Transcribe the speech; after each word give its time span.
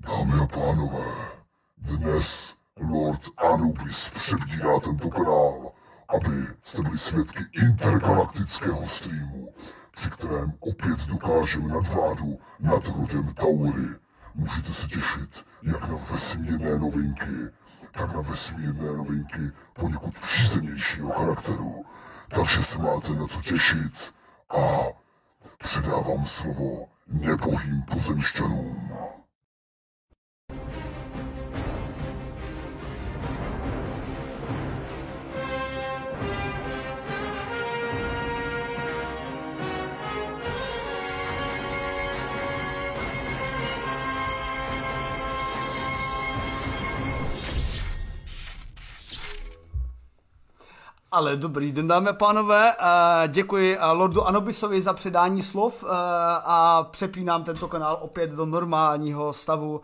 Dámy 0.00 0.40
a 0.42 0.46
pánové, 0.46 1.04
dnes 1.78 2.56
Lord 2.80 3.20
Anubis 3.36 4.10
přebírá 4.10 4.80
tento 4.80 5.10
kanál, 5.10 5.72
aby 6.08 6.46
jste 6.62 6.82
byli 6.82 6.98
svědky 6.98 7.44
intergalaktického 7.62 8.86
streamu, 8.86 9.54
při 9.90 10.10
kterém 10.10 10.52
opět 10.60 11.06
dokážeme 11.06 11.68
nadvládu 11.68 12.38
nad 12.60 12.88
rodem 12.88 13.34
Taury. 13.34 13.88
Můžete 14.34 14.72
se 14.72 14.86
těšit 14.88 15.46
jak 15.62 15.88
na 15.88 15.96
vesmírné 16.10 16.78
novinky, 16.78 17.54
tak 17.92 18.14
na 18.14 18.20
vesmírné 18.20 18.92
novinky 18.92 19.52
poněkud 19.72 20.18
přízemnějšího 20.18 21.10
charakteru. 21.10 21.84
Takže 22.28 22.62
se 22.62 22.78
máte 22.78 23.14
na 23.14 23.26
co 23.26 23.40
těšit 23.40 24.14
a 24.50 24.78
předávám 25.58 26.24
slovo 26.26 26.88
nebohým 27.06 27.82
pozemšťanům. 27.82 28.89
Ale 51.12 51.36
dobrý 51.36 51.72
den, 51.72 51.88
dámy 51.88 52.08
a 52.08 52.12
pánové. 52.12 52.74
Děkuji 53.28 53.78
Lordu 53.92 54.26
Anobisovi 54.26 54.82
za 54.82 54.92
předání 54.92 55.42
slov 55.42 55.84
a 56.44 56.88
přepínám 56.90 57.44
tento 57.44 57.68
kanál 57.68 57.98
opět 58.00 58.30
do 58.30 58.46
normálního 58.46 59.32
stavu 59.32 59.80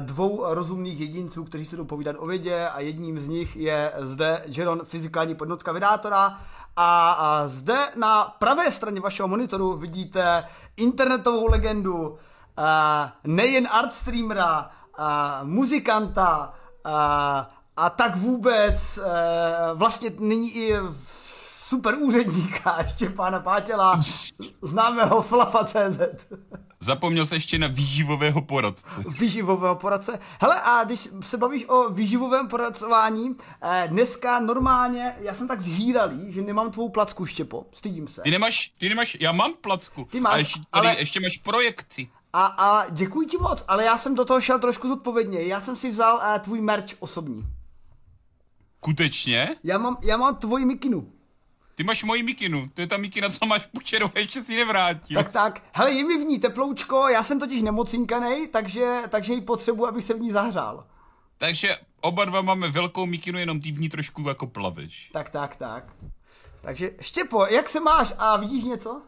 dvou 0.00 0.44
rozumných 0.54 1.00
jedinců, 1.00 1.44
kteří 1.44 1.64
se 1.64 1.76
jdou 1.76 1.84
povídat 1.84 2.16
o 2.18 2.26
vědě 2.26 2.68
a 2.68 2.80
jedním 2.80 3.20
z 3.20 3.28
nich 3.28 3.56
je 3.56 3.92
zde 3.98 4.42
Jeron, 4.46 4.80
fyzikální 4.84 5.34
podnotka 5.34 5.72
vydátora 5.72 6.40
a 6.76 7.42
zde 7.46 7.78
na 7.96 8.34
pravé 8.38 8.70
straně 8.70 9.00
vašeho 9.00 9.28
monitoru 9.28 9.76
vidíte 9.76 10.44
internetovou 10.76 11.50
legendu, 11.50 12.18
nejen 13.24 13.68
art 13.70 13.92
streamera, 13.92 14.70
muzikanta, 15.42 16.52
a 17.78 17.90
tak 17.90 18.16
vůbec 18.16 18.98
eh, 18.98 19.74
vlastně 19.74 20.10
nyní 20.18 20.56
i 20.56 20.74
super 21.68 21.94
úředníka 21.98 22.84
Štěpána 22.88 23.40
Pátěla, 23.40 24.00
známého 24.62 25.22
Flafa.cz. 25.22 26.26
Zapomněl 26.80 27.26
se 27.26 27.36
ještě 27.36 27.58
na 27.58 27.66
výživového 27.66 28.42
poradce. 28.42 28.86
Výživového 29.18 29.74
poradce. 29.76 30.18
Hele, 30.40 30.60
a 30.62 30.84
když 30.84 31.08
se 31.20 31.36
bavíš 31.36 31.64
o 31.68 31.90
výživovém 31.90 32.48
poradcování, 32.48 33.36
eh, 33.62 33.88
dneska 33.90 34.40
normálně, 34.40 35.14
já 35.20 35.34
jsem 35.34 35.48
tak 35.48 35.60
zhýralý, 35.60 36.32
že 36.32 36.42
nemám 36.42 36.70
tvou 36.70 36.88
placku, 36.88 37.26
Štěpo. 37.26 37.66
Stydím 37.72 38.08
se. 38.08 38.20
Ty 38.20 38.30
nemáš, 38.30 38.72
ty 38.78 38.88
nemáš, 38.88 39.16
já 39.20 39.32
mám 39.32 39.52
placku. 39.60 40.04
Ty 40.10 40.20
máš, 40.20 40.34
a 40.34 40.38
ještě, 40.38 40.60
tady, 40.70 40.88
ale- 40.88 40.98
ještě 40.98 41.20
máš 41.20 41.36
projekci. 41.38 42.08
A, 42.32 42.46
a 42.46 42.90
děkuji 42.90 43.26
ti 43.28 43.36
moc, 43.36 43.64
ale 43.68 43.84
já 43.84 43.98
jsem 43.98 44.14
do 44.14 44.24
toho 44.24 44.40
šel 44.40 44.58
trošku 44.58 44.88
zodpovědně. 44.88 45.42
Já 45.42 45.60
jsem 45.60 45.76
si 45.76 45.90
vzal 45.90 46.16
uh, 46.16 46.38
tvůj 46.38 46.60
merch 46.60 46.94
osobní. 46.98 47.46
Skutečně? 48.82 49.48
Já 49.64 49.78
mám, 49.78 49.96
já 50.02 50.16
mám 50.16 50.36
tvoji 50.36 50.64
mikinu. 50.64 51.12
Ty 51.74 51.84
máš 51.84 52.04
moji 52.04 52.22
mikinu, 52.22 52.68
to 52.74 52.80
je 52.80 52.86
ta 52.86 52.96
mikina, 52.96 53.30
co 53.30 53.46
máš 53.46 53.66
půjčenou, 53.66 54.10
ještě 54.14 54.42
si 54.42 54.52
ji 54.52 54.58
nevrátil. 54.58 55.14
Tak 55.14 55.28
tak, 55.28 55.62
hele, 55.72 55.92
je 55.92 56.04
mi 56.04 56.24
v 56.24 56.26
ní 56.26 56.38
teploučko, 56.38 57.08
já 57.08 57.22
jsem 57.22 57.40
totiž 57.40 57.62
nemocinkanej, 57.62 58.48
takže, 58.48 59.02
takže 59.08 59.32
ji 59.32 59.40
potřebuji, 59.40 59.86
abych 59.86 60.04
se 60.04 60.14
v 60.14 60.20
ní 60.20 60.32
zahřál. 60.32 60.86
Takže 61.38 61.76
oba 62.00 62.24
dva 62.24 62.42
máme 62.42 62.68
velkou 62.68 63.06
mikinu, 63.06 63.38
jenom 63.38 63.60
ty 63.60 63.72
v 63.72 63.80
ní 63.80 63.88
trošku 63.88 64.28
jako 64.28 64.46
plaveš. 64.46 65.10
Tak, 65.12 65.30
tak, 65.30 65.56
tak. 65.56 65.84
Takže 66.60 66.90
Štěpo, 67.00 67.46
jak 67.46 67.68
se 67.68 67.80
máš 67.80 68.12
a 68.18 68.36
vidíš 68.36 68.64
něco? 68.64 69.02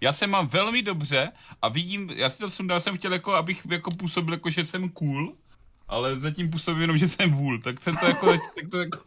Já 0.00 0.12
se 0.12 0.26
mám 0.26 0.46
velmi 0.46 0.82
dobře 0.82 1.32
a 1.62 1.68
vidím, 1.68 2.10
já 2.10 2.28
si 2.28 2.38
to 2.38 2.50
sundal, 2.50 2.80
jsem 2.80 2.96
chtěl 2.96 3.12
jako, 3.12 3.32
abych 3.34 3.66
jako 3.70 3.90
působil 3.90 4.34
jako, 4.34 4.50
že 4.50 4.64
jsem 4.64 4.88
cool, 4.88 5.34
ale 5.92 6.20
zatím 6.20 6.50
působím 6.50 6.80
jenom, 6.80 6.96
že 6.96 7.08
jsem 7.08 7.30
vůl, 7.30 7.58
tak 7.58 7.80
jsem 7.80 7.96
to 7.96 8.06
jako, 8.06 8.26
tak 8.56 8.70
to 8.70 8.78
jako, 8.78 8.98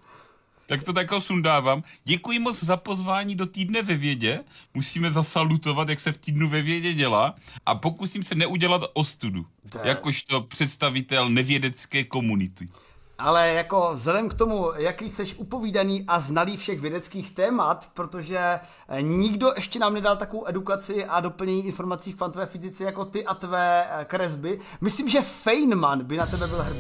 tak 0.68 0.84
to 0.84 1.00
jako 1.00 1.22
sundávám. 1.22 1.84
Děkuji 2.04 2.40
moc 2.40 2.64
za 2.64 2.78
pozvání 2.78 3.36
do 3.36 3.46
týdne 3.46 3.82
ve 3.82 3.96
vědě. 3.96 4.44
Musíme 4.74 5.12
zasalutovat, 5.12 5.90
jak 5.90 6.00
se 6.00 6.12
v 6.12 6.18
týdnu 6.18 6.50
ve 6.50 6.62
vědě 6.62 6.94
dělá. 6.94 7.36
A 7.66 7.76
pokusím 7.76 8.24
se 8.24 8.36
neudělat 8.36 8.82
ostudu. 8.94 9.46
Tak. 9.70 9.86
Jakožto 9.86 10.42
představitel 10.42 11.30
nevědecké 11.30 12.04
komunity. 12.04 12.70
Ale 13.18 13.50
jako 13.50 13.90
vzhledem 13.94 14.30
k 14.30 14.34
tomu, 14.34 14.72
jaký 14.76 15.10
jsi 15.10 15.36
upovídaný 15.36 16.04
a 16.08 16.20
znalý 16.20 16.58
všech 16.58 16.80
vědeckých 16.80 17.32
témat, 17.32 17.88
protože 17.94 18.40
eh, 18.40 19.02
nikdo 19.02 19.52
ještě 19.56 19.80
nám 19.80 19.94
nedal 19.94 20.18
takovou 20.18 20.48
edukaci 20.48 21.06
a 21.06 21.20
doplnění 21.20 21.66
informací 21.66 22.14
v 22.14 22.16
kvantové 22.16 22.46
fyzice 22.46 22.84
jako 22.84 23.06
ty 23.06 23.26
a 23.26 23.34
tvé 23.34 23.86
eh, 23.90 24.06
kresby, 24.06 24.60
myslím, 24.82 25.10
že 25.10 25.22
Feynman 25.22 26.04
by 26.04 26.18
na 26.18 26.26
tebe 26.26 26.48
byl 26.48 26.64
hrdý. 26.64 26.80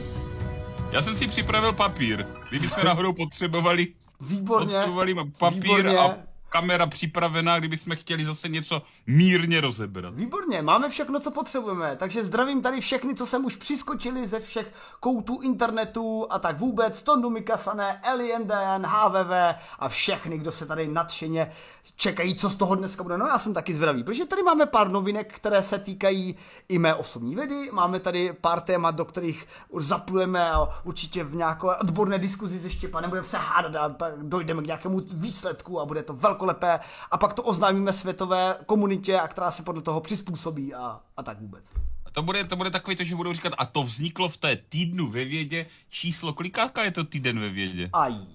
Já 0.91 1.01
jsem 1.01 1.15
si 1.15 1.27
připravil 1.27 1.73
papír. 1.73 2.25
Kdybychom 2.49 2.85
náhodou 2.85 3.13
potřebovali, 3.13 3.87
Výborně. 4.21 4.65
potřebovali 4.75 5.15
papír 5.37 5.61
výborně. 5.63 5.97
a 5.97 6.17
kamera 6.55 6.87
připravená, 6.87 7.59
kdybychom 7.59 7.95
chtěli 7.95 8.25
zase 8.25 8.49
něco 8.49 8.81
mírně 9.07 9.61
rozebrat. 9.61 10.15
Výborně, 10.15 10.61
máme 10.61 10.89
všechno, 10.89 11.19
co 11.19 11.31
potřebujeme, 11.31 11.95
takže 11.95 12.23
zdravím 12.23 12.61
tady 12.61 12.81
všechny, 12.81 13.15
co 13.15 13.25
sem 13.25 13.45
už 13.45 13.55
přiskočili 13.55 14.27
ze 14.27 14.39
všech 14.39 14.73
koutů 14.99 15.39
internetu 15.41 16.27
a 16.29 16.39
tak 16.39 16.59
vůbec, 16.59 17.03
Tondu 17.03 17.29
Mikasané, 17.29 18.01
Elienden, 18.03 18.85
HVV 18.85 19.31
a 19.79 19.89
všechny, 19.89 20.37
kdo 20.37 20.51
se 20.51 20.65
tady 20.65 20.87
nadšeně 20.87 21.51
čekají, 21.95 22.35
co 22.35 22.49
z 22.49 22.55
toho 22.55 22.75
dneska 22.75 23.03
bude. 23.03 23.17
No 23.17 23.27
já 23.27 23.37
jsem 23.37 23.53
taky 23.53 23.73
zvědavý, 23.73 24.03
protože 24.03 24.25
tady 24.25 24.43
máme 24.43 24.65
pár 24.65 24.89
novinek, 24.89 25.33
které 25.33 25.63
se 25.63 25.79
týkají 25.79 26.35
i 26.69 26.77
mé 26.77 26.95
osobní 26.95 27.35
vědy, 27.35 27.69
máme 27.71 27.99
tady 27.99 28.33
pár 28.41 28.61
témat, 28.61 28.95
do 28.95 29.05
kterých 29.05 29.47
už 29.69 29.85
zaplujeme 29.85 30.51
a 30.51 30.67
určitě 30.83 31.23
v 31.23 31.35
nějaké 31.35 31.67
odborné 31.81 32.19
diskuzi 32.19 32.59
se 32.59 32.69
Štěpanem 32.69 33.09
budeme 33.09 33.27
se 33.27 33.37
hádat 33.37 34.01
a 34.01 34.11
dojdeme 34.21 34.61
k 34.61 34.65
nějakému 34.65 35.01
výsledku 35.13 35.79
a 35.79 35.85
bude 35.85 36.03
to 36.03 36.13
velkolepé 36.45 36.79
a 37.11 37.17
pak 37.17 37.33
to 37.33 37.43
oznámíme 37.43 37.93
světové 37.93 38.57
komunitě, 38.65 39.19
a 39.19 39.27
která 39.27 39.51
se 39.51 39.63
podle 39.63 39.81
toho 39.81 40.01
přizpůsobí 40.01 40.73
a, 40.73 40.99
a 41.17 41.23
tak 41.23 41.41
vůbec. 41.41 41.65
A 42.05 42.11
to 42.11 42.21
bude, 42.21 42.43
to 42.43 42.55
bude 42.55 42.71
takový 42.71 42.95
to, 42.95 43.03
že 43.03 43.15
budou 43.15 43.33
říkat, 43.33 43.53
a 43.57 43.65
to 43.65 43.83
vzniklo 43.83 44.29
v 44.29 44.37
té 44.37 44.55
týdnu 44.55 45.11
ve 45.11 45.25
vědě 45.25 45.65
číslo, 45.89 46.33
kolikátka 46.33 46.83
je 46.83 46.91
to 46.91 47.03
týden 47.03 47.39
ve 47.39 47.49
vědě? 47.49 47.89
Aj. 47.93 48.15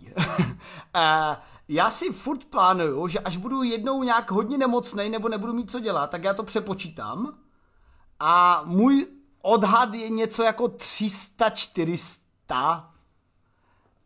Eh, 0.97 1.37
já 1.69 1.91
si 1.91 2.13
furt 2.13 2.45
plánuju, 2.45 3.09
že 3.09 3.19
až 3.19 3.37
budu 3.37 3.63
jednou 3.63 4.03
nějak 4.03 4.31
hodně 4.31 4.59
nemocnej 4.59 5.11
nebo 5.11 5.29
nebudu 5.29 5.53
mít 5.53 5.71
co 5.71 5.81
dělat, 5.81 6.11
tak 6.11 6.25
já 6.25 6.35
to 6.35 6.43
přepočítám. 6.43 7.39
A 8.21 8.63
můj 8.65 9.07
odhad 9.43 9.95
je 9.95 10.09
něco 10.09 10.43
jako 10.43 10.65
300-400. 10.65 12.90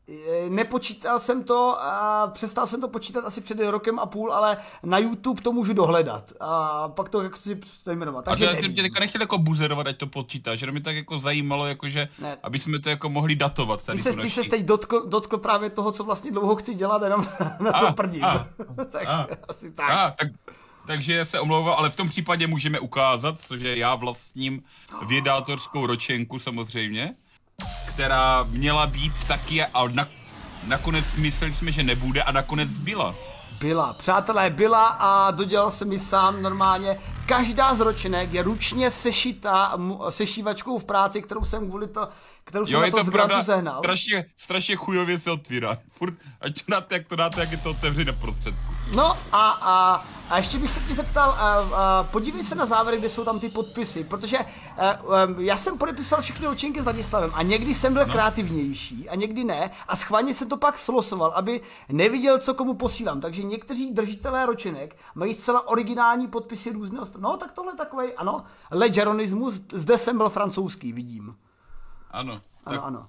Eh, 0.09 0.51
Nepočítal 0.51 1.21
jsem 1.21 1.45
to, 1.45 1.77
a 1.83 2.27
přestal 2.35 2.67
jsem 2.67 2.81
to 2.81 2.89
počítat 2.89 3.25
asi 3.25 3.41
před 3.41 3.61
rokem 3.61 3.99
a 3.99 4.07
půl, 4.07 4.33
ale 4.33 4.57
na 4.83 4.99
YouTube 4.99 5.43
to 5.43 5.53
můžu 5.53 5.73
dohledat. 5.73 6.33
A 6.41 6.89
pak 6.89 7.09
to 7.09 7.23
jak 7.23 7.37
si 7.37 7.61
to 7.85 7.91
jmenovat. 7.91 8.29
A 8.29 8.31
Takže 8.31 8.45
že 8.45 8.51
já 8.55 8.61
jsem 8.63 8.75
tě 8.75 8.83
teďka 8.83 9.01
nechtěl 9.01 9.21
jako 9.21 9.39
buzerovat, 9.39 9.87
ať 9.87 9.97
to 9.97 10.07
počítáš, 10.07 10.59
že 10.59 10.71
mě 10.73 10.81
tak 10.81 10.97
jako 10.97 11.19
zajímalo, 11.19 11.67
jakože, 11.67 12.09
Ne. 12.19 12.37
aby 12.43 12.59
jsme 12.59 12.79
to 12.81 12.91
jako 12.91 13.09
mohli 13.09 13.35
datovat 13.37 13.83
tady 13.83 13.99
Ty 13.99 14.03
se, 14.03 14.17
ty 14.21 14.31
se 14.31 14.43
teď 14.45 14.63
dotkl, 14.65 15.07
dotkl 15.09 15.39
právě 15.39 15.71
toho, 15.71 15.93
co 15.93 16.05
vlastně 16.05 16.31
dlouho 16.31 16.57
chci 16.57 16.75
dělat, 16.75 17.03
jenom 17.03 17.27
na 17.61 17.73
to 17.73 17.89
A, 17.89 17.93
prdím. 17.93 18.25
a, 18.25 18.47
tak 18.93 19.07
a. 19.09 19.27
asi 19.49 19.73
tak. 19.73 19.91
A, 19.91 20.11
tak, 20.11 20.29
takže 20.87 21.25
se 21.25 21.41
omlouvám, 21.41 21.75
ale 21.79 21.91
v 21.91 21.97
tom 21.97 22.09
případě 22.09 22.47
můžeme 22.47 22.81
ukázat, 22.81 23.41
cože 23.41 23.77
já 23.77 23.95
vlastním 23.95 24.63
vědátorskou 25.07 25.87
ročenku 25.87 26.39
samozřejmě, 26.39 27.15
která 27.95 28.43
měla 28.51 28.87
být 28.87 29.25
taky, 29.29 29.65
a 29.65 29.89
na, 29.89 30.09
nakonec 30.65 31.05
mysleli 31.17 31.55
jsme, 31.55 31.73
že 31.73 31.83
nebude 31.83 32.23
a 32.23 32.33
nakonec 32.33 32.71
byla. 32.71 33.15
Byla, 33.61 33.93
přátelé, 33.93 34.51
byla 34.51 34.87
a 34.87 35.31
dodělal 35.31 35.71
jsem 35.71 35.89
mi 35.89 35.99
sám 35.99 36.43
normálně. 36.43 36.99
Každá 37.27 37.75
z 37.75 37.81
ročenek 37.81 38.33
je 38.33 38.43
ručně 38.43 38.91
sešita 38.91 39.73
mu- 39.77 40.11
sešívačkou 40.11 40.79
v 40.79 40.85
práci, 40.85 41.23
kterou 41.23 41.45
jsem 41.45 41.69
kvůli 41.69 41.87
to, 41.89 42.09
kterou 42.45 42.67
jsem 42.67 42.75
Jo, 42.75 42.81
na 42.81 42.91
to 42.91 43.05
to 43.05 43.11
pravda, 43.11 43.43
zehnal. 43.43 43.79
strašně, 43.79 44.25
strašně 44.37 44.77
chujově 44.77 45.19
se 45.19 45.31
otvírá. 45.31 45.77
Furt, 45.91 46.15
ať 46.41 46.55
to 46.63 46.71
dáte, 46.71 46.95
jak 46.95 47.07
to 47.09 47.17
dáte, 47.17 47.41
jak 47.41 47.51
je 47.53 47.59
to 47.59 47.71
otevřené 47.71 48.13
na 48.13 48.19
prostředku. 48.19 48.74
No 48.93 49.19
a, 49.33 49.51
a, 49.51 50.05
a 50.31 50.37
ještě 50.37 50.59
bych 50.59 50.71
se 50.71 50.81
ti 50.81 50.95
zeptal, 50.95 51.31
a, 51.31 51.55
a, 51.55 52.03
podívej 52.03 52.43
se 52.43 52.55
na 52.55 52.67
závěry, 52.67 52.99
kde 52.99 53.09
jsou 53.09 53.25
tam 53.25 53.41
ty 53.41 53.49
podpisy, 53.49 54.05
protože 54.05 54.39
a, 54.39 54.45
a, 54.89 54.99
já 55.39 55.57
jsem 55.57 55.79
podepisoval 55.79 56.23
všechny 56.23 56.47
ročenky 56.47 56.83
s 56.83 56.87
Ladislavem 56.87 57.31
a 57.35 57.43
někdy 57.43 57.75
jsem 57.75 57.93
byl 57.93 58.07
no. 58.07 58.13
kreativnější 58.13 59.09
a 59.09 59.15
někdy 59.15 59.45
ne 59.45 59.71
a 59.89 59.97
schválně 59.97 60.35
jsem 60.35 60.49
to 60.49 60.57
pak 60.57 60.79
slosoval, 60.79 61.31
aby 61.31 61.61
neviděl, 61.89 62.39
co 62.39 62.55
komu 62.55 62.75
posílám. 62.75 63.21
Takže 63.21 63.43
někteří 63.43 63.95
držitelé 63.95 64.47
ročenek 64.47 64.97
mají 65.15 65.35
zcela 65.35 65.69
originální 65.69 66.29
podpisy 66.29 66.73
různého 66.73 67.07
No 67.19 67.37
tak 67.37 67.53
tohle 67.53 67.77
takový, 67.77 68.13
ano, 68.13 68.45
legeronismus, 68.71 69.63
zde 69.73 69.99
jsem 69.99 70.17
byl 70.17 70.29
francouzský, 70.29 70.93
vidím. 70.93 71.37
Ano. 72.11 72.41
Ano, 72.65 72.85
ano. 72.85 73.07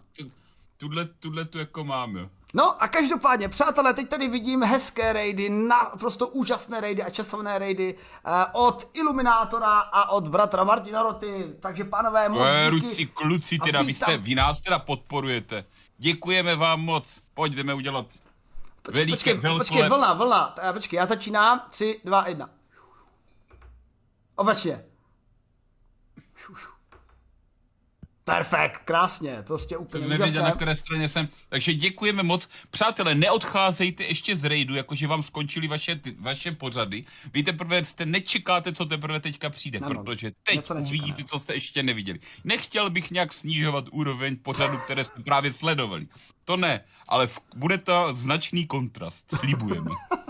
Tuhle, 0.78 1.06
tuhle 1.06 1.45
tu 1.45 1.57
jako 1.57 1.83
máme. 1.83 2.30
No 2.56 2.84
a 2.84 2.88
každopádně, 2.88 3.50
přátelé, 3.50 3.94
teď 3.94 4.10
tady 4.10 4.28
vidím 4.28 4.63
hezké 4.63 5.13
raidy, 5.13 5.50
naprosto 5.50 6.28
úžasné 6.28 6.81
raidy 6.81 7.04
a 7.04 7.10
časovné 7.10 7.60
raidy 7.60 7.96
uh, 7.96 8.66
od 8.66 8.90
Iluminátora 8.94 9.80
a 9.80 10.10
od 10.10 10.28
bratra 10.28 10.63
Martina 10.63 11.04
Roty. 11.04 11.56
Takže 11.60 11.84
pánové, 11.84 12.30
moc 12.30 12.42
díky. 12.42 12.69
Ruci, 12.69 13.06
kluci, 13.06 13.60
teda, 13.60 13.81
vy, 13.81 13.94
jste, 13.94 14.18
vy 14.18 14.36
nás 14.36 14.62
teda 14.62 14.80
podporujete. 14.80 15.66
Děkujeme 15.98 16.56
vám 16.56 16.81
moc. 16.81 17.22
Pojď, 17.34 17.54
jdeme 17.54 17.74
udělat 17.74 18.06
Poč, 18.81 18.96
počkej, 19.10 19.42
počkej, 19.57 19.90
vlna, 19.90 20.13
vlna. 20.13 20.56
Počkej, 20.74 20.98
já 20.98 21.06
začínám. 21.06 21.62
3, 21.69 22.02
2, 22.04 22.28
1. 22.28 22.50
Obecně. 24.36 24.84
Perfekt, 28.25 28.81
krásně, 28.86 29.38
prostě 29.48 29.77
úplně 29.77 30.07
nevěděl, 30.07 30.44
na 30.44 30.51
které 30.51 30.75
straně 30.75 31.10
jsem. 31.10 31.30
Takže 31.50 31.74
děkujeme 31.74 32.24
moc. 32.24 32.50
Přátelé, 32.72 33.16
neodcházejte 33.16 34.04
ještě 34.04 34.36
z 34.36 34.44
raidu, 34.44 34.75
jakože 34.75 35.07
vám 35.07 35.24
skončily 35.24 35.68
vaše, 35.68 36.00
vaše 36.19 36.51
pořady. 36.51 37.06
Vy 37.33 37.44
teprve 37.44 37.83
jste 37.83 38.06
nečekáte, 38.06 38.74
co 38.74 38.86
teprve 38.86 39.19
teďka 39.19 39.50
přijde, 39.50 39.80
no, 39.81 39.88
protože 39.88 40.31
teď 40.44 40.72
uvidíte, 40.72 41.24
co 41.24 41.39
jste 41.39 41.54
ještě 41.54 41.83
neviděli. 41.83 42.19
Nechtěl 42.44 42.89
bych 42.89 43.12
nějak 43.12 43.33
snižovat 43.33 43.86
úroveň 43.92 44.38
pořadu, 44.38 44.78
které 44.78 45.04
jste 45.04 45.24
právě 45.24 45.54
sledovali. 45.54 46.07
To 46.45 46.57
ne, 46.57 46.83
ale 47.10 47.28
v, 47.28 47.39
bude 47.56 47.78
to 47.78 48.16
značný 48.16 48.68
kontrast, 48.68 49.25
slibujeme. 49.39 49.92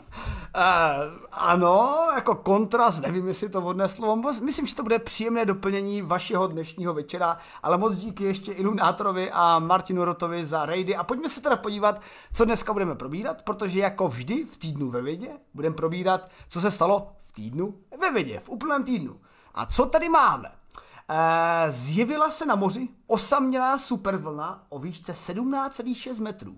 Uh, 0.55 1.27
ano, 1.31 2.07
jako 2.15 2.35
kontrast, 2.35 3.01
nevím, 3.01 3.27
jestli 3.27 3.49
to 3.49 3.61
vodné 3.61 3.89
slovo, 3.89 4.31
myslím, 4.41 4.65
že 4.65 4.75
to 4.75 4.83
bude 4.83 4.99
příjemné 4.99 5.45
doplnění 5.45 6.01
vašeho 6.01 6.47
dnešního 6.47 6.93
večera, 6.93 7.37
ale 7.63 7.77
moc 7.77 7.97
díky 7.97 8.23
ještě 8.23 8.51
Ilumínátorovi 8.51 9.31
a 9.31 9.59
Martinu 9.59 10.05
Rotovi 10.05 10.45
za 10.45 10.65
raidy 10.65 10.95
a 10.95 11.03
pojďme 11.03 11.29
se 11.29 11.41
teda 11.41 11.55
podívat, 11.55 12.01
co 12.33 12.45
dneska 12.45 12.73
budeme 12.73 12.95
probírat, 12.95 13.41
protože 13.41 13.79
jako 13.79 14.07
vždy 14.07 14.45
v 14.45 14.57
týdnu 14.57 14.89
ve 14.89 15.01
vědě 15.01 15.29
budeme 15.53 15.75
probírat, 15.75 16.29
co 16.49 16.61
se 16.61 16.71
stalo 16.71 17.11
v 17.23 17.31
týdnu 17.31 17.77
ve 18.01 18.11
vědě, 18.11 18.39
v 18.39 18.49
úplném 18.49 18.83
týdnu. 18.83 19.19
A 19.53 19.65
co 19.65 19.85
tady 19.85 20.09
máme? 20.09 20.51
Uh, 21.09 21.15
zjevila 21.69 22.31
se 22.31 22.45
na 22.45 22.55
moři 22.55 22.89
osamělá 23.07 23.77
supervlna 23.77 24.63
o 24.69 24.79
výšce 24.79 25.11
17,6 25.11 26.21
metrů. 26.21 26.57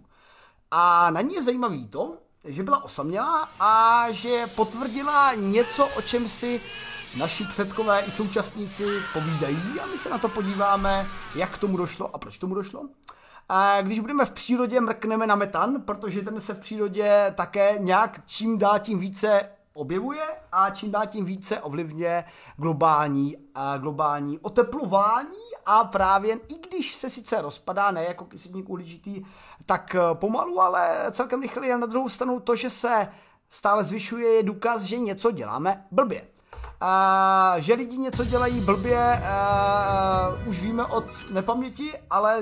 A 0.72 1.12
na 1.12 1.22
ní 1.22 1.36
je 1.36 1.44
zajímavý 1.44 1.88
to, 1.88 2.18
že 2.48 2.64
byla 2.64 2.84
osamělá 2.84 3.50
a 3.60 4.06
že 4.12 4.48
potvrdila 4.56 5.34
něco, 5.34 5.88
o 5.88 6.02
čem 6.02 6.30
si 6.30 6.62
naši 7.18 7.44
předkové 7.44 8.02
i 8.02 8.12
současníci 8.12 8.86
povídají 9.14 9.80
a 9.84 9.86
my 9.86 9.98
se 9.98 10.10
na 10.10 10.18
to 10.18 10.30
podíváme, 10.30 11.06
jak 11.36 11.52
k 11.52 11.58
tomu 11.58 11.78
došlo 11.78 12.16
a 12.16 12.18
proč 12.18 12.38
tomu 12.38 12.56
došlo. 12.56 12.82
A 13.50 13.82
když 13.82 14.00
budeme 14.00 14.26
v 14.26 14.32
přírodě, 14.32 14.82
mrkneme 14.82 15.28
na 15.28 15.36
metan, 15.36 15.82
protože 15.82 16.22
ten 16.22 16.42
se 16.42 16.54
v 16.54 16.60
přírodě 16.60 17.34
také 17.36 17.76
nějak 17.80 18.22
čím 18.26 18.58
dál 18.58 18.80
tím 18.80 19.00
více 19.00 19.50
objevuje 19.78 20.24
a 20.52 20.70
čím 20.70 20.92
dál 20.92 21.08
tím 21.08 21.26
více 21.26 21.62
ovlivňuje 21.62 22.24
globální, 22.58 23.38
a 23.56 23.78
globální 23.78 24.40
oteplování 24.40 25.48
a 25.66 25.84
právě 25.84 26.36
i 26.36 26.68
když 26.68 26.96
se 26.96 27.10
sice 27.10 27.42
rozpadá, 27.42 27.92
ne 27.92 28.04
jako 28.04 28.26
kyslík 28.26 28.70
uhličitý, 28.70 29.24
tak 29.66 29.96
eh, 29.96 30.02
pomalu, 30.14 30.62
ale 30.62 31.06
celkem 31.12 31.42
rychle 31.42 31.68
je 31.68 31.78
na 31.78 31.88
druhou 31.88 32.10
stranu 32.10 32.40
to, 32.40 32.56
že 32.56 32.70
se 32.70 33.08
stále 33.50 33.84
zvyšuje, 33.84 34.30
je 34.34 34.44
důkaz, 34.44 34.82
že 34.82 35.00
něco 35.00 35.32
děláme 35.32 35.86
blbě. 35.92 36.28
A, 36.82 37.56
že 37.58 37.74
lidi 37.74 37.98
něco 37.98 38.26
dělají 38.26 38.62
blbě, 38.62 39.22
a, 39.26 40.30
eh, 40.46 40.50
už 40.50 40.62
víme 40.62 40.86
od 40.86 41.06
nepaměti, 41.32 41.94
ale 42.10 42.40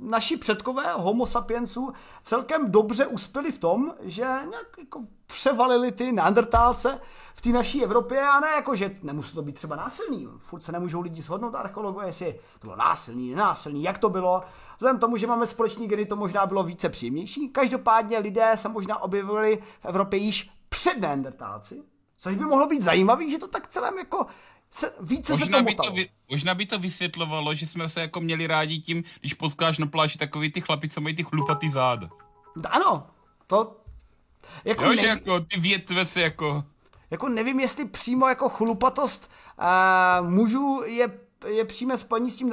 naši 0.00 0.36
předkové 0.36 0.92
homo 0.92 1.26
sapiensů 1.26 1.92
celkem 2.22 2.70
dobře 2.70 3.06
uspěli 3.06 3.52
v 3.52 3.58
tom, 3.58 3.94
že 4.00 4.22
nějak 4.22 4.78
jako 4.78 5.00
převalili 5.26 5.92
ty 5.92 6.12
neandertálce 6.12 7.00
v 7.34 7.40
té 7.40 7.48
naší 7.48 7.84
Evropě 7.84 8.22
a 8.22 8.40
ne 8.40 8.48
jako, 8.48 8.74
že 8.74 8.90
nemusí 9.02 9.34
to 9.34 9.42
být 9.42 9.54
třeba 9.54 9.76
násilný. 9.76 10.28
Furt 10.38 10.62
se 10.62 10.72
nemůžou 10.72 11.00
lidi 11.00 11.22
shodnout 11.22 11.54
archeologové, 11.54 12.06
jestli 12.06 12.32
to 12.58 12.66
bylo 12.66 12.76
násilný, 12.76 13.30
nenásilný, 13.30 13.82
jak 13.82 13.98
to 13.98 14.08
bylo. 14.08 14.42
Vzhledem 14.76 15.00
tomu, 15.00 15.16
že 15.16 15.26
máme 15.26 15.46
společný 15.46 15.88
geny, 15.88 16.06
to 16.06 16.16
možná 16.16 16.46
bylo 16.46 16.62
více 16.62 16.88
příjemnější. 16.88 17.48
Každopádně 17.48 18.18
lidé 18.18 18.52
se 18.54 18.68
možná 18.68 19.02
objevili 19.02 19.62
v 19.80 19.86
Evropě 19.86 20.18
již 20.18 20.50
před 20.68 21.00
neandertálci, 21.00 21.82
což 22.18 22.36
by 22.36 22.44
mohlo 22.44 22.66
být 22.66 22.82
zajímavý, 22.82 23.30
že 23.30 23.38
to 23.38 23.48
tak 23.48 23.66
celém 23.66 23.98
jako 23.98 24.26
se, 24.70 24.92
více 25.00 25.32
možná 25.32 25.46
se 25.46 25.50
to 25.50 25.62
by 25.62 25.74
to, 25.74 26.12
možná 26.30 26.54
by 26.54 26.66
to 26.66 26.78
vysvětlovalo, 26.78 27.54
že 27.54 27.66
jsme 27.66 27.88
se 27.88 28.00
jako 28.00 28.20
měli 28.20 28.46
rádi 28.46 28.78
tím, 28.78 29.04
když 29.20 29.34
potkáš 29.34 29.78
na 29.78 29.86
pláži 29.86 30.18
takový 30.18 30.52
ty 30.52 30.60
chlapi, 30.60 30.88
co 30.88 31.00
mají 31.00 31.16
ty 31.16 31.22
chlupatý 31.22 31.70
záda. 31.70 32.08
Ano, 32.70 33.06
to... 33.46 33.76
Jako 34.64 34.82
jo, 34.82 34.88
neví... 34.88 35.00
že 35.00 35.06
jako 35.06 35.40
ty 35.40 35.60
větve 35.60 36.04
se 36.04 36.20
jako... 36.20 36.64
Jako 37.10 37.28
nevím, 37.28 37.60
jestli 37.60 37.84
přímo 37.88 38.28
jako 38.28 38.48
chlupatost 38.48 39.30
uh, 40.20 40.28
mužů 40.30 40.82
je 40.86 41.27
je 41.46 41.64
přímé 41.64 41.98
spojení 41.98 42.30
s 42.30 42.36
tím 42.36 42.50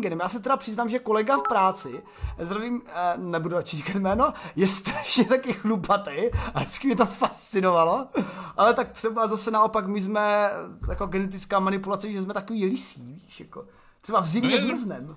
genem. 0.00 0.20
Já 0.20 0.28
se 0.28 0.40
teda 0.40 0.56
přiznám, 0.56 0.88
že 0.88 0.98
kolega 0.98 1.36
v 1.36 1.42
práci, 1.48 2.02
zdravím, 2.38 2.82
eh, 2.86 3.14
nebudu 3.16 3.56
radši 3.56 3.76
říkat 3.76 3.94
jméno, 3.96 4.32
je 4.56 4.68
strašně 4.68 5.24
taky 5.24 5.52
chlupatý 5.52 6.30
a 6.54 6.60
vždycky 6.60 6.86
mě 6.86 6.96
to 6.96 7.06
fascinovalo, 7.06 8.08
ale 8.56 8.74
tak 8.74 8.92
třeba 8.92 9.26
zase 9.26 9.50
naopak 9.50 9.86
my 9.86 10.00
jsme 10.00 10.50
jako 10.88 11.06
genetická 11.06 11.60
manipulace, 11.60 12.12
že 12.12 12.22
jsme 12.22 12.34
takový 12.34 12.66
lisí, 12.66 13.20
víš, 13.24 13.40
jako 13.40 13.66
třeba 14.00 14.20
v 14.20 14.26
zimě 14.26 14.56
no 14.56 14.60
zmrznem. 14.60 15.16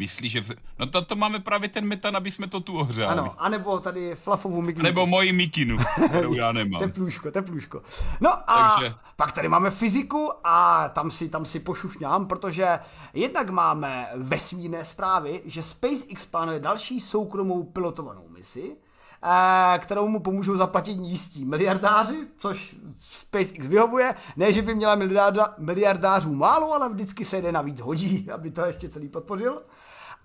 Myslíš, 0.00 0.32
že... 0.32 0.40
V... 0.40 0.50
No 0.78 0.86
to, 0.86 1.02
to 1.02 1.16
máme 1.16 1.38
právě 1.38 1.68
ten 1.68 1.84
metan, 1.84 2.16
aby 2.16 2.30
jsme 2.30 2.48
to 2.48 2.60
tu 2.60 2.78
ohřáli. 2.78 3.18
Ano, 3.18 3.34
anebo 3.38 3.80
tady 3.80 4.14
flafovou 4.14 4.62
mikinu. 4.62 4.82
Nebo 4.82 5.06
moji 5.06 5.32
mikinu, 5.32 5.78
kterou 6.08 6.34
já 6.34 6.52
nemám. 6.52 6.80
teplůško, 6.80 7.30
teplůško. 7.30 7.82
No 8.20 8.50
a 8.50 8.70
Takže... 8.70 8.94
pak 9.16 9.32
tady 9.32 9.48
máme 9.48 9.70
fyziku 9.70 10.32
a 10.44 10.88
tam 10.88 11.10
si, 11.10 11.28
tam 11.28 11.46
si 11.46 11.60
pošušňám, 11.60 12.26
protože 12.26 12.78
jednak 13.14 13.50
máme 13.50 14.08
vesmírné 14.16 14.84
zprávy, 14.84 15.42
že 15.44 15.62
SpaceX 15.62 16.26
plánuje 16.26 16.60
další 16.60 17.00
soukromou 17.00 17.62
pilotovanou 17.62 18.28
misi, 18.28 18.76
eh, 19.24 19.78
kterou 19.78 20.08
mu 20.08 20.20
pomůžou 20.20 20.56
zaplatit 20.56 20.98
jistí 21.00 21.44
miliardáři, 21.44 22.26
což 22.38 22.76
SpaceX 23.18 23.66
vyhovuje. 23.66 24.14
Ne, 24.36 24.52
že 24.52 24.62
by 24.62 24.74
měla 24.74 24.94
miliarda, 24.94 25.54
miliardářů 25.58 26.34
málo, 26.34 26.72
ale 26.72 26.88
vždycky 26.88 27.24
se 27.24 27.42
jde 27.42 27.52
navíc 27.52 27.80
hodí, 27.80 28.30
aby 28.34 28.50
to 28.50 28.64
ještě 28.64 28.88
celý 28.88 29.08
podpořil. 29.08 29.62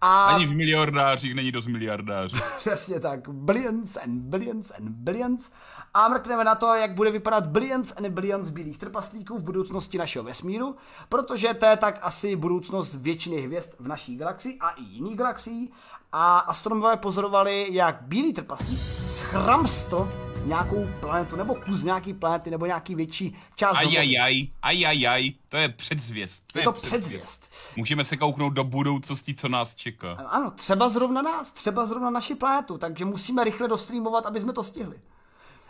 A... 0.05 0.25
Ani 0.25 0.45
v 0.45 0.55
miliardářích 0.55 1.35
není 1.35 1.51
dost 1.51 1.67
miliardářů. 1.67 2.37
Přesně 2.57 2.99
tak. 2.99 3.29
Billions 3.29 3.97
and 3.97 4.21
billions 4.21 4.71
and 4.71 4.89
billions. 4.89 5.51
A 5.93 6.07
mrkneme 6.07 6.43
na 6.43 6.55
to, 6.55 6.75
jak 6.75 6.95
bude 6.95 7.11
vypadat 7.11 7.47
billions 7.47 7.93
and 7.97 8.07
billions 8.07 8.49
bílých 8.49 8.77
trpaslíků 8.77 9.37
v 9.37 9.43
budoucnosti 9.43 9.97
našeho 9.97 10.25
vesmíru, 10.25 10.75
protože 11.09 11.53
to 11.53 11.65
je 11.65 11.77
tak 11.77 11.99
asi 12.01 12.35
budoucnost 12.35 12.95
většiny 12.95 13.41
hvězd 13.41 13.69
v 13.79 13.87
naší 13.87 14.17
galaxii 14.17 14.57
a 14.59 14.69
i 14.69 14.83
jiných 14.83 15.17
galaxií. 15.17 15.71
A 16.11 16.37
astronomové 16.37 16.97
pozorovali, 16.97 17.67
jak 17.71 18.01
bílý 18.01 18.33
trpaslík 18.33 18.79
schramstl 19.13 20.24
nějakou 20.45 20.87
planetu, 20.99 21.35
nebo 21.35 21.55
kus 21.55 21.83
nějaký 21.83 22.13
planety, 22.13 22.51
nebo 22.51 22.65
nějaký 22.65 22.95
větší 22.95 23.35
část. 23.55 23.77
Ajajaj, 23.77 24.47
ajajaj, 24.61 25.31
to 25.49 25.57
je 25.57 25.69
předzvěst. 25.69 26.43
To 26.53 26.59
je, 26.59 26.61
je 26.61 26.65
to 26.65 26.71
předzvěst. 26.71 27.51
Můžeme 27.75 28.03
se 28.03 28.17
kouknout 28.17 28.53
do 28.53 28.63
budoucnosti, 28.63 29.33
co 29.33 29.49
nás 29.49 29.75
čeká. 29.75 30.13
Ano, 30.13 30.51
třeba 30.51 30.89
zrovna 30.89 31.21
nás, 31.21 31.53
třeba 31.53 31.85
zrovna 31.85 32.09
naši 32.09 32.35
planetu, 32.35 32.77
takže 32.77 33.05
musíme 33.05 33.43
rychle 33.43 33.67
dostreamovat, 33.67 34.25
aby 34.25 34.39
jsme 34.39 34.53
to 34.53 34.63
stihli. 34.63 34.95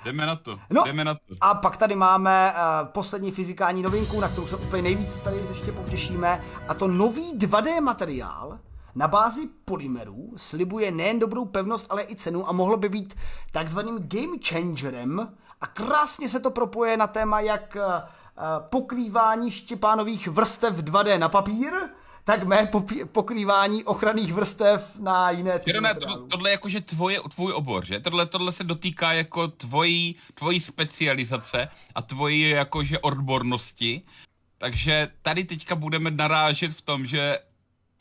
Jdeme 0.05 0.25
na 0.25 0.35
to, 0.35 0.59
no, 0.69 0.83
jdeme 0.85 1.03
na 1.05 1.13
to. 1.13 1.35
A 1.41 1.53
pak 1.53 1.77
tady 1.77 1.95
máme 1.95 2.53
uh, 2.53 2.87
poslední 2.87 3.31
fyzikální 3.31 3.81
novinku, 3.81 4.19
na 4.19 4.29
kterou 4.29 4.47
se 4.47 4.55
úplně 4.55 4.81
nejvíc 4.81 5.21
tady 5.21 5.37
ještě 5.49 5.71
potěšíme, 5.71 6.43
a 6.67 6.73
to 6.73 6.87
nový 6.87 7.37
2D 7.37 7.81
materiál, 7.81 8.59
na 8.95 9.07
bázi 9.07 9.49
polymerů 9.65 10.33
slibuje 10.35 10.91
nejen 10.91 11.19
dobrou 11.19 11.45
pevnost, 11.45 11.87
ale 11.89 12.03
i 12.03 12.15
cenu 12.15 12.49
a 12.49 12.51
mohlo 12.51 12.77
by 12.77 12.89
být 12.89 13.15
takzvaným 13.51 13.97
game 13.99 14.37
changerem 14.49 15.33
a 15.61 15.67
krásně 15.67 16.29
se 16.29 16.39
to 16.39 16.51
propoje 16.51 16.97
na 16.97 17.07
téma 17.07 17.39
jak 17.39 17.75
eh, 17.75 17.81
eh, 17.85 18.41
pokrývání 18.69 19.51
štěpánových 19.51 20.27
vrstev 20.27 20.75
2D 20.75 21.19
na 21.19 21.29
papír, 21.29 21.73
tak 22.23 22.43
mé 22.43 22.71
pokrývání 23.11 23.83
ochranných 23.83 24.33
vrstev 24.33 24.95
na 24.99 25.31
jiné 25.31 25.59
typy 25.59 25.79
to, 25.99 26.27
tohle 26.27 26.49
je 26.49 26.51
jakože 26.51 26.81
tvoje, 26.81 27.19
tvůj 27.35 27.53
obor, 27.53 27.85
že? 27.85 27.99
Tohle, 27.99 28.25
tohle 28.25 28.51
se 28.51 28.63
dotýká 28.63 29.13
jako 29.13 29.47
tvojí, 29.47 30.15
tvojí 30.33 30.59
specializace 30.59 31.67
a 31.95 32.01
tvojí 32.01 32.49
jakože 32.49 32.99
odbornosti. 32.99 34.01
Takže 34.57 35.09
tady 35.21 35.43
teďka 35.43 35.75
budeme 35.75 36.11
narážet 36.11 36.71
v 36.71 36.81
tom, 36.81 37.05
že 37.05 37.37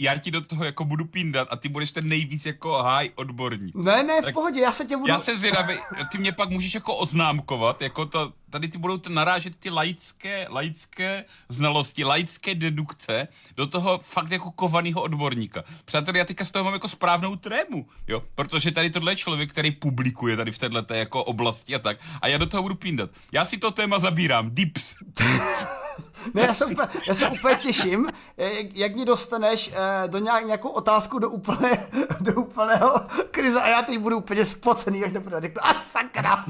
já 0.00 0.18
ti 0.18 0.30
do 0.30 0.40
toho 0.40 0.64
jako 0.64 0.84
budu 0.84 1.04
píndat 1.04 1.48
a 1.50 1.56
ty 1.56 1.68
budeš 1.68 1.92
ten 1.92 2.08
nejvíc 2.08 2.46
jako 2.46 2.82
high 2.82 3.08
odborník. 3.14 3.74
Ne, 3.74 4.02
ne, 4.02 4.20
v 4.20 4.24
Tak 4.24 4.34
pohodě, 4.34 4.60
já 4.60 4.72
se 4.72 4.84
tě 4.84 4.96
budu... 4.96 5.12
Já 5.12 5.18
jsem 5.18 5.38
zvědavý, 5.38 5.74
ty 6.12 6.18
mě 6.18 6.32
pak 6.32 6.50
můžeš 6.50 6.74
jako 6.74 6.96
oznámkovat, 6.96 7.82
jako 7.82 8.06
to, 8.06 8.32
tady 8.50 8.68
ty 8.68 8.78
budou 8.78 9.00
narážet 9.08 9.56
ty 9.56 9.70
laické, 9.70 10.46
laické 10.50 11.24
znalosti, 11.48 12.04
laické 12.04 12.54
dedukce 12.54 13.28
do 13.56 13.66
toho 13.66 13.98
fakt 13.98 14.30
jako 14.30 14.50
kovaného 14.50 15.02
odborníka. 15.02 15.64
Přátelé, 15.84 16.18
já 16.18 16.24
teďka 16.24 16.44
z 16.44 16.50
toho 16.50 16.64
mám 16.64 16.74
jako 16.74 16.88
správnou 16.88 17.36
trému, 17.36 17.86
jo, 18.08 18.22
protože 18.34 18.72
tady 18.72 18.90
tohle 18.90 19.12
je 19.12 19.16
člověk, 19.16 19.50
který 19.50 19.70
publikuje 19.70 20.36
tady 20.36 20.50
v 20.50 20.58
této 20.58 20.94
jako 20.94 21.24
oblasti 21.24 21.74
a 21.74 21.78
tak, 21.78 21.98
a 22.20 22.28
já 22.28 22.38
do 22.38 22.46
toho 22.46 22.62
budu 22.62 22.74
píndat. 22.74 23.10
Já 23.32 23.44
si 23.44 23.58
to 23.58 23.70
téma 23.70 23.98
zabírám, 23.98 24.50
dips. 24.54 24.96
Ne, 26.34 26.42
já 26.42 26.54
se 26.54 26.66
úplně, 26.66 26.88
já 27.08 27.14
se 27.14 27.28
úplně 27.28 27.56
těším, 27.56 28.08
jak, 28.36 28.66
jak 28.76 28.94
mě 28.94 29.04
dostaneš 29.04 29.70
eh, 29.74 30.08
do 30.08 30.18
nějak, 30.18 30.46
nějakou 30.46 30.68
otázku 30.68 31.18
do, 31.18 31.30
úplné, 31.30 31.86
do 32.20 32.32
úplného 32.34 33.00
krize 33.30 33.60
a 33.62 33.68
já 33.68 33.82
teď 33.82 33.98
budu 33.98 34.16
úplně 34.16 34.44
spocený, 34.44 35.04
až 35.04 35.12
nebudu 35.12 35.36
řeknu, 35.40 35.60
a 35.64 35.74
sakra. 35.74 36.44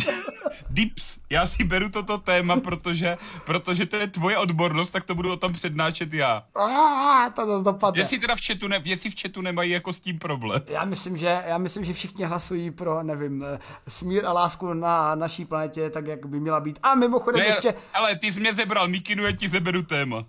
Dips. 0.70 1.18
Já 1.30 1.46
si 1.46 1.64
beru 1.64 1.88
toto 1.90 2.18
téma, 2.18 2.60
protože, 2.60 3.18
protože 3.44 3.86
to 3.86 3.96
je 3.96 4.06
tvoje 4.06 4.38
odbornost, 4.38 4.90
tak 4.90 5.04
to 5.04 5.14
budu 5.14 5.32
o 5.32 5.36
tom 5.36 5.52
přednášet 5.52 6.14
já. 6.14 6.42
A, 6.54 7.30
to 7.30 7.46
zase 7.46 7.64
dopadne. 7.64 8.00
Jestli 8.00 8.18
teda 8.18 8.36
v 8.36 8.40
chatu, 8.46 8.68
ne, 8.68 8.80
jestli 8.84 9.10
v 9.10 9.14
chatu 9.22 9.40
nemají 9.40 9.70
jako 9.70 9.92
s 9.92 10.00
tím 10.00 10.18
problém. 10.18 10.62
Já 10.66 10.84
myslím, 10.84 11.16
že, 11.16 11.42
já 11.46 11.58
myslím, 11.58 11.84
že 11.84 11.92
všichni 11.92 12.24
hlasují 12.24 12.70
pro, 12.70 13.02
nevím, 13.02 13.44
eh, 13.54 13.58
smír 13.88 14.26
a 14.26 14.32
lásku 14.32 14.74
na 14.74 15.14
naší 15.14 15.44
planetě, 15.44 15.90
tak 15.90 16.06
jak 16.06 16.26
by 16.26 16.40
měla 16.40 16.60
být. 16.60 16.78
A 16.82 16.94
mimochodem 16.94 17.40
Ne, 17.40 17.46
ještě, 17.46 17.74
ale 17.94 18.16
ty 18.16 18.32
jsi 18.32 18.40
mě 18.40 18.54
zebral, 18.54 18.88
Mikinu, 18.88 19.24
já 19.24 19.32
ti 19.32 19.48
zeberu 19.64 19.82
téma. 19.82 20.24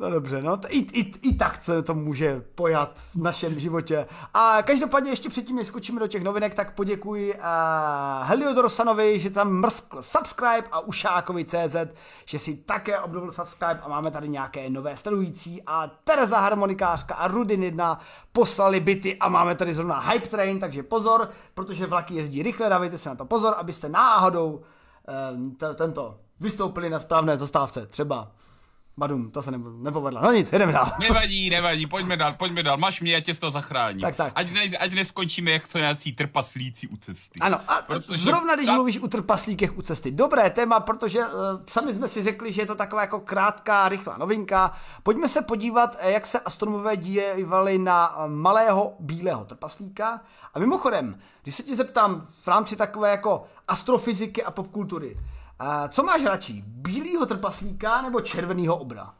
No 0.00 0.10
dobře, 0.10 0.42
no, 0.42 0.56
t- 0.56 0.68
i, 0.68 0.78
i, 0.78 1.12
i 1.28 1.34
tak 1.34 1.64
se 1.64 1.82
to 1.82 1.94
může 1.94 2.40
pojat 2.54 2.98
v 3.14 3.16
našem 3.22 3.60
životě. 3.60 4.06
A 4.34 4.62
každopádně 4.62 5.10
ještě 5.10 5.28
předtím, 5.28 5.56
než 5.56 5.68
skočíme 5.68 6.00
do 6.00 6.06
těch 6.06 6.22
novinek, 6.22 6.54
tak 6.54 6.74
poděkuji 6.74 7.34
uh, 7.34 7.40
Heliodorosanovi, 8.22 9.20
že 9.20 9.30
tam 9.30 9.52
mrskl 9.52 10.02
subscribe 10.02 10.68
a 10.72 10.80
Ušákovi 10.80 11.44
CZ, 11.44 11.76
že 12.24 12.38
si 12.38 12.56
také 12.56 12.98
obnovil 12.98 13.32
subscribe 13.32 13.80
a 13.82 13.88
máme 13.88 14.10
tady 14.10 14.28
nějaké 14.28 14.70
nové 14.70 14.96
sledující 14.96 15.62
a 15.66 15.90
Tereza 16.04 16.40
Harmonikářka 16.40 17.14
a 17.14 17.28
Rudin 17.28 17.62
1 17.62 18.00
poslali 18.32 18.80
byty 18.80 19.16
a 19.18 19.28
máme 19.28 19.54
tady 19.54 19.74
zrovna 19.74 20.00
Hype 20.00 20.28
Train, 20.28 20.58
takže 20.58 20.82
pozor, 20.82 21.30
protože 21.54 21.86
vlaky 21.86 22.14
jezdí 22.14 22.42
rychle, 22.42 22.68
dávejte 22.68 22.98
si 22.98 23.08
na 23.08 23.14
to 23.14 23.24
pozor, 23.24 23.54
abyste 23.56 23.88
náhodou 23.88 24.50
uh, 24.52 25.52
t- 25.56 25.74
tento 25.74 26.18
vystoupili 26.42 26.90
na 26.90 27.00
správné 27.00 27.38
zastávce, 27.38 27.86
třeba 27.86 28.30
Badum, 28.96 29.30
to 29.30 29.42
se 29.42 29.50
ne- 29.50 29.58
nepovedlo. 29.78 30.20
No 30.22 30.32
nic, 30.32 30.50
jdeme 30.50 30.72
dál. 30.72 30.86
Nevadí, 31.00 31.50
nevadí, 31.50 31.86
pojďme 31.86 32.16
dál, 32.16 32.32
pojďme 32.32 32.62
dál. 32.62 32.76
Máš 32.76 33.00
mě, 33.00 33.12
já 33.12 33.20
tě 33.20 33.34
z 33.34 33.38
toho 33.38 33.50
zachráním. 33.50 34.00
Tak, 34.00 34.16
tak. 34.16 34.32
Ať, 34.34 34.50
ne, 34.50 34.60
ať 34.80 34.92
neskončíme 34.92 35.50
jak 35.50 35.68
co 35.68 35.78
nějací 35.78 36.12
trpaslíci 36.12 36.88
u 36.88 36.96
cesty. 36.96 37.38
Ano, 37.40 37.60
a 37.68 37.82
Protože 37.82 38.22
zrovna 38.24 38.54
když 38.54 38.66
ta- 38.66 38.72
mluvíš 38.72 38.98
o 38.98 39.08
trpaslíkech 39.08 39.78
u 39.78 39.82
cesty. 39.82 40.10
Dobré 40.10 40.50
téma, 40.50 40.80
protože 40.80 41.18
uh, 41.18 41.32
sami 41.68 41.92
jsme 41.92 42.08
si 42.08 42.22
řekli, 42.22 42.52
že 42.52 42.62
je 42.62 42.66
to 42.66 42.74
taková 42.74 43.02
jako 43.02 43.20
krátká, 43.20 43.88
rychlá 43.88 44.16
novinka. 44.16 44.72
Pojďme 45.02 45.28
se 45.28 45.42
podívat, 45.42 45.96
eh, 46.00 46.12
jak 46.12 46.26
se 46.26 46.40
astronomové 46.40 46.96
dívali 46.96 47.78
na 47.78 48.16
eh, 48.18 48.28
malého 48.28 48.94
bílého 49.00 49.44
trpaslíka. 49.44 50.20
A 50.54 50.58
mimochodem, 50.58 51.18
když 51.42 51.54
se 51.54 51.62
ti 51.62 51.76
zeptám 51.76 52.26
v 52.42 52.48
rámci 52.48 52.76
takové 52.76 53.10
jako 53.10 53.44
astrofyziky 53.68 54.44
a 54.44 54.50
popkultury, 54.50 55.16
uh, 55.62 55.88
co 55.88 56.02
máš 56.02 56.24
radši, 56.24 56.62
bílého 56.66 57.26
trpaslíka 57.26 58.02
nebo 58.02 58.20
červeného 58.20 58.76
obra? 58.76 59.14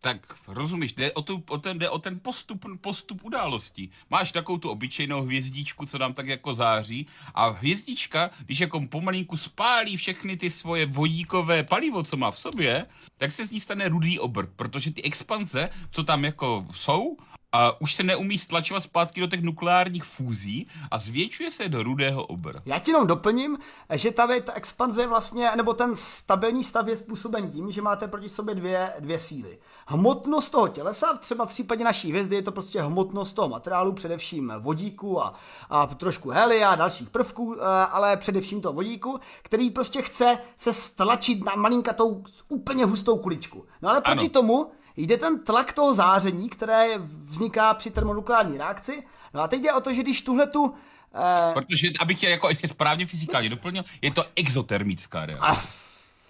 Tak 0.00 0.34
rozumíš, 0.48 0.92
jde 0.92 1.12
o, 1.12 1.22
tu, 1.22 1.42
o, 1.48 1.58
ten, 1.58 1.78
jde 1.78 1.90
o 1.90 1.98
ten 1.98 2.20
postup, 2.20 2.66
postup 2.80 3.24
událostí. 3.24 3.90
Máš 4.10 4.32
takovou 4.32 4.58
tu 4.58 4.70
obyčejnou 4.70 5.22
hvězdičku, 5.22 5.86
co 5.86 5.98
nám 5.98 6.14
tak 6.14 6.26
jako 6.26 6.54
září 6.54 7.06
a 7.34 7.48
hvězdička, 7.48 8.30
když 8.44 8.60
jako 8.60 8.80
pomalinku 8.80 9.36
spálí 9.36 9.96
všechny 9.96 10.36
ty 10.36 10.50
svoje 10.50 10.86
vodíkové 10.86 11.64
palivo, 11.64 12.02
co 12.02 12.16
má 12.16 12.30
v 12.30 12.38
sobě, 12.38 12.86
tak 13.16 13.32
se 13.32 13.46
z 13.46 13.50
ní 13.50 13.60
stane 13.60 13.88
rudý 13.88 14.18
obr, 14.18 14.46
protože 14.46 14.90
ty 14.90 15.02
expanze, 15.02 15.70
co 15.90 16.04
tam 16.04 16.24
jako 16.24 16.66
jsou, 16.70 17.16
a 17.52 17.80
už 17.80 17.94
se 17.94 18.02
neumí 18.02 18.38
stlačovat 18.38 18.82
zpátky 18.82 19.20
do 19.20 19.26
těch 19.26 19.42
nukleárních 19.42 20.04
fúzí 20.04 20.66
a 20.90 20.98
zvětšuje 20.98 21.50
se 21.50 21.68
do 21.68 21.82
rudého 21.82 22.26
obra. 22.26 22.60
Já 22.66 22.78
ti 22.78 22.90
jenom 22.90 23.06
doplním, 23.06 23.58
že 23.92 24.10
ta, 24.10 24.28
ta 24.44 24.52
expanze 24.52 25.06
vlastně, 25.06 25.50
nebo 25.56 25.74
ten 25.74 25.90
stabilní 25.94 26.64
stav 26.64 26.86
je 26.88 26.96
způsoben 26.96 27.50
tím, 27.50 27.72
že 27.72 27.82
máte 27.82 28.08
proti 28.08 28.28
sobě 28.28 28.54
dvě, 28.54 28.92
dvě 29.00 29.18
síly. 29.18 29.58
Hmotnost 29.86 30.50
toho 30.50 30.68
tělesa, 30.68 31.16
třeba 31.16 31.46
v 31.46 31.48
případě 31.48 31.84
naší 31.84 32.10
hvězdy 32.10 32.36
je 32.36 32.42
to 32.42 32.52
prostě 32.52 32.82
hmotnost 32.82 33.32
toho 33.32 33.48
materiálu, 33.48 33.92
především 33.92 34.52
vodíku 34.58 35.22
a, 35.22 35.34
a 35.70 35.86
trošku 35.86 36.30
helia 36.30 36.70
a 36.70 36.74
dalších 36.74 37.10
prvků, 37.10 37.56
eh, 37.58 37.64
ale 37.90 38.16
především 38.16 38.60
toho 38.60 38.72
vodíku, 38.72 39.20
který 39.42 39.70
prostě 39.70 40.02
chce 40.02 40.38
se 40.56 40.72
stlačit 40.72 41.44
na 41.44 41.54
malinkatou 41.54 42.24
úplně 42.48 42.84
hustou 42.84 43.18
kuličku. 43.18 43.64
No 43.82 43.88
ale 43.88 44.00
proti 44.00 44.20
Ano. 44.20 44.28
tomu 44.28 44.70
jde 44.96 45.16
ten 45.16 45.44
tlak 45.44 45.72
toho 45.72 45.94
záření, 45.94 46.48
které 46.48 46.98
vzniká 46.98 47.74
při 47.74 47.90
termonukleární 47.90 48.58
reakci. 48.58 49.02
No 49.34 49.40
a 49.40 49.48
teď 49.48 49.62
jde 49.62 49.72
o 49.72 49.80
to, 49.80 49.94
že 49.94 50.02
když 50.02 50.22
tuhle 50.22 50.46
tu 50.46 50.74
eh, 51.14 51.52
Protože, 51.54 51.88
abych 52.00 52.18
tě 52.18 52.28
jako 52.30 52.48
ještě 52.48 52.68
správně 52.76 53.06
fyzikálně 53.06 53.48
doplnil, 53.48 53.84
je 54.02 54.10
to 54.10 54.24
exotermická 54.36 55.26
reakce. 55.26 55.46
A 55.46 55.62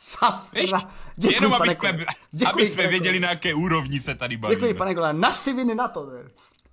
sakra. 0.03 0.43
Víš? 0.53 0.71
Děkuji, 1.17 1.35
Jenom 1.35 1.55
aby 1.55 1.71
jsme, 1.71 1.75
Kole. 1.75 2.07
aby 2.47 2.67
jsme 2.67 2.87
věděli, 2.87 3.21
na 3.21 3.29
jaké 3.29 3.55
úrovni 3.55 4.01
se 4.01 4.15
tady 4.15 4.37
bavíme. 4.37 4.61
Děkuji, 4.61 4.75
pane 4.75 4.95
Kole. 4.95 5.13
Na 5.13 5.33
siviny 5.33 5.75
na 5.75 5.89
to. 5.89 6.07
ne? 6.07 6.31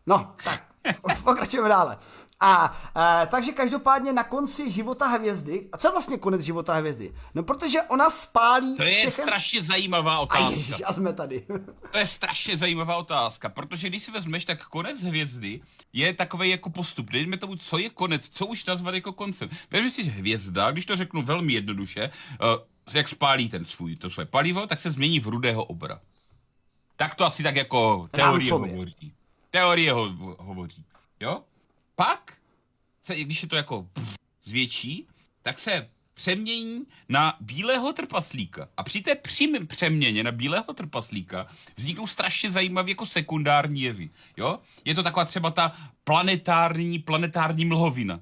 No, 0.07 0.33
tak, 0.43 0.63
pokračujeme 1.23 1.69
dále. 1.69 1.97
A, 2.41 2.81
e, 3.23 3.27
takže 3.27 3.51
každopádně 3.51 4.13
na 4.13 4.23
konci 4.23 4.71
života 4.71 5.07
hvězdy, 5.07 5.69
a 5.71 5.77
co 5.77 5.87
je 5.87 5.91
vlastně 5.91 6.17
konec 6.17 6.41
života 6.41 6.73
hvězdy? 6.73 7.13
No, 7.35 7.43
protože 7.43 7.81
ona 7.81 8.09
spálí 8.09 8.77
To 8.77 8.83
je 8.83 8.93
všechen... 8.95 9.25
strašně 9.25 9.63
zajímavá 9.63 10.15
A 10.15 10.19
otázka. 10.19 10.49
ježiš, 10.49 10.81
a 10.85 10.93
jsme 10.93 11.13
tady. 11.13 11.45
To 11.91 11.97
je 11.97 12.07
strašně 12.07 12.57
zajímavá 12.57 12.95
otázka, 12.97 13.49
protože 13.49 13.89
když 13.89 14.03
si 14.03 14.11
vezmeš, 14.11 14.45
tak 14.45 14.65
konec 14.65 15.03
hvězdy 15.03 15.61
je 15.93 16.13
takový 16.13 16.49
jako 16.49 16.69
postup. 16.69 17.11
Dejme 17.11 17.37
tomu, 17.37 17.55
co 17.55 17.77
je 17.77 17.89
konec, 17.89 18.29
co 18.29 18.45
už 18.45 18.65
nazvat 18.65 18.93
jako 18.93 19.13
koncem. 19.13 19.49
Vezmi 19.71 19.91
si 19.91 20.03
hvězda, 20.03 20.71
když 20.71 20.85
to 20.85 20.95
řeknu 20.95 21.21
velmi 21.21 21.53
jednoduše, 21.53 22.09
uh, 22.41 22.47
jak 22.93 23.07
spálí 23.07 23.49
ten 23.49 23.65
svůj, 23.65 23.95
to 23.95 24.09
své 24.09 24.25
palivo, 24.25 24.67
tak 24.67 24.79
se 24.79 24.91
změní 24.91 25.19
v 25.19 25.27
rudého 25.27 25.63
obra. 25.63 25.99
Tak 26.95 27.15
to 27.15 27.25
asi 27.25 27.43
tak 27.43 27.55
jako 27.55 28.07
teorie 28.11 28.49
Rámcově. 28.49 28.71
hovoří. 28.71 29.13
Teorie 29.51 29.93
ho, 29.93 30.09
hovoří. 30.39 30.85
Jo? 31.19 31.41
Pak, 31.99 32.33
se, 33.03 33.15
když 33.15 33.43
je 33.43 33.49
to 33.49 33.55
jako 33.55 33.87
zvětší, 34.43 35.07
tak 35.41 35.59
se 35.59 35.89
přemění 36.13 36.85
na 37.09 37.37
bílého 37.39 37.93
trpaslíka. 37.93 38.69
A 38.77 38.83
při 38.83 39.01
té 39.01 39.15
přím 39.15 39.67
přeměně 39.67 40.23
na 40.23 40.31
bílého 40.31 40.73
trpaslíka 40.73 41.47
vzniknou 41.75 42.07
strašně 42.07 42.51
zajímavé 42.51 42.89
jako 42.89 43.05
sekundární 43.05 43.81
jevy. 43.81 44.09
Jo? 44.37 44.59
Je 44.85 44.95
to 44.95 45.03
taková 45.03 45.25
třeba 45.25 45.51
ta 45.51 45.71
planetární, 46.03 46.99
planetární 46.99 47.65
mlhovina 47.65 48.19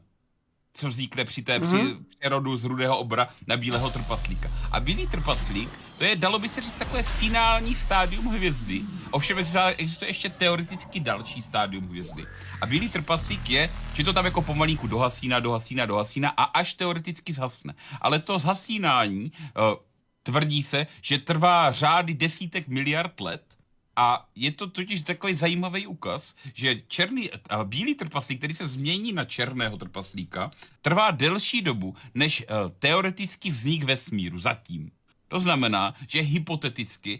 co 0.74 0.88
vznikne 0.88 1.25
při 1.25 1.43
té 1.43 1.60
mm-hmm. 1.60 2.03
přerodu 2.19 2.57
z 2.57 2.63
rudého 2.63 2.98
obra 2.98 3.29
na 3.48 3.57
bílého 3.57 3.89
trpaslíka. 3.89 4.51
A 4.72 4.79
bílý 4.79 5.07
trpaslík, 5.07 5.69
to 5.98 6.04
je, 6.04 6.16
dalo 6.16 6.39
by 6.39 6.50
se 6.50 6.62
říct, 6.62 6.75
takové 6.75 7.04
finální 7.04 7.75
stádium 7.75 8.25
hvězdy. 8.25 8.82
Ovšem 9.12 9.38
existuje- 9.38 10.08
ještě 10.08 10.30
teoreticky 10.30 11.00
další 11.00 11.42
stádium 11.42 11.88
hvězdy. 11.88 12.25
A 12.62 12.66
bílý 12.66 12.89
trpaslík 12.89 13.50
je, 13.50 13.70
že 13.94 14.04
to 14.04 14.13
tam 14.13 14.25
jako 14.25 14.42
pomalinku 14.42 14.88
dohasíná, 14.88 15.39
dohasíná, 15.39 15.86
dohasíná 15.86 16.30
a 16.30 16.44
až 16.44 16.74
teoreticky 16.74 17.34
zhasne. 17.34 17.74
Ale 18.01 18.20
to 18.20 18.39
zhasínání, 18.39 19.32
uh, 19.32 19.75
tvrdí 20.24 20.63
se, 20.63 20.88
že 21.01 21.18
trvá 21.18 21.72
řády 21.72 22.13
desítek 22.13 22.68
miliard 22.68 23.20
let, 23.22 23.58
a 24.00 24.30
je 24.36 24.51
to 24.51 24.68
totiž 24.70 25.04
takový 25.04 25.34
zajímavý 25.34 25.88
ukaz, 25.88 26.36
že 26.54 26.75
černý, 26.88 27.30
a 27.50 27.63
bílý 27.63 27.96
trpaslík, 27.96 28.38
který 28.38 28.54
se 28.54 28.68
změní 28.68 29.13
na 29.13 29.25
černého 29.25 29.77
trpaslíka, 29.77 30.51
trvá 30.82 31.12
delší 31.12 31.62
dobu 31.62 31.96
než 32.16 32.46
teoretický 32.80 33.51
vznik 33.51 33.84
vesmíru 33.84 34.39
zatím. 34.39 34.92
To 35.27 35.39
znamená, 35.39 35.93
že 36.07 36.22
hypoteticky 36.22 37.19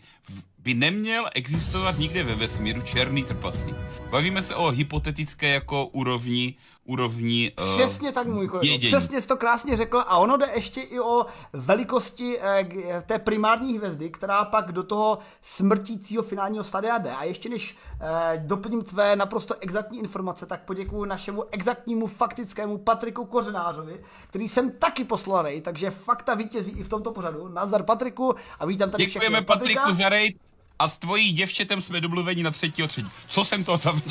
by 0.60 0.74
neměl 0.74 1.30
existovat 1.36 1.98
nikde 1.98 2.24
ve 2.24 2.36
vesmíru 2.36 2.82
černý 2.82 3.24
trpaslík. 3.24 3.76
Bavíme 4.10 4.44
se 4.44 4.56
o 4.56 4.72
hypotetické 4.72 5.48
jako 5.48 5.86
úrovni, 5.86 6.56
úrovni 6.88 7.52
uh, 7.60 7.74
Přesně 7.78 8.12
tak, 8.12 8.28
můj 8.28 8.48
kolego. 8.48 8.68
vědění. 8.68 8.92
Přesně 8.92 9.22
jsi 9.22 9.28
to 9.28 9.38
krásně 9.38 9.78
řekl 9.78 10.00
a 10.08 10.18
ono 10.18 10.38
jde 10.38 10.50
ještě 10.56 10.82
i 10.82 11.00
o 11.00 11.26
velikosti 11.54 12.40
eh, 12.42 12.64
g- 12.64 13.02
té 13.06 13.20
primární 13.20 13.78
hvězdy, 13.78 14.10
která 14.10 14.46
pak 14.46 14.72
do 14.72 14.84
toho 14.84 15.20
smrtícího 15.42 16.24
finálního 16.24 16.64
stadia 16.64 16.98
jde. 16.98 17.12
A 17.12 17.24
ještě 17.24 17.50
než 17.50 17.76
eh, 18.02 18.38
doplním 18.46 18.82
tvé 18.82 19.16
naprosto 19.16 19.56
exaktní 19.60 20.00
informace, 20.00 20.46
tak 20.46 20.62
poděkuji 20.66 21.06
našemu 21.06 21.44
exaktnímu 21.52 22.08
faktickému 22.08 22.78
Patriku 22.78 23.26
Kořenářovi, 23.26 24.02
který 24.30 24.48
jsem 24.48 24.72
taky 24.72 25.04
poslal 25.04 25.42
rej, 25.42 25.62
takže 25.62 25.92
fakta 25.92 26.34
vítězí 26.34 26.72
i 26.72 26.84
v 26.84 26.90
tomto 26.90 27.12
pořadu. 27.12 27.48
Nazdar 27.48 27.84
Patriku 27.84 28.36
a 28.60 28.66
vítám 28.66 28.90
tady 28.90 29.06
Děkujeme 29.06 29.38
všechny. 29.38 29.46
Patriku 29.46 29.94
za 29.94 30.10
raid 30.10 30.36
a 30.80 30.88
s 30.88 30.98
tvojí 30.98 31.32
děvčetem 31.32 31.82
jsme 31.82 32.02
domluveni 32.02 32.44
na 32.44 32.52
třetího 32.52 32.88
třetí. 32.88 33.08
Co 33.28 33.46
jsem 33.46 33.64
to 33.64 33.78
za... 33.78 33.94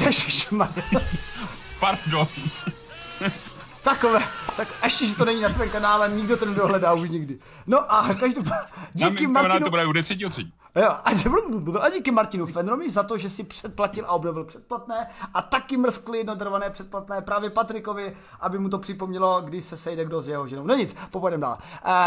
Pardon. 1.80 2.26
Takové, 3.82 4.22
tak 4.56 4.68
ještě, 4.84 5.06
že 5.06 5.14
to 5.14 5.24
není 5.24 5.40
na 5.40 5.48
tvém 5.48 5.70
kanále, 5.70 6.08
nikdo 6.08 6.36
to 6.36 6.44
nedohledá 6.46 6.92
už 6.92 7.10
nikdy. 7.10 7.38
No 7.66 7.92
a 7.92 8.14
každopádně, 8.14 8.66
díky 8.92 9.26
Martinu, 9.26 9.64
to 9.64 9.70
bude 9.70 9.86
bude 9.86 10.02
třetího 10.02 10.30
třetí. 10.30 10.52
jo, 10.76 10.88
a, 10.88 11.10
a 11.80 11.90
díky 11.90 12.10
Martinu 12.10 12.46
Fenromi 12.46 12.90
za 12.90 13.02
to, 13.02 13.18
že 13.18 13.30
si 13.30 13.44
předplatil 13.44 14.04
a 14.06 14.12
obnovil 14.12 14.44
předplatné 14.44 15.08
a 15.34 15.42
taky 15.42 15.76
mrskli 15.76 16.18
jednodrvané 16.18 16.70
předplatné 16.70 17.20
právě 17.22 17.50
Patrikovi, 17.50 18.16
aby 18.40 18.58
mu 18.58 18.68
to 18.68 18.78
připomnělo, 18.78 19.40
když 19.40 19.64
se 19.64 19.76
sejde 19.76 20.04
kdo 20.04 20.22
s 20.22 20.28
jeho 20.28 20.46
ženou. 20.48 20.66
No 20.66 20.74
nic, 20.74 20.96
popojdem 21.10 21.40
dál. 21.40 21.58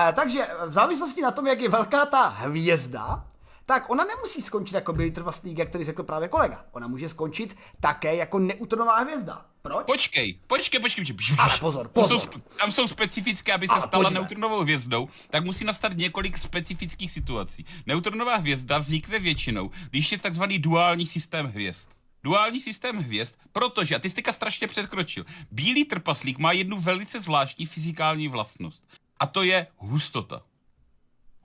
E, 0.10 0.14
takže 0.14 0.48
v 0.66 0.72
závislosti 0.72 1.22
na 1.22 1.32
tom, 1.32 1.48
jak 1.48 1.62
je 1.62 1.70
velká 1.70 2.06
ta 2.06 2.28
hvězda, 2.28 3.24
tak 3.70 3.90
ona 3.90 4.04
nemusí 4.06 4.42
skončit 4.42 4.76
jako 4.76 4.94
Billy 4.94 5.12
Trvastlík, 5.12 5.58
jak 5.58 5.70
tady 5.70 5.84
řekl 5.84 6.04
právě 6.04 6.28
kolega. 6.28 6.66
Ona 6.72 6.88
může 6.88 7.10
skončit 7.10 7.58
také 7.80 8.16
jako 8.16 8.40
neutronová 8.40 9.00
hvězda. 9.00 9.46
Proč? 9.62 9.86
Počkej, 9.86 10.40
počkej, 10.48 10.80
počkej. 10.80 11.06
počkej. 11.06 11.36
Ale 11.40 11.58
pozor, 11.60 11.88
pozor. 11.88 12.20
Jsou, 12.20 12.28
tam 12.60 12.72
jsou 12.72 12.88
specifické, 12.88 13.54
aby 13.54 13.68
se 13.68 13.74
Ale 13.74 13.82
stala 13.82 14.04
pojďme. 14.04 14.20
neutronovou 14.20 14.62
hvězdou, 14.62 15.10
tak 15.30 15.46
musí 15.46 15.66
nastat 15.66 15.94
několik 15.98 16.38
specifických 16.38 17.12
situací. 17.12 17.66
Neutronová 17.86 18.36
hvězda 18.36 18.78
vznikne 18.78 19.20
většinou, 19.20 19.72
když 19.90 20.12
je 20.12 20.18
takzvaný 20.18 20.60
duální 20.60 21.06
systém 21.06 21.46
hvězd. 21.46 21.90
Duální 22.24 22.60
systém 22.60 22.98
hvězd, 22.98 23.34
protože, 23.52 23.96
a 23.96 24.00
ty 24.00 24.10
jsi 24.10 24.16
teďka 24.16 24.32
strašně 24.32 24.68
překročil, 24.68 25.26
bílý 25.52 25.86
trpaslík 25.86 26.38
má 26.38 26.52
jednu 26.52 26.78
velice 26.78 27.22
zvláštní 27.22 27.66
fyzikální 27.66 28.28
vlastnost. 28.28 28.84
A 29.20 29.28
to 29.28 29.44
je 29.44 29.68
hustota. 29.78 30.42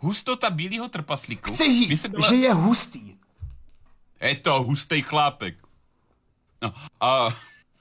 Hustota 0.04 0.50
bílého 0.50 0.88
trpaslíku. 0.88 1.52
Chci 1.52 1.64
říct, 1.64 2.04
dala- 2.04 2.28
že 2.28 2.34
je 2.34 2.52
hustý. 2.52 3.16
je 4.20 4.36
to 4.36 4.62
hustý 4.62 5.02
chlápek. 5.02 5.56
No, 6.62 6.74
a 7.00 7.28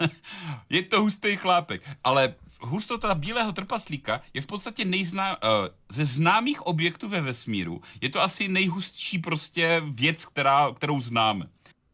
je 0.70 0.84
to 0.84 1.02
hustý 1.02 1.36
chlápek, 1.36 1.82
ale 2.04 2.36
hustota 2.62 3.16
bílého 3.16 3.52
trpaslíka 3.52 4.22
je 4.34 4.42
v 4.42 4.46
podstatě 4.46 4.86
nejzná, 4.86 5.44
uh, 5.44 5.50
ze 5.90 6.06
známých 6.06 6.62
objektů 6.62 7.10
ve 7.10 7.22
vesmíru. 7.22 7.82
Je 8.02 8.10
to 8.10 8.22
asi 8.22 8.48
nejhustší 8.48 9.20
prostě 9.20 9.82
věc, 9.86 10.26
která, 10.26 10.72
kterou 10.72 11.02
známe. 11.02 11.50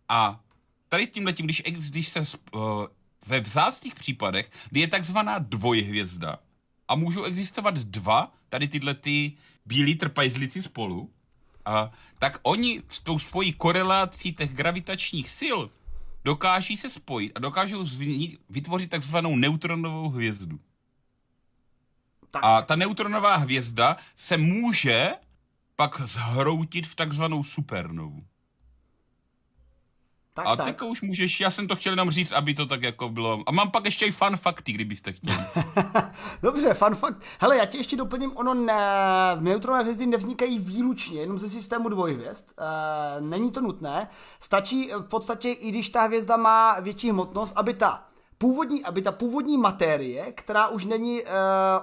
A 0.10 0.40
tady 0.90 1.08
tímhle 1.08 1.34
tím, 1.34 1.46
když, 1.46 1.64
když 1.66 2.10
se 2.10 2.20
uh, 2.20 2.86
ve 3.26 3.40
vzácných 3.40 3.96
případech, 3.96 4.52
kdy 4.70 4.80
je 4.80 4.88
takzvaná 4.88 5.40
dvojhvězda 5.40 6.40
a 6.88 6.96
můžou 6.96 7.24
existovat 7.24 7.74
dva, 7.78 8.32
tady 8.50 8.68
tyhle 8.68 8.94
ty 8.94 9.34
bílí 9.70 9.96
trpajzlici 9.96 10.62
spolu, 10.62 11.10
a, 11.66 11.92
tak 12.20 12.40
oni 12.44 12.84
s 12.90 13.00
tou 13.00 13.20
spojí 13.20 13.54
korelací 13.54 14.34
těch 14.34 14.54
gravitačních 14.54 15.30
sil 15.40 15.60
dokáží 16.26 16.78
se 16.78 16.90
spojit 16.90 17.32
a 17.36 17.40
dokážou 17.40 17.84
zvni- 17.84 18.38
vytvořit 18.50 18.90
takzvanou 18.90 19.36
neutronovou 19.36 20.10
hvězdu. 20.10 20.60
Tak. 22.32 22.44
A 22.44 22.62
ta 22.62 22.76
neutronová 22.76 23.36
hvězda 23.36 23.98
se 24.16 24.38
může 24.38 25.10
pak 25.76 26.02
zhroutit 26.02 26.88
v 26.88 26.96
takzvanou 26.96 27.44
supernovu. 27.44 28.26
Tak, 30.40 30.48
A 30.48 30.56
tak. 30.56 30.66
teďka 30.66 30.86
už 30.86 31.02
můžeš, 31.02 31.40
já 31.40 31.50
jsem 31.52 31.68
to 31.68 31.76
chtěl 31.76 31.94
jenom 31.94 32.12
říct, 32.12 32.32
aby 32.32 32.54
to 32.54 32.66
tak 32.66 32.84
jako 32.84 33.10
bylo. 33.10 33.44
A 33.48 33.52
mám 33.52 33.72
pak 33.72 33.86
ještě 33.86 34.06
i 34.06 34.12
fun 34.12 34.38
fakty, 34.38 34.72
kdybyste 34.72 35.12
chtěli. 35.12 35.38
Dobře, 36.44 36.74
fun 36.74 36.96
fact. 36.96 37.22
Hele, 37.40 37.58
já 37.58 37.66
ti 37.66 37.78
ještě 37.78 37.98
doplním, 37.98 38.38
ono 38.38 38.54
ne, 38.54 38.76
neutronové 39.40 39.82
hvězdy 39.82 40.06
nevznikají 40.06 40.60
výlučně, 40.60 41.22
jenom 41.22 41.40
ze 41.40 41.50
systému 41.50 41.90
dvojhvězd. 41.90 42.46
E, 42.58 43.22
není 43.22 43.52
to 43.52 43.62
nutné. 43.62 44.08
Stačí 44.40 44.92
v 45.00 45.08
podstatě, 45.08 45.50
i 45.50 45.70
když 45.70 45.90
ta 45.90 46.02
hvězda 46.02 46.38
má 46.38 46.80
větší 46.80 47.10
hmotnost, 47.10 47.54
aby 47.56 47.74
ta 47.74 48.04
původní, 48.38 48.84
aby 48.84 49.02
ta 49.02 49.12
původní 49.12 49.58
materie, 49.58 50.32
která 50.32 50.68
už 50.68 50.86
není 50.86 51.24
e, 51.24 51.28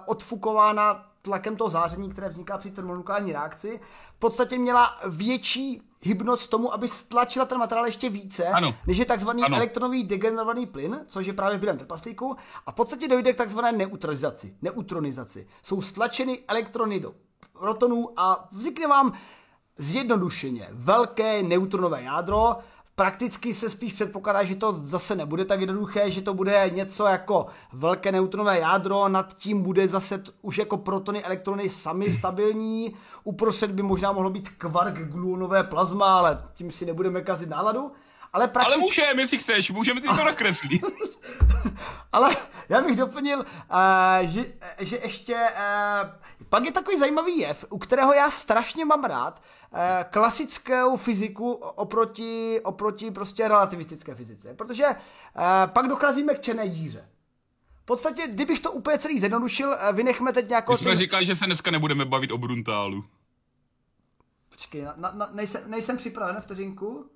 odfukována 0.06 1.06
tlakem 1.22 1.56
toho 1.56 1.70
záření, 1.70 2.10
které 2.10 2.28
vzniká 2.28 2.58
při 2.58 2.70
termonukleární 2.70 3.32
reakci, 3.32 3.80
v 4.16 4.18
podstatě 4.18 4.58
měla 4.58 4.98
větší 5.08 5.82
hybnost 6.06 6.50
tomu, 6.50 6.74
aby 6.74 6.88
stlačila 6.88 7.44
ten 7.44 7.58
materiál 7.58 7.86
ještě 7.86 8.10
více, 8.10 8.46
Ano. 8.46 8.74
než 8.86 8.98
je 8.98 9.04
takzvaný 9.04 9.42
Ano. 9.42 9.56
elektronový 9.56 10.04
degenerovaný 10.04 10.66
plyn, 10.66 11.00
což 11.06 11.26
je 11.26 11.32
právě 11.32 11.56
v 11.58 11.60
bílém 11.60 11.78
trpaslíku, 11.78 12.36
a 12.66 12.72
v 12.72 12.74
podstatě 12.74 13.08
dojde 13.08 13.32
k 13.32 13.36
takzvané 13.36 13.72
neutralizaci, 13.72 14.56
neutronizaci. 14.62 15.48
Jsou 15.62 15.82
stlačeny 15.82 16.38
elektrony 16.48 17.00
do 17.00 17.14
protonů 17.58 18.08
a 18.16 18.48
vznikne 18.52 18.86
vám 18.86 19.12
zjednodušeně 19.78 20.68
velké 20.72 21.42
neutronové 21.42 22.02
jádro. 22.02 22.56
Prakticky 22.98 23.54
se 23.54 23.70
spíš 23.70 23.92
předpokládá, 23.92 24.44
že 24.44 24.56
to 24.56 24.72
zase 24.82 25.14
nebude 25.14 25.44
tak 25.44 25.60
jednoduché, 25.60 26.10
že 26.10 26.22
to 26.22 26.34
bude 26.34 26.70
něco 26.74 27.06
jako 27.06 27.46
velké 27.72 28.12
neutronové 28.12 28.58
jádro, 28.58 29.08
nad 29.08 29.36
tím 29.36 29.62
bude 29.62 29.88
zase 29.88 30.18
t- 30.18 30.30
už 30.42 30.58
jako 30.58 30.76
protony, 30.76 31.24
elektrony 31.24 31.70
sami 31.70 32.12
stabilní, 32.12 32.96
uprostřed 33.24 33.70
by 33.70 33.82
možná 33.82 34.12
mohlo 34.12 34.30
být 34.30 34.48
kvark 34.48 34.98
gluonové 34.98 35.64
plazma, 35.64 36.18
ale 36.18 36.42
tím 36.54 36.72
si 36.72 36.86
nebudeme 36.86 37.22
kazit 37.22 37.48
náladu. 37.48 37.92
Ale, 38.32 38.48
prakticky... 38.48 38.74
Ale 38.74 38.82
můžeme, 38.82 39.22
jestli 39.22 39.38
chceš, 39.38 39.70
můžeme 39.70 40.00
ty 40.00 40.08
to 40.08 40.14
nakreslit. 40.24 40.84
Ale 42.12 42.36
já 42.68 42.80
bych 42.80 42.96
doplnil, 42.96 43.38
uh, 43.38 44.28
že, 44.28 44.46
že 44.78 45.00
ještě 45.02 45.34
uh, 45.34 46.10
pak 46.48 46.64
je 46.64 46.72
takový 46.72 46.98
zajímavý 46.98 47.38
jev, 47.38 47.64
u 47.70 47.78
kterého 47.78 48.12
já 48.12 48.30
strašně 48.30 48.84
mám 48.84 49.04
rád 49.04 49.42
uh, 49.70 49.78
klasickou 50.10 50.96
fyziku 50.96 51.52
oproti, 51.52 52.60
oproti 52.64 53.10
prostě 53.10 53.48
relativistické 53.48 54.14
fyzice, 54.14 54.54
protože 54.54 54.86
uh, 54.86 54.92
pak 55.66 55.88
docházíme 55.88 56.34
k 56.34 56.40
černé 56.40 56.68
díře. 56.68 57.08
V 57.82 57.84
podstatě, 57.84 58.26
kdybych 58.26 58.60
to 58.60 58.72
úplně 58.72 58.98
celý 58.98 59.18
zjednodušil, 59.18 59.68
uh, 59.68 59.96
vynechme 59.96 60.32
teď 60.32 60.48
nějakou... 60.48 60.72
My 60.72 60.78
jsme 60.78 60.96
říkali, 60.96 61.26
že 61.26 61.36
se 61.36 61.46
dneska 61.46 61.70
nebudeme 61.70 62.04
bavit 62.04 62.32
o 62.32 62.38
Bruntálu. 62.38 63.04
Počkej, 64.48 64.84
na, 64.96 65.12
na, 65.12 65.28
nejsem, 65.32 65.70
nejsem 65.70 65.96
připraven, 65.96 66.40
vteřinku. 66.40 67.10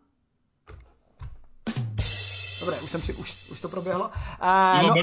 Dobré, 2.60 2.80
už, 2.80 2.90
jsem 2.90 3.02
si, 3.02 3.14
už, 3.14 3.36
už 3.50 3.60
to 3.60 3.68
proběhlo. 3.68 4.04
Uh, 4.04 4.82
No, 4.82 4.94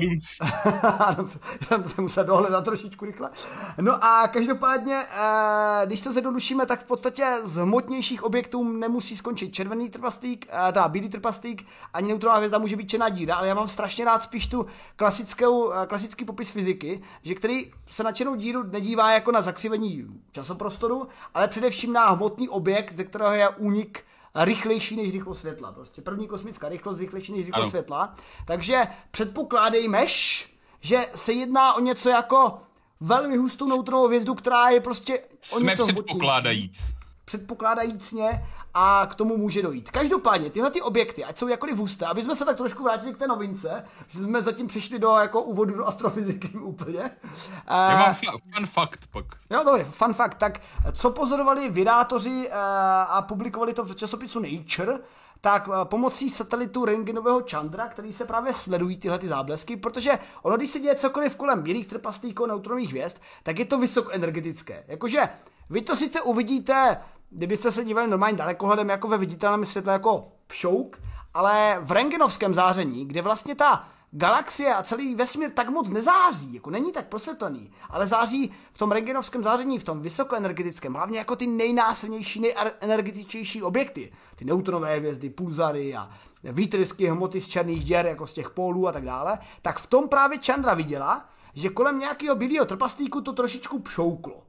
Ano, 1.00 1.30
já 1.72 1.84
jsem 1.84 2.04
musel 2.04 2.24
dohledat 2.24 2.63
trošičku 2.65 3.06
rychle. 3.06 3.30
No 3.82 4.04
a 4.04 4.28
každopádně, 4.28 4.96
eh, 4.96 5.86
když 5.86 6.02
to 6.02 6.12
zjednodušíme, 6.12 6.65
tak 6.65 6.82
v 6.82 6.84
podstatě 6.84 7.26
z 7.43 7.56
hmotnějších 7.56 8.24
objektů 8.24 8.63
nemusí 8.63 9.15
skončit 9.15 9.54
červený 9.54 9.89
trpaslík, 9.89 10.48
eh, 10.50 10.72
teda 10.72 10.88
bílý 10.88 11.10
trpaslík, 11.10 11.65
ani 11.93 12.08
neutronová 12.08 12.38
hvězda 12.38 12.58
může 12.58 12.76
být 12.76 12.89
černá 12.89 13.10
díra, 13.10 13.36
ale 13.36 13.48
já 13.48 13.54
mám 13.54 13.67
strašně 13.67 14.06
rád 14.06 14.24
spíš 14.24 14.48
tu 14.48 14.65
klasickou, 14.96 15.72
eh, 15.72 15.86
klasický 15.88 16.26
popis 16.26 16.52
fyziky, 16.52 17.02
že 17.24 17.36
který 17.36 17.72
se 17.88 18.04
na 18.04 18.12
černou 18.12 18.36
díru 18.36 18.63
nedívá 18.63 19.12
jako 19.12 19.32
na 19.32 19.41
zakřivení 19.41 20.08
časoprostoru, 20.32 21.08
ale 21.34 21.48
především 21.48 21.93
na 21.93 22.10
hmotný 22.10 22.50
objekt, 22.50 22.96
ze 22.96 23.04
kterého 23.04 23.34
je 23.34 23.50
únik 23.50 24.04
rychlejší 24.45 24.95
než 24.95 25.13
rychlost 25.13 25.39
světla. 25.39 25.71
Prostě 25.71 26.02
první 26.02 26.28
kosmická 26.28 26.69
rychlost 26.69 26.97
rychlejší 27.00 27.32
než 27.32 27.45
rychlost 27.45 27.62
Ano. 27.62 27.69
světla. 27.69 28.15
Takže 28.45 28.88
předpokládejmeš, 29.12 30.45
že 30.82 30.97
se 31.15 31.34
jedná 31.34 31.73
o 31.73 31.80
něco 31.80 32.10
jako 32.10 32.60
velmi 33.00 33.38
hustou 33.38 33.67
neutronovou 33.67 34.08
hvězdu, 34.08 34.34
která 34.36 34.69
je 34.69 34.80
prostě 34.82 35.19
o 35.54 35.60
Jsme 35.60 35.71
něco 35.71 35.84
předpokládajíc. 35.84 36.80
předpokládajícně 37.26 38.45
a 38.80 39.08
k 39.12 39.16
tomu 39.16 39.38
může 39.38 39.62
dojít. 39.62 39.92
Každopádně 39.92 40.50
tyhle 40.50 40.72
ty 40.72 40.82
objekty, 40.82 41.24
ať 41.26 41.38
jsou 41.38 41.48
jakkoliv 41.48 41.78
husté, 41.78 42.06
aby 42.06 42.24
jsme 42.24 42.36
se 42.36 42.46
tak 42.46 42.58
trošku 42.58 42.84
vrátili 42.84 43.13
k 43.13 43.18
té 43.18 43.28
novince, 43.28 43.84
že 44.08 44.20
jsme 44.20 44.42
zatím 44.42 44.68
přišli 44.68 45.00
do 45.00 45.10
jako 45.10 45.42
úvodu 45.42 45.74
do 45.78 45.88
astrofyziky 45.88 46.48
úplně. 46.62 47.00
Já 47.68 47.92
Eh, 47.92 47.98
mám 47.98 48.12
fa- 48.13 48.38
fun 48.56 48.66
fakt 48.66 49.00
pak. 49.12 49.26
Jo, 49.50 49.62
dobrý, 49.66 49.84
fun 49.84 50.13
fact. 50.13 50.38
Tak 50.38 50.62
co 50.92 51.12
pozorovali 51.12 51.70
vydátoři 51.70 52.48
eh, 52.52 52.56
a 53.08 53.22
publikovali 53.22 53.74
to 53.74 53.84
v 53.84 53.96
časopisu 53.96 54.40
Nature, 54.40 55.00
tak 55.42 55.70
eh, 55.70 55.86
pomocí 55.86 56.30
satelitu 56.30 56.86
rengenového 56.86 57.42
Chandra, 57.52 57.88
který 57.88 58.13
se 58.13 58.26
právě 58.26 58.54
sledují 58.54 58.98
tyhle 58.98 59.20
ty 59.20 59.28
záblesky, 59.28 59.78
protože 59.78 60.20
ono, 60.42 60.58
když 60.58 60.70
se 60.70 60.80
děje 60.80 60.96
cokoliv 60.96 61.36
kolem 61.36 61.62
bílých 61.62 61.88
trpaslíků 61.88 62.46
neutronových 62.46 62.90
hvězd, 62.90 63.18
tak 63.44 63.60
je 63.60 63.66
to 63.66 63.78
vysokoenergetické. 63.78 64.84
Jakože 64.88 65.30
vy 65.70 65.82
to 65.82 65.96
sice 65.96 66.22
uvidíte, 66.22 66.98
kdybyste 67.30 67.72
se 67.72 67.86
dívali 67.86 68.08
normálně 68.08 68.38
dalekohledem 68.38 68.90
jako 68.90 69.08
ve 69.08 69.18
viditelném 69.18 69.66
světle 69.66 69.94
jako 69.94 70.32
pšouk, 70.48 70.98
ale 71.34 71.78
v 71.82 71.92
rengenovském 71.92 72.54
záření, 72.54 73.06
kde 73.06 73.22
vlastně 73.22 73.56
ta 73.56 73.88
galaxie 74.12 74.76
a 74.76 74.84
celý 74.84 75.16
vesmír 75.16 75.52
tak 75.52 75.70
moc 75.70 75.90
nezáří, 75.90 76.54
jako 76.54 76.70
není 76.70 76.92
tak 76.92 77.08
prosvětlený, 77.08 77.72
ale 77.90 78.08
září 78.08 78.54
v 78.72 78.78
tom 78.78 78.92
rengenovském 78.92 79.44
záření, 79.44 79.80
v 79.80 79.84
tom 79.84 80.02
vysokoenergetickém, 80.02 80.94
hlavně 80.94 81.18
jako 81.18 81.36
ty 81.36 81.48
nejnásilnější, 81.48 82.42
nejenergetičnější 82.42 83.63
objekty, 83.63 84.12
ty 84.36 84.46
neutronové 84.46 84.98
hvězdy, 84.98 85.30
pulzary 85.30 85.96
a 85.96 86.10
výtrysky 86.44 87.08
hmoty 87.08 87.42
z 87.42 87.48
černých 87.48 87.84
děr, 87.84 88.06
jako 88.06 88.28
z 88.28 88.34
těch 88.34 88.50
pólů 88.50 88.88
a 88.88 88.92
tak 88.92 89.06
dále, 89.06 89.40
tak 89.62 89.80
v 89.80 89.88
tom 89.88 90.10
právě 90.10 90.40
Chandra 90.46 90.74
viděla, 90.74 91.30
že 91.54 91.70
kolem 91.70 92.00
nějakého 92.00 92.36
bílého 92.36 92.66
trpaslíku 92.66 93.22
to 93.22 93.34
trošičku 93.34 93.80
pšouklo. 93.80 94.46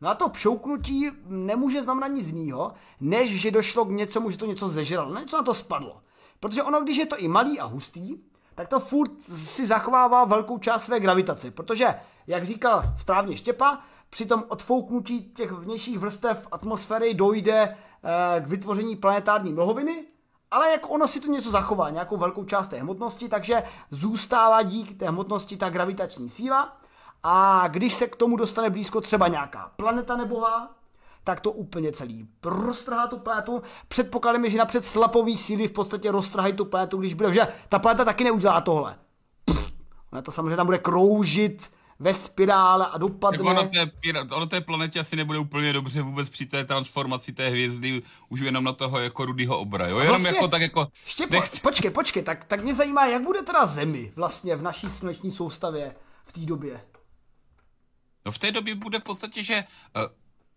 No 0.00 0.08
a 0.08 0.14
to 0.14 0.28
pšouknutí 0.28 1.10
nemůže 1.26 1.82
znamenat 1.82 2.08
nic 2.08 2.26
jiného, 2.26 2.72
než 3.00 3.40
že 3.40 3.50
došlo 3.50 3.84
k 3.84 3.90
něčemu, 3.90 4.30
že 4.30 4.38
to 4.38 4.46
něco 4.46 4.68
zežralo, 4.68 5.18
něco 5.18 5.36
na 5.36 5.42
to 5.42 5.54
spadlo. 5.54 6.00
Protože 6.40 6.62
ono, 6.62 6.80
když 6.80 6.96
je 6.96 7.06
to 7.06 7.18
i 7.18 7.28
malý 7.28 7.60
a 7.60 7.64
hustý, 7.64 8.16
tak 8.54 8.68
to 8.68 8.80
furt 8.80 9.22
si 9.22 9.66
zachovává 9.66 10.24
velkou 10.24 10.58
část 10.58 10.84
své 10.84 11.00
gravitace, 11.00 11.50
protože, 11.50 11.94
jak 12.26 12.46
říkal 12.46 12.82
správně 13.00 13.36
Štěpa, 13.36 13.80
při 14.10 14.26
tom 14.26 14.44
odfouknutí 14.48 15.22
těch 15.22 15.52
vnějších 15.52 15.98
vrstev 15.98 16.48
atmosféry 16.50 17.14
dojde 17.14 17.54
e, 17.62 17.76
k 18.40 18.46
vytvoření 18.46 18.96
planetární 18.96 19.52
mlhoviny, 19.52 20.04
ale 20.50 20.70
jak 20.70 20.90
ono 20.90 21.08
si 21.08 21.20
to 21.20 21.26
něco 21.26 21.50
zachová, 21.50 21.90
nějakou 21.90 22.16
velkou 22.16 22.44
část 22.44 22.68
té 22.68 22.80
hmotnosti, 22.80 23.28
takže 23.28 23.62
zůstává 23.90 24.62
díky 24.62 24.94
té 24.94 25.08
hmotnosti 25.08 25.56
ta 25.56 25.70
gravitační 25.70 26.28
síla 26.28 26.76
a 27.22 27.68
když 27.68 27.94
se 27.94 28.06
k 28.06 28.16
tomu 28.16 28.36
dostane 28.36 28.70
blízko 28.70 29.00
třeba 29.00 29.28
nějaká 29.28 29.72
planeta 29.76 30.16
nebohá, 30.16 30.74
tak 31.24 31.40
to 31.40 31.52
úplně 31.52 31.92
celý 31.92 32.28
roztrhá 32.44 33.06
tu 33.06 33.18
planetu. 33.18 33.62
Předpokladem 33.88 34.44
je, 34.44 34.50
že 34.50 34.58
napřed 34.58 34.84
slapový 34.84 35.36
síly 35.36 35.68
v 35.68 35.72
podstatě 35.72 36.10
roztrhají 36.10 36.52
tu 36.52 36.64
planetu, 36.64 36.96
když 36.96 37.14
bude, 37.14 37.32
že 37.32 37.48
ta 37.68 37.78
planeta 37.78 38.04
taky 38.04 38.24
neudělá 38.24 38.60
tohle. 38.60 38.96
Pff, 39.44 39.74
ona 40.12 40.22
to 40.22 40.32
samozřejmě 40.32 40.56
tam 40.56 40.66
bude 40.66 40.78
kroužit 40.78 41.72
ve 41.98 42.14
spirále 42.14 42.86
a 42.86 42.98
dopadne. 42.98 43.38
Ono, 43.38 43.68
té, 43.68 43.90
ono 44.32 44.46
té 44.46 44.60
planetě 44.60 45.00
asi 45.00 45.16
nebude 45.16 45.38
úplně 45.38 45.72
dobře 45.72 46.02
vůbec 46.02 46.28
při 46.28 46.46
té 46.46 46.64
transformaci 46.64 47.32
té 47.32 47.48
hvězdy, 47.48 48.02
už 48.28 48.40
jenom 48.40 48.64
na 48.64 48.72
toho 48.72 48.98
jako 48.98 49.24
rudýho 49.24 49.58
obra, 49.58 49.86
jo? 49.86 49.98
Jenom 49.98 50.08
vlastně, 50.08 50.28
jako 50.28 50.48
tak 50.48 50.62
jako... 50.62 50.86
Štěpo, 51.06 51.34
nechci... 51.34 51.60
počkej, 51.60 51.90
počkej, 51.90 52.22
tak, 52.22 52.44
tak 52.44 52.62
mě 52.62 52.74
zajímá, 52.74 53.06
jak 53.06 53.22
bude 53.22 53.42
teda 53.42 53.66
Zemi 53.66 54.12
vlastně 54.16 54.56
v 54.56 54.62
naší 54.62 54.90
sluneční 54.90 55.30
soustavě 55.30 55.94
v 56.24 56.32
té 56.32 56.40
době? 56.40 56.80
No 58.26 58.32
v 58.32 58.38
té 58.38 58.52
době 58.52 58.74
bude 58.74 58.98
v 58.98 59.02
podstatě, 59.02 59.42
že 59.42 59.64
uh, 59.96 60.02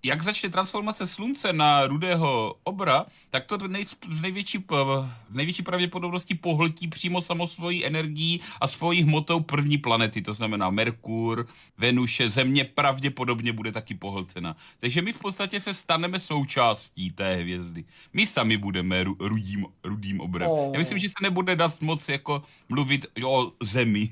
jak 0.03 0.21
začne 0.21 0.49
transformace 0.49 1.07
slunce 1.07 1.53
na 1.53 1.87
rudého 1.87 2.55
obra, 2.63 3.05
tak 3.29 3.45
to 3.45 3.57
nej, 3.67 3.85
v 3.85 4.21
největší, 4.21 4.57
v 4.57 5.35
největší 5.35 5.63
pravděpodobnosti 5.63 6.35
pohltí 6.35 6.87
přímo 6.87 7.21
samo 7.21 7.47
svojí 7.47 7.85
energií 7.85 8.41
a 8.61 8.67
svojí 8.67 9.03
hmotou 9.03 9.39
první 9.39 9.77
planety, 9.77 10.21
to 10.21 10.33
znamená 10.33 10.69
Merkur, 10.69 11.47
Venuše, 11.77 12.29
Země 12.29 12.65
pravděpodobně 12.65 13.53
bude 13.53 13.71
taky 13.71 13.95
pohlcena. 13.95 14.55
Takže 14.79 15.01
my 15.01 15.13
v 15.13 15.19
podstatě 15.19 15.59
se 15.59 15.73
staneme 15.73 16.19
součástí 16.19 17.11
té 17.11 17.35
hvězdy. 17.35 17.85
My 18.13 18.25
sami 18.25 18.57
budeme 18.57 19.03
ru, 19.03 19.15
rudým, 19.19 19.65
rudým 19.83 20.21
obrem. 20.21 20.49
Oh. 20.51 20.73
Já 20.73 20.79
myslím, 20.79 20.99
že 20.99 21.09
se 21.09 21.15
nebude 21.21 21.55
dát 21.55 21.81
moc 21.81 22.09
jako 22.09 22.43
mluvit 22.69 23.05
o 23.25 23.51
Zemi. 23.63 24.09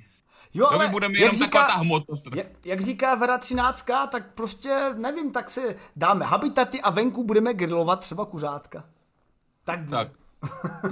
Jo, 0.53 0.67
ale 0.67 0.85
my 0.85 0.91
budeme 0.91 1.19
jak 1.19 1.33
říká, 1.33 1.67
ta 1.67 1.73
hmotnost. 1.73 2.27
Jak, 2.35 2.47
jak 2.65 2.81
říká 2.81 3.15
Vera 3.15 3.37
13, 3.37 3.85
tak 4.11 4.33
prostě 4.33 4.93
nevím, 4.95 5.31
tak 5.31 5.49
si 5.49 5.75
dáme 5.95 6.25
habitaty 6.25 6.81
a 6.81 6.89
venku 6.89 7.23
budeme 7.23 7.53
grilovat 7.53 7.99
třeba 7.99 8.25
kuřátka. 8.25 8.83
Tak. 9.63 9.89
Tak. 9.89 10.07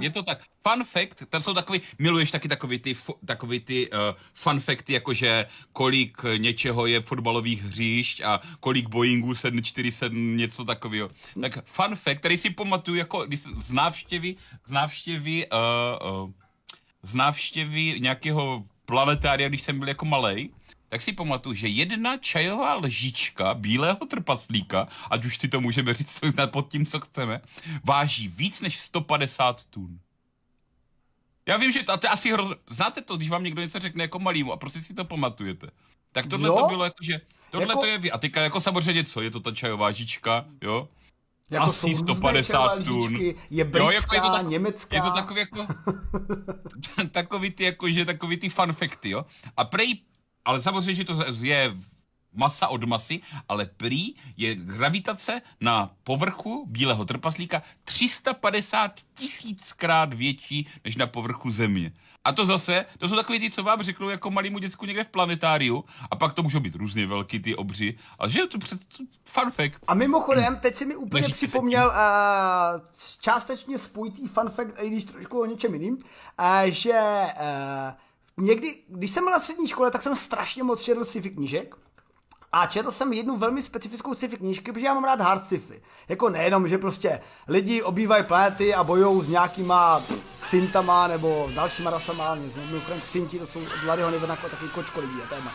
Je 0.00 0.10
to 0.10 0.22
tak. 0.22 0.38
Fun 0.68 0.84
fact, 0.84 1.22
tam 1.30 1.42
jsou 1.42 1.54
takový, 1.54 1.80
miluješ 1.98 2.30
taky 2.30 2.48
takový 2.48 2.78
ty, 2.78 2.96
takový 3.24 3.60
ty 3.60 3.90
uh, 3.90 3.98
fun 4.34 4.60
facty, 4.60 4.92
jakože 4.92 5.46
kolik 5.72 6.22
něčeho 6.36 6.86
je 6.86 7.00
fotbalových 7.00 7.62
hřišť 7.62 8.20
a 8.20 8.40
kolik 8.60 8.88
Boeingů 8.88 9.34
747, 9.34 10.36
něco 10.36 10.64
takového. 10.64 11.10
Tak 11.42 11.64
fun 11.64 11.96
fact, 11.96 12.18
který 12.18 12.38
si 12.38 12.50
pamatuju 12.50 12.96
jako 12.96 13.26
z 13.58 13.72
návštěvy, 13.72 14.36
z 14.66 14.70
návštěvy, 14.70 15.46
uh, 15.50 16.22
uh, 16.22 16.30
z 17.02 17.14
návštěvy 17.14 18.00
nějakého 18.00 18.64
planetária, 18.88 19.48
když 19.48 19.62
jsem 19.62 19.78
byl 19.78 19.88
jako 19.88 20.04
malej, 20.04 20.50
tak 20.88 21.00
si 21.00 21.12
pamatuju, 21.12 21.54
že 21.54 21.68
jedna 21.68 22.16
čajová 22.16 22.74
lžička 22.74 23.54
bílého 23.54 24.06
trpaslíka, 24.06 24.88
ať 25.10 25.24
už 25.24 25.38
ty 25.38 25.48
to 25.48 25.60
můžeme 25.60 25.94
říct 25.94 26.20
pod 26.50 26.72
tím, 26.72 26.86
co 26.86 27.00
chceme, 27.00 27.40
váží 27.84 28.28
víc 28.28 28.60
než 28.60 28.78
150 28.78 29.64
tun. 29.64 30.00
Já 31.46 31.56
vím, 31.56 31.72
že 31.72 31.82
to, 31.82 31.96
to 31.96 32.06
je 32.06 32.10
asi 32.10 32.32
hroz... 32.32 32.52
Znáte 32.70 33.00
to, 33.00 33.16
když 33.16 33.28
vám 33.28 33.44
někdo 33.44 33.62
něco 33.62 33.78
řekne 33.78 34.04
jako 34.04 34.18
malýmu 34.18 34.52
a 34.52 34.56
prostě 34.56 34.80
si 34.80 34.94
to 34.94 35.04
pamatujete. 35.04 35.70
Tak 36.12 36.26
tohle 36.26 36.48
jo? 36.48 36.56
to 36.56 36.66
bylo 36.68 36.84
jako, 36.84 37.04
že 37.04 37.20
tohle 37.50 37.68
jako... 37.68 37.80
to 37.80 37.86
je... 37.86 37.98
A 38.12 38.18
teďka 38.18 38.40
jako 38.40 38.60
samozřejmě 38.60 39.04
co, 39.04 39.20
je 39.20 39.30
to 39.30 39.40
ta 39.40 39.52
čajová 39.52 39.92
žička, 39.92 40.44
jo? 40.62 40.88
Jako 41.50 41.66
Asi 41.66 41.94
150 41.94 42.84
tun. 42.84 43.18
Je 43.50 43.64
britská, 43.64 43.84
jo, 43.84 43.90
jako 43.90 44.14
je 44.14 44.20
to 44.20 44.30
tak, 44.30 44.48
německá. 44.48 44.96
Je 44.96 45.02
to 45.02 45.10
takový 45.10 45.40
jako, 45.40 45.66
takový 47.10 47.50
ty, 47.50 47.64
jako, 47.64 47.90
že 47.90 48.04
takový 48.04 48.36
ty 48.36 48.48
fun 48.48 48.72
facty, 48.72 49.10
jo. 49.10 49.24
A 49.56 49.64
prej, 49.64 50.00
ale 50.44 50.62
samozřejmě, 50.62 50.94
že 50.94 51.04
to 51.04 51.24
je 51.40 51.74
masa 52.32 52.68
od 52.68 52.84
masy, 52.84 53.20
ale 53.48 53.66
prý 53.66 54.14
je 54.36 54.54
gravitace 54.54 55.42
na 55.60 55.90
povrchu 56.04 56.66
bílého 56.68 57.04
trpaslíka 57.04 57.62
350 57.84 59.00
tisíckrát 59.14 60.14
větší 60.14 60.66
než 60.84 60.96
na 60.96 61.06
povrchu 61.06 61.50
Země. 61.50 61.92
A 62.28 62.32
to 62.32 62.44
zase, 62.44 62.84
to 62.98 63.08
jsou 63.08 63.16
takový 63.16 63.38
ty, 63.38 63.50
co 63.50 63.62
vám 63.62 63.82
řeknou 63.82 64.08
jako 64.08 64.30
malýmu 64.30 64.58
děcku 64.58 64.86
někde 64.86 65.04
v 65.04 65.08
planetáriu, 65.08 65.84
a 66.10 66.16
pak 66.16 66.34
to 66.34 66.42
můžou 66.42 66.60
být 66.60 66.74
různě 66.74 67.06
velký 67.06 67.40
ty 67.40 67.56
obři, 67.56 67.98
ale 68.18 68.30
že 68.30 68.40
je 68.40 68.46
to 68.46 68.58
před, 68.58 68.78
fun 69.24 69.50
fact. 69.50 69.80
A 69.88 69.94
mimochodem, 69.94 70.56
teď 70.56 70.76
si 70.76 70.86
mi 70.86 70.96
úplně 70.96 71.22
Než 71.22 71.32
připomněl 71.32 71.86
uh, 71.86 72.80
částečně 73.20 73.78
spojitý 73.78 74.26
fun 74.26 74.48
fact, 74.48 74.78
i 74.80 74.90
když 74.90 75.04
trošku 75.04 75.40
o 75.40 75.46
něčem 75.46 75.74
jiným, 75.74 75.94
uh, 75.94 76.64
že 76.64 77.00
uh, 78.36 78.44
někdy, 78.44 78.76
když 78.88 79.10
jsem 79.10 79.24
byl 79.24 79.32
na 79.32 79.40
střední 79.40 79.68
škole, 79.68 79.90
tak 79.90 80.02
jsem 80.02 80.16
strašně 80.16 80.62
moc 80.62 80.82
četl 80.82 81.04
sci-fi 81.04 81.30
knížek, 81.30 81.74
a 82.52 82.66
četl 82.66 82.90
jsem 82.90 83.12
jednu 83.12 83.36
velmi 83.36 83.62
specifickou 83.62 84.14
sci-fi 84.14 84.36
knížky, 84.36 84.72
protože 84.72 84.86
já 84.86 84.94
mám 84.94 85.04
rád 85.04 85.20
hard 85.20 85.44
sci-fi. 85.44 85.82
Jako 86.08 86.28
nejenom, 86.28 86.68
že 86.68 86.78
prostě 86.78 87.20
lidi 87.48 87.82
obývají 87.82 88.24
planety 88.24 88.74
a 88.74 88.84
bojují 88.84 89.24
s 89.24 89.28
nějakýma 89.28 90.02
ksintama 90.40 91.06
nebo 91.06 91.50
dalšíma 91.54 91.90
rasama, 91.90 92.34
mimochodem 92.34 93.00
ksinti, 93.00 93.38
to 93.38 93.46
jsou 93.46 93.60
od 93.62 93.86
Larryho 93.86 94.10
Nivenako 94.10 94.48
takový 94.48 94.70
kočko 94.70 95.00
lidí 95.00 95.22
a 95.24 95.28
téma. 95.28 95.50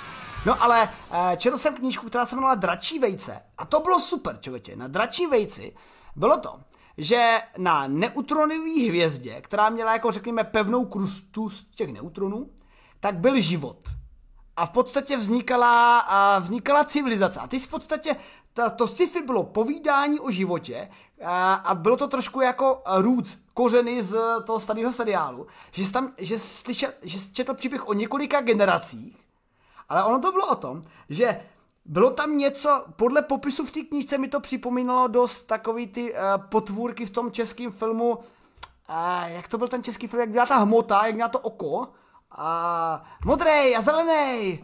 No 0.46 0.64
ale 0.64 0.90
eh, 1.12 1.38
četl 1.38 1.58
jsem 1.58 1.76
knížku, 1.76 2.08
která 2.08 2.26
se 2.26 2.36
jmenovala 2.36 2.56
Dračí 2.56 3.00
vejce. 3.00 3.42
A 3.58 3.66
to 3.66 3.80
bylo 3.80 4.00
super, 4.00 4.38
člověče. 4.40 4.76
Na 4.76 4.88
Dračí 4.88 5.28
vejci 5.28 5.76
bylo 6.16 6.38
to, 6.38 6.60
že 6.98 7.42
na 7.58 7.88
neutronové 7.88 8.88
hvězdě, 8.88 9.42
která 9.42 9.70
měla 9.70 9.94
jako 9.94 10.12
řekněme 10.12 10.44
pevnou 10.44 10.86
krustu 10.86 11.50
z 11.50 11.66
těch 11.76 11.94
neutronů, 11.94 12.50
tak 13.00 13.16
byl 13.16 13.40
život 13.40 13.90
a 14.58 14.66
v 14.66 14.70
podstatě 14.70 15.18
vznikala, 15.18 16.00
a 16.00 16.40
vznikala 16.40 16.84
civilizace. 16.84 17.40
A 17.40 17.48
ty 17.48 17.60
v 17.60 17.70
podstatě, 17.70 18.16
ta, 18.54 18.70
to 18.70 18.88
sci-fi 18.88 19.22
bylo 19.22 19.44
povídání 19.44 20.20
o 20.20 20.32
životě 20.32 20.90
a, 21.26 21.54
a 21.54 21.76
bylo 21.76 21.98
to 21.98 22.08
trošku 22.08 22.42
jako 22.42 22.82
roots, 22.86 23.38
kořeny 23.54 24.04
z 24.04 24.18
toho 24.46 24.60
starého 24.60 24.94
seriálu, 24.94 25.48
že 25.72 25.86
jsi, 25.86 25.94
tam, 25.94 26.14
že 26.18 26.40
slyšel, 26.40 26.90
že 27.02 27.20
jsi 27.20 27.34
četl 27.34 27.54
příběh 27.54 27.88
o 27.88 27.94
několika 27.94 28.42
generacích, 28.42 29.18
ale 29.90 30.04
ono 30.04 30.20
to 30.20 30.32
bylo 30.32 30.48
o 30.48 30.56
tom, 30.56 30.82
že 31.10 31.42
bylo 31.86 32.12
tam 32.12 32.38
něco, 32.38 32.86
podle 32.96 33.22
popisu 33.22 33.66
v 33.66 33.72
té 33.72 33.82
knížce 33.82 34.18
mi 34.18 34.28
to 34.28 34.40
připomínalo 34.40 35.08
dost 35.08 35.44
takový 35.44 35.88
ty 35.88 36.14
uh, 36.14 36.20
potvůrky 36.50 37.06
v 37.06 37.10
tom 37.10 37.32
českém 37.32 37.72
filmu, 37.72 38.16
uh, 38.16 38.24
jak 39.26 39.48
to 39.48 39.58
byl 39.58 39.68
ten 39.68 39.84
český 39.84 40.08
film, 40.08 40.20
jak 40.20 40.30
byla 40.30 40.46
ta 40.46 40.58
hmota, 40.58 41.06
jak 41.06 41.16
měla 41.16 41.30
to 41.30 41.40
oko, 41.40 41.88
a 42.38 43.04
modrej 43.26 43.78
a 43.78 43.82
zelený. 43.82 44.64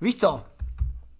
Víš 0.00 0.16
co? 0.16 0.44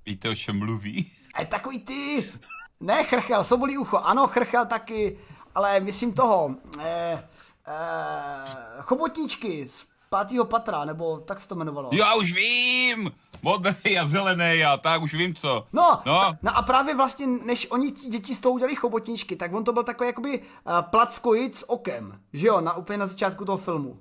Víte, 0.07 0.29
o 0.29 0.35
čem 0.35 0.59
mluví? 0.59 1.11
A 1.35 1.45
takový 1.45 1.81
ty, 1.81 2.33
ne 2.81 3.05
chrchel, 3.05 3.45
sobolí 3.45 3.79
ucho, 3.79 3.99
ano, 3.99 4.27
chrchel 4.27 4.67
taky, 4.67 5.19
ale 5.55 5.81
myslím 5.81 6.13
toho, 6.13 6.55
eh, 6.81 7.29
eh, 7.67 8.83
chobotníčky 8.83 9.69
z 9.69 9.87
pátého 10.09 10.45
patra, 10.45 10.85
nebo 10.85 11.19
tak 11.19 11.39
se 11.39 11.49
to 11.49 11.55
jmenovalo. 11.55 11.91
Já 11.93 12.15
už 12.15 12.33
vím! 12.33 13.13
Modrý 13.43 13.99
a 13.99 14.07
zelený 14.09 14.65
a 14.65 14.77
tak, 14.77 15.03
už 15.03 15.15
vím 15.15 15.35
co. 15.35 15.67
No, 15.73 16.03
no. 16.07 16.37
no 16.43 16.57
a 16.57 16.63
právě 16.63 16.95
vlastně, 16.95 17.27
než 17.27 17.67
oni 17.71 17.91
děti 17.91 18.35
z 18.35 18.41
toho 18.41 18.53
udělali 18.53 18.77
chobotníčky, 18.77 19.37
tak 19.37 19.55
on 19.55 19.65
to 19.65 19.73
byl 19.73 19.83
takový 19.83 20.09
jakoby 20.09 20.39
uh, 20.39 20.81
plackojic 20.81 21.59
s 21.59 21.71
okem, 21.71 22.21
že 22.33 22.47
jo, 22.47 22.61
na, 22.61 22.77
úplně 22.77 22.99
na 22.99 23.07
začátku 23.07 23.45
toho 23.45 23.59
filmu. 23.59 23.99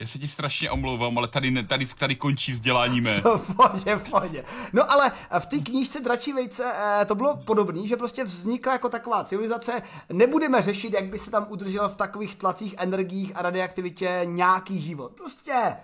Já 0.00 0.06
se 0.06 0.18
ti 0.18 0.28
strašně 0.28 0.70
omlouvám, 0.70 1.18
ale 1.18 1.28
tady, 1.28 1.50
ne, 1.50 1.66
tady, 1.66 1.86
tady 1.86 2.16
končí 2.16 2.52
vzdělání 2.52 3.00
mé. 3.00 3.20
v 3.36 3.56
pohodě, 3.56 3.96
pohodě. 4.10 4.44
No 4.72 4.90
ale 4.90 5.12
v 5.38 5.46
té 5.46 5.58
knížce 5.58 6.00
Dračí 6.00 6.32
vejce 6.32 6.72
eh, 6.74 7.04
to 7.04 7.14
bylo 7.14 7.36
podobné, 7.36 7.86
že 7.86 7.96
prostě 7.96 8.24
vznikla 8.24 8.72
jako 8.72 8.88
taková 8.88 9.24
civilizace. 9.24 9.82
Nebudeme 10.12 10.62
řešit, 10.62 10.92
jak 10.92 11.04
by 11.04 11.18
se 11.18 11.30
tam 11.30 11.46
udržel 11.48 11.88
v 11.88 11.96
takových 11.96 12.34
tlacích 12.34 12.74
energiích 12.78 13.32
a 13.36 13.42
radioaktivitě 13.42 14.20
nějaký 14.24 14.82
život. 14.82 15.12
Prostě 15.12 15.76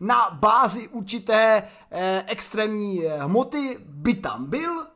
na 0.00 0.30
bázi 0.30 0.88
určité 0.88 1.62
eh, 1.90 2.24
extrémní 2.26 3.06
eh, 3.06 3.18
hmoty 3.18 3.78
by 3.80 4.14
tam 4.14 4.46
byl, 4.46 4.86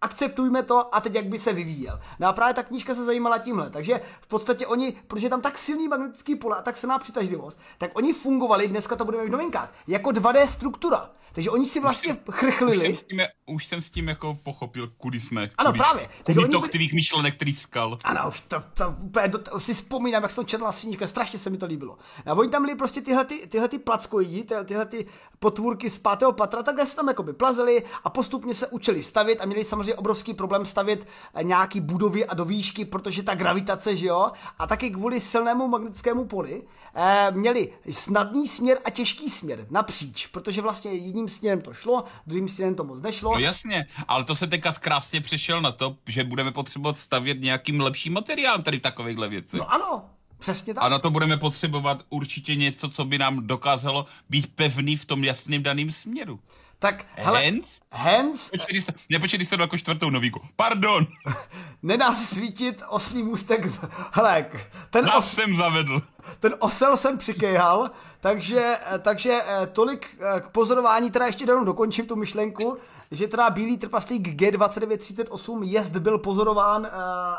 akceptujme 0.00 0.62
to 0.62 0.94
a 0.94 1.00
teď 1.00 1.14
jak 1.14 1.26
by 1.26 1.38
se 1.38 1.52
vyvíjel. 1.52 2.00
No 2.18 2.28
a 2.28 2.32
právě 2.32 2.54
ta 2.54 2.62
knížka 2.62 2.94
se 2.94 3.04
zajímala 3.04 3.38
tímhle, 3.38 3.70
takže 3.70 4.00
v 4.20 4.26
podstatě 4.26 4.66
oni, 4.66 4.92
protože 5.06 5.26
je 5.26 5.30
tam 5.30 5.40
tak 5.40 5.58
silný 5.58 5.88
magnetický 5.88 6.36
pole 6.36 6.56
a 6.56 6.62
tak 6.62 6.76
silná 6.76 6.98
přitažlivost, 6.98 7.60
tak 7.78 7.90
oni 7.94 8.12
fungovali, 8.12 8.68
dneska 8.68 8.96
to 8.96 9.04
budeme 9.04 9.26
v 9.26 9.30
novinkách, 9.30 9.72
jako 9.86 10.10
2D 10.10 10.46
struktura. 10.46 11.10
Takže 11.32 11.50
oni 11.50 11.66
si 11.66 11.80
vlastně 11.80 12.16
chrchlili. 12.30 12.76
Už 12.76 12.82
jsem, 12.82 12.94
s 12.94 13.02
tím, 13.02 13.20
už 13.46 13.66
jsem 13.66 13.82
s 13.82 13.90
tím 13.90 14.08
jako 14.08 14.38
pochopil, 14.42 14.88
kudy 14.88 15.20
jsme. 15.20 15.50
Ano, 15.58 15.70
kudy, 15.70 15.78
právě. 15.78 16.08
Kudy 16.22 16.48
to 16.48 16.60
byli... 16.60 16.70
tvých 16.70 16.92
myšlenek 16.92 17.34
trýskal. 17.34 17.98
Ano, 18.04 18.30
to, 18.48 18.62
to, 18.74 18.94
úplně 19.00 19.28
do, 19.28 19.38
to, 19.38 19.60
si 19.60 19.74
vzpomínám, 19.74 20.22
jak 20.22 20.32
jsem 20.32 20.44
to 20.44 20.48
četla 20.48 20.72
snížka, 20.72 21.06
strašně 21.06 21.38
se 21.38 21.50
mi 21.50 21.58
to 21.58 21.66
líbilo. 21.66 21.98
A 22.26 22.34
oni 22.34 22.50
tam 22.50 22.62
byli 22.62 22.74
prostě 22.74 23.00
tyhle, 23.00 23.24
ty, 23.24 23.46
tyhle 23.46 23.68
ty 23.68 23.78
plackoidi, 23.78 24.44
tyhle, 24.44 24.64
tyhle 24.64 24.86
ty 24.86 25.06
potvůrky 25.38 25.90
z 25.90 25.98
pátého 25.98 26.32
patra, 26.32 26.62
takhle 26.62 26.86
se 26.86 26.96
tam 26.96 27.08
jakoby 27.08 27.32
plazili 27.32 27.82
a 28.04 28.10
postupně 28.10 28.54
se 28.54 28.66
učili 28.66 29.02
stavět 29.02 29.40
a 29.40 29.46
měli 29.46 29.64
samozřejmě 29.64 29.94
obrovský 29.94 30.34
problém 30.34 30.66
stavět 30.66 31.06
eh, 31.34 31.44
nějaký 31.44 31.80
budovy 31.80 32.26
a 32.26 32.34
do 32.34 32.44
výšky, 32.44 32.84
protože 32.84 33.22
ta 33.22 33.34
gravitace, 33.34 33.96
že 33.96 34.06
jo, 34.06 34.32
a 34.58 34.66
taky 34.66 34.90
kvůli 34.90 35.20
silnému 35.20 35.68
magnetickému 35.68 36.24
poli 36.24 36.62
eh, 36.94 37.30
měli 37.30 37.72
snadný 37.90 38.48
směr 38.48 38.78
a 38.84 38.90
těžký 38.90 39.30
směr 39.30 39.66
napříč, 39.70 40.26
protože 40.26 40.62
vlastně 40.62 40.92
jedním 40.92 41.27
směrem 41.28 41.60
to 41.60 41.72
šlo, 41.72 42.04
druhým 42.26 42.48
směrem 42.48 42.74
to 42.74 42.84
moc 42.84 43.02
nešlo. 43.02 43.34
No 43.34 43.38
jasně, 43.38 43.86
ale 44.08 44.24
to 44.24 44.34
se 44.34 44.46
teďka 44.46 44.72
krásně 44.72 45.20
přešel 45.20 45.60
na 45.60 45.72
to, 45.72 45.96
že 46.06 46.24
budeme 46.24 46.52
potřebovat 46.52 46.98
stavět 46.98 47.40
nějakým 47.40 47.80
lepším 47.80 48.12
materiálem 48.12 48.62
tady 48.62 48.78
v 48.78 48.82
takovýchhle 48.82 49.28
věcech. 49.28 49.60
No 49.60 49.72
ano, 49.72 50.04
Přesně 50.38 50.74
tak. 50.74 50.84
A 50.84 50.88
na 50.88 50.98
to 50.98 51.10
budeme 51.10 51.36
potřebovat 51.36 52.02
určitě 52.08 52.54
něco, 52.54 52.88
co 52.88 53.04
by 53.04 53.18
nám 53.18 53.46
dokázalo 53.46 54.06
být 54.30 54.54
pevný 54.54 54.96
v 54.96 55.04
tom 55.04 55.24
jasným 55.24 55.62
daným 55.62 55.92
směru. 55.92 56.40
Tak, 56.80 57.06
hele, 57.14 57.40
Hens? 57.40 57.80
Hens? 57.92 58.50
Počkej, 58.50 58.80
jste, 58.80 58.92
ne, 59.10 59.18
počkej, 59.18 59.44
jste 59.44 59.60
jako 59.60 59.78
čtvrtou 59.78 60.10
novíku. 60.10 60.40
Pardon. 60.56 61.06
Nedá 61.82 62.14
se 62.14 62.26
svítit 62.26 62.82
oslý 62.88 63.22
můstek. 63.22 63.66
V... 63.66 63.88
Hele, 64.12 64.50
ten, 64.90 65.10
os... 65.18 65.32
jsem 65.32 65.56
zavedl. 65.56 66.02
ten 66.40 66.54
osel 66.58 66.96
jsem 66.96 67.18
přikejhal, 67.18 67.90
takže, 68.20 68.76
takže 69.02 69.40
eh, 69.46 69.66
tolik 69.66 70.06
eh, 70.20 70.40
k 70.40 70.48
pozorování, 70.48 71.10
teda 71.10 71.26
ještě 71.26 71.44
jenom 71.44 71.64
dokončím 71.64 72.06
tu 72.06 72.16
myšlenku, 72.16 72.78
že 73.10 73.28
teda 73.28 73.50
bílý 73.50 73.78
trpaslík 73.78 74.28
G2938 74.28 75.62
jest 75.62 75.96
byl 75.96 76.18
pozorován 76.18 76.82
uh, 76.82 76.88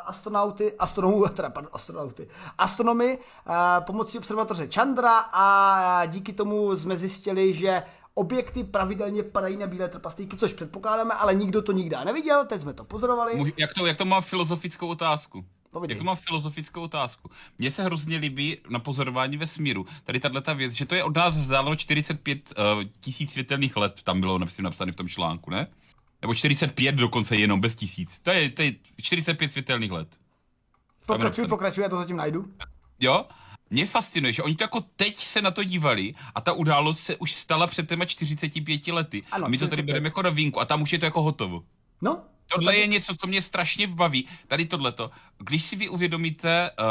astronauty, 0.06 0.74
astronomů, 0.80 1.28
teda 1.34 1.50
pardon, 1.50 1.72
astronauty, 1.74 2.28
astronomy 2.58 3.18
uh, 3.18 3.54
pomocí 3.86 4.18
observatoře 4.18 4.68
Chandra 4.68 5.20
a 5.20 6.06
díky 6.06 6.34
tomu 6.34 6.78
jsme 6.78 6.98
zjistili, 6.98 7.54
že 7.54 7.84
objekty 8.14 8.64
pravidelně 8.64 9.24
padají 9.24 9.58
na 9.58 9.68
bílé 9.68 9.88
trpaslíky, 9.88 10.38
což 10.38 10.54
předpokládáme, 10.54 11.14
ale 11.14 11.36
nikdo 11.36 11.62
to 11.62 11.72
nikdy 11.72 11.96
neviděl, 12.06 12.46
teď 12.46 12.62
jsme 12.62 12.74
to 12.74 12.84
pozorovali. 12.84 13.54
Jak 13.58 13.74
to, 13.74 13.86
jak 13.86 13.98
to 13.98 14.06
má 14.06 14.22
filozofickou 14.22 14.88
otázku? 14.88 15.46
Povídej. 15.72 15.96
Jak 15.96 16.00
to 16.00 16.06
mám 16.06 16.16
filozofickou 16.16 16.82
otázku? 16.82 17.30
Mně 17.58 17.72
se 17.72 17.84
hrozně 17.84 18.18
líbí 18.18 18.58
na 18.70 18.80
pozorování 18.80 19.38
vesmíru, 19.38 19.86
tady 20.04 20.20
tato 20.20 20.56
věc, 20.56 20.74
že 20.74 20.86
to 20.86 20.96
je 20.96 21.04
od 21.04 21.16
nás 21.16 21.38
vzdáleno 21.38 21.76
45 21.76 22.54
uh, 22.58 22.84
tisíc 23.00 23.32
světelných 23.32 23.78
let, 23.78 24.04
tam 24.04 24.20
bylo 24.20 24.40
myslím, 24.40 24.64
napsané 24.64 24.92
v 24.92 24.96
tom 24.96 25.08
článku, 25.08 25.52
ne? 25.52 25.68
Nebo 26.22 26.36
45 26.36 26.96
dokonce 26.96 27.36
jenom 27.36 27.62
bez 27.62 27.76
tisíc. 27.76 28.20
To 28.20 28.32
je, 28.32 28.50
to 28.50 28.62
je 28.62 28.72
45 29.02 29.52
světelných 29.52 29.92
let. 29.92 30.18
Pokračuj, 31.06 31.48
pokračuj, 31.48 31.84
já 31.84 31.90
to 31.90 31.98
zatím 31.98 32.18
najdu. 32.18 32.46
Jo? 33.00 33.26
Mě 33.70 33.86
fascinuje, 33.86 34.34
že 34.34 34.44
oni 34.44 34.56
to 34.56 34.64
jako 34.64 34.82
teď 34.82 35.18
se 35.26 35.42
na 35.42 35.52
to 35.52 35.64
dívali 35.64 36.16
a 36.36 36.42
ta 36.42 36.54
událost 36.54 37.00
se 37.00 37.16
už 37.16 37.36
stala 37.36 37.68
před 37.68 37.90
těma 37.90 38.06
45 38.06 38.88
lety. 38.88 39.24
Ano, 39.32 39.46
a 39.46 39.48
my 39.48 39.58
to 39.58 39.68
tady 39.68 39.82
45. 39.82 39.86
bereme 39.86 40.08
jako 40.08 40.22
novinku 40.22 40.60
a 40.60 40.66
tam 40.66 40.82
už 40.82 40.94
je 40.94 41.00
to 41.00 41.06
jako 41.06 41.22
hotovo. 41.22 41.64
No, 42.02 42.22
Tohle 42.54 42.78
je 42.78 42.88
něco, 42.88 43.16
co 43.16 43.28
mě 43.28 43.42
strašně 43.42 43.88
baví. 43.88 44.28
Tady 44.48 44.66
tohleto. 44.66 45.12
Když 45.38 45.64
si 45.64 45.76
vy 45.76 45.90
uvědomíte 45.90 46.72
uh, 46.72 46.86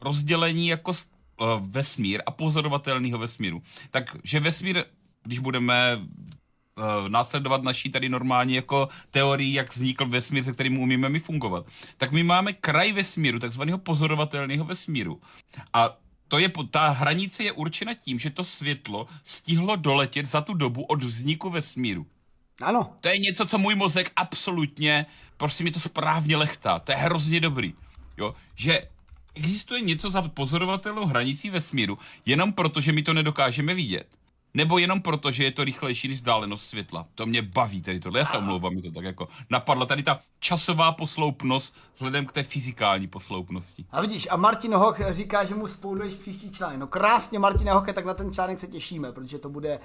rozdělení 0.00 0.68
jako 0.68 0.90
uh, 0.90 0.96
vesmír 1.60 2.22
a 2.26 2.30
pozorovatelného 2.30 3.18
vesmíru, 3.18 3.62
tak 3.90 4.16
že 4.24 4.40
vesmír, 4.40 4.84
když 5.22 5.38
budeme 5.38 5.96
uh, 5.96 7.08
následovat 7.08 7.62
naší 7.62 7.90
tady 7.90 8.08
normální 8.08 8.54
jako 8.54 8.88
teorii, 9.10 9.54
jak 9.54 9.76
vznikl 9.76 10.06
vesmír, 10.08 10.44
se 10.44 10.52
kterým 10.52 10.78
umíme 10.78 11.08
my 11.08 11.20
fungovat, 11.20 11.66
tak 11.96 12.12
my 12.12 12.22
máme 12.22 12.52
kraj 12.52 12.92
vesmíru, 12.92 13.38
takzvaného 13.38 13.78
pozorovatelného 13.78 14.64
vesmíru. 14.64 15.20
A 15.72 15.96
to 16.28 16.38
je, 16.38 16.52
ta 16.70 16.88
hranice 16.88 17.44
je 17.44 17.52
určena 17.52 17.94
tím, 17.94 18.18
že 18.18 18.30
to 18.30 18.44
světlo 18.44 19.06
stihlo 19.24 19.76
doletět 19.76 20.26
za 20.26 20.40
tu 20.40 20.54
dobu 20.54 20.82
od 20.82 21.02
vzniku 21.02 21.50
vesmíru. 21.50 22.06
Ano. 22.62 22.96
To 23.00 23.08
je 23.08 23.18
něco, 23.18 23.46
co 23.46 23.58
můj 23.58 23.74
mozek 23.74 24.12
absolutně, 24.16 25.06
prostě 25.36 25.64
mi 25.64 25.70
to 25.70 25.80
správně 25.80 26.36
lechtá. 26.36 26.78
To 26.78 26.92
je 26.92 26.98
hrozně 26.98 27.40
dobrý. 27.40 27.74
Jo, 28.16 28.34
že 28.54 28.88
existuje 29.34 29.80
něco 29.80 30.10
za 30.10 30.22
pozorovatelnou 30.22 31.06
hranicí 31.06 31.50
vesmíru, 31.50 31.98
jenom 32.26 32.52
proto, 32.52 32.80
že 32.80 32.92
my 32.92 33.02
to 33.02 33.12
nedokážeme 33.12 33.74
vidět. 33.74 34.06
Nebo 34.56 34.78
jenom 34.78 35.02
proto, 35.02 35.30
že 35.30 35.44
je 35.44 35.52
to 35.52 35.64
rychlejší 35.64 36.08
než 36.08 36.16
vzdálenost 36.16 36.66
světla. 36.66 37.06
To 37.14 37.26
mě 37.26 37.42
baví 37.42 37.82
tady 37.82 38.00
tohle. 38.00 38.20
Já 38.20 38.26
se 38.26 38.38
omlouvám, 38.38 38.74
mi 38.74 38.82
to 38.82 38.90
tak 38.90 39.04
jako 39.04 39.28
napadlo. 39.50 39.86
Tady 39.86 40.02
ta 40.02 40.20
časová 40.40 40.92
posloupnost 40.92 41.74
vzhledem 41.94 42.26
k 42.26 42.32
té 42.32 42.42
fyzikální 42.42 43.06
posloupnosti. 43.06 43.86
A 43.92 44.00
vidíš, 44.00 44.28
a 44.30 44.36
Martin 44.36 44.74
Hoch 44.74 44.98
říká, 45.10 45.44
že 45.44 45.54
mu 45.54 45.66
spouduješ 45.66 46.14
příští 46.14 46.50
článek. 46.50 46.78
No 46.78 46.86
krásně, 46.86 47.38
Martin 47.38 47.68
Hoche, 47.68 47.92
tak 47.92 48.04
na 48.04 48.14
ten 48.14 48.32
článek 48.32 48.58
se 48.58 48.66
těšíme, 48.66 49.12
protože 49.12 49.38
to 49.38 49.48
bude... 49.48 49.80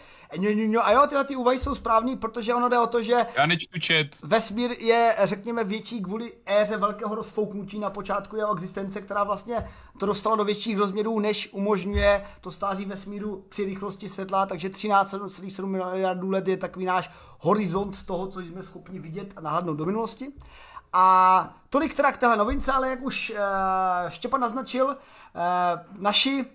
A 0.82 0.92
jo, 0.92 1.02
tyhle 1.10 1.24
ty 1.26 1.36
úvahy 1.36 1.60
jsou 1.60 1.76
správný, 1.76 2.18
protože 2.18 2.54
ono 2.56 2.70
jde 2.70 2.80
o 2.80 2.88
to, 2.88 3.04
že 3.04 3.26
Já 3.36 3.46
nečtu 3.46 3.80
čet. 3.80 4.18
vesmír 4.24 4.72
je, 4.72 5.16
řekněme, 5.24 5.64
větší 5.64 6.02
kvůli 6.02 6.34
éře 6.46 6.78
velkého 6.78 7.16
rozfouknutí 7.16 7.80
na 7.80 7.90
počátku 7.90 8.36
jeho 8.36 8.54
existence, 8.54 9.02
která 9.02 9.24
vlastně 9.24 9.68
to 10.00 10.06
dostala 10.06 10.36
do 10.36 10.44
větších 10.44 10.78
rozměrů, 10.78 11.20
než 11.20 11.50
umožňuje 11.52 12.26
to 12.42 12.52
stáří 12.52 12.86
vesmíru 12.86 13.46
při 13.50 13.66
rychlosti 13.66 14.10
světla, 14.10 14.46
takže 14.46 14.70
13,7 14.70 15.66
miliardů 15.66 16.30
let 16.30 16.48
je 16.48 16.58
takový 16.58 16.86
náš 16.86 17.12
horizont 17.40 18.06
toho, 18.06 18.28
co 18.28 18.40
jsme 18.40 18.64
schopni 18.64 19.00
vidět 19.00 19.34
a 19.36 19.42
nahlédnout 19.42 19.78
do 19.78 19.86
minulosti. 19.86 20.32
A 20.94 21.54
tolik 21.70 21.96
teda 21.96 22.12
k 22.12 22.18
téhle 22.18 22.38
novince, 22.38 22.72
ale 22.72 22.90
jak 22.90 23.02
už 23.02 23.30
uh, 23.30 24.10
Štěpan 24.10 24.42
naznačil, 24.42 24.86
uh, 24.86 24.94
naši 26.02 26.46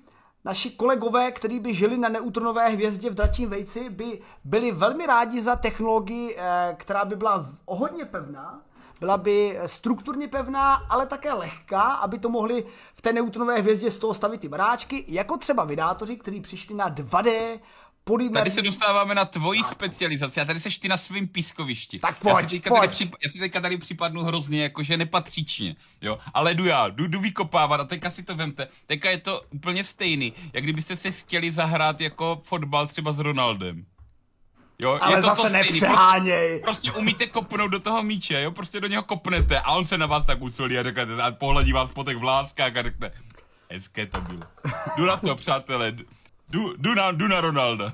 Naši 0.45 0.71
kolegové, 0.71 1.33
kteří 1.33 1.61
by 1.61 1.75
žili 1.75 1.99
na 1.99 2.09
neutronové 2.09 2.69
hvězdě 2.69 3.11
v 3.11 3.15
dračím 3.15 3.51
vejci, 3.51 3.91
by 3.91 4.21
byli 4.45 4.73
velmi 4.73 5.07
rádi 5.07 5.43
za 5.43 5.57
technologii, 5.57 6.37
eh, 6.39 6.77
která 6.79 7.05
by 7.05 7.17
byla 7.17 7.47
o 7.65 7.77
hodně 7.77 8.05
pevná, 8.05 8.61
byla 9.01 9.17
by 9.17 9.61
strukturně 9.67 10.29
pevná, 10.29 10.75
ale 10.75 11.07
také 11.07 11.33
lehká, 11.33 11.81
aby 11.81 12.19
to 12.19 12.29
mohli 12.29 12.65
v 12.95 13.03
té 13.03 13.13
neutronové 13.13 13.61
hvězdě 13.61 13.91
z 13.91 13.99
toho 13.99 14.15
stavit 14.15 14.41
ty 14.41 14.49
baráčky, 14.49 15.05
jako 15.09 15.37
třeba 15.37 15.65
vydátoři, 15.65 16.17
kteří 16.17 16.41
přišli 16.41 16.75
na 16.75 16.91
2D 16.91 17.61
polymer... 18.05 18.35
Tady 18.35 18.51
se 18.51 18.63
dostáváme 18.63 19.15
na 19.15 19.25
tvoji 19.25 19.63
specializaci 19.65 20.41
a 20.41 20.45
tady 20.45 20.61
seš 20.61 20.79
ty 20.79 20.89
na 20.89 20.97
svém 20.97 21.29
pískovišti. 21.29 21.99
Tak 21.99 22.17
já 22.27 22.33
pojď, 22.33 22.51
si 22.51 22.57
teďka 22.57 22.71
pojď. 22.71 22.81
Tady 22.81 22.89
přip, 22.89 23.15
já 23.25 23.31
si 23.31 23.39
teďka 23.39 23.61
tady 23.61 23.77
připadnu 23.79 24.23
hrozně, 24.23 24.63
jakože 24.63 24.97
nepatřičně, 24.97 25.77
jo. 26.01 26.19
Ale 26.35 26.55
jdu 26.55 26.65
já, 26.65 26.89
jdu, 26.89 27.07
jdu 27.07 27.21
vykopávat 27.21 27.81
a 27.81 27.85
teďka 27.85 28.11
si 28.11 28.23
to 28.23 28.35
vemte. 28.35 28.69
Teďka 28.87 29.11
je 29.11 29.19
to 29.19 29.43
úplně 29.51 29.85
stejný, 29.85 30.33
jak 30.53 30.65
kdybyste 30.65 30.97
se 30.97 31.11
chtěli 31.11 31.51
zahrát 31.51 32.01
jako 32.01 32.41
fotbal 32.45 32.87
třeba 32.87 33.13
s 33.13 33.19
Ronaldem. 33.19 33.87
Jo, 34.79 34.99
Ale 35.03 35.13
je 35.13 35.23
to 35.23 35.29
zase 35.29 35.43
to 35.43 35.49
stejný. 35.49 35.71
nepřeháněj. 35.71 36.49
Prostě, 36.49 36.63
prostě 36.63 36.93
umíte 36.93 37.27
kopnout 37.27 37.71
do 37.71 37.81
toho 37.81 38.03
míče, 38.03 38.43
jo, 38.43 38.51
prostě 38.51 38.81
do 38.81 38.87
něho 38.87 39.03
kopnete 39.03 39.61
a 39.61 39.73
on 39.73 39.87
se 39.87 39.99
na 39.99 40.07
vás 40.07 40.27
tak 40.27 40.43
ucolí 40.43 40.79
a, 40.79 40.83
řekne, 40.83 41.23
a 41.23 41.33
pohledí 41.33 41.73
vás 41.73 41.93
po 41.93 42.05
těch 42.05 42.17
vláskách 42.17 42.77
a 42.77 42.83
řekne, 42.83 43.11
hezké 43.71 44.07
to 44.07 44.21
bylo. 44.21 44.43
Jdu 44.97 45.07
na 45.07 45.17
to, 45.17 45.37
přátelé, 45.37 45.93
jdu, 46.55 46.75
jdu, 46.79 46.95
na, 46.95 47.13
jdu 47.13 47.29
na 47.29 47.41
Ronalda. 47.41 47.93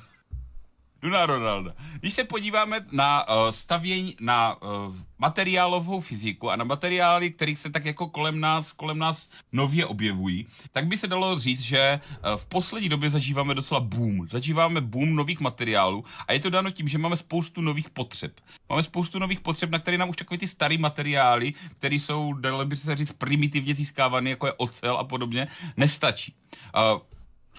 Jdu 1.03 1.11
na 1.11 1.27
Ronalda. 1.27 1.75
Když 2.01 2.15
se 2.15 2.25
podíváme 2.25 2.81
na 2.93 3.29
uh, 3.29 3.51
stavění, 3.51 4.17
na 4.21 4.63
uh, 4.63 4.97
materiálovou 5.19 6.01
fyziku 6.01 6.51
a 6.51 6.57
na 6.57 6.65
materiály, 6.65 7.31
kterých 7.31 7.59
se 7.59 7.71
tak 7.71 7.85
jako 7.85 8.09
kolem 8.09 8.41
nás, 8.41 8.73
kolem 8.73 8.99
nás 8.99 9.31
nově 9.53 9.87
objevují, 9.87 10.47
tak 10.73 10.87
by 10.87 10.97
se 10.97 11.07
dalo 11.07 11.39
říct, 11.39 11.61
že 11.61 12.01
uh, 12.01 12.37
v 12.37 12.47
poslední 12.47 12.89
době 12.89 13.11
zažíváme 13.11 13.55
doslova 13.55 13.87
boom. 13.87 14.29
Zažíváme 14.29 14.81
boom 14.81 15.15
nových 15.15 15.41
materiálů 15.41 16.05
a 16.29 16.33
je 16.33 16.41
to 16.41 16.51
dáno 16.51 16.71
tím, 16.71 16.89
že 16.89 16.99
máme 16.99 17.17
spoustu 17.17 17.61
nových 17.61 17.91
potřeb. 17.91 18.41
Máme 18.69 18.83
spoustu 18.83 19.19
nových 19.19 19.41
potřeb, 19.41 19.71
na 19.71 19.79
které 19.79 19.99
nám 19.99 20.09
už 20.09 20.17
takové 20.17 20.39
ty 20.39 20.47
staré 20.47 20.79
materiály, 20.79 21.53
které 21.79 21.95
jsou, 21.95 22.33
dalo 22.33 22.65
by 22.65 22.77
se 22.77 22.97
říct, 22.97 23.13
primitivně 23.13 23.75
získávány, 23.75 24.31
jako 24.31 24.47
je 24.47 24.53
ocel 24.53 24.97
a 24.97 25.05
podobně, 25.05 25.49
nestačí. 25.77 26.35
Uh, 26.77 27.01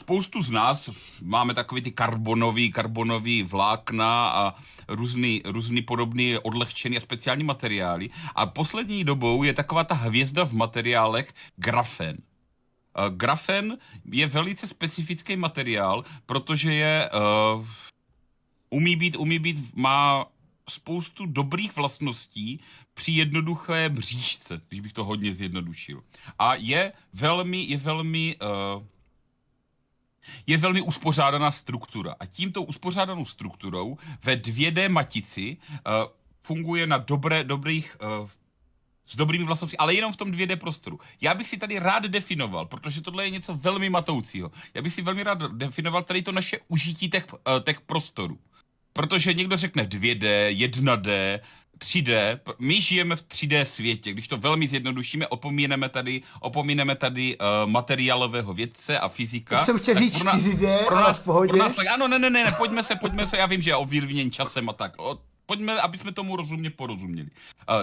spoustu 0.02 0.42
z 0.42 0.50
nás 0.50 0.90
máme 1.22 1.54
takový 1.54 1.82
ty 1.82 1.92
karbonový, 1.92 2.72
karbonový 2.72 3.44
vlákna 3.44 4.30
a 4.30 4.56
různý, 4.88 5.42
různý 5.46 5.82
podobný 5.82 6.38
odlehčený 6.38 6.98
a 6.98 7.00
speciální 7.00 7.44
materiály. 7.44 8.10
A 8.36 8.46
poslední 8.46 9.04
dobou 9.04 9.44
je 9.44 9.54
taková 9.54 9.84
ta 9.84 9.96
hvězda 9.96 10.46
v 10.46 10.54
materiálech 10.54 11.34
grafen. 11.56 12.18
Uh, 12.18 13.14
grafen 13.14 13.78
je 14.12 14.28
velice 14.28 14.68
specifický 14.68 15.36
materiál, 15.36 16.04
protože 16.26 16.74
je 16.74 17.10
uh, 17.10 17.66
umí 18.70 18.96
být, 18.96 19.16
umí 19.16 19.40
být, 19.40 19.76
má 19.76 20.26
spoustu 20.70 21.26
dobrých 21.26 21.76
vlastností 21.76 22.60
při 22.94 23.12
jednoduché 23.12 23.90
bříšce, 23.90 24.62
když 24.68 24.80
bych 24.80 24.94
to 24.94 25.04
hodně 25.04 25.34
zjednodušil. 25.34 26.04
A 26.40 26.56
je 26.56 26.94
velmi, 27.14 27.64
je 27.70 27.78
velmi 27.78 28.36
uh, 28.42 28.84
je 30.48 30.58
velmi 30.58 30.82
uspořádaná 30.82 31.52
struktura. 31.52 32.16
A 32.20 32.26
tímto 32.26 32.64
uspořádanou 32.64 33.26
strukturou 33.26 33.98
ve 34.24 34.36
2D 34.36 34.90
matici 34.90 35.58
uh, 35.72 35.94
funguje 36.44 36.88
na 36.88 36.98
dobré, 36.98 37.44
dobrých 37.44 37.98
uh, 38.22 38.30
s 39.08 39.16
dobrými 39.16 39.46
vlastnostmi, 39.46 39.78
ale 39.78 39.94
jenom 39.94 40.14
v 40.14 40.18
tom 40.18 40.32
2D 40.32 40.56
prostoru. 40.56 41.00
Já 41.22 41.34
bych 41.34 41.50
si 41.50 41.58
tady 41.58 41.80
rád 41.80 42.04
definoval, 42.04 42.66
protože 42.66 43.02
tohle 43.02 43.24
je 43.24 43.30
něco 43.30 43.54
velmi 43.54 43.90
matoucího. 43.90 44.52
Já 44.74 44.82
bych 44.82 44.94
si 44.94 45.02
velmi 45.02 45.24
rád 45.24 45.40
definoval 45.40 46.04
tady 46.04 46.22
to 46.22 46.32
naše 46.32 46.60
užití 46.68 47.10
těch, 47.10 47.34
uh, 47.34 47.40
těch 47.64 47.82
prostorů. 47.82 48.40
Protože 48.94 49.34
někdo 49.34 49.58
řekne 49.58 49.84
2D, 49.84 50.50
1D, 50.50 51.40
3D, 51.82 52.39
my 52.60 52.82
žijeme 52.82 53.15
v 53.15 53.24
3D 53.24 53.62
světě, 53.62 54.13
když 54.13 54.28
to 54.28 54.38
velmi 54.38 54.67
zjednodušíme, 54.67 55.28
opomíneme 55.28 55.89
tady, 55.89 56.22
opomíneme 56.39 56.96
tady 56.96 57.38
uh, 57.38 57.70
materiálového 57.70 58.54
vědce 58.54 59.00
a 59.00 59.08
fyzika. 59.08 59.56
Já 59.56 59.65
jsem 59.65 59.80
chtěl 59.80 59.96
říct 59.96 60.26
4D, 60.26 60.86
pro 60.86 60.96
nás, 60.96 61.22
v 61.22 61.26
pohodě. 61.26 61.50
Pro 61.50 61.58
nás, 61.58 61.76
tak, 61.76 61.88
ano, 61.88 62.08
ne, 62.08 62.20
ne, 62.20 62.30
ne, 62.30 62.44
ne, 62.44 62.52
pojďme 62.52 62.84
se, 62.84 62.96
pojďme 62.96 63.26
se, 63.26 63.38
já 63.38 63.46
vím, 63.46 63.62
že 63.62 63.70
je 63.70 63.76
ovlivněn 63.76 64.32
časem 64.32 64.70
a 64.70 64.74
tak. 64.74 64.94
O, 64.98 65.20
pojďme, 65.46 65.82
aby 65.82 65.98
jsme 65.98 66.12
tomu 66.12 66.36
rozumně 66.36 66.70
porozuměli. 66.70 67.30
Uh, 67.70 67.76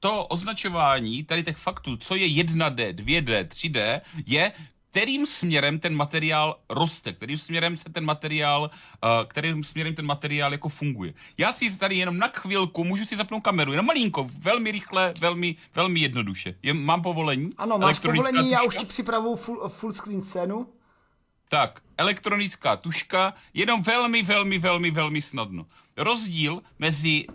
to 0.00 0.26
označování 0.26 1.24
tady 1.24 1.42
těch 1.42 1.56
faktů, 1.56 1.96
co 1.96 2.14
je 2.14 2.26
1D, 2.26 2.94
2D, 2.94 3.44
3D, 3.44 4.00
je 4.26 4.52
kterým 4.92 5.26
směrem 5.26 5.80
ten 5.80 5.96
materiál 5.96 6.56
roste, 6.70 7.12
kterým 7.12 7.38
směrem 7.38 7.76
se 7.76 7.88
ten 7.92 8.04
materiál, 8.04 8.70
uh, 9.04 9.10
kterým 9.26 9.64
směrem 9.64 9.94
ten 9.94 10.06
materiál 10.06 10.52
jako 10.52 10.68
funguje. 10.68 11.14
Já 11.38 11.52
si 11.52 11.78
tady 11.78 11.96
jenom 11.96 12.18
na 12.18 12.28
chvilku 12.28 12.84
můžu 12.84 13.04
si 13.04 13.16
zapnout 13.16 13.42
kameru, 13.42 13.72
jenom 13.72 13.86
malinko, 13.86 14.30
velmi 14.38 14.70
rychle, 14.70 15.14
velmi, 15.20 15.56
velmi 15.74 16.00
jednoduše. 16.00 16.54
Je, 16.62 16.74
mám 16.74 17.02
povolení? 17.02 17.50
Ano, 17.56 17.78
máš 17.78 17.98
povolení, 17.98 18.38
tuška. 18.38 18.50
já 18.50 18.62
už 18.62 18.76
ti 18.76 18.86
připravu 18.86 19.36
full, 19.36 19.68
full 19.68 19.92
screen 19.92 20.22
scénu. 20.22 20.66
Tak, 21.48 21.80
elektronická 21.96 22.76
tuška, 22.76 23.34
jenom 23.54 23.82
velmi, 23.82 24.22
velmi, 24.22 24.58
velmi, 24.58 24.90
velmi 24.90 25.22
snadno. 25.22 25.66
Rozdíl 25.96 26.62
mezi 26.78 27.26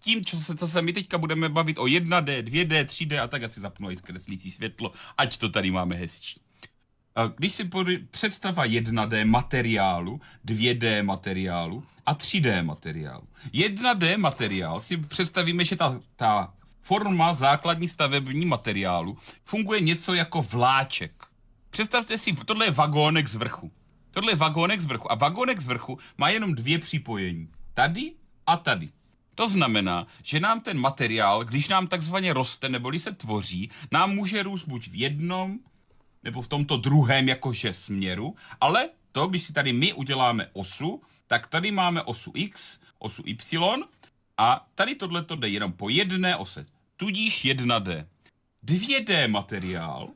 tím, 0.00 0.24
co 0.24 0.36
se, 0.36 0.56
co 0.56 0.68
se 0.68 0.82
my 0.82 0.92
teďka 0.92 1.18
budeme 1.18 1.48
bavit 1.48 1.78
o 1.78 1.84
1D, 1.84 2.42
2D, 2.42 2.84
3D 2.84 3.22
a 3.22 3.26
tak 3.26 3.42
asi 3.42 3.60
zapnu 3.60 3.90
i 3.90 4.50
světlo, 4.50 4.92
ať 5.18 5.36
to 5.36 5.48
tady 5.48 5.70
máme 5.70 5.94
hezčí. 5.94 6.40
Když 7.36 7.54
si 7.54 7.70
představa 8.10 8.66
1D 8.66 9.26
materiálu, 9.26 10.20
2D 10.46 11.02
materiálu 11.02 11.84
a 12.06 12.14
3D 12.14 12.64
materiálu. 12.64 13.28
1D 13.52 14.18
materiál 14.18 14.80
si 14.80 14.96
představíme, 14.96 15.64
že 15.64 15.76
ta, 15.76 16.00
ta 16.16 16.54
forma 16.82 17.34
základní 17.34 17.88
stavební 17.88 18.46
materiálu 18.46 19.18
funguje 19.44 19.80
něco 19.80 20.14
jako 20.14 20.42
vláček. 20.42 21.24
Představte 21.70 22.18
si, 22.18 22.32
tohle 22.32 22.66
je 22.66 22.70
vagónek 22.70 23.28
z 23.28 23.34
vrchu. 23.34 23.72
Tohle 24.10 24.32
je 24.32 24.36
vagónek 24.36 24.80
z 24.80 24.86
vrchu 24.86 25.12
a 25.12 25.14
vagónek 25.14 25.60
z 25.60 25.66
vrchu 25.66 25.98
má 26.18 26.28
jenom 26.28 26.54
dvě 26.54 26.78
připojení. 26.78 27.48
Tady 27.74 28.12
a 28.46 28.56
tady. 28.56 28.88
To 29.34 29.48
znamená, 29.48 30.06
že 30.22 30.40
nám 30.40 30.60
ten 30.60 30.80
materiál, 30.80 31.44
když 31.44 31.68
nám 31.68 31.86
takzvaně 31.86 32.32
roste 32.32 32.68
neboli 32.68 32.98
se 32.98 33.12
tvoří, 33.12 33.70
nám 33.92 34.14
může 34.14 34.42
růst 34.42 34.68
buď 34.68 34.88
v 34.88 34.94
jednom 34.94 35.58
nebo 36.24 36.42
v 36.42 36.48
tomto 36.48 36.76
druhém 36.76 37.28
jakože 37.28 37.74
směru, 37.74 38.36
ale 38.60 38.88
to, 39.12 39.26
když 39.26 39.42
si 39.42 39.52
tady 39.52 39.72
my 39.72 39.92
uděláme 39.92 40.50
osu, 40.52 41.02
tak 41.26 41.46
tady 41.46 41.70
máme 41.70 42.02
osu 42.02 42.32
x, 42.34 42.78
osu 42.98 43.22
y 43.26 43.84
a 44.38 44.66
tady 44.74 44.94
tohle 44.94 45.24
to 45.24 45.36
jde 45.36 45.48
jenom 45.48 45.72
po 45.72 45.88
jedné 45.88 46.36
ose, 46.36 46.66
tudíž 46.96 47.44
1D. 47.44 48.06
2D 48.64 49.28
materiál 49.30 50.08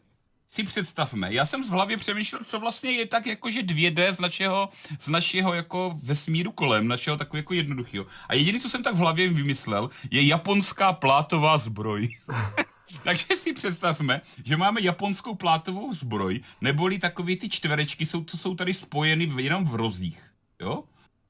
si 0.49 0.63
představme, 0.63 1.35
já 1.35 1.47
jsem 1.47 1.65
v 1.65 1.69
hlavě 1.69 1.97
přemýšlel, 1.97 2.45
co 2.45 2.61
vlastně 2.61 2.91
je 2.91 3.07
tak 3.07 3.27
jakože 3.27 3.63
2D 3.63 4.13
z 4.13 4.21
našeho, 4.21 4.69
z 5.01 5.09
našeho 5.09 5.55
jako 5.55 5.99
vesmíru 6.03 6.53
kolem, 6.53 6.89
našeho 6.89 7.17
takového 7.17 7.43
jako 7.43 7.55
jednoduchého. 7.55 8.07
A 8.29 8.35
jediné, 8.35 8.61
co 8.61 8.69
jsem 8.69 8.83
tak 8.83 8.95
v 8.95 8.99
hlavě 8.99 9.29
vymyslel, 9.29 9.91
je 10.11 10.27
japonská 10.27 10.93
plátová 10.93 11.59
zbroj. 11.59 12.09
Takže 13.05 13.37
si 13.37 13.53
představme, 13.53 14.21
že 14.45 14.57
máme 14.57 14.81
japonskou 14.81 15.35
plátovou 15.35 15.95
zbroj, 15.95 16.41
neboli 16.61 16.99
takové 16.99 17.37
ty 17.37 17.49
čtverečky, 17.49 18.07
jsou, 18.07 18.25
co 18.25 18.39
jsou 18.39 18.55
tady 18.55 18.75
spojeny 18.75 19.29
jenom 19.39 19.65
v 19.65 19.75
rozích. 19.75 20.33
Jo? 20.61 20.85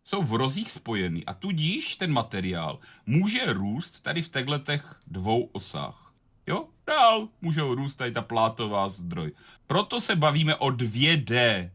Jsou 0.05 0.22
v 0.22 0.33
rozích 0.33 0.70
spojeny 0.70 1.25
a 1.25 1.35
tudíž 1.35 1.96
ten 1.96 2.12
materiál 2.12 2.79
může 3.07 3.53
růst 3.53 4.01
tady 4.01 4.22
v 4.22 4.29
těchto 4.29 4.62
dvou 5.07 5.42
osách. 5.53 6.12
Jo? 6.46 6.68
Dál 6.87 7.29
můžou 7.40 7.75
růst 7.75 7.94
tady 7.94 8.12
ta 8.12 8.22
plátová 8.22 8.88
zdroj. 8.88 9.33
Proto 9.66 10.01
se 10.01 10.16
bavíme 10.16 10.57
o 10.57 10.66
2D. 10.66 11.70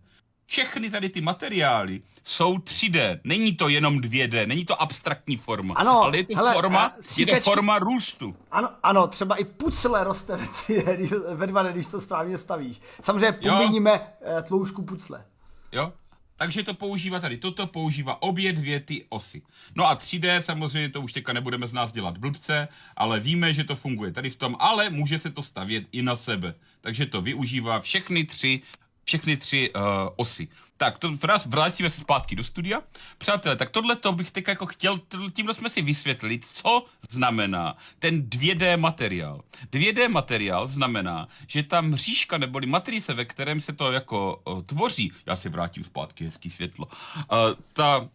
Všechny 0.46 0.90
tady 0.90 1.10
ty 1.10 1.22
materiály 1.22 2.02
jsou 2.28 2.58
3D. 2.58 3.20
Není 3.24 3.56
to 3.56 3.70
jenom 3.70 4.00
2D, 4.00 4.48
není 4.48 4.66
to 4.66 4.82
abstraktní 4.82 5.38
forma. 5.38 5.74
Ano, 5.74 6.02
ale 6.02 6.18
je 6.18 6.24
to 6.24 6.36
hele, 6.36 6.54
forma, 6.54 6.94
je 7.18 7.26
to 7.26 7.40
forma 7.40 7.80
růstu. 7.80 8.36
Ano, 8.52 8.70
ano, 8.84 9.08
třeba 9.08 9.36
i 9.36 9.44
pucle 9.44 10.04
roste 10.04 10.36
ve 10.38 10.46
3D, 10.46 11.36
ve 11.36 11.48
2D, 11.48 11.72
když 11.72 11.88
to 11.88 12.02
správně 12.02 12.38
stavíš. 12.38 12.82
Samozřejmě 13.02 13.32
pomíníme 13.32 14.02
eh, 14.22 14.42
tloušku 14.42 14.82
pucle. 14.84 15.26
Jo, 15.72 15.94
takže 16.36 16.64
to 16.64 16.74
používá 16.74 17.20
tady, 17.20 17.38
toto 17.38 17.68
používá 17.68 18.22
obě 18.22 18.54
dvě 18.54 18.80
ty 18.80 19.06
osy. 19.10 19.42
No 19.76 19.88
a 19.88 19.96
3D 19.96 20.40
samozřejmě 20.40 20.90
to 20.90 21.02
už 21.02 21.14
teďka 21.14 21.34
nebudeme 21.34 21.68
z 21.68 21.74
nás 21.74 21.92
dělat 21.92 22.18
blbce, 22.18 22.68
ale 22.98 23.20
víme, 23.20 23.54
že 23.54 23.64
to 23.64 23.76
funguje 23.76 24.12
tady 24.12 24.30
v 24.30 24.36
tom, 24.36 24.56
ale 24.60 24.90
může 24.90 25.20
se 25.20 25.32
to 25.32 25.44
stavět 25.44 25.84
i 25.92 26.02
na 26.02 26.16
sebe. 26.16 26.54
Takže 26.82 27.06
to 27.06 27.22
využívá 27.22 27.80
všechny 27.80 28.26
tři 28.26 28.62
všechny 29.08 29.38
tři 29.38 29.72
uh, 29.76 29.82
osy. 30.16 30.48
Tak, 30.78 31.00
to 31.00 31.12
vrátíme 31.48 31.90
se 31.90 32.02
zpátky 32.02 32.36
do 32.36 32.44
studia. 32.44 32.82
Přátelé, 33.18 33.56
tak 33.56 33.70
tohle 33.70 33.96
to 33.96 34.12
bych 34.12 34.32
teď 34.32 34.48
jako 34.48 34.66
chtěl, 34.66 35.00
tímhle 35.34 35.54
jsme 35.54 35.70
si 35.70 35.82
vysvětlili, 35.82 36.40
co 36.40 36.86
znamená 37.10 37.78
ten 38.00 38.22
2D 38.22 38.78
materiál. 38.78 39.42
2D 39.72 40.10
materiál 40.10 40.68
znamená, 40.68 41.28
že 41.48 41.64
ta 41.64 41.82
mřížka 41.82 42.38
neboli 42.38 42.68
matrice, 42.68 43.14
ve 43.14 43.26
kterém 43.26 43.62
se 43.62 43.74
to 43.74 43.92
jako 43.92 44.42
uh, 44.46 44.62
tvoří, 44.62 45.12
já 45.26 45.36
si 45.36 45.50
vrátím 45.50 45.84
zpátky 45.84 46.26
hezký 46.26 46.50
světlo, 46.50 46.86
uh, 46.86 47.38
ta 47.74 48.10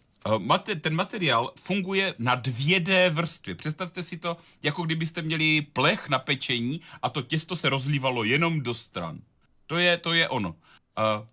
ten 0.81 0.95
materiál 0.95 1.53
funguje 1.57 2.15
na 2.19 2.37
2D 2.37 3.11
vrstvě. 3.11 3.55
Představte 3.55 4.03
si 4.03 4.17
to, 4.17 4.37
jako 4.63 4.83
kdybyste 4.83 5.23
měli 5.23 5.63
plech 5.73 6.09
na 6.09 6.19
pečení 6.19 6.81
a 7.03 7.09
to 7.09 7.23
těsto 7.23 7.57
se 7.57 7.69
rozlívalo 7.69 8.25
jenom 8.25 8.61
do 8.61 8.75
stran. 8.75 9.19
To 9.67 9.79
je, 9.79 9.97
to 9.97 10.13
je 10.13 10.29
ono. 10.29 10.55
Uh, 10.99 11.27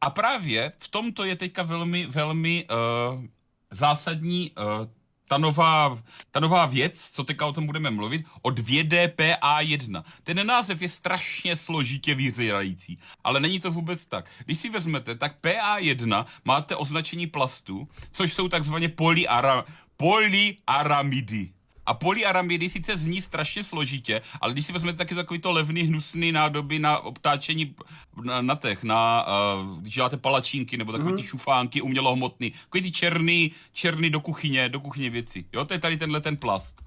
a 0.00 0.10
právě 0.10 0.72
v 0.78 0.88
tomto 0.88 1.24
je 1.24 1.36
teďka 1.36 1.62
velmi, 1.62 2.06
velmi 2.06 2.66
uh, 2.70 3.24
zásadní 3.70 4.50
uh, 4.50 4.86
ta 5.28 5.38
nová, 5.38 5.98
ta 6.30 6.40
nová 6.40 6.66
věc, 6.66 7.10
co 7.10 7.24
teďka 7.24 7.46
o 7.46 7.52
tom 7.52 7.66
budeme 7.66 7.90
mluvit, 7.90 8.26
o 8.42 8.48
2DPA1. 8.48 10.04
Ten 10.22 10.46
název 10.46 10.82
je 10.82 10.88
strašně 10.88 11.56
složitě 11.56 12.14
vyzírající, 12.14 12.98
ale 13.24 13.40
není 13.40 13.60
to 13.60 13.70
vůbec 13.70 14.04
tak. 14.04 14.30
Když 14.44 14.58
si 14.58 14.68
vezmete, 14.68 15.14
tak 15.14 15.40
PA1 15.42 16.26
máte 16.44 16.76
označení 16.76 17.26
plastu, 17.26 17.88
což 18.10 18.32
jsou 18.32 18.48
takzvaně 18.48 18.88
polyara, 18.88 19.64
polyaramidy. 19.96 21.52
A 21.86 21.94
polyaramidy 21.94 22.70
sice 22.70 22.96
zní 22.96 23.22
strašně 23.22 23.64
složitě, 23.64 24.22
ale 24.40 24.52
když 24.52 24.66
si 24.66 24.72
vezmete 24.72 24.98
taky 24.98 25.14
takový 25.14 25.40
to 25.40 25.52
levný, 25.52 25.82
hnusný 25.82 26.32
nádoby 26.32 26.78
na 26.78 26.98
obtáčení 26.98 27.74
na, 28.22 28.42
na 28.42 28.54
těch, 28.54 28.82
na, 28.82 29.26
uh, 29.26 29.78
když 29.78 29.94
děláte 29.94 30.16
palačínky 30.16 30.76
nebo 30.76 30.92
takové 30.92 31.10
mm. 31.10 31.16
ty 31.16 31.22
šufánky 31.22 31.80
umělohmotný, 31.80 32.50
takový 32.50 32.82
ty 32.82 32.90
černý, 32.90 33.52
černý 33.72 34.10
do 34.10 34.20
kuchyně, 34.20 34.68
do 34.68 34.80
kuchyně 34.80 35.10
věci. 35.10 35.44
Jo, 35.52 35.64
to 35.64 35.74
je 35.74 35.78
tady 35.78 35.96
tenhle 35.96 36.20
ten 36.20 36.36
plast. 36.36 36.82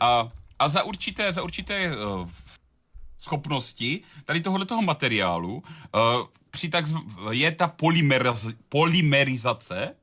A, 0.00 0.28
a 0.58 0.68
za 0.68 0.82
určité, 0.82 1.32
za 1.32 1.42
určité 1.42 1.96
uh, 1.96 2.28
schopnosti 3.18 4.02
tady 4.24 4.40
tohohle 4.40 4.66
toho 4.66 4.82
materiálu 4.82 5.54
uh, 5.54 6.26
při 6.50 6.68
tak, 6.68 6.84
je 7.30 7.52
ta 7.52 7.68
polymeriz, 7.68 8.46
polymerizace 8.68 9.94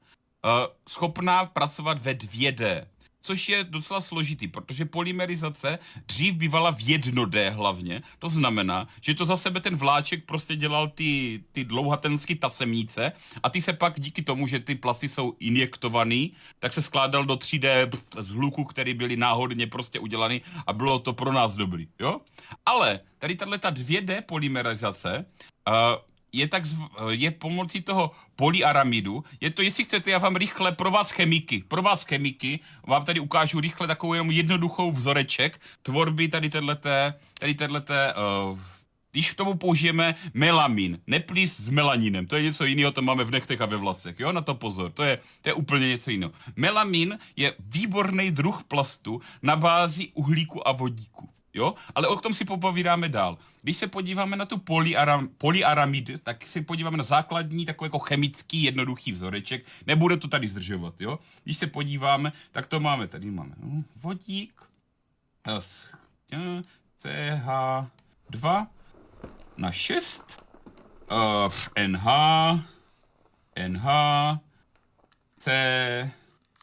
uh, 0.45 0.51
schopná 0.89 1.45
pracovat 1.45 2.01
ve 2.01 2.13
2D. 2.13 2.85
Což 3.27 3.49
je 3.49 3.63
docela 3.63 4.01
složitý, 4.01 4.47
protože 4.47 4.85
polymerizace 4.85 5.79
dřív 6.07 6.35
bývala 6.35 6.71
v 6.71 6.79
jednodé 6.79 7.49
hlavně. 7.49 8.01
To 8.19 8.29
znamená, 8.29 8.87
že 9.01 9.13
to 9.13 9.25
za 9.25 9.37
sebe 9.37 9.59
ten 9.59 9.75
vláček 9.75 10.25
prostě 10.25 10.55
dělal 10.55 10.87
ty, 10.87 11.43
ty 11.51 11.63
dlouhatenský 11.63 12.35
tasemnice 12.35 13.11
a 13.43 13.49
ty 13.49 13.61
se 13.61 13.73
pak 13.73 13.99
díky 13.99 14.21
tomu, 14.23 14.47
že 14.47 14.59
ty 14.59 14.75
plasty 14.75 15.09
jsou 15.09 15.35
injektovaný, 15.39 16.31
tak 16.59 16.73
se 16.73 16.81
skládal 16.81 17.25
do 17.25 17.35
3D 17.35 17.91
z 18.17 18.29
hluku, 18.31 18.63
který 18.63 18.93
byly 18.93 19.19
náhodně 19.19 19.67
prostě 19.67 19.99
udělaný 19.99 20.41
a 20.67 20.73
bylo 20.73 20.99
to 20.99 21.13
pro 21.13 21.31
nás 21.31 21.55
dobrý, 21.55 21.87
jo? 21.99 22.23
Ale 22.65 22.99
tady 23.19 23.35
tahle 23.35 23.57
ta 23.57 23.71
2D 23.71 24.21
polymerizace 24.21 25.25
uh, 25.67 26.06
je, 26.33 26.47
tak, 26.47 26.63
je 27.09 27.31
pomocí 27.31 27.81
toho 27.81 28.11
polyaramidu. 28.35 29.23
Je 29.41 29.49
to, 29.49 29.61
jestli 29.61 29.83
chcete, 29.83 30.11
já 30.11 30.17
vám 30.17 30.35
rychle 30.35 30.71
pro 30.71 30.91
vás 30.91 31.11
chemiky, 31.11 31.63
pro 31.67 31.81
vás 31.81 32.03
chemiky, 32.03 32.59
vám 32.87 33.05
tady 33.05 33.19
ukážu 33.19 33.59
rychle 33.59 33.87
takovou 33.87 34.13
jenom 34.13 34.31
jednoduchou 34.31 34.91
vzoreček 34.91 35.61
tvorby 35.83 36.27
tady 36.27 36.49
téhleté, 36.49 37.13
tady 37.39 37.53
téhleté, 37.53 38.13
uh, 38.13 38.59
když 39.11 39.31
k 39.31 39.35
tomu 39.35 39.53
použijeme 39.53 40.15
melamin, 40.33 40.99
neplís 41.07 41.59
s 41.59 41.69
melaninem, 41.69 42.27
to 42.27 42.35
je 42.35 42.43
něco 42.43 42.65
jiného, 42.65 42.91
to 42.91 43.01
máme 43.01 43.23
v 43.23 43.31
nechtech 43.31 43.61
a 43.61 43.65
ve 43.65 43.77
vlasech, 43.77 44.19
jo, 44.19 44.31
na 44.31 44.41
to 44.41 44.55
pozor, 44.55 44.91
to 44.91 45.03
je, 45.03 45.19
to 45.41 45.49
je 45.49 45.53
úplně 45.53 45.87
něco 45.87 46.11
jiného. 46.11 46.31
Melamin 46.55 47.19
je 47.35 47.53
výborný 47.59 48.31
druh 48.31 48.63
plastu 48.63 49.21
na 49.41 49.55
bázi 49.55 50.07
uhlíku 50.13 50.67
a 50.67 50.71
vodíku. 50.71 51.29
Jo? 51.53 51.73
Ale 51.95 52.07
o 52.07 52.15
tom 52.15 52.33
si 52.33 52.45
popovídáme 52.45 53.09
dál. 53.09 53.37
Když 53.67 53.77
se 53.77 53.87
podíváme 53.87 54.35
na 54.35 54.45
tu 54.45 54.57
polyaram, 54.57 55.27
polyaramid, 55.27 56.23
tak 56.23 56.45
si 56.45 56.61
podíváme 56.61 56.97
na 56.97 57.03
základní 57.03 57.65
takový 57.65 57.85
jako 57.85 57.99
chemický 57.99 58.63
jednoduchý 58.63 59.11
vzoreček. 59.11 59.65
Nebude 59.87 60.17
to 60.17 60.27
tady 60.27 60.47
zdržovat, 60.47 61.01
jo? 61.01 61.19
Když 61.43 61.57
se 61.57 61.67
podíváme, 61.67 62.33
tak 62.51 62.67
to 62.67 62.79
máme, 62.79 63.07
tady 63.07 63.31
máme 63.31 63.55
no, 63.57 63.83
vodík, 63.95 64.61
CH2 67.03 68.67
na 69.57 69.71
6, 69.71 70.43
uh, 71.11 71.53
NH, 71.87 72.05
NH, 73.67 73.85
C, 75.39 76.11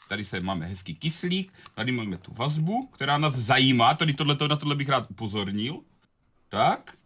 tady 0.09 0.25
se 0.25 0.41
máme 0.41 0.67
hezký 0.67 0.95
kyslík, 0.95 1.53
tady 1.75 1.93
máme 1.93 2.19
tu 2.19 2.35
vazbu, 2.35 2.87
která 2.87 3.19
nás 3.19 3.35
zajímá, 3.35 3.95
tady 3.95 4.15
tohle, 4.15 4.37
na 4.49 4.57
tohle 4.57 4.77
bych 4.77 4.89
rád 4.89 5.11
upozornil. 5.11 5.81
Tak. 6.55 6.97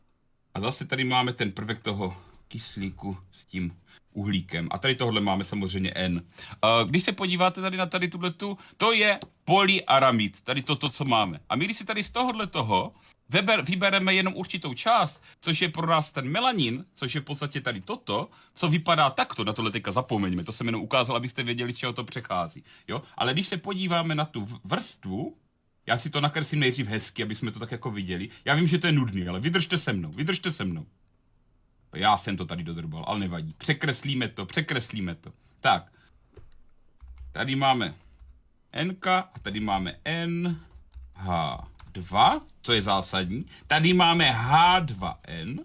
A 0.54 0.60
zase 0.60 0.84
tady 0.84 1.04
máme 1.04 1.32
ten 1.32 1.52
prvek 1.52 1.82
toho 1.82 2.16
kyslíku 2.48 3.16
s 3.32 3.44
tím 3.44 3.76
uhlíkem. 4.12 4.68
A 4.70 4.78
tady 4.78 4.94
tohle 4.94 5.20
máme 5.20 5.44
samozřejmě 5.44 5.92
N. 5.94 6.22
Když 6.86 7.04
se 7.04 7.12
podíváte 7.12 7.60
tady 7.60 7.76
na 7.76 7.86
tady 7.86 8.08
tuhletu, 8.08 8.58
to 8.76 8.92
je 8.92 9.18
polyaramid, 9.44 10.40
tady 10.40 10.62
toto, 10.62 10.88
co 10.88 11.04
máme. 11.04 11.40
A 11.48 11.56
my 11.56 11.64
když 11.64 11.76
si 11.76 11.84
tady 11.84 12.02
z 12.02 12.10
tohohle 12.10 12.46
toho 12.46 12.94
vyber, 13.28 13.64
vybereme 13.64 14.14
jenom 14.14 14.34
určitou 14.36 14.74
část, 14.74 15.22
což 15.40 15.62
je 15.62 15.68
pro 15.68 15.86
nás 15.86 16.12
ten 16.12 16.28
melanin, 16.28 16.84
což 16.94 17.14
je 17.14 17.20
v 17.20 17.24
podstatě 17.24 17.60
tady 17.60 17.80
toto, 17.80 18.28
co 18.54 18.68
vypadá 18.68 19.10
takto, 19.10 19.44
na 19.44 19.52
tohle 19.52 19.70
teďka 19.70 19.92
zapomeňme, 19.92 20.44
to 20.44 20.52
jsem 20.52 20.66
jenom 20.66 20.82
ukázal, 20.82 21.16
abyste 21.16 21.42
věděli, 21.42 21.72
z 21.72 21.76
čeho 21.76 21.92
to 21.92 22.04
přechází. 22.04 22.64
Jo? 22.88 23.02
Ale 23.16 23.32
když 23.32 23.48
se 23.48 23.56
podíváme 23.56 24.14
na 24.14 24.24
tu 24.24 24.48
vrstvu, 24.64 25.36
já 25.88 25.96
si 25.96 26.10
to 26.10 26.20
nakreslím 26.20 26.60
nejdřív 26.60 26.86
hezky, 26.88 27.22
aby 27.22 27.34
jsme 27.34 27.50
to 27.50 27.58
tak 27.58 27.72
jako 27.72 27.90
viděli. 27.90 28.28
Já 28.44 28.54
vím, 28.54 28.66
že 28.66 28.78
to 28.78 28.86
je 28.86 28.92
nudný, 28.92 29.28
ale 29.28 29.40
vydržte 29.40 29.78
se 29.78 29.92
mnou, 29.92 30.10
vydržte 30.12 30.52
se 30.52 30.64
mnou. 30.64 30.86
Já 31.94 32.16
jsem 32.16 32.36
to 32.36 32.46
tady 32.46 32.64
dodrbal, 32.64 33.04
ale 33.06 33.18
nevadí. 33.18 33.54
Překreslíme 33.58 34.28
to, 34.28 34.46
překreslíme 34.46 35.14
to. 35.14 35.32
Tak. 35.60 35.92
Tady 37.32 37.56
máme 37.56 37.94
NK 38.84 39.06
a 39.06 39.32
tady 39.42 39.60
máme 39.60 40.00
NH. 40.26 41.28
2, 41.92 42.40
co 42.62 42.72
je 42.72 42.82
zásadní. 42.82 43.46
Tady 43.66 43.94
máme 43.94 44.32
H2N 44.32 45.64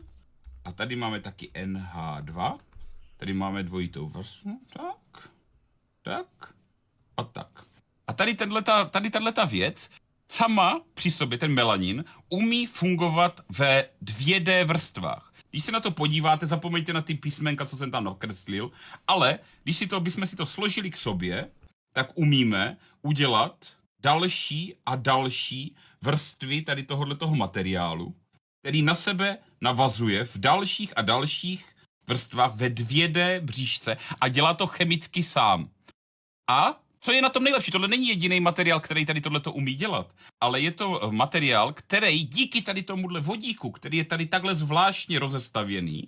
a 0.65 0.71
tady 0.71 0.95
máme 0.95 1.19
taky 1.19 1.51
NH2. 1.53 2.59
Tady 3.17 3.33
máme 3.33 3.63
dvojitou 3.63 4.09
vrstvu. 4.09 4.61
Tak, 4.73 5.29
tak 6.01 6.53
a 7.17 7.23
tak. 7.23 7.65
A 8.07 8.13
tady, 8.13 8.35
tenhleta, 8.35 8.85
tady 8.85 9.09
tato 9.09 9.47
věc 9.47 9.89
sama 10.31 10.81
při 10.93 11.11
sobě, 11.11 11.37
ten 11.37 11.53
melanin, 11.53 12.05
umí 12.29 12.65
fungovat 12.65 13.41
ve 13.49 13.89
2D 14.03 14.65
vrstvách. 14.65 15.33
Když 15.49 15.63
se 15.63 15.71
na 15.71 15.79
to 15.79 15.91
podíváte, 15.91 16.47
zapomeňte 16.47 16.93
na 16.93 17.01
ty 17.01 17.15
písmenka, 17.15 17.65
co 17.65 17.77
jsem 17.77 17.91
tam 17.91 18.03
nakreslil, 18.03 18.71
ale 19.07 19.39
když 19.63 19.77
si 19.77 19.87
to, 19.87 19.99
bychom 19.99 20.27
si 20.27 20.35
to 20.35 20.45
složili 20.45 20.89
k 20.89 20.97
sobě, 20.97 21.49
tak 21.93 22.11
umíme 22.15 22.77
udělat 23.01 23.77
další 24.03 24.75
a 24.85 24.95
další 24.95 25.75
vrstvy 26.01 26.61
tady 26.61 26.83
tohohle 26.83 27.15
toho 27.15 27.35
materiálu, 27.35 28.15
který 28.61 28.81
na 28.81 28.93
sebe 28.93 29.37
navazuje 29.61 30.25
v 30.25 30.37
dalších 30.37 30.97
a 30.97 31.01
dalších 31.01 31.75
vrstvách 32.07 32.55
ve 32.55 32.69
2D 32.69 33.39
bříšce 33.39 33.97
a 34.21 34.27
dělá 34.27 34.53
to 34.53 34.67
chemicky 34.67 35.23
sám. 35.23 35.69
A 36.49 36.82
co 37.03 37.11
je 37.11 37.21
na 37.21 37.29
tom 37.29 37.43
nejlepší? 37.43 37.71
Tohle 37.71 37.87
není 37.87 38.07
jediný 38.07 38.39
materiál, 38.39 38.79
který 38.79 39.05
tady 39.05 39.21
tohle 39.21 39.41
umí 39.53 39.73
dělat, 39.73 40.13
ale 40.41 40.61
je 40.61 40.71
to 40.71 41.03
eh, 41.03 41.11
materiál, 41.11 41.73
který 41.73 42.23
díky 42.23 42.61
tady 42.61 42.83
tomuhle 42.83 43.19
vodíku, 43.19 43.71
který 43.71 43.97
je 43.97 44.05
tady 44.05 44.25
takhle 44.25 44.55
zvláštně 44.55 45.19
rozestavěný, 45.19 46.07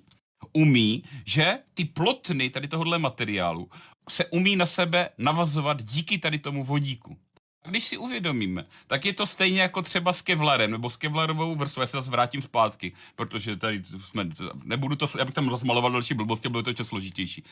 umí, 0.54 1.04
že 1.26 1.60
ty 1.74 1.86
plotny 1.86 2.50
tady 2.50 2.68
tohohle 2.68 3.00
materiálu 3.00 3.70
se 4.10 4.26
umí 4.26 4.56
na 4.56 4.66
sebe 4.66 5.10
navazovat 5.18 5.84
díky 5.84 6.18
tady 6.18 6.40
tomu 6.40 6.64
vodíku. 6.64 7.18
Když 7.66 7.84
si 7.84 7.98
uvědomíme, 7.98 8.66
tak 8.88 9.06
je 9.06 9.14
to 9.14 9.26
stejně 9.26 9.62
jako 9.62 9.82
třeba 9.82 10.14
s 10.14 10.22
Kevlarem, 10.22 10.72
nebo 10.72 10.90
s 10.90 10.98
Kevlarovou 10.98 11.56
vrstvou, 11.56 11.82
já 11.82 11.88
se 11.88 11.98
zase 11.98 12.12
vrátím 12.12 12.42
zpátky, 12.42 12.94
protože 13.16 13.56
tady 13.56 13.84
jsme, 14.00 14.30
nebudu 14.64 14.96
to, 14.96 15.08
abych 15.22 15.34
tam 15.34 15.48
rozmaloval 15.48 15.92
další 15.92 16.14
blbosti, 16.14 16.50
bylo 16.50 16.64
to 16.64 16.70
ještě 16.70 16.84
složitější. 16.84 17.44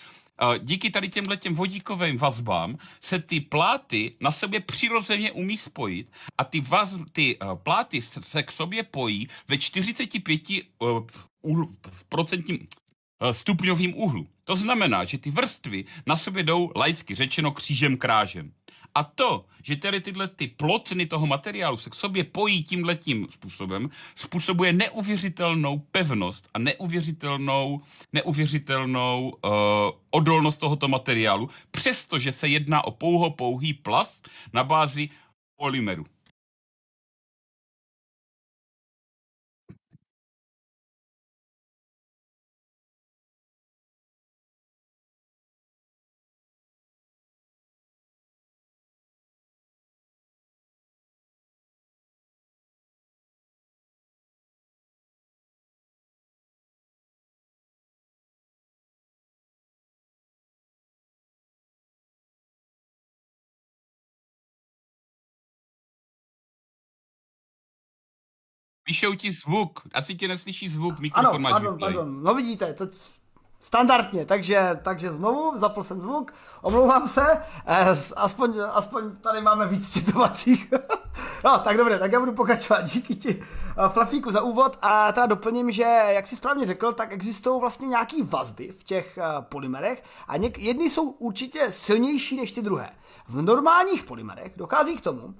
Díky 0.60 0.90
tady 0.90 1.10
těmhle 1.10 1.38
těm 1.38 1.56
vodíkovým 1.56 2.18
vazbám 2.18 2.78
se 3.02 3.20
ty 3.20 3.40
pláty 3.40 4.16
na 4.20 4.32
sobě 4.32 4.60
přirozeně 4.60 5.32
umí 5.32 5.58
spojit 5.58 6.12
a 6.38 6.44
ty, 6.44 6.62
vaz, 6.62 6.96
ty 7.12 7.38
uh, 7.40 7.56
pláty 7.56 8.02
se 8.02 8.44
k 8.44 8.52
sobě 8.52 8.84
pojí 8.84 9.28
ve 9.48 9.58
45 9.58 10.42
uh, 10.80 11.08
uhl, 11.42 11.68
procentním 12.10 12.58
uh, 12.58 13.32
stupňovým 13.32 13.98
úhlu. 13.98 14.28
To 14.44 14.56
znamená, 14.56 15.06
že 15.06 15.18
ty 15.18 15.32
vrstvy 15.32 15.86
na 16.06 16.16
sobě 16.16 16.44
jdou 16.44 16.72
laicky 16.76 17.16
řečeno 17.16 17.52
křížem 17.52 17.98
krážem. 17.98 18.52
A 18.96 19.04
to, 19.04 19.46
že 19.64 19.76
tady 19.76 20.02
tyhle 20.02 20.28
ty 20.28 20.48
plotny 20.48 21.06
toho 21.06 21.28
materiálu 21.28 21.78
se 21.78 21.90
k 21.90 21.96
sobě 21.96 22.24
pojí 22.24 22.64
tímhletím 22.64 23.28
způsobem, 23.30 23.90
způsobuje 24.16 24.74
neuvěřitelnou 24.74 25.80
pevnost 25.80 26.50
a 26.54 26.60
neuvěřitelnou, 26.60 27.82
neuvěřitelnou 28.14 29.30
uh, 29.30 29.52
odolnost 30.12 30.58
tohoto 30.58 30.88
materiálu, 30.88 31.50
přestože 31.72 32.32
se 32.32 32.48
jedná 32.48 32.84
o 32.84 32.92
pouho 32.92 33.30
pouhý 33.30 33.74
plast 33.74 34.30
na 34.54 34.64
bázi 34.64 35.10
polymeru. 35.56 36.06
Píšou 68.94 69.16
ti 69.16 69.32
zvuk, 69.32 69.82
asi 69.94 70.16
tě 70.16 70.28
neslyší 70.28 70.70
zvuk, 70.70 71.00
mikrofon 71.00 71.42
máš 71.42 71.52
pardon, 71.52 71.78
pardon, 71.80 72.24
no 72.24 72.34
vidíte, 72.34 72.74
to 72.74 72.88
standardně, 73.62 74.26
takže, 74.26 74.80
takže 74.84 75.10
znovu 75.10 75.58
zapl 75.58 75.84
jsem 75.84 76.02
zvuk, 76.02 76.34
omlouvám 76.62 77.08
se, 77.08 77.44
eh, 77.66 77.88
aspoň, 78.16 78.60
aspoň 78.74 79.16
tady 79.16 79.42
máme 79.42 79.68
víc 79.68 79.94
četovacích. 79.94 80.74
no, 81.44 81.60
tak 81.60 81.78
dobře, 81.78 82.00
tak 82.00 82.12
já 82.12 82.20
budu 82.20 82.34
pokračovat, 82.34 82.82
díky 82.82 83.16
ti 83.16 83.44
eh, 83.86 83.90
Flafíku 83.90 84.32
za 84.32 84.42
úvod. 84.42 84.78
A 84.82 85.12
teda 85.12 85.26
doplním, 85.26 85.72
že 85.72 85.84
jak 86.08 86.28
si 86.28 86.36
správně 86.36 86.66
řekl, 86.66 86.94
tak 86.94 87.12
existují 87.12 87.62
vlastně 87.62 87.88
nějaký 87.88 88.22
vazby 88.22 88.72
v 88.72 88.84
těch 88.84 89.18
eh, 89.18 89.24
polymerech 89.42 90.04
a 90.28 90.38
něk- 90.38 90.60
jedny 90.60 90.90
jsou 90.90 91.10
určitě 91.10 91.72
silnější 91.72 92.38
než 92.38 92.52
ty 92.52 92.62
druhé. 92.62 92.90
V 93.28 93.42
normálních 93.42 94.04
polymerech 94.04 94.52
dochází 94.56 94.96
k 94.96 95.02
tomu, 95.02 95.34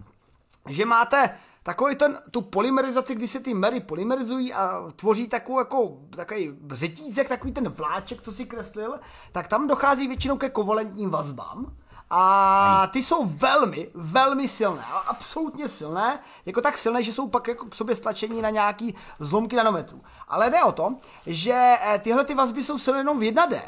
že 0.70 0.86
máte 0.86 1.38
takový 1.64 1.96
ten, 1.96 2.20
tu 2.32 2.42
polymerizaci, 2.42 3.16
kdy 3.16 3.28
se 3.28 3.40
ty 3.40 3.54
mery 3.54 3.80
polymerizují 3.80 4.54
a 4.54 4.84
tvoří 4.96 5.28
takovou, 5.28 5.60
jako, 5.60 5.98
takový 6.16 6.52
řetízek, 6.72 7.30
takový 7.30 7.52
ten 7.52 7.70
vláček, 7.70 8.22
co 8.22 8.32
si 8.32 8.46
kreslil, 8.46 9.00
tak 9.32 9.48
tam 9.48 9.68
dochází 9.68 10.08
většinou 10.08 10.38
ke 10.38 10.50
kovalentním 10.50 11.10
vazbám. 11.10 11.76
A 12.10 12.88
ty 12.94 13.04
jsou 13.04 13.26
velmi, 13.26 13.90
velmi 13.94 14.48
silné, 14.48 14.84
absolutně 15.08 15.68
silné, 15.68 16.20
jako 16.46 16.62
tak 16.62 16.78
silné, 16.78 17.04
že 17.04 17.14
jsou 17.14 17.28
pak 17.28 17.48
jako 17.48 17.66
k 17.66 17.76
sobě 17.76 17.96
stlačení 17.96 18.42
na 18.42 18.50
nějaký 18.50 18.96
zlomky 19.20 19.56
nanometrů. 19.56 20.02
Ale 20.28 20.50
jde 20.50 20.64
o 20.64 20.72
to, 20.72 20.96
že 21.26 21.76
eh, 21.82 22.00
tyhle 22.00 22.26
ty 22.26 22.34
vazby 22.34 22.64
jsou 22.64 22.78
silné 22.78 23.00
jenom 23.00 23.20
v 23.20 23.22
1D, 23.22 23.62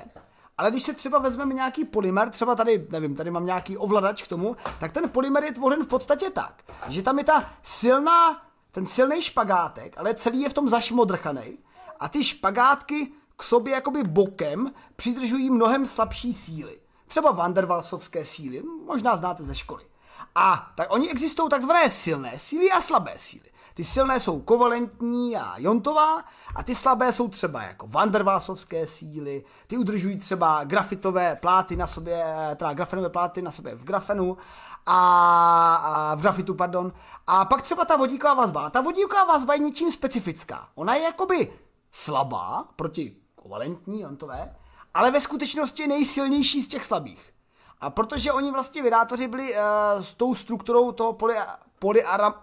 ale 0.57 0.71
když 0.71 0.83
se 0.83 0.93
třeba 0.93 1.19
vezmeme 1.19 1.53
nějaký 1.53 1.85
polymer, 1.85 2.29
třeba 2.29 2.55
tady, 2.55 2.87
nevím, 2.89 3.15
tady 3.15 3.31
mám 3.31 3.45
nějaký 3.45 3.77
ovladač 3.77 4.23
k 4.23 4.27
tomu, 4.27 4.55
tak 4.79 4.91
ten 4.91 5.09
polymer 5.09 5.43
je 5.43 5.51
tvořen 5.51 5.83
v 5.83 5.87
podstatě 5.87 6.29
tak, 6.29 6.63
že 6.87 7.01
tam 7.01 7.17
je 7.17 7.23
ta 7.23 7.49
silná, 7.63 8.41
ten 8.71 8.85
silný 8.85 9.21
špagátek, 9.21 9.97
ale 9.97 10.13
celý 10.13 10.41
je 10.41 10.49
v 10.49 10.53
tom 10.53 10.69
zašmodrchaný 10.69 11.57
a 11.99 12.09
ty 12.09 12.23
špagátky 12.23 13.11
k 13.37 13.43
sobě 13.43 13.73
jakoby 13.73 14.03
bokem 14.03 14.71
přidržují 14.95 15.49
mnohem 15.49 15.85
slabší 15.85 16.33
síly. 16.33 16.79
Třeba 17.07 17.31
Vandervalsovské 17.31 18.25
síly, 18.25 18.63
možná 18.85 19.17
znáte 19.17 19.43
ze 19.43 19.55
školy. 19.55 19.83
A 20.35 20.71
tak 20.75 20.93
oni 20.93 21.09
existují 21.09 21.49
takzvané 21.49 21.89
silné 21.89 22.39
síly 22.39 22.71
a 22.71 22.81
slabé 22.81 23.13
síly. 23.17 23.45
Ty 23.73 23.83
silné 23.83 24.19
jsou 24.19 24.41
kovalentní 24.41 25.37
a 25.37 25.53
jontová 25.57 26.23
a 26.55 26.63
ty 26.63 26.75
slabé 26.75 27.13
jsou 27.13 27.27
třeba 27.27 27.63
jako 27.63 27.87
Vandervalsovské 27.87 28.87
síly, 28.87 29.43
ty 29.67 29.77
udržují 29.77 30.17
třeba 30.17 30.63
grafitové 30.63 31.35
pláty 31.35 31.75
na 31.75 31.87
sobě, 31.87 32.25
teda 32.55 32.73
grafenové 32.73 33.09
pláty 33.09 33.41
na 33.41 33.51
sobě 33.51 33.75
v 33.75 33.83
grafenu 33.83 34.37
a, 34.85 35.75
a 35.75 36.15
v 36.15 36.21
grafitu, 36.21 36.53
pardon. 36.53 36.93
A 37.27 37.45
pak 37.45 37.61
třeba 37.61 37.85
ta 37.85 37.95
vodíková 37.95 38.33
vazba. 38.33 38.69
Ta 38.69 38.81
vodíková 38.81 39.23
vazba 39.23 39.53
je 39.53 39.59
něčím 39.59 39.91
specifická. 39.91 40.69
Ona 40.75 40.95
je 40.95 41.03
jakoby 41.03 41.53
slabá 41.91 42.65
proti 42.75 43.15
kovalentní 43.35 44.01
jontové, 44.01 44.55
ale 44.93 45.11
ve 45.11 45.21
skutečnosti 45.21 45.81
je 45.81 45.87
nejsilnější 45.87 46.61
z 46.61 46.67
těch 46.67 46.85
slabých. 46.85 47.31
A 47.81 47.89
protože 47.89 48.31
oni 48.31 48.51
vlastně 48.51 48.83
vydátoři 48.83 49.27
byli 49.27 49.53
uh, 49.53 49.59
s 50.01 50.13
tou 50.13 50.35
strukturou 50.35 50.91
toho 50.91 51.13
poly, 51.13 51.35
polyaram, 51.79 52.33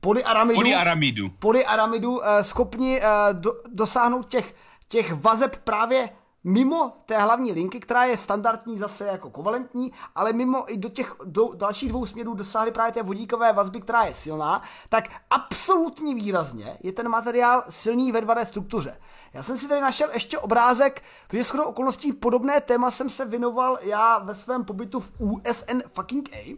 polyaramidu, 0.00 0.60
Polyaramidu. 0.60 1.28
polyaramidu 1.38 2.16
uh, 2.18 2.24
schopni 2.42 3.00
uh, 3.00 3.06
do, 3.32 3.52
dosáhnout 3.72 4.28
těch, 4.28 4.54
těch 4.88 5.12
vazeb 5.12 5.56
právě 5.64 6.10
mimo 6.44 6.92
té 7.06 7.18
hlavní 7.18 7.52
linky, 7.52 7.80
která 7.80 8.04
je 8.04 8.16
standardní 8.16 8.78
zase 8.78 9.06
jako 9.06 9.30
kovalentní, 9.30 9.92
ale 10.14 10.32
mimo 10.32 10.72
i 10.72 10.76
do 10.76 10.88
těch 10.88 11.14
do 11.24 11.48
dalších 11.54 11.88
dvou 11.88 12.06
směrů 12.06 12.34
dosáhly 12.34 12.70
právě 12.70 12.92
té 12.92 13.02
vodíkové 13.02 13.52
vazby, 13.52 13.80
která 13.80 14.02
je 14.04 14.14
silná, 14.14 14.62
tak 14.88 15.04
absolutně 15.30 16.14
výrazně 16.14 16.78
je 16.82 16.92
ten 16.92 17.08
materiál 17.08 17.64
silný 17.70 18.12
ve 18.12 18.20
2D 18.20 18.44
struktuře. 18.44 19.00
Já 19.32 19.42
jsem 19.42 19.58
si 19.58 19.68
tady 19.68 19.80
našel 19.80 20.08
ještě 20.12 20.38
obrázek, 20.38 21.02
protože 21.28 21.42
shodou 21.42 21.64
okolností 21.64 22.12
podobné 22.12 22.60
téma 22.60 22.90
jsem 22.90 23.10
se 23.10 23.24
věnoval 23.24 23.78
já 23.82 24.18
ve 24.18 24.34
svém 24.34 24.64
pobytu 24.64 25.00
v 25.00 25.12
USN 25.18 25.78
fucking 25.86 26.30
A, 26.32 26.56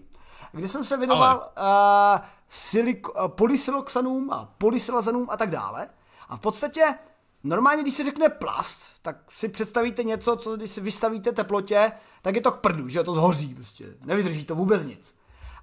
kde 0.52 0.68
jsem 0.68 0.84
se 0.84 0.96
věnoval 0.96 1.36
uh, 1.58 2.20
polysiloxanům 3.28 4.30
a 4.30 4.54
polysilazanům 4.58 5.26
a 5.30 5.36
tak 5.36 5.50
dále. 5.50 5.88
A 6.28 6.36
v 6.36 6.40
podstatě 6.40 6.94
Normálně, 7.44 7.82
když 7.82 7.94
se 7.94 8.04
řekne 8.04 8.28
plast, 8.28 8.82
tak 9.02 9.16
si 9.28 9.48
představíte 9.48 10.02
něco, 10.02 10.36
co 10.36 10.56
když 10.56 10.70
si 10.70 10.80
vystavíte 10.80 11.32
teplotě, 11.32 11.92
tak 12.22 12.34
je 12.34 12.40
to 12.40 12.52
k 12.52 12.60
prdu, 12.60 12.88
že 12.88 13.04
to 13.04 13.14
zhoří 13.14 13.54
prostě. 13.54 13.84
Nevydrží 14.04 14.44
to 14.44 14.54
vůbec 14.54 14.84
nic. 14.84 15.14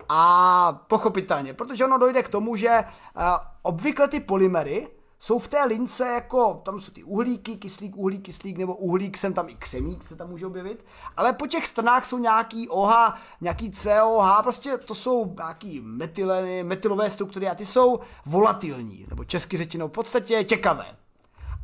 A 0.10 0.74
pochopitelně, 0.88 1.54
protože 1.54 1.86
ono 1.86 1.98
dojde 1.98 2.24
k 2.24 2.30
tomu, 2.30 2.56
že 2.56 2.70
uh, 2.80 3.24
obvykle 3.62 4.08
ty 4.08 4.20
polymery 4.20 4.88
jsou 5.20 5.39
v 5.39 5.47
té 5.47 5.63
lince 5.65 6.07
jako, 6.07 6.61
tam 6.65 6.82
jsou 6.82 6.91
ty 6.91 7.03
uhlíky, 7.03 7.55
kyslík, 7.55 7.97
uhlík, 7.97 8.26
kyslík, 8.26 8.57
nebo 8.57 8.76
uhlík, 8.76 9.18
sem 9.18 9.34
tam 9.34 9.49
i 9.49 9.55
křemík 9.55 10.03
se 10.03 10.15
tam 10.15 10.30
může 10.30 10.45
objevit, 10.45 10.86
ale 11.18 11.34
po 11.34 11.47
těch 11.47 11.68
stranách 11.68 12.05
jsou 12.05 12.18
nějaký 12.18 12.70
OH, 12.70 12.93
nějaký 13.41 13.72
COH, 13.72 14.43
prostě 14.43 14.78
to 14.78 14.95
jsou 14.95 15.34
nějaký 15.38 15.82
metyleny, 15.84 16.63
metylové 16.63 17.11
struktury 17.11 17.47
a 17.47 17.55
ty 17.55 17.65
jsou 17.65 17.99
volatilní, 18.26 19.05
nebo 19.09 19.24
česky 19.24 19.57
řečeno 19.57 19.88
v 19.88 19.91
podstatě 19.91 20.43
těkavé. 20.43 20.86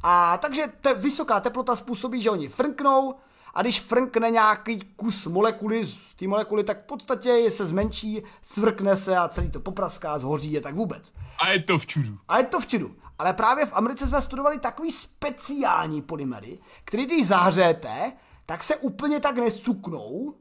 A 0.03 0.37
takže 0.37 0.63
te, 0.81 0.93
vysoká 0.93 1.39
teplota 1.39 1.75
způsobí, 1.75 2.21
že 2.21 2.29
oni 2.29 2.47
frnknou 2.47 3.15
a 3.53 3.61
když 3.61 3.81
frnkne 3.81 4.29
nějaký 4.29 4.79
kus 4.95 5.25
molekuly 5.25 5.85
z 5.85 6.15
té 6.15 6.27
molekuly, 6.27 6.63
tak 6.63 6.83
v 6.83 6.85
podstatě 6.85 7.29
je 7.29 7.51
se 7.51 7.65
zmenší, 7.65 8.23
svrkne 8.41 8.97
se 8.97 9.17
a 9.17 9.27
celý 9.27 9.51
to 9.51 9.59
popraská, 9.59 10.19
zhoří 10.19 10.51
je 10.51 10.61
tak 10.61 10.75
vůbec. 10.75 11.13
A 11.39 11.49
je 11.49 11.63
to 11.63 11.77
v 11.77 11.85
čudu. 11.85 12.17
A 12.27 12.37
je 12.37 12.43
to 12.43 12.59
v 12.59 12.67
čudu. 12.67 12.95
Ale 13.19 13.33
právě 13.33 13.65
v 13.65 13.73
Americe 13.73 14.07
jsme 14.07 14.21
studovali 14.21 14.59
takový 14.59 14.91
speciální 14.91 16.01
polymery, 16.01 16.59
který 16.85 17.05
když 17.05 17.27
zahřejete, 17.27 18.11
tak 18.45 18.63
se 18.63 18.75
úplně 18.75 19.19
tak 19.19 19.35
nesuknou, 19.35 20.35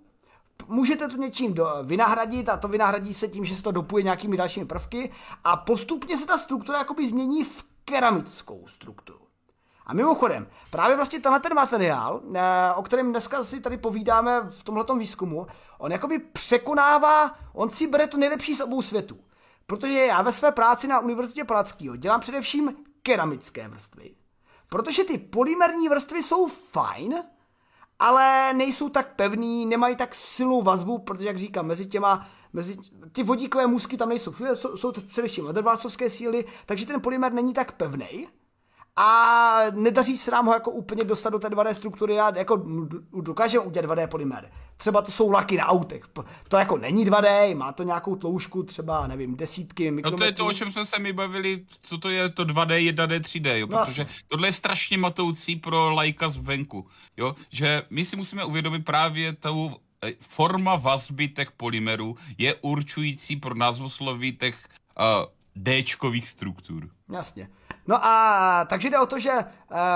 můžete 0.68 1.09
to 1.09 1.16
něčím 1.16 1.55
do, 1.55 1.68
vynahradit 1.83 2.49
a 2.49 2.57
to 2.57 2.68
vynahradí 2.68 3.14
se 3.14 3.29
tím, 3.29 3.45
že 3.45 3.57
se 3.57 3.62
to 3.62 3.73
dopuje 3.73 4.03
nějakými 4.03 4.37
dalšími 4.37 4.66
prvky 4.66 5.12
a 5.45 5.57
postupně 5.57 6.18
se 6.18 6.27
ta 6.27 6.39
struktura 6.39 6.79
jakoby 6.79 7.09
změní 7.09 7.45
v 7.45 7.64
keramickou 7.85 8.66
strukturu. 8.66 9.18
A 9.87 9.95
mimochodem, 9.95 10.47
právě 10.70 10.97
vlastně 10.97 11.20
tenhle 11.20 11.41
ten 11.41 11.55
materiál, 11.55 12.20
eh, 12.35 12.41
o 12.77 12.83
kterém 12.83 13.11
dneska 13.11 13.45
si 13.45 13.61
tady 13.61 13.77
povídáme 13.77 14.41
v 14.41 14.62
tomhletom 14.64 14.99
výzkumu, 14.99 15.47
on 15.79 15.93
jakoby 15.93 16.18
překonává, 16.18 17.35
on 17.53 17.70
si 17.70 17.87
bere 17.87 18.07
to 18.07 18.16
nejlepší 18.16 18.55
z 18.55 18.61
obou 18.61 18.83
světů. 18.83 19.18
Protože 19.73 20.07
já 20.07 20.23
ve 20.23 20.33
své 20.33 20.53
práci 20.53 20.89
na 20.89 21.01
Univerzitě 21.01 21.45
Palackého 21.45 21.97
dělám 21.97 22.20
především 22.20 22.77
keramické 23.03 23.68
vrstvy. 23.68 24.14
Protože 24.68 25.05
ty 25.05 25.18
polymerní 25.18 25.89
vrstvy 25.89 26.23
jsou 26.23 26.49
fajn, 26.49 27.14
ale 27.99 28.53
nejsou 28.53 28.89
tak 28.89 29.16
pevný, 29.16 29.66
nemají 29.66 29.97
tak 29.97 30.14
silnou 30.14 30.62
vazbu, 30.62 30.99
protože, 30.99 31.27
jak 31.27 31.39
říkám, 31.39 31.66
mezi 31.66 31.87
těma, 31.87 32.29
mezi, 32.53 32.77
ty 33.12 33.23
vodíkové 33.23 33.66
můzky 33.66 33.97
tam 33.97 34.09
nejsou 34.09 34.33
všude, 34.33 34.57
jsou, 34.57 34.77
jsou 34.77 34.93
především 34.93 35.47
ledovásovské 35.47 36.11
síly, 36.11 36.45
takže 36.66 36.87
ten 36.87 37.01
polymer 37.01 37.33
není 37.33 37.55
tak 37.55 37.73
pevný 37.73 38.29
a 38.97 39.57
nedaří 39.74 40.16
se 40.16 40.30
nám 40.30 40.47
ho 40.47 40.53
jako 40.53 40.70
úplně 40.70 41.05
dostat 41.05 41.30
do 41.30 41.38
té 41.38 41.49
2D 41.49 41.72
struktury 41.72 42.20
a 42.20 42.38
jako 42.38 42.62
dokážeme 43.20 43.64
udělat 43.64 43.90
2D 43.90 44.07
polymer. 44.07 44.53
Třeba 44.76 45.03
to 45.03 45.12
jsou 45.12 45.30
laky 45.30 45.57
na 45.57 45.66
autech. 45.66 46.03
To 46.49 46.57
jako 46.57 46.78
není 46.78 47.07
2D, 47.07 47.57
má 47.57 47.72
to 47.72 47.82
nějakou 47.82 48.16
tloušku, 48.16 48.62
třeba, 48.62 49.07
nevím, 49.07 49.36
desítky 49.36 49.90
mikrometrů. 49.90 50.11
No 50.11 50.18
to 50.18 50.24
je 50.24 50.32
to, 50.32 50.47
o 50.47 50.53
čem 50.53 50.72
jsme 50.72 50.86
se 50.86 50.99
mi 50.99 51.12
bavili, 51.12 51.64
co 51.82 51.99
to 51.99 52.11
je 52.11 52.28
to 52.28 52.45
2D, 52.45 52.93
1D, 52.93 53.20
3D, 53.20 53.57
jo, 53.57 53.66
no. 53.70 53.84
protože 53.84 54.07
tohle 54.28 54.49
je 54.49 54.53
strašně 54.53 54.99
matoucí 54.99 55.57
pro 55.57 55.90
lajka 55.90 56.28
zvenku, 56.28 56.86
jo, 57.16 57.34
že 57.51 57.82
my 57.90 58.05
si 58.05 58.16
musíme 58.16 58.45
uvědomit 58.45 58.84
právě 58.84 59.32
tou 59.32 59.70
eh, 60.05 60.12
forma 60.20 60.76
vazby 60.76 61.28
těch 61.28 61.53
polymerů 61.53 62.16
je 62.38 62.55
určující 62.55 63.36
pro 63.36 63.55
názvosloví 63.55 64.36
těch 64.36 64.68
uh, 65.01 65.26
D-čkových 65.57 66.28
struktur. 66.28 66.88
Jasně. 67.12 67.49
No 67.87 68.05
a 68.05 68.64
takže 68.68 68.91
jde 68.91 68.99
o 68.99 69.07
to, 69.07 69.18
že 69.18 69.30
eh, 69.30 69.47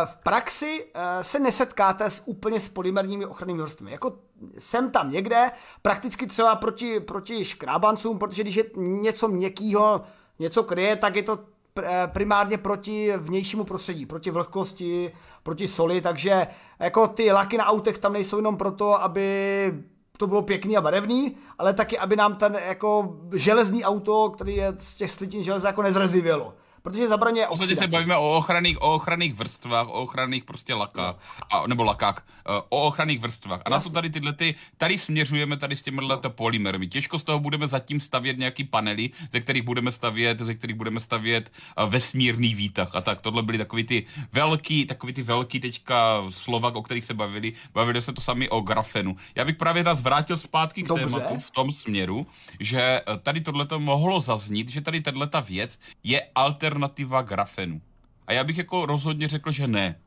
v 0.04 0.16
praxi 0.16 0.86
eh, 0.94 1.24
se 1.24 1.38
nesetkáte 1.38 2.10
s 2.10 2.22
úplně 2.24 2.60
s 2.60 2.68
polymerními 2.68 3.26
ochrannými 3.26 3.62
vrstvami. 3.62 3.92
Jako 3.92 4.12
jsem 4.58 4.90
tam 4.90 5.10
někde, 5.10 5.50
prakticky 5.82 6.26
třeba 6.26 6.56
proti, 6.56 7.00
proti 7.00 7.44
škrábancům, 7.44 8.18
protože 8.18 8.42
když 8.42 8.56
je 8.56 8.64
něco 8.76 9.28
měkkýho, 9.28 10.02
něco 10.38 10.62
kryje, 10.62 10.96
tak 10.96 11.16
je 11.16 11.22
to 11.22 11.38
eh, 11.82 12.10
primárně 12.12 12.58
proti 12.58 13.12
vnějšímu 13.16 13.64
prostředí, 13.64 14.06
proti 14.06 14.30
vlhkosti, 14.30 15.12
proti 15.42 15.68
soli, 15.68 16.00
takže 16.00 16.46
jako 16.78 17.08
ty 17.08 17.32
laky 17.32 17.58
na 17.58 17.66
autech 17.66 17.98
tam 17.98 18.12
nejsou 18.12 18.36
jenom 18.36 18.56
proto, 18.56 19.02
aby 19.02 19.74
to 20.18 20.26
bylo 20.26 20.42
pěkný 20.42 20.76
a 20.76 20.80
barevný, 20.80 21.36
ale 21.58 21.72
taky, 21.74 21.98
aby 21.98 22.16
nám 22.16 22.36
ten 22.36 22.58
jako 22.66 23.16
železný 23.34 23.84
auto, 23.84 24.30
který 24.30 24.56
je 24.56 24.74
z 24.78 24.94
těch 24.96 25.10
slitin 25.10 25.42
železa, 25.42 25.68
jako 25.68 25.82
nezrezivělo 25.82 26.54
protože 26.86 27.08
zabraňuje 27.08 27.48
oxidaci. 27.48 27.76
se 27.76 27.86
bavíme 27.86 28.16
o 28.16 28.36
ochranných, 28.36 28.82
o 28.82 28.94
ochranných 28.94 29.34
vrstvách, 29.34 29.88
o 29.88 30.06
ochranných 30.06 30.44
prostě 30.44 30.74
lakách, 30.74 31.18
a, 31.50 31.66
nebo 31.66 31.84
lakách, 31.84 32.22
eh, 32.22 32.62
o 32.68 32.86
ochranných 32.86 33.20
vrstvách. 33.20 33.60
A 33.64 33.70
Jasně. 33.70 33.74
na 33.74 33.80
to 33.80 33.90
tady 33.90 34.10
tyhle 34.10 34.32
ty, 34.32 34.54
tady 34.76 34.98
směřujeme 34.98 35.56
tady 35.56 35.76
s 35.76 35.82
těmi 35.82 36.00
no. 36.06 36.30
polymery. 36.30 36.88
Těžko 36.88 37.18
z 37.18 37.22
toho 37.22 37.38
budeme 37.42 37.66
zatím 37.68 38.00
stavět 38.00 38.38
nějaký 38.38 38.64
panely, 38.64 39.10
ze 39.32 39.40
kterých 39.40 39.62
budeme 39.62 39.90
stavět, 39.92 40.38
ze 40.40 40.54
kterých 40.54 40.76
budeme 40.76 41.00
stavět 41.00 41.50
eh, 41.50 41.86
vesmírný 41.86 42.54
výtah 42.54 42.94
a 42.94 43.00
tak. 43.00 43.20
Tohle 43.20 43.42
byly 43.42 43.58
takový 43.58 43.84
ty 43.84 44.06
velký, 44.32 44.86
takový 44.86 45.12
ty 45.12 45.22
velký 45.22 45.60
teďka 45.60 46.22
slova, 46.28 46.70
o 46.74 46.82
kterých 46.82 47.04
se 47.04 47.14
bavili. 47.14 47.52
Bavili 47.74 48.02
se 48.02 48.12
to 48.12 48.20
sami 48.20 48.48
o 48.48 48.60
grafenu. 48.60 49.16
Já 49.34 49.44
bych 49.44 49.56
právě 49.56 49.84
nás 49.84 50.00
vrátil 50.00 50.36
zpátky 50.36 50.82
k 50.82 50.88
Dobře. 50.88 51.04
tématu 51.04 51.38
v 51.38 51.50
tom 51.50 51.72
směru, 51.72 52.26
že 52.60 52.78
eh, 52.80 53.02
tady 53.22 53.40
tohle 53.40 53.66
mohlo 53.78 54.20
zaznít, 54.20 54.68
že 54.68 54.80
tady 54.80 55.00
tato 55.00 55.42
věc 55.42 55.78
je 56.04 56.22
alternativní 56.34 56.75
alternativa 56.76 57.22
grafenu. 57.22 57.80
A 58.26 58.32
já 58.32 58.44
bych 58.44 58.58
jako 58.58 58.86
rozhodně 58.86 59.28
řekl, 59.28 59.50
že 59.50 59.66
ne. 59.66 60.00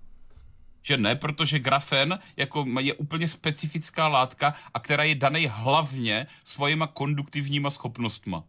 Že 0.82 0.98
ne, 0.98 1.16
protože 1.16 1.60
grafen 1.60 2.20
jako 2.38 2.66
je 2.80 2.94
úplně 2.94 3.28
specifická 3.28 4.08
látka, 4.08 4.54
a 4.74 4.80
která 4.80 5.04
je 5.04 5.16
daný 5.16 5.48
hlavně 5.52 6.28
svojima 6.44 6.88
konduktivníma 6.88 7.70
schopnostma. 7.70 8.44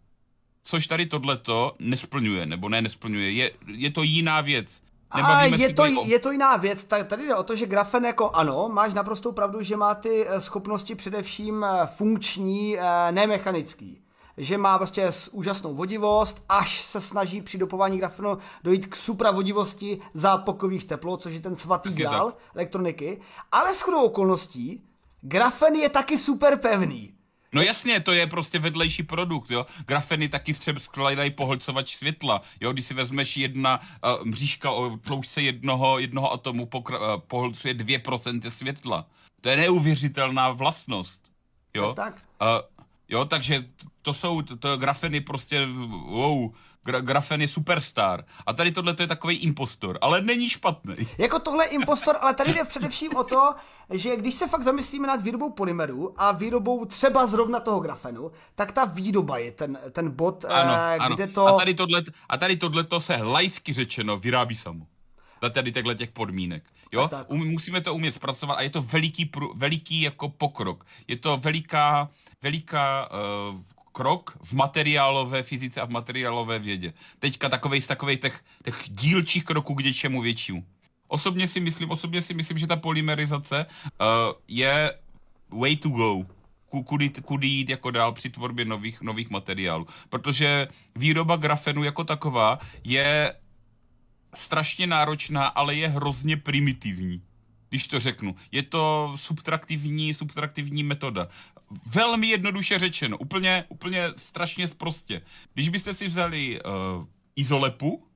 Což 0.63 0.87
tady 0.87 1.07
tohleto 1.07 1.77
nesplňuje, 1.79 2.47
nebo 2.47 2.69
ne 2.69 2.83
nesplňuje. 2.83 3.33
Je, 3.33 3.51
je 3.67 3.91
to 3.91 4.03
jiná 4.03 4.41
věc. 4.41 4.83
A 5.11 5.45
je 5.45 5.75
to, 5.75 5.85
je 6.05 6.19
to 6.19 6.31
jiná 6.31 6.57
věc. 6.57 6.85
Tady 6.85 7.27
jde 7.27 7.35
o 7.35 7.43
to, 7.43 7.57
že 7.57 7.67
grafen 7.67 8.05
jako 8.05 8.31
ano, 8.31 8.69
máš 8.73 8.95
naprostou 8.95 9.33
pravdu, 9.33 9.63
že 9.63 9.77
má 9.77 9.95
ty 9.95 10.27
eh, 10.29 10.41
schopnosti 10.41 10.95
především 10.95 11.65
eh, 11.65 11.87
funkční, 11.87 12.79
eh, 12.79 13.13
ne 13.13 13.27
mechanický 13.27 14.00
že 14.41 14.59
má 14.59 14.79
prostě 14.79 15.11
úžasnou 15.31 15.75
vodivost, 15.75 16.45
až 16.49 16.81
se 16.81 17.01
snaží 17.01 17.43
při 17.43 17.59
dopování 17.59 17.99
grafenu 17.99 18.39
dojít 18.65 18.87
k 18.87 18.97
supravodivosti 18.97 20.01
za 20.15 20.39
pokových 20.39 20.85
teplot, 20.85 21.23
což 21.23 21.33
je 21.33 21.41
ten 21.41 21.57
svatý 21.57 21.91
grál 21.95 22.33
elektroniky. 22.55 23.21
Ale 23.53 23.75
s 23.75 23.81
chodou 23.81 24.05
okolností, 24.05 24.83
grafen 25.21 25.75
je 25.75 25.89
taky 25.89 26.19
super 26.19 26.59
pevný. 26.59 27.15
No 27.53 27.63
jasně, 27.63 28.01
to 28.01 28.13
je 28.13 28.27
prostě 28.27 28.59
vedlejší 28.59 29.03
produkt, 29.03 29.51
jo. 29.51 29.67
Grafeny 29.87 30.29
taky 30.29 30.55
třeba 30.55 30.81
skládají 30.81 31.31
pohlcovač 31.31 31.97
světla, 31.97 32.43
jo. 32.61 32.73
Když 32.73 32.87
si 32.87 32.95
vezmeš 32.95 33.37
jedna 33.37 33.81
uh, 33.81 34.25
mřížka 34.25 34.71
o 34.71 34.97
tloušťce 34.97 35.43
jednoho, 35.43 35.99
jednoho 35.99 36.33
atomu 36.33 36.65
pokra- 36.65 37.15
uh, 37.15 37.21
pohlcuje 37.21 37.75
2% 37.75 38.51
světla. 38.51 39.07
To 39.41 39.49
je 39.49 39.57
neuvěřitelná 39.57 40.51
vlastnost, 40.51 41.23
jo. 41.75 41.95
Tak. 41.95 42.23
Uh, 42.43 42.49
jo, 43.11 43.25
takže 43.25 43.65
to 44.03 44.15
jsou, 44.15 44.43
to, 44.43 44.57
to 44.57 44.77
grafeny 44.77 45.21
prostě, 45.21 45.67
wow, 45.67 46.51
Gra- 46.85 47.03
Grafen 47.03 47.41
je 47.41 47.49
superstar. 47.49 48.25
A 48.47 48.53
tady 48.53 48.73
tohle 48.73 48.95
to 48.95 49.03
je 49.03 49.07
takový 49.07 49.37
impostor, 49.37 49.99
ale 50.01 50.21
není 50.21 50.49
špatný. 50.49 50.95
Jako 51.19 51.39
tohle 51.39 51.65
impostor, 51.65 52.17
ale 52.21 52.35
tady 52.35 52.55
jde 52.55 52.65
především 52.65 53.17
o 53.17 53.25
to, 53.25 53.55
že 53.91 54.17
když 54.17 54.35
se 54.35 54.49
fakt 54.49 54.63
zamyslíme 54.63 55.07
nad 55.07 55.23
výrobou 55.23 55.51
polymeru 55.51 56.15
a 56.17 56.33
výrobou 56.33 56.85
třeba 56.85 57.27
zrovna 57.27 57.61
toho 57.61 57.81
grafenu, 57.81 58.31
tak 58.55 58.73
ta 58.73 58.85
výroba 58.85 59.39
je 59.39 59.53
ten, 59.53 59.79
ten 59.93 60.11
bod, 60.11 60.45
ano, 60.45 60.73
eh, 60.73 60.97
ano. 60.99 61.15
kde 61.15 61.27
to... 61.27 61.47
A 61.47 61.59
tady, 61.59 61.75
tohle, 61.75 62.03
a 62.29 62.37
tady 62.37 62.57
tohleto 62.57 63.01
se 63.01 63.17
laicky 63.17 63.73
řečeno 63.73 64.17
vyrábí 64.17 64.55
samo. 64.55 64.87
Za 65.43 65.49
tady 65.49 65.73
těchto 65.73 65.95
těch 65.95 66.11
podmínek. 66.11 66.65
Jo? 66.93 67.09
Tak. 67.09 67.31
Um, 67.31 67.49
musíme 67.49 67.81
to 67.81 67.95
umět 67.95 68.15
zpracovat 68.15 68.55
a 68.55 68.63
je 68.63 68.71
to 68.71 68.83
veliký, 68.83 69.31
veliký 69.55 70.01
jako 70.01 70.29
pokrok. 70.29 70.87
Je 71.09 71.17
to 71.17 71.37
veliká, 71.37 72.09
veliká 72.43 73.09
uh, 73.11 73.61
krok 73.93 74.39
v 74.43 74.53
materiálové 74.53 75.43
fyzice 75.43 75.81
a 75.81 75.85
v 75.85 75.91
materiálové 75.91 76.59
vědě. 76.59 76.93
Teďka 77.19 77.49
takovej 77.49 77.81
z 77.81 77.87
takových 77.87 78.21
těch, 78.21 78.45
těch 78.65 78.85
dílčích 78.89 79.45
kroků 79.45 79.75
k 79.75 79.85
něčemu 79.85 80.23
většímu. 80.23 80.65
Osobně 81.09 81.49
si 81.49 81.61
myslím, 81.61 81.91
osobně 81.91 82.23
si 82.23 82.35
myslím, 82.35 82.59
že 82.59 82.67
ta 82.67 82.77
polymerizace 82.77 83.67
uh, 83.67 84.07
je 84.49 84.95
way 85.51 85.77
to 85.77 85.89
go 85.89 86.27
kudy, 86.85 87.11
kudy 87.11 87.47
jít 87.47 87.69
jako 87.69 87.91
dál 87.91 88.13
při 88.13 88.31
tvorbě 88.31 88.65
nových, 88.65 89.03
nových 89.03 89.31
materiálů. 89.31 89.87
Protože 90.09 90.69
výroba 90.97 91.37
grafenu 91.37 91.85
jako 91.85 92.05
taková 92.05 92.59
je 92.85 93.35
strašně 94.35 94.87
náročná, 94.87 95.47
ale 95.47 95.75
je 95.75 95.89
hrozně 95.89 96.37
primitivní 96.37 97.23
když 97.71 97.89
to 97.89 98.01
řeknu. 98.01 98.35
Je 98.53 98.63
to 98.63 99.13
subtraktivní, 99.17 100.15
subtraktivní 100.15 100.83
metoda. 100.83 101.29
Velmi 101.87 102.27
jednoduše 102.27 102.79
řečeno, 102.79 103.19
úplně, 103.19 103.65
úplně 103.69 104.09
strašně 104.17 104.69
prostě. 104.69 105.23
Když 105.55 105.69
byste 105.69 105.95
si 105.95 106.09
vzali 106.09 106.61
uh, 106.63 107.05
izolepu 107.37 108.07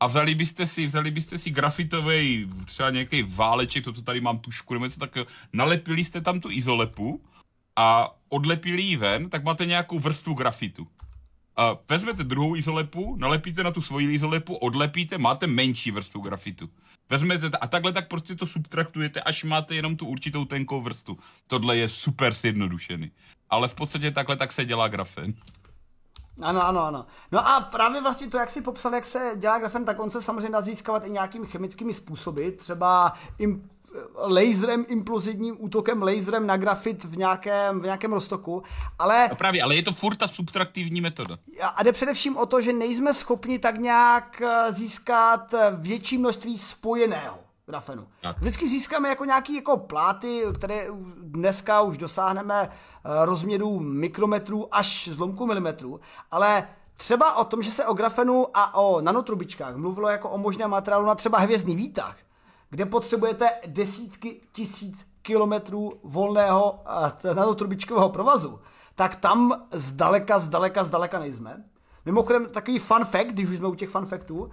a 0.00 0.06
vzali 0.06 0.34
byste 0.34 0.66
si, 0.66 0.86
vzali 0.86 1.10
byste 1.10 1.38
si 1.38 1.50
grafitový, 1.50 2.48
třeba 2.64 2.90
nějaký 2.90 3.22
váleček, 3.22 3.84
to, 3.84 3.92
co 3.92 4.02
tady 4.02 4.20
mám 4.20 4.38
tušku, 4.38 4.74
nebo 4.74 4.86
něco 4.86 5.00
takového, 5.00 5.26
nalepili 5.52 6.04
jste 6.04 6.20
tam 6.20 6.40
tu 6.40 6.50
izolepu 6.50 7.24
a 7.76 8.16
odlepili 8.28 8.82
ji 8.82 8.96
ven, 8.96 9.30
tak 9.30 9.44
máte 9.44 9.66
nějakou 9.66 9.98
vrstvu 9.98 10.34
grafitu. 10.34 10.86
A 11.56 11.76
vezmete 11.88 12.24
druhou 12.24 12.56
izolepu, 12.56 13.16
nalepíte 13.16 13.62
na 13.62 13.70
tu 13.70 13.82
svoji 13.82 14.14
izolepu, 14.14 14.54
odlepíte, 14.54 15.18
máte 15.18 15.46
menší 15.46 15.90
vrstvu 15.90 16.20
grafitu. 16.20 16.70
Vezmete 17.10 17.58
a 17.60 17.66
takhle 17.66 17.92
tak 17.92 18.08
prostě 18.08 18.34
to 18.34 18.46
subtraktujete, 18.46 19.20
až 19.20 19.44
máte 19.44 19.74
jenom 19.74 19.96
tu 19.96 20.06
určitou 20.06 20.44
tenkou 20.44 20.80
vrstu. 20.80 21.18
Tohle 21.46 21.76
je 21.76 21.88
super 21.88 22.34
zjednodušený. 22.34 23.10
Ale 23.50 23.68
v 23.68 23.74
podstatě 23.74 24.10
takhle 24.10 24.36
tak 24.36 24.52
se 24.52 24.64
dělá 24.64 24.88
grafen. 24.88 25.34
Ano, 26.42 26.66
ano, 26.66 26.84
ano. 26.84 27.06
No 27.32 27.48
a 27.48 27.60
právě 27.60 28.02
vlastně 28.02 28.30
to, 28.30 28.38
jak 28.38 28.50
si 28.50 28.62
popsal, 28.62 28.94
jak 28.94 29.04
se 29.04 29.32
dělá 29.36 29.58
grafen, 29.58 29.84
tak 29.84 29.98
on 29.98 30.10
se 30.10 30.22
samozřejmě 30.22 30.50
dá 30.50 30.60
získávat 30.60 31.06
i 31.06 31.10
nějakými 31.10 31.46
chemickými 31.46 31.94
způsoby, 31.94 32.48
třeba 32.50 33.12
im, 33.38 33.70
laserem, 34.16 34.84
implozivním 34.88 35.56
útokem 35.58 36.02
laserem 36.02 36.46
na 36.46 36.56
grafit 36.56 37.04
v 37.04 37.16
nějakém, 37.16 37.80
v 37.80 37.84
nějakém 37.84 38.12
roztoku, 38.12 38.62
ale... 38.98 39.26
No 39.30 39.36
právě, 39.36 39.62
ale 39.62 39.74
je 39.74 39.82
to 39.82 39.92
furt 39.92 40.16
ta 40.16 40.26
subtraktivní 40.26 41.00
metoda. 41.00 41.38
A 41.76 41.82
jde 41.82 41.92
především 41.92 42.36
o 42.36 42.46
to, 42.46 42.60
že 42.60 42.72
nejsme 42.72 43.14
schopni 43.14 43.58
tak 43.58 43.78
nějak 43.78 44.42
eh, 44.42 44.72
získat 44.72 45.54
eh, 45.54 45.72
větší 45.74 46.18
množství 46.18 46.58
spojeného 46.58 47.38
grafenu. 47.66 48.06
Tak. 48.20 48.38
Vždycky 48.38 48.68
získáme 48.68 49.08
jako 49.08 49.24
nějaký 49.24 49.54
jako 49.54 49.76
pláty, 49.76 50.42
které 50.54 50.86
dneska 51.22 51.80
už 51.80 51.98
dosáhneme 51.98 52.68
eh, 52.68 53.26
rozměrů 53.26 53.80
mikrometrů 53.80 54.74
až 54.74 55.08
zlomku 55.08 55.46
milimetrů, 55.46 56.00
ale 56.30 56.68
třeba 56.96 57.36
o 57.36 57.44
tom, 57.44 57.62
že 57.62 57.70
se 57.70 57.86
o 57.86 57.94
grafenu 57.94 58.46
a 58.54 58.74
o 58.74 59.00
nanotrubičkách 59.00 59.76
mluvilo 59.76 60.08
jako 60.08 60.30
o 60.30 60.38
možném 60.38 60.70
materiálu 60.70 61.06
na 61.06 61.14
třeba 61.14 61.38
hvězdný 61.38 61.76
výtah, 61.76 62.16
kde 62.70 62.86
potřebujete 62.86 63.50
desítky 63.66 64.40
tisíc 64.52 65.10
kilometrů 65.22 66.00
volného 66.04 66.80
nanotrubičkového 67.34 68.08
provazu, 68.08 68.60
tak 68.94 69.16
tam 69.16 69.66
zdaleka, 69.72 70.38
zdaleka, 70.38 70.84
zdaleka 70.84 71.18
nejsme. 71.18 71.64
Mimochodem, 72.04 72.46
takový 72.46 72.78
fun 72.78 73.04
fact, 73.04 73.26
když 73.26 73.48
už 73.48 73.56
jsme 73.56 73.68
u 73.68 73.74
těch 73.74 73.88
fun 73.88 74.06
factů. 74.06 74.38
Uh, 74.38 74.50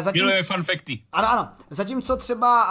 zatím, 0.00 0.22
Miluje 0.22 0.42
fun 0.42 0.62
facty. 0.62 1.02
Ano, 1.12 1.30
ano. 1.30 1.48
Zatímco 1.70 2.16
třeba 2.16 2.64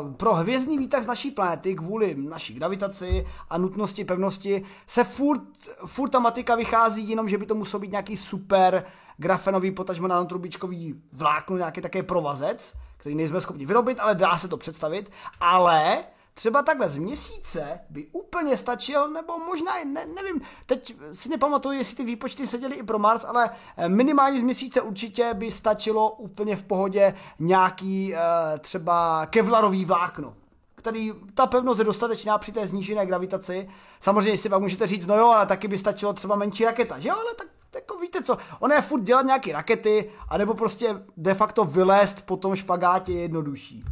uh, 0.00 0.14
pro 0.14 0.34
hvězdný 0.34 0.78
výtah 0.78 1.02
z 1.02 1.06
naší 1.06 1.30
planety, 1.30 1.74
kvůli 1.74 2.14
naší 2.14 2.54
gravitaci 2.54 3.26
a 3.50 3.58
nutnosti 3.58 4.04
pevnosti, 4.04 4.64
se 4.86 5.04
furt, 5.04 5.42
furt 5.86 6.08
ta 6.08 6.18
matika 6.18 6.54
vychází 6.54 7.10
jenom, 7.10 7.28
že 7.28 7.38
by 7.38 7.46
to 7.46 7.54
musel 7.54 7.80
být 7.80 7.90
nějaký 7.90 8.16
super 8.16 8.84
grafenový, 9.16 9.70
potažmo 9.70 10.08
nanotrubičkový 10.08 11.02
vlákno, 11.12 11.56
nějaký 11.56 11.80
také 11.80 12.02
provazec, 12.02 12.74
který 12.98 13.14
nejsme 13.14 13.40
schopni 13.40 13.66
vyrobit, 13.66 14.00
ale 14.00 14.14
dá 14.14 14.38
se 14.38 14.48
to 14.48 14.56
představit. 14.56 15.10
Ale 15.40 16.04
třeba 16.34 16.62
takhle 16.62 16.88
z 16.88 16.96
měsíce 16.96 17.80
by 17.90 18.06
úplně 18.12 18.56
stačil, 18.56 19.08
nebo 19.08 19.38
možná, 19.38 19.72
ne, 19.84 20.06
nevím, 20.06 20.40
teď 20.66 20.94
si 21.12 21.28
nepamatuju, 21.28 21.78
jestli 21.78 21.96
ty 21.96 22.04
výpočty 22.04 22.46
seděly 22.46 22.76
i 22.76 22.82
pro 22.82 22.98
Mars, 22.98 23.24
ale 23.24 23.50
eh, 23.76 23.88
minimálně 23.88 24.38
z 24.38 24.42
měsíce 24.42 24.80
určitě 24.80 25.34
by 25.34 25.50
stačilo 25.50 26.10
úplně 26.10 26.56
v 26.56 26.62
pohodě 26.62 27.14
nějaký 27.38 28.12
uh, 28.12 28.18
třeba 28.58 29.26
kevlarový 29.26 29.84
vlákno 29.84 30.34
který 30.78 31.12
ta 31.34 31.46
pevnost 31.46 31.78
je 31.78 31.84
dostatečná 31.84 32.38
při 32.38 32.52
té 32.52 32.68
znížené 32.68 33.06
gravitaci. 33.06 33.68
Samozřejmě 34.00 34.38
si 34.38 34.48
pak 34.48 34.60
můžete 34.60 34.86
říct, 34.86 35.06
no 35.06 35.16
jo, 35.16 35.26
ale 35.26 35.46
taky 35.46 35.68
by 35.68 35.78
stačilo 35.78 36.12
třeba 36.12 36.36
menší 36.36 36.64
raketa, 36.64 36.98
že 36.98 37.08
jo, 37.08 37.14
ale 37.14 37.34
tak 37.38 37.46
jako 37.74 37.98
víte 37.98 38.22
co, 38.22 38.38
ono 38.60 38.74
je 38.74 38.82
furt 38.82 39.02
dělat 39.02 39.26
nějaké 39.26 39.52
rakety, 39.52 40.10
anebo 40.28 40.54
prostě 40.54 40.94
de 41.16 41.34
facto 41.34 41.64
vylézt 41.64 42.26
po 42.26 42.36
tom 42.36 42.56
špagátě 42.56 43.12
je 43.12 43.20
jednodušší. 43.20 43.84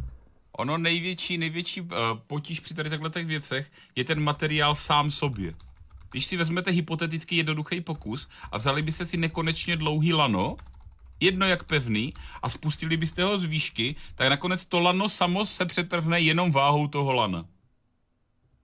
Ono 0.51 0.77
největší, 0.77 1.37
největší 1.37 1.81
uh, 1.81 1.87
potíž 2.27 2.59
při 2.59 2.73
tady 2.73 2.89
těchto 2.89 3.09
věcech 3.23 3.71
je 3.95 4.03
ten 4.03 4.23
materiál 4.23 4.75
sám 4.75 5.11
sobě. 5.11 5.53
Když 6.11 6.25
si 6.25 6.37
vezmete 6.37 6.71
hypoteticky 6.71 7.35
jednoduchý 7.35 7.81
pokus 7.81 8.27
a 8.51 8.57
vzali 8.57 8.81
byste 8.81 9.05
si 9.05 9.17
nekonečně 9.17 9.77
dlouhý 9.77 10.13
lano, 10.13 10.55
jedno 11.19 11.45
jak 11.45 11.63
pevný, 11.63 12.13
a 12.43 12.49
spustili 12.49 12.97
byste 12.97 13.23
ho 13.23 13.37
z 13.37 13.43
výšky, 13.43 13.95
tak 14.15 14.29
nakonec 14.29 14.65
to 14.65 14.79
lano 14.79 15.09
samo 15.09 15.45
se 15.45 15.65
přetrhne 15.65 16.19
jenom 16.19 16.51
váhou 16.51 16.87
toho 16.87 17.13
lana. 17.13 17.45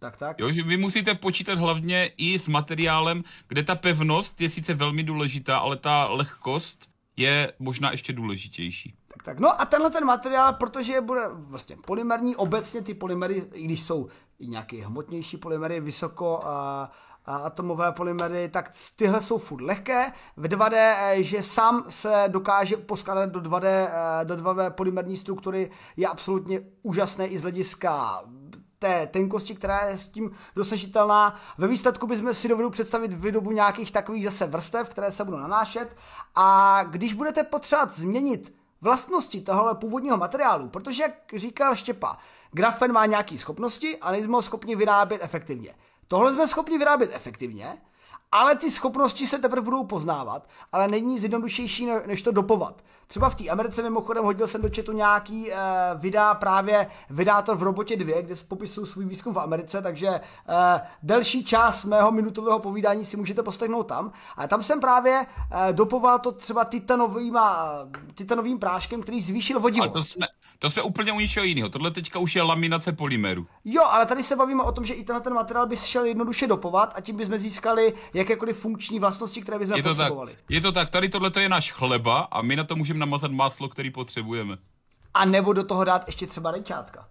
Tak, 0.03 0.17
tak. 0.17 0.39
Jo, 0.39 0.51
že 0.51 0.63
vy 0.63 0.77
musíte 0.77 1.15
počítat 1.15 1.57
hlavně 1.57 2.11
i 2.17 2.39
s 2.39 2.47
materiálem, 2.47 3.23
kde 3.47 3.63
ta 3.63 3.75
pevnost 3.75 4.41
je 4.41 4.49
sice 4.49 4.73
velmi 4.73 5.03
důležitá, 5.03 5.57
ale 5.57 5.77
ta 5.77 6.07
lehkost 6.07 6.89
je 7.17 7.53
možná 7.59 7.91
ještě 7.91 8.13
důležitější. 8.13 8.95
Tak, 9.07 9.23
tak. 9.23 9.39
No 9.39 9.61
a 9.61 9.65
tenhle 9.65 9.89
ten 9.89 10.05
materiál, 10.05 10.53
protože 10.53 11.01
bude 11.01 11.21
vlastně 11.33 11.77
polymerní, 11.85 12.35
obecně 12.35 12.81
ty 12.81 12.93
polymery, 12.93 13.43
i 13.53 13.63
když 13.63 13.81
jsou 13.81 14.07
i 14.39 14.47
nějaké 14.47 14.85
hmotnější 14.85 15.37
polymery, 15.37 15.79
vysoko 15.79 16.41
a, 16.45 16.91
a 17.25 17.35
atomové 17.35 17.91
polymery, 17.91 18.49
tak 18.49 18.71
tyhle 18.95 19.21
jsou 19.21 19.37
furt 19.37 19.61
lehké. 19.61 20.11
V 20.37 20.47
2D, 20.47 20.95
eh, 20.99 21.23
že 21.23 21.43
sám 21.43 21.85
se 21.89 22.23
dokáže 22.27 22.77
poskládat 22.77 23.29
do 23.29 23.39
2D, 23.39 23.89
eh, 23.91 24.25
do 24.25 24.35
2D 24.35 24.69
polymerní 24.69 25.17
struktury, 25.17 25.71
je 25.97 26.07
absolutně 26.07 26.61
úžasné 26.81 27.27
i 27.27 27.37
z 27.37 27.41
hlediska 27.41 28.23
té 28.83 29.07
tenkosti, 29.07 29.55
která 29.55 29.85
je 29.85 29.97
s 29.97 30.09
tím 30.09 30.35
dosažitelná. 30.55 31.39
Ve 31.57 31.67
výsledku 31.67 32.07
bychom 32.07 32.33
si 32.33 32.47
dovedli 32.47 32.71
představit 32.71 33.13
výrobu 33.13 33.51
nějakých 33.51 33.91
takových 33.91 34.25
zase 34.25 34.47
vrstev, 34.47 34.89
které 34.89 35.11
se 35.11 35.25
budou 35.25 35.37
nanášet 35.37 35.97
a 36.35 36.79
když 36.83 37.13
budete 37.13 37.43
potřebovat 37.43 37.93
změnit 37.93 38.55
vlastnosti 38.81 39.41
tohohle 39.41 39.75
původního 39.75 40.17
materiálu, 40.17 40.69
protože, 40.69 41.03
jak 41.03 41.13
říkal 41.35 41.75
Štěpa, 41.75 42.17
grafen 42.51 42.91
má 42.91 43.05
nějaké 43.05 43.37
schopnosti 43.37 43.97
a 43.97 44.11
nejsme 44.11 44.33
ho 44.33 44.41
schopni 44.41 44.75
vyrábět 44.75 45.23
efektivně. 45.23 45.75
Tohle 46.07 46.33
jsme 46.33 46.47
schopni 46.47 46.77
vyrábět 46.77 47.11
efektivně, 47.13 47.77
ale 48.33 48.55
ty 48.55 48.71
schopnosti 48.71 49.27
se 49.27 49.39
teprve 49.39 49.61
budou 49.61 49.83
poznávat, 49.83 50.47
ale 50.71 50.87
není 50.87 51.13
nic 51.13 51.23
jednoduššější, 51.23 51.87
než 52.05 52.21
to 52.21 52.31
dopovat. 52.31 52.83
Třeba 53.07 53.29
v 53.29 53.35
té 53.35 53.49
Americe 53.49 53.83
mimochodem 53.83 54.23
hodil 54.23 54.47
jsem 54.47 54.61
do 54.61 54.69
chatu 54.75 54.91
nějaký 54.91 55.49
uh, 55.51 55.55
videa 56.01 56.33
právě 56.33 56.87
Vydátor 57.09 57.57
v 57.57 57.63
robotě 57.63 57.95
2, 57.95 58.21
kde 58.21 58.35
popisují 58.47 58.87
svůj 58.87 59.05
výzkum 59.05 59.33
v 59.33 59.39
Americe, 59.39 59.81
takže 59.81 60.09
uh, 60.09 60.15
delší 61.03 61.45
část 61.45 61.85
mého 61.85 62.11
minutového 62.11 62.59
povídání 62.59 63.05
si 63.05 63.17
můžete 63.17 63.43
poslechnout 63.43 63.83
tam. 63.83 64.11
A 64.37 64.47
tam 64.47 64.63
jsem 64.63 64.79
právě 64.79 65.19
uh, 65.19 65.73
dopoval 65.73 66.19
to 66.19 66.31
třeba 66.31 66.65
titanovýma, 66.65 67.69
titanovým 68.15 68.59
práškem, 68.59 69.01
který 69.01 69.21
zvýšil 69.21 69.59
vodivost. 69.59 69.93
To 69.93 70.03
jsme, 70.03 70.25
to 70.63 70.69
jsme 70.69 70.81
úplně 70.81 71.11
u 71.13 71.19
něčeho 71.19 71.43
jiného. 71.43 71.69
Tohle 71.69 71.91
teďka 71.91 72.19
už 72.19 72.35
je 72.35 72.41
laminace 72.41 72.91
polymeru. 72.91 73.47
Jo, 73.65 73.83
ale 73.83 74.05
tady 74.05 74.23
se 74.23 74.35
bavíme 74.35 74.63
o 74.63 74.71
tom, 74.71 74.85
že 74.85 74.93
i 74.93 75.03
tenhle 75.03 75.21
ten 75.21 75.33
materiál 75.33 75.67
by 75.67 75.77
šel 75.77 76.05
jednoduše 76.05 76.47
dopovat 76.47 76.93
a 76.95 77.01
tím 77.01 77.17
bychom 77.17 77.37
získali 77.37 77.93
jakékoliv 78.13 78.59
funkční 78.59 78.99
vlastnosti, 78.99 79.41
které 79.41 79.59
bychom 79.59 79.75
je 79.75 79.83
to 79.83 79.89
potřebovali. 79.89 80.33
Tak, 80.33 80.43
je 80.49 80.61
to 80.61 80.71
tak, 80.71 80.89
tady 80.89 81.09
tohle 81.09 81.31
je 81.39 81.49
náš 81.49 81.71
chleba 81.71 82.19
a 82.19 82.41
my 82.41 82.55
na 82.55 82.63
to 82.63 82.75
můžeme 82.75 82.99
namazat 82.99 83.31
máslo, 83.31 83.69
který 83.69 83.91
potřebujeme. 83.91 84.57
A 85.13 85.25
nebo 85.25 85.53
do 85.53 85.63
toho 85.63 85.83
dát 85.83 86.07
ještě 86.07 86.27
třeba 86.27 86.51
rejčátka. 86.51 87.07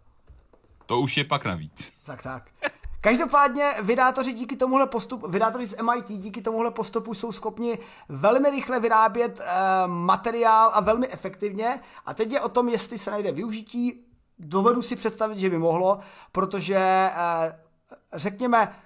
To 0.86 1.00
už 1.00 1.16
je 1.16 1.24
pak 1.24 1.44
navíc. 1.44 1.92
Tak, 2.06 2.22
tak. 2.22 2.50
Každopádně 3.04 3.74
vydátoři 3.82 4.32
díky 4.32 4.56
tomuhle 4.56 4.86
postupu, 4.86 5.26
vydátoři 5.28 5.66
z 5.66 5.82
MIT 5.82 6.08
díky 6.08 6.42
tomuhle 6.42 6.70
postupu 6.70 7.14
jsou 7.14 7.32
schopni 7.32 7.78
velmi 8.08 8.50
rychle 8.50 8.80
vyrábět 8.80 9.40
e, 9.40 9.44
materiál 9.86 10.70
a 10.74 10.80
velmi 10.80 11.08
efektivně. 11.08 11.80
A 12.06 12.14
teď 12.14 12.32
je 12.32 12.40
o 12.40 12.48
tom, 12.48 12.68
jestli 12.68 12.98
se 12.98 13.10
najde 13.10 13.32
využití. 13.32 14.04
Dovedu 14.38 14.82
si 14.82 14.96
představit, 14.96 15.38
že 15.38 15.50
by 15.50 15.58
mohlo, 15.58 16.00
protože 16.32 16.76
e, 16.76 17.10
řekněme, 18.14 18.76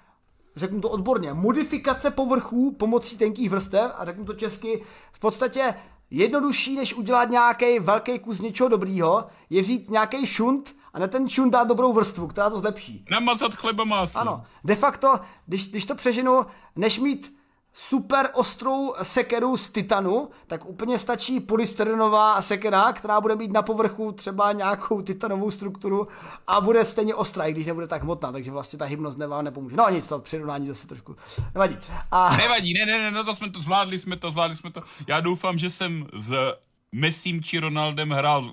řeknu 0.55 0.81
to 0.81 0.89
odborně, 0.89 1.33
modifikace 1.33 2.11
povrchů 2.11 2.71
pomocí 2.71 3.17
tenkých 3.17 3.49
vrstev, 3.49 3.91
a 3.95 4.05
řeknu 4.05 4.25
to 4.25 4.33
česky, 4.33 4.83
v 5.11 5.19
podstatě 5.19 5.75
jednodušší, 6.09 6.75
než 6.75 6.93
udělat 6.93 7.29
nějaký 7.29 7.79
velký 7.79 8.19
kus 8.19 8.41
něčeho 8.41 8.69
dobrýho, 8.69 9.25
je 9.49 9.61
vzít 9.61 9.89
nějaký 9.89 10.25
šunt 10.25 10.75
a 10.97 10.99
na 10.99 11.07
ten 11.07 11.29
šunt 11.29 11.53
dát 11.53 11.67
dobrou 11.67 11.93
vrstvu, 11.93 12.27
která 12.27 12.49
to 12.49 12.59
zlepší. 12.59 13.05
Namazat 13.11 13.53
chleba 13.53 13.83
máslo. 13.83 14.21
Ano, 14.21 14.43
de 14.63 14.75
facto, 14.75 15.19
když, 15.45 15.69
když 15.69 15.85
to 15.85 15.95
přeženu, 15.95 16.45
než 16.75 16.99
mít 16.99 17.37
super 17.73 18.29
ostrou 18.33 18.93
sekeru 19.01 19.57
z 19.57 19.69
titanu, 19.69 20.29
tak 20.47 20.65
úplně 20.65 20.97
stačí 20.97 21.39
polystyrenová 21.39 22.41
sekera, 22.41 22.93
která 22.93 23.21
bude 23.21 23.35
mít 23.35 23.51
na 23.51 23.61
povrchu 23.61 24.11
třeba 24.11 24.51
nějakou 24.51 25.01
titanovou 25.01 25.51
strukturu 25.51 26.07
a 26.47 26.61
bude 26.61 26.85
stejně 26.85 27.15
ostrá, 27.15 27.45
i 27.45 27.53
když 27.53 27.67
nebude 27.67 27.87
tak 27.87 28.03
hmotná, 28.03 28.31
takže 28.31 28.51
vlastně 28.51 28.79
ta 28.79 28.85
hybnost 28.85 29.17
nevá 29.17 29.41
nepomůže. 29.41 29.75
No 29.75 29.89
nic, 29.89 30.07
to 30.07 30.19
přirovnání 30.19 30.67
zase 30.67 30.87
trošku 30.87 31.15
nevadí. 31.53 31.77
A... 32.11 32.37
Nevadí, 32.37 32.73
ne, 32.73 32.85
ne, 32.85 32.97
ne, 32.97 33.11
no 33.11 33.23
to 33.23 33.35
jsme 33.35 33.49
to 33.49 33.61
zvládli, 33.61 33.99
jsme 33.99 34.17
to, 34.17 34.31
zvládli 34.31 34.55
jsme 34.57 34.71
to. 34.71 34.81
Já 35.07 35.21
doufám, 35.21 35.57
že 35.57 35.69
jsem 35.69 36.07
z 36.13 36.57
Messim 36.91 37.43
či 37.43 37.59
Ronaldem 37.59 38.11
hrál 38.11 38.51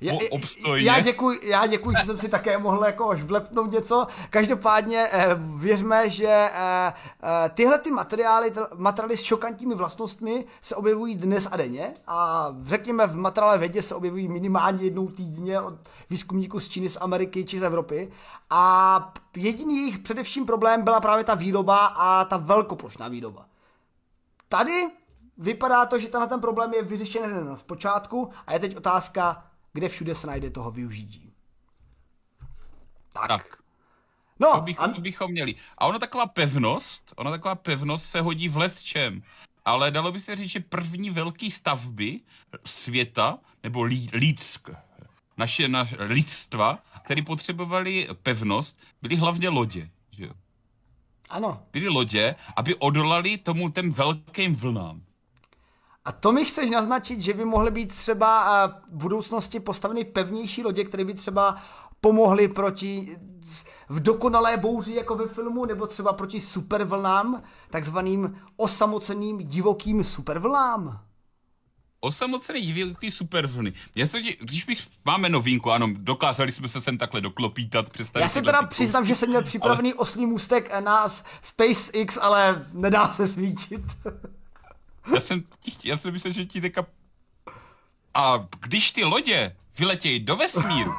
já, 0.00 0.14
obstojně. 0.30 0.84
Já 0.84 1.00
děkuji, 1.00 1.38
já 1.42 1.66
děkuji, 1.66 1.96
že 2.00 2.06
jsem 2.06 2.18
si 2.18 2.28
také 2.28 2.58
mohl 2.58 2.84
jako 2.84 3.14
vlepnout 3.16 3.72
něco. 3.72 4.06
Každopádně 4.30 5.08
eh, 5.12 5.36
věřme, 5.60 6.10
že 6.10 6.26
eh, 6.26 6.92
eh, 7.22 7.48
tyhle 7.54 7.78
ty 7.78 7.90
materiály, 7.90 8.52
materiály 8.74 9.16
s 9.16 9.22
šokantními 9.22 9.74
vlastnostmi 9.74 10.44
se 10.60 10.76
objevují 10.76 11.14
dnes 11.14 11.48
a 11.50 11.56
denně 11.56 11.94
a 12.06 12.48
řekněme 12.62 13.06
v 13.06 13.16
materiále 13.16 13.58
vědě 13.58 13.82
se 13.82 13.94
objevují 13.94 14.28
minimálně 14.28 14.84
jednou 14.84 15.08
týdně 15.08 15.60
od 15.60 15.74
výzkumníků 16.10 16.60
z 16.60 16.68
Číny, 16.68 16.88
z 16.88 16.98
Ameriky 17.00 17.44
či 17.44 17.60
z 17.60 17.62
Evropy 17.62 18.12
a 18.50 19.12
jediný 19.36 19.76
jejich 19.76 19.98
především 19.98 20.46
problém 20.46 20.82
byla 20.82 21.00
právě 21.00 21.24
ta 21.24 21.34
výroba 21.34 21.86
a 21.86 22.24
ta 22.24 22.36
velkoplošná 22.36 23.08
výroba. 23.08 23.46
Tady 24.48 24.90
vypadá 25.38 25.86
to, 25.86 25.98
že 25.98 26.08
tenhle 26.08 26.28
ten 26.28 26.40
problém 26.40 26.74
je 26.74 26.82
vyřešený 26.82 27.32
hned 27.32 27.56
z 27.56 27.62
počátku 27.62 28.30
a 28.46 28.52
je 28.52 28.58
teď 28.58 28.76
otázka, 28.76 29.49
kde 29.72 29.88
všude 29.88 30.14
se 30.14 30.26
najde 30.26 30.50
toho 30.50 30.70
využití. 30.70 31.32
Tak. 33.12 33.28
tak. 33.28 33.56
No, 34.40 34.52
to, 34.54 34.60
bychom, 34.60 34.84
a... 34.84 34.92
to 34.92 35.00
bychom 35.00 35.30
měli. 35.30 35.54
A 35.78 35.86
ono 35.86 35.98
taková 35.98 36.26
pevnost, 36.26 37.12
ono 37.16 37.30
taková 37.30 37.54
pevnost 37.54 38.04
se 38.04 38.20
hodí 38.20 38.48
v 38.48 38.56
lesčem. 38.56 39.22
Ale 39.64 39.90
dalo 39.90 40.12
by 40.12 40.20
se 40.20 40.36
říct, 40.36 40.50
že 40.50 40.60
první 40.60 41.10
velké 41.10 41.50
stavby 41.50 42.20
světa, 42.64 43.38
nebo 43.62 43.82
Lídsk, 44.12 44.70
naše, 45.36 45.68
naše 45.68 45.96
lidstva, 45.98 46.78
které 47.02 47.22
potřebovali 47.22 48.08
pevnost, 48.22 48.86
byly 49.02 49.16
hlavně 49.16 49.48
lodě. 49.48 49.90
Že 50.10 50.24
jo? 50.24 50.32
Ano. 51.28 51.62
Byly 51.72 51.88
lodě, 51.88 52.34
aby 52.56 52.74
odolali 52.74 53.38
tomu 53.38 53.68
těm 53.68 53.92
velkým 53.92 54.54
vlnám. 54.54 55.02
A 56.04 56.12
to 56.12 56.32
mi 56.32 56.44
chceš 56.44 56.70
naznačit, 56.70 57.20
že 57.20 57.34
by 57.34 57.44
mohly 57.44 57.70
být 57.70 57.86
třeba 57.86 58.64
eh, 58.64 58.68
v 58.90 58.96
budoucnosti 58.96 59.60
postaveny 59.60 60.04
pevnější 60.04 60.62
lodě, 60.62 60.84
které 60.84 61.04
by 61.04 61.14
třeba 61.14 61.62
pomohly 62.00 62.48
proti 62.48 63.18
v 63.88 64.00
dokonalé 64.00 64.56
bouři 64.56 64.94
jako 64.94 65.14
ve 65.14 65.28
filmu, 65.28 65.64
nebo 65.64 65.86
třeba 65.86 66.12
proti 66.12 66.40
supervlnám, 66.40 67.42
takzvaným 67.70 68.38
osamoceným 68.56 69.38
divokým 69.38 70.04
supervlnám? 70.04 71.00
Osamocený 72.00 72.60
divoký 72.60 73.10
supervlny. 73.10 73.72
Já 73.94 74.06
se, 74.06 74.20
když 74.20 74.64
bych, 74.64 74.88
máme 75.04 75.28
novinku, 75.28 75.70
ano, 75.70 75.88
dokázali 75.92 76.52
jsme 76.52 76.68
se 76.68 76.80
sem 76.80 76.98
takhle 76.98 77.20
doklopítat. 77.20 77.86
Já 78.14 78.28
se 78.28 78.42
teda 78.42 78.62
přiznám, 78.62 79.04
že 79.04 79.14
jsem 79.14 79.28
měl 79.28 79.42
připravený 79.42 79.92
ale... 79.92 79.98
oslý 79.98 80.26
můstek 80.26 80.80
na 80.80 81.08
SpaceX, 81.42 82.18
ale 82.20 82.66
nedá 82.72 83.08
se 83.08 83.28
svíčit. 83.28 83.82
Já 85.14 85.20
jsem, 85.20 85.42
já 85.84 85.96
jsem 85.96 86.12
myslel, 86.12 86.32
že 86.32 86.44
ti 86.46 86.60
teďka... 86.60 86.86
A 88.14 88.46
když 88.60 88.90
ty 88.90 89.04
lodě 89.04 89.56
vyletějí 89.78 90.20
do 90.20 90.36
vesmíru, 90.36 90.92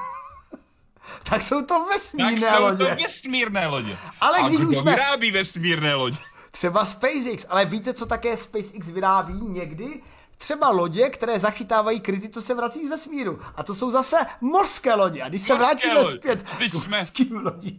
tak 1.23 1.41
jsou 1.41 1.65
to 1.65 1.85
vesmírné 1.85 2.41
tak 2.41 2.57
jsou 2.57 2.63
lodě. 2.63 2.77
to 2.95 3.01
vesmírné 3.03 3.67
lodě. 3.67 3.97
Ale 4.21 4.37
A 4.39 4.47
když 4.47 4.59
kdo 4.59 4.69
už 4.69 4.77
jsme... 4.77 4.91
vyrábí 4.91 5.31
vesmírné 5.31 5.95
lodě? 5.95 6.17
Třeba 6.51 6.85
SpaceX, 6.85 7.45
ale 7.49 7.65
víte, 7.65 7.93
co 7.93 8.05
také 8.05 8.37
SpaceX 8.37 8.87
vyrábí 8.89 9.33
někdy? 9.41 10.01
Třeba 10.37 10.69
lodě, 10.69 11.09
které 11.09 11.39
zachytávají 11.39 11.99
kryty, 11.99 12.29
co 12.29 12.41
se 12.41 12.53
vrací 12.55 12.85
z 12.85 12.89
vesmíru. 12.89 13.39
A 13.55 13.63
to 13.63 13.75
jsou 13.75 13.91
zase 13.91 14.17
mořské 14.41 14.95
lodě. 14.95 15.23
A 15.23 15.29
když 15.29 15.41
se 15.41 15.55
vrátíme 15.55 15.93
lodi. 15.99 16.17
zpět 16.17 16.45
Teď 16.57 16.71
k 16.71 16.75
jsme... 16.75 17.07
lodím... 17.31 17.77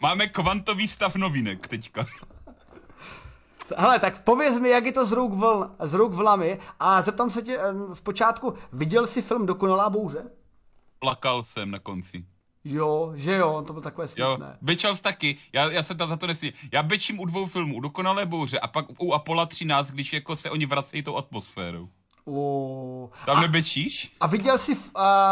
Máme 0.00 0.26
kvantový 0.28 0.88
stav 0.88 1.16
novinek 1.16 1.68
teďka. 1.68 2.06
Hele, 3.76 3.98
tak 3.98 4.24
pověz 4.24 4.58
mi, 4.58 4.68
jak 4.68 4.84
je 4.84 4.92
to 4.92 5.06
z 5.06 5.12
ruk, 5.12 5.32
vln, 5.32 5.70
z 5.80 5.94
ruk 5.94 6.12
vlami 6.12 6.60
a 6.80 7.02
zeptám 7.02 7.30
se 7.30 7.42
tě 7.42 7.58
zpočátku, 7.92 8.54
viděl 8.72 9.06
jsi 9.06 9.22
film 9.22 9.46
Dokonalá 9.46 9.90
bouře? 9.90 10.24
Plakal 10.98 11.42
jsem 11.42 11.70
na 11.70 11.78
konci. 11.78 12.24
Jo, 12.64 13.12
že 13.14 13.36
jo, 13.36 13.64
to 13.66 13.72
bylo 13.72 13.82
takové 13.82 14.08
smutné. 14.08 14.46
Jo, 14.46 14.56
Bečels 14.60 15.00
taky, 15.00 15.38
já, 15.52 15.70
já 15.70 15.82
se 15.82 15.94
za 16.08 16.16
to 16.16 16.26
nesmí. 16.26 16.52
Já 16.72 16.82
bečím 16.82 17.20
u 17.20 17.24
dvou 17.24 17.46
filmů, 17.46 17.76
u 17.76 17.80
Dokonalé 17.80 18.26
bouře 18.26 18.58
a 18.58 18.66
pak 18.66 18.86
u 18.98 19.12
Apollo 19.12 19.46
13, 19.46 19.90
když 19.90 20.12
jako 20.12 20.36
se 20.36 20.50
oni 20.50 20.66
vracejí 20.66 21.02
tou 21.02 21.16
atmosférou. 21.16 21.88
Oh. 22.24 23.08
Tam 23.26 23.36
a, 23.36 23.40
nebečíš? 23.40 24.16
A 24.20 24.26
viděl 24.26 24.58
jsi 24.58 24.76
uh, 24.76 24.82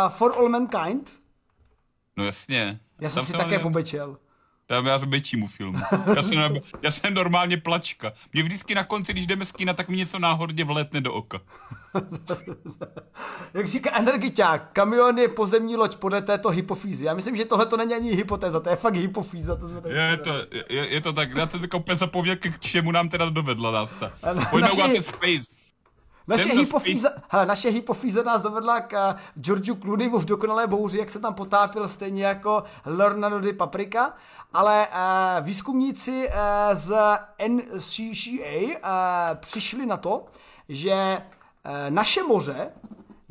For 0.09 0.33
All 0.37 0.49
Mankind? 0.49 1.13
No 2.17 2.25
jasně. 2.25 2.81
Já 3.01 3.11
jsem 3.11 3.25
si 3.25 3.33
také 3.33 3.59
pobečel. 3.59 4.19
Tam 4.71 4.87
já 4.87 4.97
většímu 4.97 5.47
filmu. 5.47 5.79
Já 6.17 6.23
jsem, 6.23 6.59
já 6.83 6.91
jsem 6.91 7.15
normálně 7.15 7.57
plačka. 7.57 8.13
Mě 8.33 8.43
vždycky 8.43 8.75
na 8.75 8.85
konci, 8.85 9.13
když 9.13 9.27
jdeme 9.27 9.45
z 9.45 9.53
kina, 9.53 9.75
tak 9.75 9.89
mi 9.89 9.97
něco 9.97 10.19
náhodně 10.19 10.65
vletne 10.65 11.01
do 11.01 11.13
oka. 11.13 11.41
Jak 13.55 13.69
říká 13.69 13.91
energiťák, 13.95 14.71
kamion 14.73 15.19
je 15.19 15.29
pozemní 15.29 15.77
loď 15.77 15.97
podle 15.97 16.23
této 16.23 16.49
hypofýzy. 16.49 17.05
Já 17.05 17.15
myslím, 17.15 17.37
že 17.37 17.45
tohle 17.45 17.67
to 17.67 17.77
není 17.77 17.95
ani 17.95 18.15
hypotéza, 18.15 18.61
to 18.61 18.71
je 18.71 18.77
fakt 18.77 18.95
hypofýza. 18.95 19.57
To 19.57 19.69
jsme 19.69 19.81
tady 19.81 19.95
je, 19.95 20.17
to, 20.17 20.31
je, 20.69 20.89
je, 20.89 21.01
to 21.01 21.13
tak, 21.13 21.37
já 21.37 21.49
jsem 21.49 21.69
to 21.69 21.79
úplně 21.79 21.97
zapomněl, 21.97 22.37
k 22.37 22.59
čemu 22.59 22.93
nám 22.93 23.09
teda 23.09 23.31
dovedla 23.31 23.71
nás 23.71 23.91
ta. 24.01 24.13
Pojďme 24.51 24.89
naši... 24.89 25.03
Space. 25.03 25.60
Naše 26.27 26.53
hypofýza, 26.53 27.11
hele, 27.29 27.47
naše 27.47 27.71
hypofýza 27.71 28.23
nás 28.23 28.43
dovedla 28.43 28.81
k 28.81 29.15
uh, 29.15 29.21
Georgiu 29.43 29.75
Clooneymu 29.75 30.19
v 30.19 30.25
dokonalé 30.25 30.67
bouři, 30.67 30.99
jak 30.99 31.11
se 31.11 31.21
tam 31.21 31.35
potápil 31.35 31.89
stejně 31.89 32.25
jako 32.25 32.65
Leonardo 32.87 33.53
Paprika, 33.53 34.15
ale 34.53 34.87
uh, 34.89 35.45
výzkumníci 35.47 36.29
uh, 36.29 36.35
z 36.73 36.97
NCCA 37.49 38.61
uh, 38.61 39.39
přišli 39.41 39.87
na 39.87 39.97
to, 39.97 40.25
že 40.69 41.23
uh, 41.65 41.73
naše 41.91 42.23
moře 42.23 42.71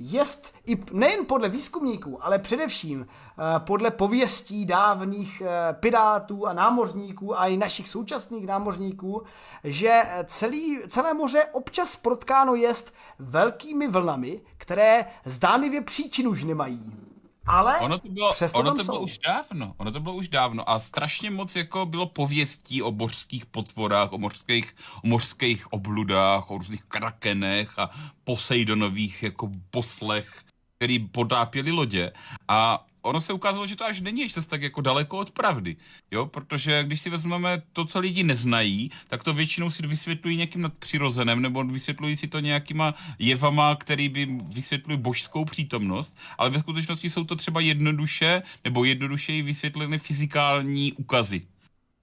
jest 0.02 0.54
i 0.66 0.84
nejen 0.91 1.26
podle 1.26 1.50
výzkumníků, 1.50 2.26
ale 2.26 2.39
především 2.39 3.08
eh, 3.08 3.60
podle 3.60 3.91
pověstí 3.91 4.66
dávných 4.66 5.41
eh, 5.41 5.74
pirátů 5.74 6.47
a 6.47 6.54
námořníků 6.54 7.39
a 7.39 7.47
i 7.47 7.58
našich 7.58 7.89
současných 7.89 8.47
námořníků, 8.47 9.24
že 9.64 10.04
celý, 10.26 10.80
celé 10.89 11.14
moře 11.14 11.45
občas 11.52 11.95
protkáno 11.95 12.56
jest 12.56 12.93
velkými 13.20 13.88
vlnami, 13.88 14.41
které 14.58 15.06
zdánlivě 15.26 15.82
příčinu 15.82 16.32
už 16.32 16.43
nemají. 16.43 17.09
Ale 17.50 17.80
Ono 17.80 17.97
to 18.00 18.10
bylo, 18.10 18.34
přesto 18.34 18.60
ono 18.60 18.72
to 18.72 18.84
bylo 18.84 18.97
jsou. 18.97 19.04
už 19.04 19.18
dávno, 19.18 19.74
ono 19.78 19.91
to 19.91 20.00
bylo 20.00 20.16
už 20.16 20.28
dávno 20.30 20.70
a 20.70 20.80
strašně 20.80 21.32
moc 21.32 21.56
jako 21.56 21.86
bylo 21.86 22.06
pověstí 22.06 22.82
o 22.82 22.91
mořských 22.91 23.45
potvorách, 23.45 24.14
o 24.14 24.18
mořských, 24.18 24.76
o 25.04 25.08
mořských 25.08 25.74
obludách, 25.74 26.52
o 26.52 26.58
různých 26.58 26.84
krakenech 26.84 27.80
a 27.80 27.89
Poseidonových 28.24 29.24
jako 29.24 29.50
poslech, 29.70 30.43
který 30.78 31.00
potápěli 31.00 31.72
lodě 31.72 32.12
a 32.47 32.86
ono 33.02 33.22
se 33.22 33.34
ukázalo, 33.34 33.68
že 33.68 33.76
to 33.76 33.86
až 33.86 34.02
není 34.02 34.22
ještě 34.22 34.41
tak 34.41 34.62
jako 34.62 34.82
daleko 34.82 35.18
od 35.18 35.32
pravdy, 35.32 35.76
jo, 36.12 36.26
protože 36.26 36.84
když 36.84 37.02
si 37.02 37.10
vezmeme 37.10 37.62
to, 37.74 37.86
co 37.86 38.00
lidi 38.00 38.24
neznají, 38.24 38.91
tak 39.08 39.24
to 39.24 39.34
většinou 39.34 39.70
si 39.70 39.88
vysvětlují 39.88 40.38
nějakým 40.38 40.62
nadpřirozeným, 40.62 41.41
nebo 41.41 41.64
vysvětlují 41.64 42.16
si 42.16 42.28
to 42.28 42.39
nějakýma 42.39 42.95
jevama, 43.20 43.76
který 43.76 44.10
by 44.10 44.26
vysvětlují 44.26 45.00
božskou 45.00 45.45
přítomnost, 45.45 46.18
ale 46.38 46.50
ve 46.50 46.60
skutečnosti 46.60 47.10
jsou 47.10 47.24
to 47.24 47.36
třeba 47.36 47.62
jednoduše, 47.62 48.41
nebo 48.64 48.84
jednodušeji 48.84 49.41
vysvětlené 49.41 49.97
fyzikální 49.97 50.93
ukazy. 50.93 51.41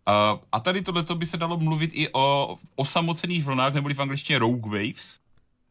A, 0.06 0.38
a 0.52 0.60
tady 0.60 0.82
tohleto 0.82 1.14
by 1.14 1.26
se 1.26 1.36
dalo 1.36 1.58
mluvit 1.58 1.90
i 1.94 2.08
o 2.12 2.56
osamocených 2.76 3.44
vlnách, 3.44 3.74
neboli 3.74 3.94
v 3.94 4.00
angličtině 4.00 4.38
rogue 4.38 4.70
waves, 4.70 5.18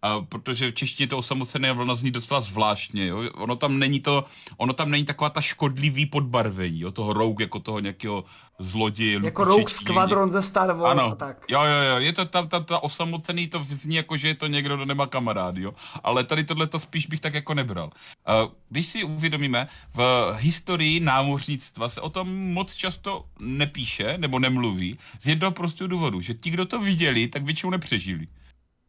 a 0.05 0.21
protože 0.21 0.71
v 0.71 0.73
češtině 0.73 1.07
to 1.07 1.17
osamocené 1.17 1.73
vlna 1.73 1.95
zní 1.95 2.11
docela 2.11 2.41
zvláštně, 2.41 3.07
jo? 3.07 3.31
Ono 3.33 3.55
tam 3.55 3.79
není 3.79 3.99
to, 3.99 4.25
ono 4.57 4.73
tam 4.73 4.91
není 4.91 5.05
taková 5.05 5.29
ta 5.29 5.41
škodlivý 5.41 6.05
podbarvení, 6.05 6.79
jo? 6.79 6.91
toho 6.91 7.13
rogue 7.13 7.43
jako 7.43 7.59
toho 7.59 7.79
nějakého 7.79 8.23
zloděje. 8.59 9.19
Jako 9.23 9.43
Rogue 9.43 9.69
Squadron 9.69 10.31
ze 10.31 10.43
Star 10.43 10.73
Wars 10.73 10.99
ano, 10.99 11.11
a 11.11 11.15
tak. 11.15 11.37
jo, 11.49 11.63
jo, 11.63 11.81
jo, 11.89 11.97
je 11.97 12.13
to 12.13 12.25
tam, 12.25 12.47
tam 12.47 12.63
ta 12.63 12.83
osamocený, 12.83 13.47
to 13.47 13.63
zní 13.63 13.95
jako, 13.95 14.17
že 14.17 14.27
je 14.27 14.35
to 14.35 14.47
někdo, 14.47 14.75
kdo 14.75 14.85
nemá 14.85 15.07
kamarád, 15.07 15.57
jo, 15.57 15.73
ale 16.03 16.23
tady 16.23 16.43
tohle 16.43 16.67
to 16.67 16.79
spíš 16.79 17.07
bych 17.07 17.19
tak 17.19 17.33
jako 17.33 17.53
nebral. 17.53 17.89
Když 18.69 18.85
si 18.85 19.03
uvědomíme, 19.03 19.67
v 19.93 20.31
historii 20.37 20.99
námořnictva 20.99 21.89
se 21.89 22.01
o 22.01 22.09
tom 22.09 22.53
moc 22.53 22.75
často 22.75 23.25
nepíše, 23.39 24.17
nebo 24.17 24.39
nemluví, 24.39 24.97
z 25.19 25.27
jednoho 25.27 25.51
prostého 25.51 25.87
důvodu, 25.87 26.21
že 26.21 26.33
ti, 26.33 26.49
kdo 26.49 26.65
to 26.65 26.79
viděli, 26.79 27.27
tak 27.27 27.43
většinou 27.43 27.69
nepřežili. 27.69 28.27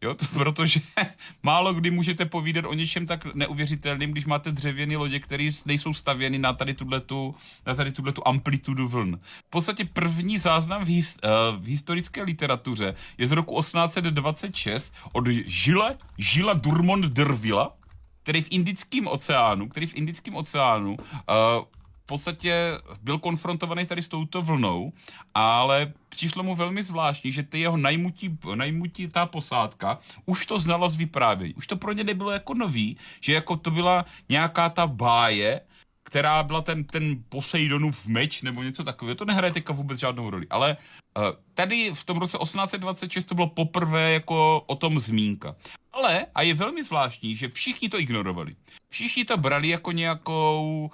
Jo, 0.07 0.15
to, 0.15 0.27
protože 0.27 0.81
málo 1.43 1.75
kdy 1.75 1.91
můžete 1.91 2.25
povídat 2.25 2.65
o 2.65 2.75
něčem 2.75 3.07
tak 3.07 3.35
neuvěřitelným, 3.35 4.11
když 4.13 4.27
máte 4.27 4.53
dřevěné 4.53 4.97
lodě, 4.97 5.21
které 5.21 5.51
nejsou 5.67 5.93
stavěny 5.93 6.39
na 6.39 6.53
tady 6.53 6.75
tuhletu, 6.75 7.35
na 7.67 7.75
tady 7.75 7.93
tuhletu 7.93 8.23
amplitudu 8.29 8.89
vln. 8.89 9.19
V 9.47 9.51
podstatě 9.51 9.85
první 9.85 10.39
záznam 10.39 10.85
v, 10.85 10.89
his, 10.89 11.19
uh, 11.25 11.63
v 11.63 11.67
historické 11.67 12.23
literatuře 12.23 12.95
je 13.19 13.29
z 13.29 13.33
roku 13.33 13.61
1826 13.61 14.95
od 15.13 15.27
Žile, 15.47 15.97
Žila 16.19 16.55
Durmond 16.55 17.05
Dervilla, 17.05 17.77
který 18.23 18.43
v 18.43 18.49
Indickém 18.51 19.07
oceánu, 19.07 19.69
který 19.69 19.87
v 19.87 19.95
Indickém 19.95 20.37
oceánu 20.37 20.97
uh, 20.97 21.65
v 22.07 22.15
podstatě 22.15 22.79
byl 23.03 23.19
konfrontovaný 23.19 23.87
tady 23.87 24.03
s 24.03 24.09
touto 24.09 24.43
vlnou, 24.43 24.93
ale 25.35 25.93
přišlo 26.09 26.43
mu 26.43 26.55
velmi 26.55 26.83
zvláštní, 26.83 27.33
že 27.33 27.43
ty 27.43 27.61
jeho 27.61 27.77
najmutí, 27.77 28.39
najmutí 28.55 29.09
ta 29.09 29.27
posádka 29.27 29.99
už 30.27 30.47
to 30.47 30.59
znala 30.59 30.89
z 30.89 30.97
vyprávění. 30.97 31.55
Už 31.55 31.67
to 31.67 31.77
pro 31.77 31.93
ně 31.93 32.05
nebylo 32.05 32.31
jako 32.31 32.55
nový, 32.55 32.97
že 33.21 33.35
jako 33.35 33.57
to 33.57 33.71
byla 33.71 34.05
nějaká 34.29 34.69
ta 34.69 34.87
báje, 34.87 35.61
která 36.03 36.43
byla 36.43 36.61
ten, 36.61 36.85
ten 36.85 37.25
Poseidonův 37.29 38.07
meč 38.07 38.43
nebo 38.43 38.63
něco 38.63 38.85
takového. 38.85 39.15
To 39.15 39.25
nehraje 39.25 39.53
teďka 39.53 39.73
vůbec 39.73 39.99
žádnou 39.99 40.31
roli. 40.31 40.47
Ale 40.51 40.77
uh, 41.19 41.25
tady 41.55 41.91
v 41.95 42.05
tom 42.05 42.19
roce 42.19 42.39
1826 42.39 43.25
to 43.25 43.35
bylo 43.35 43.49
poprvé 43.49 44.13
jako 44.13 44.63
o 44.67 44.75
tom 44.77 45.01
zmínka. 45.01 45.57
Ale, 45.93 46.27
a 46.35 46.43
je 46.43 46.55
velmi 46.55 46.85
zvláštní, 46.85 47.37
že 47.37 47.49
všichni 47.49 47.89
to 47.89 47.99
ignorovali. 47.99 48.55
Všichni 48.89 49.25
to 49.25 49.37
brali 49.37 49.69
jako 49.69 49.93
nějakou 49.93 50.91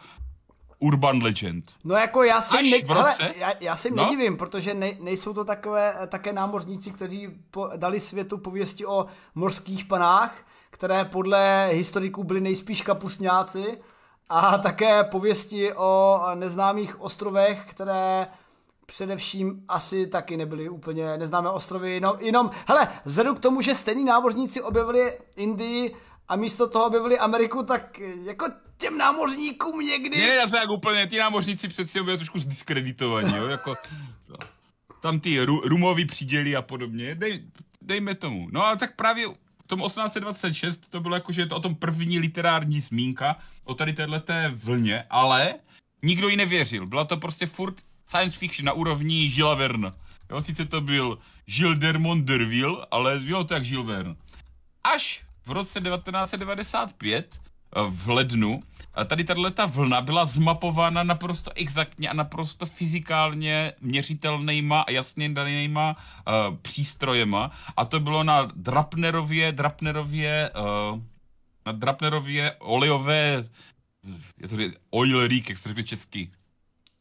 urban 0.83 1.22
legend. 1.22 1.72
No 1.85 1.95
jako 1.95 2.22
já 2.22 2.41
si, 2.41 2.70
ne, 2.70 2.78
hele, 2.95 3.14
já, 3.37 3.53
já 3.61 3.76
si 3.76 3.91
No. 3.91 4.05
nedivím, 4.05 4.37
protože 4.37 4.74
ne, 4.74 4.93
nejsou 5.01 5.35
to 5.35 5.45
takové, 5.45 5.95
také 6.09 6.33
námořníci, 6.33 6.91
kteří 6.91 7.28
po, 7.51 7.70
dali 7.76 8.01
světu 8.01 8.39
pověsti 8.39 8.87
o 8.87 9.07
mořských 9.35 9.85
panách, 9.85 10.35
které 10.70 11.05
podle 11.05 11.68
historiků 11.72 12.24
byli 12.24 12.41
nejspíš 12.41 12.83
kapusňáci 12.83 13.78
a 14.28 14.59
také 14.59 15.05
pověsti 15.05 15.72
o 15.74 16.20
neznámých 16.35 17.01
ostrovech, 17.01 17.64
které 17.70 18.26
především 18.87 19.64
asi 19.68 20.07
taky 20.07 20.37
nebyly 20.37 20.68
úplně 20.68 21.18
neznámé 21.18 21.51
ostrovy, 21.51 21.95
jenom, 21.95 22.16
jenom 22.20 22.51
hele, 22.68 22.89
vzhledem 23.05 23.35
k 23.35 23.39
tomu, 23.39 23.61
že 23.61 23.74
stejní 23.74 24.05
námořníci 24.05 24.62
objevili 24.62 25.18
Indii 25.37 25.95
a 26.28 26.36
místo 26.36 26.68
toho 26.68 26.86
objevili 26.86 27.18
Ameriku, 27.18 27.62
tak 27.62 27.98
jako 28.24 28.46
těm 28.76 28.98
námořníkům 28.98 29.80
někdy... 29.80 30.18
Ne, 30.18 30.26
já 30.26 30.46
se 30.46 30.56
jak 30.56 30.70
úplně, 30.70 31.06
ty 31.06 31.18
námořníci 31.18 31.68
přeci 31.68 32.02
byli 32.02 32.16
trošku 32.16 32.38
zdiskreditovaní, 32.38 33.36
jo, 33.36 33.46
jako 33.46 33.74
to, 34.26 34.36
tam 35.00 35.20
ty 35.20 35.44
ru, 35.44 35.60
rumový 35.60 36.06
příděly 36.06 36.56
a 36.56 36.62
podobně, 36.62 37.14
Dej, 37.14 37.44
dejme 37.82 38.14
tomu. 38.14 38.48
No 38.52 38.64
a 38.64 38.76
tak 38.76 38.96
právě 38.96 39.28
v 39.64 39.66
tom 39.66 39.80
1826 39.80 40.90
to 40.90 41.00
bylo 41.00 41.14
jako, 41.14 41.32
že 41.32 41.42
je 41.42 41.46
to 41.46 41.56
o 41.56 41.60
tom 41.60 41.74
první 41.74 42.18
literární 42.18 42.80
zmínka 42.80 43.36
o 43.64 43.74
tady 43.74 43.92
téhleté 43.92 44.52
vlně, 44.54 45.04
ale 45.10 45.54
nikdo 46.02 46.28
ji 46.28 46.36
nevěřil. 46.36 46.86
Byla 46.86 47.04
to 47.04 47.16
prostě 47.16 47.46
furt 47.46 47.74
science 48.06 48.38
fiction 48.38 48.66
na 48.66 48.72
úrovni 48.72 49.30
Žila 49.30 49.54
Verna. 49.54 49.94
Jo, 50.30 50.42
sice 50.42 50.64
to 50.64 50.80
byl 50.80 51.18
Gilles 51.46 51.78
Dermont 51.78 52.24
Derville, 52.24 52.86
ale 52.90 53.18
bylo 53.18 53.44
to 53.44 53.54
jak 53.54 53.62
Gilles 53.62 53.86
Verne. 53.86 54.14
Až 54.84 55.24
v 55.47 55.51
roce 55.51 55.80
1995 55.80 57.40
eh, 57.76 57.80
v 57.90 58.09
lednu 58.09 58.62
a 58.95 59.05
tady 59.05 59.24
tato 59.24 59.68
vlna 59.68 60.01
byla 60.01 60.24
zmapována 60.24 61.03
naprosto 61.03 61.51
exaktně 61.55 62.09
a 62.09 62.12
naprosto 62.12 62.66
fyzikálně 62.66 63.72
měřitelnýma 63.80 64.80
a 64.80 64.90
jasně 64.90 65.28
danýma 65.28 65.97
uh, 65.97 66.57
přístrojema 66.57 67.51
a 67.76 67.84
to 67.84 68.01
bylo 68.01 68.24
na 68.24 68.49
Drapnerově, 68.55 69.53
Drapnerově, 69.53 70.51
uh, 70.51 71.01
na 71.66 71.72
Drapnerově 71.72 72.53
olejové 72.59 73.45
je 74.43 74.49
to 74.49 74.57
oil 74.90 75.26
rig, 75.26 75.49
jak 75.49 75.59
se 75.59 75.68
říká 75.68 75.82
česky. 75.82 76.30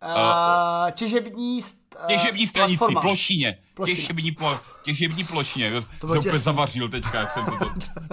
Uh, 0.05 0.91
těžební, 0.91 1.61
st- 1.61 1.75
uh, 2.01 2.07
Těžební 2.07 2.47
stranici, 2.47 2.77
platforma. 2.77 3.01
plošině. 3.01 3.57
Plošina. 3.73 3.95
Těžební, 3.95 4.31
plo, 4.31 4.59
těžební 4.83 5.23
plošině. 5.23 5.71
To, 5.99 6.07
jsem 6.07 6.17
úplně 6.19 6.39
zavařil 6.39 6.89
teďka, 6.89 7.19
jak 7.19 7.31
jsem 7.31 7.45
to, 7.45 7.51
to, 7.57 7.65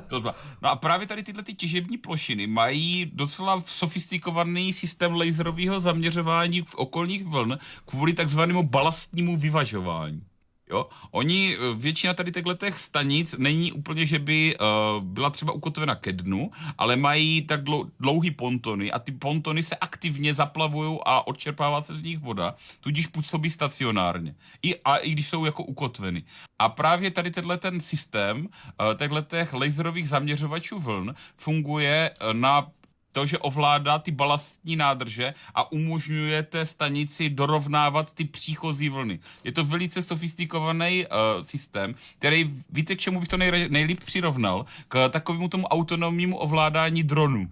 to, 0.09 0.21
to 0.21 0.35
No 0.63 0.71
a 0.71 0.77
právě 0.77 1.07
tady 1.07 1.23
tyhle 1.23 1.43
ty 1.43 1.55
těžební 1.55 1.99
plošiny 1.99 2.47
mají 2.47 3.11
docela 3.15 3.63
sofistikovaný 3.67 4.73
systém 4.73 5.15
laserového 5.15 5.81
zaměřování 5.81 6.63
v 6.63 6.75
okolních 6.75 7.25
vln 7.25 7.59
kvůli 7.85 8.13
takzvanému 8.13 8.63
balastnímu 8.63 9.37
vyvažování. 9.37 10.23
Jo? 10.71 10.87
Oni, 11.11 11.57
eh, 11.57 11.75
většina 11.75 12.15
tady 12.15 12.33
těchto 12.33 12.57
stanic 12.77 13.35
není 13.39 13.73
úplně, 13.73 14.07
že 14.07 14.19
by 14.19 14.57
uh, 14.59 15.05
byla 15.05 15.31
třeba 15.31 15.53
ukotvena 15.53 15.95
ke 15.95 16.13
dnu, 16.13 16.51
ale 16.79 16.97
mají 16.97 17.43
tak 17.43 17.65
dlou, 17.65 17.85
dlouhý 18.01 18.31
pontony 18.31 18.93
a 18.93 18.99
ty 18.99 19.13
pontony 19.13 19.63
se 19.63 19.77
aktivně 19.77 20.35
zaplavují 20.35 20.99
a 21.05 21.27
odčerpává 21.27 21.81
se 21.81 21.95
z 21.95 22.03
nich 22.03 22.19
voda, 22.19 22.55
tudíž 22.81 23.07
působí 23.07 23.51
stacionárně. 23.51 24.35
I, 24.63 24.77
a 24.85 24.97
i 24.97 25.11
když 25.11 25.29
jsou 25.29 25.45
jako 25.45 25.65
ukotveny. 25.65 26.23
A 26.59 26.69
právě 26.69 27.11
tady 27.11 27.31
tenhle 27.31 27.59
ten 27.59 27.81
systém 27.81 28.47
uh, 28.47 28.95
těchto 28.95 29.57
laserových 29.59 30.09
zaměřovačů 30.09 30.79
vln 30.79 31.15
funguje 31.37 32.11
na 32.33 32.67
to, 33.13 33.27
že 33.27 33.39
ovládá 33.39 33.99
ty 33.99 34.11
balastní 34.11 34.77
nádrže 34.77 35.35
a 35.55 35.73
umožňuje 35.73 36.43
té 36.43 36.67
stanici 36.67 37.31
dorovnávat 37.31 38.15
ty 38.15 38.25
příchozí 38.25 38.89
vlny. 38.89 39.19
Je 39.45 39.53
to 39.53 39.65
velice 39.65 40.03
sofistikovaný 40.03 41.07
uh, 41.07 41.43
systém, 41.43 41.95
který, 42.19 42.51
víte, 42.71 42.97
k 42.97 43.01
čemu 43.01 43.21
bych 43.21 43.29
to 43.29 43.37
nej, 43.37 43.69
nejlíp 43.69 44.01
přirovnal? 44.05 44.67
K 44.89 45.09
takovému 45.09 45.49
tomu 45.49 45.67
autonomnímu 45.67 46.37
ovládání 46.37 47.03
dronu. 47.03 47.51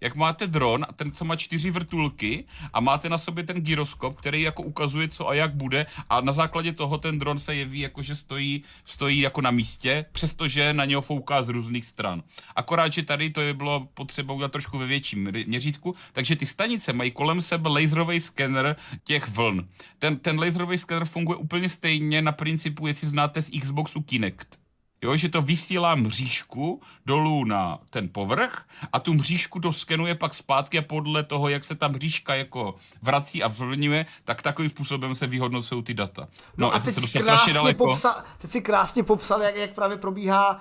Jak 0.00 0.16
máte 0.16 0.46
dron, 0.46 0.86
ten, 0.96 1.12
co 1.12 1.24
má 1.24 1.36
čtyři 1.36 1.70
vrtulky 1.70 2.44
a 2.72 2.80
máte 2.80 3.08
na 3.08 3.18
sobě 3.18 3.44
ten 3.44 3.60
gyroskop, 3.60 4.16
který 4.16 4.42
jako 4.42 4.62
ukazuje, 4.62 5.08
co 5.08 5.28
a 5.28 5.34
jak 5.34 5.54
bude 5.54 5.86
a 6.08 6.20
na 6.20 6.32
základě 6.32 6.72
toho 6.72 6.98
ten 6.98 7.18
dron 7.18 7.38
se 7.38 7.54
jeví 7.54 7.80
jako, 7.80 8.02
že 8.02 8.14
stojí, 8.14 8.62
stojí 8.84 9.20
jako 9.20 9.40
na 9.40 9.50
místě, 9.50 10.04
přestože 10.12 10.72
na 10.72 10.84
něho 10.84 11.02
fouká 11.02 11.42
z 11.42 11.48
různých 11.48 11.84
stran. 11.84 12.22
Akorát, 12.56 12.92
že 12.92 13.02
tady 13.02 13.30
to 13.30 13.40
je 13.40 13.54
bylo 13.54 13.88
potřeba 13.94 14.34
udělat 14.34 14.52
trošku 14.52 14.78
ve 14.78 14.86
větším 14.86 15.32
měřítku, 15.46 15.94
takže 16.12 16.36
ty 16.36 16.46
stanice 16.46 16.92
mají 16.92 17.10
kolem 17.10 17.40
sebe 17.40 17.68
laserový 17.68 18.20
skener 18.20 18.76
těch 19.04 19.28
vln. 19.28 19.68
Ten, 19.98 20.18
ten 20.18 20.38
laserový 20.38 20.78
skener 20.78 21.04
funguje 21.04 21.36
úplně 21.36 21.68
stejně 21.68 22.22
na 22.22 22.32
principu, 22.32 22.86
jestli 22.86 23.08
znáte 23.08 23.42
z 23.42 23.50
Xboxu 23.60 24.02
Kinect. 24.02 24.65
Jo, 25.02 25.16
že 25.16 25.28
to 25.28 25.42
vysílá 25.42 25.94
mřížku 25.94 26.82
dolů 27.06 27.44
na 27.44 27.78
ten 27.90 28.08
povrch 28.08 28.64
a 28.92 29.00
tu 29.00 29.14
mřížku 29.14 29.60
to 29.60 29.72
skenuje 29.72 30.14
pak 30.14 30.34
zpátky 30.34 30.78
a 30.78 30.82
podle 30.82 31.22
toho, 31.24 31.48
jak 31.48 31.64
se 31.64 31.74
ta 31.74 31.88
mřížka 31.88 32.34
jako 32.34 32.74
vrací 33.02 33.42
a 33.42 33.48
vlňuje, 33.48 34.06
tak 34.24 34.42
takovým 34.42 34.70
způsobem 34.70 35.14
se 35.14 35.26
vyhodnocují 35.26 35.82
ty 35.82 35.94
data. 35.94 36.22
No, 36.22 36.66
No 36.68 36.74
a 36.74 36.78
teď 36.78 36.94
se 36.94 37.00
si, 37.00 37.08
strašně 37.08 37.22
krásně 37.22 37.52
daleko. 37.54 37.84
popsal, 37.84 38.14
teď 38.38 38.50
si 38.50 38.60
krásně 38.60 39.02
popsal, 39.02 39.42
jak, 39.42 39.56
jak 39.56 39.70
právě 39.70 39.96
probíhá 39.96 40.60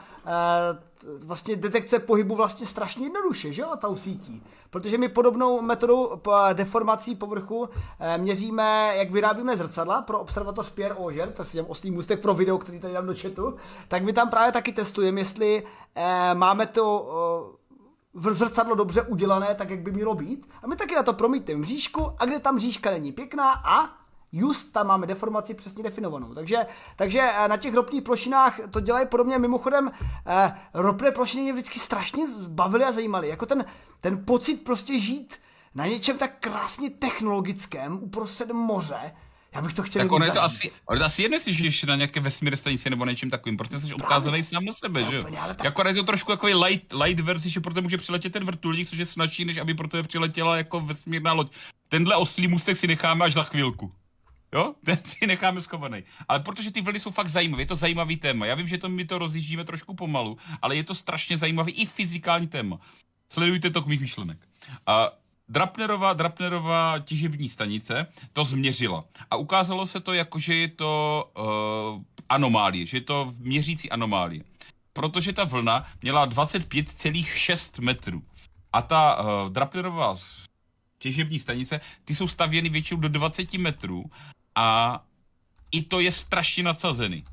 vlastně 1.24 1.56
detekce 1.56 2.00
pohybu 2.00 2.36
vlastně 2.36 2.66
strašně 2.66 3.06
jednoduše, 3.06 3.54
že 3.54 3.62
jo, 3.62 3.70
tou 3.82 3.96
sítí. 3.96 4.44
Protože 4.70 4.98
my 4.98 5.10
podobnou 5.10 5.62
metodou 5.62 6.22
deformací 6.54 7.16
povrchu 7.16 7.70
eh, 8.00 8.18
měříme, 8.18 8.94
jak 8.96 9.12
vyrábíme 9.12 9.58
zrcadla 9.58 10.02
pro 10.02 10.20
observatoř 10.20 10.70
Pierre 10.70 10.96
Auger, 10.96 11.32
to 11.32 11.44
je 11.54 11.64
oslý 11.64 11.92
můstek 11.92 12.22
pro 12.22 12.34
video, 12.34 12.58
který 12.58 12.80
tady 12.80 12.94
dám 12.94 13.06
do 13.06 13.16
chatu, 13.22 13.56
tak 13.88 14.04
my 14.04 14.14
tam 14.14 14.30
právě 14.30 14.52
taky 14.52 14.72
testujeme, 14.72 15.22
jestli 15.22 15.64
eh, 15.96 16.34
máme 16.34 16.66
to 16.66 17.12
v 18.14 18.34
zrcadlo 18.34 18.76
dobře 18.76 19.02
udělané, 19.02 19.56
tak 19.56 19.70
jak 19.70 19.80
by 19.80 19.92
mělo 19.92 20.16
být. 20.16 20.50
A 20.64 20.68
my 20.68 20.76
taky 20.76 20.96
na 20.96 21.04
to 21.04 21.14
promítneme 21.14 21.66
říšku 21.66 22.12
a 22.20 22.26
kde 22.26 22.40
tam 22.40 22.60
říška 22.60 22.92
není 22.92 23.12
pěkná 23.12 23.52
a 23.66 24.05
just 24.32 24.74
tam 24.74 24.88
máme 24.88 25.08
deformaci 25.08 25.54
přesně 25.54 25.84
definovanou. 25.84 26.34
Takže, 26.34 26.66
takže 26.96 27.22
eh, 27.22 27.48
na 27.48 27.58
těch 27.58 27.74
ropných 27.74 28.04
plošinách 28.04 28.60
to 28.70 28.80
dělají 28.80 29.08
podobně. 29.08 29.40
Mimochodem, 29.40 29.92
eh, 30.26 30.56
ropné 30.74 31.12
plošiny 31.12 31.44
mě 31.44 31.54
vždycky 31.54 31.80
strašně 31.80 32.28
zbavily 32.28 32.84
a 32.84 32.92
zajímaly. 32.92 33.30
Jako 33.30 33.46
ten, 33.46 33.66
ten 34.02 34.26
pocit 34.26 34.64
prostě 34.64 35.00
žít 35.00 35.40
na 35.76 35.86
něčem 35.86 36.18
tak 36.18 36.40
krásně 36.40 36.90
technologickém 36.90 38.04
uprostřed 38.04 38.52
moře, 38.52 39.12
já 39.56 39.62
bych 39.62 39.74
to 39.74 39.84
chtěl 39.84 40.02
tak 40.02 40.12
ono 40.12 40.26
je 40.26 40.32
to 40.32 40.44
asi, 40.44 40.72
ono 40.86 40.96
je 40.96 41.00
to 41.00 41.06
asi 41.06 41.22
jedno, 41.22 41.36
jestli 41.36 41.54
žiješ 41.54 41.84
na 41.84 41.96
nějaké 41.96 42.20
vesmír 42.20 42.56
stanici 42.56 42.90
nebo 42.90 43.06
něčem 43.06 43.30
takovým, 43.30 43.58
protože 43.58 43.80
jsi 43.80 43.94
odkázaný 43.94 44.44
sám 44.44 44.66
na 44.66 44.74
sebe, 44.74 45.04
že 45.04 45.16
jo? 45.16 45.24
Tak... 45.48 45.64
Jako 45.64 45.88
je 45.88 45.94
to 45.94 46.04
trošku 46.04 46.32
jako 46.32 46.48
light, 46.48 46.94
light 46.94 47.20
verzi, 47.20 47.50
že 47.50 47.60
proto 47.60 47.82
může 47.82 47.98
přiletět 47.98 48.34
ten 48.34 48.44
vrtulník, 48.44 48.90
což 48.90 48.98
je 48.98 49.06
snažší, 49.06 49.46
než 49.46 49.58
aby 49.58 49.74
pro 49.74 49.88
tebe 49.88 50.04
přiletěla 50.04 50.58
jako 50.58 50.82
vesmírná 50.82 51.34
loď. 51.34 51.52
Tenhle 51.90 52.16
oslý 52.16 52.48
můstek 52.48 52.78
si 52.78 52.88
necháme 52.88 53.26
až 53.26 53.34
za 53.34 53.44
chvilku. 53.44 53.92
Jo? 54.56 54.76
Ten 54.86 54.98
si 55.04 55.28
necháme 55.28 55.62
schovaný. 55.62 56.04
Ale 56.28 56.40
protože 56.40 56.72
ty 56.72 56.82
vlny 56.82 57.00
jsou 57.00 57.12
fakt 57.12 57.28
zajímavé, 57.28 57.62
je 57.62 57.66
to 57.66 57.76
zajímavý 57.76 58.18
téma. 58.18 58.46
Já 58.46 58.56
vím, 58.56 58.68
že 58.68 58.78
to 58.78 58.90
my 58.90 59.06
to 59.06 59.18
rozjíždíme 59.18 59.64
trošku 59.64 59.96
pomalu, 59.96 60.38
ale 60.62 60.76
je 60.76 60.84
to 60.84 60.96
strašně 60.96 61.38
zajímavý 61.38 61.72
i 61.72 61.86
fyzikální 61.86 62.48
téma. 62.48 62.80
Sledujte 63.30 63.70
to 63.70 63.82
k 63.82 63.88
mých 63.88 64.00
myšlenek. 64.00 64.48
A 64.88 65.12
Drapnerová, 65.50 66.14
Drapnerová 66.14 67.00
těžební 67.00 67.50
stanice 67.50 68.08
to 68.34 68.44
změřila. 68.44 69.06
A 69.32 69.36
ukázalo 69.36 69.86
se 69.86 70.00
to 70.00 70.14
jako, 70.14 70.40
že 70.40 70.56
je 70.56 70.68
to 70.68 71.24
uh, 71.38 72.02
anomálie, 72.30 72.86
že 72.86 72.98
je 72.98 73.02
to 73.02 73.34
měřící 73.40 73.92
anomálie. 73.92 74.44
Protože 74.94 75.34
ta 75.34 75.44
vlna 75.44 75.86
měla 76.02 76.28
25,6 76.28 77.84
metrů. 77.84 78.24
A 78.74 78.82
ta 78.82 79.20
uh, 79.20 79.50
Drapnerová 79.50 80.16
těžební 80.98 81.40
stanice, 81.40 81.82
ty 82.06 82.16
jsou 82.16 82.28
stavěny 82.28 82.70
většinou 82.70 83.00
do 83.00 83.10
20 83.10 83.54
metrů 83.54 84.06
a 84.56 85.02
i 85.72 85.82
to 85.82 86.00
je 86.00 86.12
strašně 86.12 86.64
nadsazený. 86.64 87.24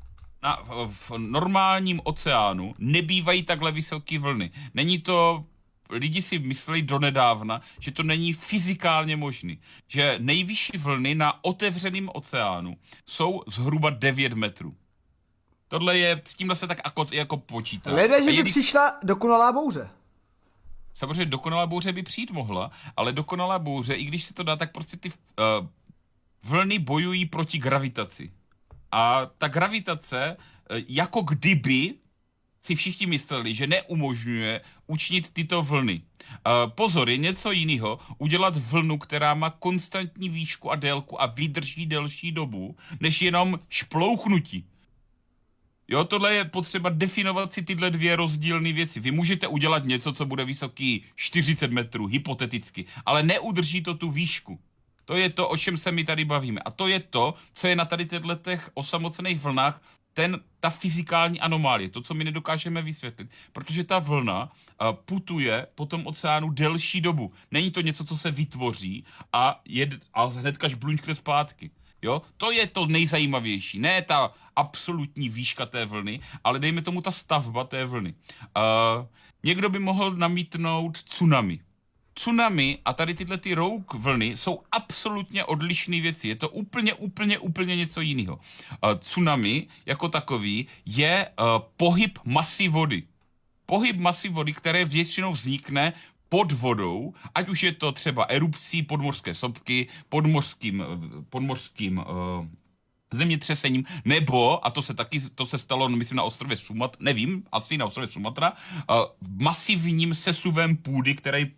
Na, 0.43 0.59
v 0.87 1.11
normálním 1.17 2.01
oceánu 2.03 2.75
nebývají 2.77 3.43
takhle 3.43 3.71
vysoké 3.71 4.19
vlny. 4.19 4.51
Není 4.73 4.99
to 4.99 5.45
lidi 5.89 6.21
si 6.21 6.39
mysleli 6.39 6.81
donedávna, 6.81 7.61
že 7.79 7.91
to 7.91 8.03
není 8.03 8.33
fyzikálně 8.33 9.15
možné. 9.15 9.55
Že 9.87 10.15
nejvyšší 10.19 10.77
vlny 10.77 11.15
na 11.15 11.43
otevřeném 11.43 12.09
oceánu 12.13 12.77
jsou 13.05 13.43
zhruba 13.47 13.89
9 13.89 14.33
metrů. 14.33 14.75
Tohle 15.67 15.97
je, 15.97 16.21
s 16.25 16.35
tímhle 16.35 16.55
se 16.55 16.67
tak 16.67 16.81
jako, 16.85 17.07
jako 17.11 17.37
počítá. 17.37 17.91
Leda, 17.91 18.19
že 18.19 18.25
by 18.25 18.35
jedi... 18.35 18.51
přišla 18.51 18.99
dokonalá 19.03 19.51
bouře. 19.51 19.89
Samozřejmě 20.95 21.25
dokonalá 21.25 21.67
bouře 21.67 21.93
by 21.93 22.03
přijít 22.03 22.31
mohla, 22.31 22.71
ale 22.97 23.11
dokonalá 23.11 23.59
bouře, 23.59 23.93
i 23.93 24.03
když 24.03 24.23
se 24.23 24.33
to 24.33 24.43
dá, 24.43 24.55
tak 24.55 24.71
prostě 24.71 24.97
ty 24.97 25.09
uh, 25.09 25.67
vlny 26.43 26.79
bojují 26.79 27.25
proti 27.25 27.57
gravitaci. 27.57 28.31
A 28.91 29.25
ta 29.37 29.47
gravitace, 29.47 30.37
uh, 30.37 30.77
jako 30.87 31.21
kdyby 31.21 31.93
si 32.61 32.75
všichni 32.75 33.05
mysleli, 33.05 33.53
že 33.53 33.67
neumožňuje 33.67 34.61
učinit 34.87 35.29
tyto 35.33 35.63
vlny. 35.63 36.01
Uh, 36.01 36.71
pozor, 36.71 37.09
je 37.09 37.17
něco 37.17 37.51
jiného 37.51 37.99
udělat 38.17 38.57
vlnu, 38.57 38.97
která 38.97 39.33
má 39.33 39.49
konstantní 39.49 40.29
výšku 40.29 40.71
a 40.71 40.75
délku 40.75 41.21
a 41.21 41.25
vydrží 41.25 41.85
delší 41.85 42.31
dobu, 42.31 42.75
než 42.99 43.21
jenom 43.21 43.59
šplouchnutí. 43.69 44.65
Jo, 45.87 46.03
tohle 46.03 46.33
je 46.33 46.45
potřeba 46.45 46.89
definovat 46.89 47.53
si 47.53 47.61
tyhle 47.61 47.91
dvě 47.91 48.15
rozdílné 48.15 48.73
věci. 48.73 48.99
Vy 48.99 49.11
můžete 49.11 49.47
udělat 49.47 49.85
něco, 49.85 50.13
co 50.13 50.25
bude 50.25 50.45
vysoký 50.45 51.03
40 51.15 51.71
metrů, 51.71 52.05
hypoteticky, 52.05 52.85
ale 53.05 53.23
neudrží 53.23 53.83
to 53.83 53.93
tu 53.93 54.11
výšku. 54.11 54.59
To 55.05 55.15
je 55.15 55.29
to, 55.29 55.49
o 55.49 55.57
čem 55.57 55.77
se 55.77 55.91
my 55.91 56.03
tady 56.03 56.25
bavíme. 56.25 56.61
A 56.61 56.71
to 56.71 56.87
je 56.87 56.99
to, 56.99 57.33
co 57.53 57.67
je 57.67 57.75
na 57.75 57.85
tady 57.85 58.05
těch 58.05 58.69
osamocených 58.73 59.39
vlnách 59.39 59.81
ten, 60.13 60.39
ta 60.59 60.69
fyzikální 60.69 61.39
anomálie, 61.39 61.89
to, 61.89 62.01
co 62.01 62.13
my 62.13 62.23
nedokážeme 62.23 62.81
vysvětlit. 62.81 63.29
Protože 63.53 63.83
ta 63.83 63.99
vlna 63.99 64.43
uh, 64.43 64.91
putuje 65.05 65.67
po 65.75 65.85
tom 65.85 66.07
oceánu 66.07 66.49
delší 66.49 67.01
dobu. 67.01 67.31
Není 67.51 67.71
to 67.71 67.81
něco, 67.81 68.05
co 68.05 68.17
se 68.17 68.31
vytvoří 68.31 69.05
a, 69.33 69.61
jed, 69.65 69.89
a 70.13 70.25
hnedka 70.25 70.67
žbluňkne 70.67 71.15
zpátky. 71.15 71.71
Jo? 72.01 72.21
To 72.37 72.51
je 72.51 72.67
to 72.67 72.85
nejzajímavější. 72.85 73.79
Ne 73.79 74.01
ta 74.01 74.33
absolutní 74.55 75.29
výška 75.29 75.65
té 75.65 75.85
vlny, 75.85 76.19
ale 76.43 76.59
dejme 76.59 76.81
tomu 76.81 77.01
ta 77.01 77.11
stavba 77.11 77.63
té 77.63 77.85
vlny. 77.85 78.13
Uh, 78.57 79.05
někdo 79.43 79.69
by 79.69 79.79
mohl 79.79 80.11
namítnout 80.15 81.03
tsunami. 81.03 81.59
Tsunami 82.13 82.77
a 82.85 82.93
tady 82.93 83.13
tyhle 83.13 83.37
ty 83.37 83.53
rouk 83.53 83.93
vlny 83.93 84.37
jsou 84.37 84.61
absolutně 84.71 85.45
odlišné 85.45 86.01
věci. 86.01 86.27
Je 86.27 86.35
to 86.35 86.49
úplně, 86.49 86.93
úplně, 86.93 87.37
úplně 87.37 87.75
něco 87.75 88.01
jiného. 88.01 88.35
Uh, 88.35 88.95
tsunami 88.99 89.67
jako 89.85 90.09
takový 90.09 90.67
je 90.85 91.29
uh, 91.39 91.45
pohyb 91.77 92.19
masy 92.25 92.67
vody. 92.67 93.03
Pohyb 93.65 93.97
masy 93.97 94.29
vody, 94.29 94.53
které 94.53 94.85
většinou 94.85 95.31
vznikne 95.31 95.93
pod 96.29 96.51
vodou, 96.51 97.13
ať 97.35 97.49
už 97.49 97.63
je 97.63 97.71
to 97.71 97.91
třeba 97.91 98.23
erupcí 98.23 98.83
podmorské 98.83 99.33
sopky, 99.33 99.87
podmorským, 100.09 100.83
podmorským 101.29 101.97
uh, 101.97 102.03
zemětřesením, 103.13 103.85
nebo, 104.05 104.65
a 104.65 104.69
to 104.69 104.81
se 104.81 104.93
taky, 104.93 105.21
to 105.35 105.45
se 105.45 105.57
stalo, 105.57 105.89
no, 105.89 105.97
myslím, 105.97 106.15
na 106.15 106.23
ostrově 106.23 106.57
Sumatra, 106.57 106.97
nevím, 107.01 107.43
asi 107.51 107.77
na 107.77 107.85
ostrově 107.85 108.07
Sumatra, 108.07 108.53
uh, 108.89 108.95
masivním 109.37 110.13
sesuvem 110.13 110.77
půdy, 110.77 111.15
který, 111.15 111.51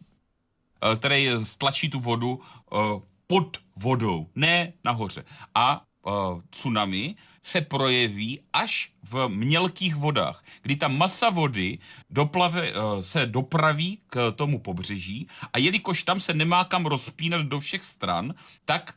který 0.96 1.30
stlačí 1.44 1.90
tu 1.90 2.00
vodu 2.00 2.42
uh, 2.72 3.02
pod 3.28 3.58
vodou, 3.76 4.28
ne 4.36 4.74
nahoře. 4.84 5.24
A 5.56 5.82
uh, 6.06 6.42
tsunami 6.50 7.16
se 7.44 7.62
projeví 7.62 8.40
až 8.54 8.92
v 9.04 9.28
mělkých 9.28 9.96
vodách, 9.96 10.44
kdy 10.62 10.76
ta 10.76 10.88
masa 10.88 11.30
vody 11.30 11.80
doplave, 12.10 12.74
se 13.02 13.26
dopraví 13.26 14.00
k 14.08 14.32
tomu 14.32 14.60
pobřeží 14.60 15.28
a 15.54 15.58
jelikož 15.58 16.04
tam 16.04 16.20
se 16.20 16.34
nemá 16.34 16.64
kam 16.64 16.86
rozpínat 16.86 17.42
do 17.42 17.60
všech 17.60 17.84
stran, 17.84 18.34
tak 18.66 18.94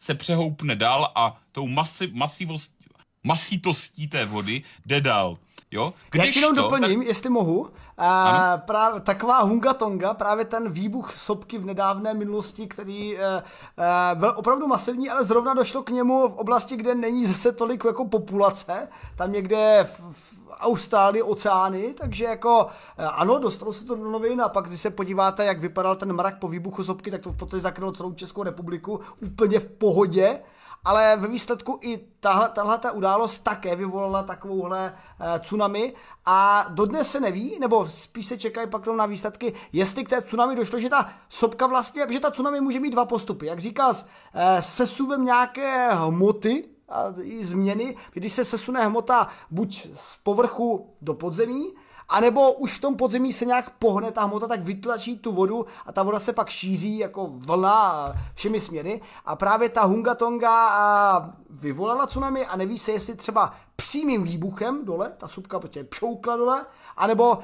se 0.00 0.14
přehoupne 0.14 0.76
dál 0.76 1.12
a 1.14 1.40
tou 1.52 1.66
masi, 1.68 2.06
masivostí, 2.12 2.84
masitostí 3.22 4.08
té 4.08 4.24
vody 4.24 4.62
jde 4.86 5.00
dál. 5.00 5.38
Jo? 5.70 5.94
Když 6.10 6.26
Já 6.26 6.32
ti 6.32 6.38
jenom 6.38 6.54
to, 6.54 6.62
doplním, 6.62 7.00
tak... 7.00 7.08
jestli 7.08 7.30
mohu. 7.30 7.70
A 7.98 8.62
právě, 8.66 9.00
taková 9.00 9.42
Hunga 9.42 9.74
Tonga, 9.74 10.14
právě 10.14 10.44
ten 10.44 10.68
výbuch 10.68 11.12
sopky 11.16 11.58
v 11.58 11.64
nedávné 11.64 12.14
minulosti, 12.14 12.66
který 12.66 13.14
uh, 13.14 13.20
uh, 13.22 14.18
byl 14.18 14.34
opravdu 14.36 14.66
masivní, 14.66 15.10
ale 15.10 15.24
zrovna 15.24 15.54
došlo 15.54 15.82
k 15.82 15.90
němu 15.90 16.28
v 16.28 16.36
oblasti, 16.36 16.76
kde 16.76 16.94
není 16.94 17.26
zase 17.26 17.52
tolik 17.52 17.84
jako 17.84 18.04
populace, 18.04 18.88
tam 19.16 19.32
někde 19.32 19.88
v, 19.90 20.00
v 20.12 20.48
Austrálii, 20.60 21.22
oceány, 21.22 21.94
takže 21.98 22.24
jako 22.24 22.64
uh, 22.64 22.70
ano, 23.12 23.38
dostalo 23.38 23.72
se 23.72 23.84
to 23.84 23.94
do 23.94 24.10
novin 24.10 24.42
a 24.42 24.48
pak, 24.48 24.66
když 24.66 24.80
se 24.80 24.90
podíváte, 24.90 25.44
jak 25.44 25.60
vypadal 25.60 25.96
ten 25.96 26.12
mrak 26.12 26.38
po 26.38 26.48
výbuchu 26.48 26.84
sopky, 26.84 27.10
tak 27.10 27.20
to 27.20 27.30
v 27.30 27.36
podstatě 27.36 27.60
zakrylo 27.60 27.92
celou 27.92 28.12
Českou 28.12 28.42
republiku 28.42 29.00
úplně 29.20 29.60
v 29.60 29.66
pohodě 29.66 30.40
ale 30.84 31.16
ve 31.16 31.28
výsledku 31.28 31.78
i 31.82 31.98
tahle, 32.20 32.78
ta 32.78 32.92
událost 32.92 33.38
také 33.38 33.76
vyvolala 33.76 34.22
takovouhle 34.22 34.94
uh, 35.20 35.38
tsunami 35.38 35.94
a 36.24 36.66
dodnes 36.68 37.10
se 37.10 37.20
neví, 37.20 37.58
nebo 37.60 37.88
spíš 37.88 38.26
se 38.26 38.38
čekají 38.38 38.70
pak 38.70 38.86
na 38.86 39.06
výsledky, 39.06 39.54
jestli 39.72 40.04
k 40.04 40.08
té 40.08 40.22
tsunami 40.22 40.56
došlo, 40.56 40.78
že 40.78 40.88
ta 40.88 41.10
sopka 41.28 41.66
vlastně, 41.66 42.06
že 42.08 42.20
ta 42.20 42.30
tsunami 42.30 42.60
může 42.60 42.80
mít 42.80 42.90
dva 42.90 43.04
postupy. 43.04 43.46
Jak 43.46 43.58
říkal, 43.58 43.90
uh, 43.90 43.96
sesuvem 44.60 45.24
nějaké 45.24 45.88
hmoty, 45.92 46.68
a 46.88 47.14
i 47.22 47.44
změny, 47.44 47.96
když 48.12 48.32
se 48.32 48.44
sesune 48.44 48.86
hmota 48.86 49.28
buď 49.50 49.88
z 49.94 50.16
povrchu 50.22 50.94
do 51.00 51.14
podzemí, 51.14 51.74
a 52.08 52.20
nebo 52.20 52.52
už 52.52 52.78
v 52.78 52.80
tom 52.80 52.96
podzemí 52.96 53.32
se 53.32 53.44
nějak 53.44 53.70
pohne 53.70 54.12
ta 54.12 54.24
hmota, 54.24 54.46
tak 54.46 54.62
vytlačí 54.62 55.18
tu 55.18 55.32
vodu 55.32 55.66
a 55.86 55.92
ta 55.92 56.02
voda 56.02 56.20
se 56.20 56.32
pak 56.32 56.48
šíří 56.48 56.98
jako 56.98 57.26
vlna 57.30 58.12
všemi 58.34 58.60
směry. 58.60 59.00
A 59.24 59.36
právě 59.36 59.68
ta 59.68 59.84
Hunga 59.84 60.14
Tonga 60.14 61.34
vyvolala 61.50 62.06
tsunami 62.06 62.46
a 62.46 62.56
neví 62.56 62.78
se, 62.78 62.92
jestli 62.92 63.14
třeba 63.14 63.54
přímým 63.76 64.24
výbuchem 64.24 64.84
dole, 64.84 65.12
ta 65.18 65.28
subka 65.28 65.58
prostě 65.58 65.84
pšoukla 65.84 66.36
dole, 66.36 66.66
anebo 66.96 67.38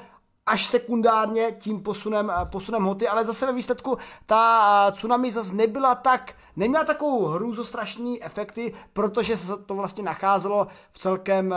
až 0.47 0.67
sekundárně 0.67 1.57
tím 1.61 1.83
posunem, 1.83 2.33
posunem 2.45 2.83
hmoty, 2.83 3.09
ale 3.09 3.25
zase 3.25 3.47
ve 3.47 3.53
výsledku 3.53 3.99
ta 4.27 4.91
tsunami 4.91 5.33
zase 5.33 5.55
nebyla 5.55 5.95
tak 5.95 6.35
neměla 6.57 6.85
takovou 6.85 7.27
hrůzostrašný 7.27 8.23
efekty, 8.23 8.75
protože 8.93 9.37
se 9.37 9.57
to 9.57 9.75
vlastně 9.75 10.05
nacházelo 10.05 10.67
v 10.91 10.99
celkem 10.99 11.55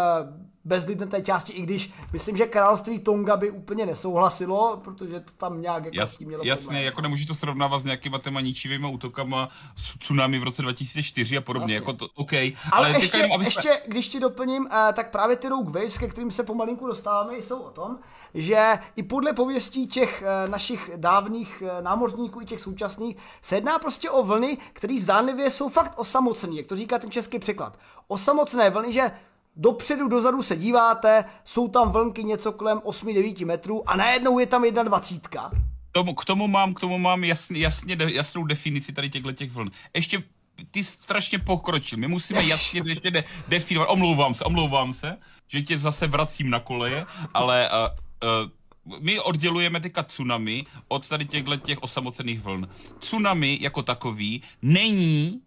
bezlidné 0.67 1.21
části, 1.21 1.53
i 1.53 1.61
když 1.61 1.93
myslím, 2.13 2.37
že 2.37 2.45
království 2.45 2.99
Tonga 2.99 3.37
by 3.37 3.51
úplně 3.51 3.85
nesouhlasilo, 3.85 4.81
protože 4.83 5.19
to 5.19 5.31
tam 5.37 5.61
nějak 5.61 5.85
jako 5.85 5.97
Jas, 5.97 6.13
s 6.13 6.17
tím 6.17 6.27
mělo 6.27 6.43
jasně, 6.45 6.63
problém. 6.65 6.83
jako 6.83 7.01
nemůžeš 7.01 7.25
to 7.25 7.35
srovnávat 7.35 7.79
s 7.81 7.83
nějakýma 7.85 8.19
těma 8.19 8.41
ničivými 8.41 8.87
útokama, 8.91 9.49
s 9.75 9.97
tsunami 9.97 10.39
v 10.39 10.43
roce 10.43 10.61
2004 10.61 11.37
a 11.37 11.41
podobně, 11.41 11.65
Asi. 11.65 11.73
jako 11.73 11.93
to, 11.93 12.07
OK. 12.15 12.33
Ale, 12.33 12.53
Ale 12.71 12.89
ještě, 12.91 13.17
jenom, 13.17 13.31
aby 13.31 13.45
jsme- 13.45 13.49
ještě, 13.49 13.81
když 13.87 14.07
ti 14.07 14.19
doplním, 14.19 14.67
eh, 14.71 14.93
tak 14.93 15.11
právě 15.11 15.35
ty 15.35 15.49
Rogue 15.49 15.73
Waves, 15.81 15.97
ke 15.97 16.07
kterým 16.07 16.31
se 16.31 16.43
pomalinku 16.43 16.87
dostáváme, 16.87 17.37
jsou 17.37 17.59
o 17.59 17.69
tom, 17.71 17.97
že 18.33 18.79
i 18.95 19.03
podle 19.03 19.33
pověstí 19.33 19.87
těch 19.87 20.23
eh, 20.45 20.49
našich 20.49 20.91
dávných 20.95 21.63
eh, 21.65 21.81
námořníků 21.81 22.41
i 22.41 22.45
těch 22.45 22.59
současných 22.61 23.17
se 23.41 23.55
jedná 23.55 23.79
prostě 23.79 24.09
o 24.09 24.23
vlny, 24.23 24.57
které 24.73 24.97
zdánlivě 24.99 25.51
jsou 25.51 25.69
fakt 25.69 25.93
osamocené, 25.99 26.55
jak 26.55 26.65
to 26.67 26.75
říká 26.75 26.99
ten 26.99 27.11
český 27.11 27.39
překlad. 27.39 27.77
Osamocené 28.07 28.69
vlny, 28.69 28.93
že 28.93 29.11
dopředu, 29.57 30.07
dozadu 30.07 30.43
se 30.43 30.55
díváte, 30.55 31.25
jsou 31.45 31.67
tam 31.67 31.91
vlnky 31.91 32.23
něco 32.23 32.51
kolem 32.51 32.77
8-9 32.77 33.45
metrů 33.45 33.89
a 33.89 33.95
najednou 33.95 34.39
je 34.39 34.45
tam 34.45 34.65
jedna 34.65 34.83
dvacítka. 34.83 35.51
tomu, 35.91 36.13
k 36.13 36.25
tomu 36.25 36.47
mám, 36.47 36.73
k 36.73 36.79
tomu 36.79 36.97
mám 36.97 37.23
jasně, 37.23 37.59
jasně 37.59 37.97
jasnou 38.05 38.45
definici 38.45 38.93
tady 38.93 39.09
těchto 39.09 39.31
těch 39.31 39.51
vln. 39.51 39.71
Ještě 39.93 40.23
ty 40.71 40.83
strašně 40.83 41.39
pokročil. 41.39 41.97
My 41.97 42.07
musíme 42.07 42.43
jasně 42.43 42.81
ještě 42.85 43.11
de, 43.11 43.23
definovat. 43.47 43.89
Omlouvám 43.89 44.33
se, 44.33 44.43
omlouvám 44.43 44.93
se, 44.93 45.17
že 45.47 45.61
tě 45.61 45.77
zase 45.77 46.07
vracím 46.07 46.49
na 46.49 46.59
koleje, 46.59 47.05
ale 47.33 47.69
uh, 47.69 48.49
uh, 48.93 48.99
my 48.99 49.19
oddělujeme 49.19 49.79
teďka 49.79 50.03
tsunami 50.03 50.65
od 50.87 51.09
tady 51.09 51.25
těchto 51.25 51.57
těch 51.57 51.83
osamocených 51.83 52.41
vln. 52.41 52.69
Tsunami 52.99 53.57
jako 53.61 53.83
takový 53.83 54.41
není 54.61 55.41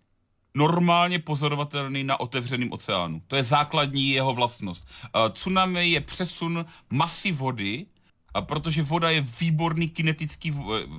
normálně 0.54 1.18
pozorovatelný 1.18 2.04
na 2.04 2.20
otevřeném 2.20 2.72
oceánu. 2.72 3.22
To 3.26 3.36
je 3.36 3.44
základní 3.44 4.10
jeho 4.10 4.34
vlastnost. 4.34 4.88
Tsunami 5.32 5.90
je 5.90 6.00
přesun 6.00 6.66
masy 6.90 7.32
vody, 7.32 7.86
protože 8.40 8.82
voda 8.82 9.10
je 9.10 9.20
výborný 9.20 9.88
kinetický, 9.88 10.54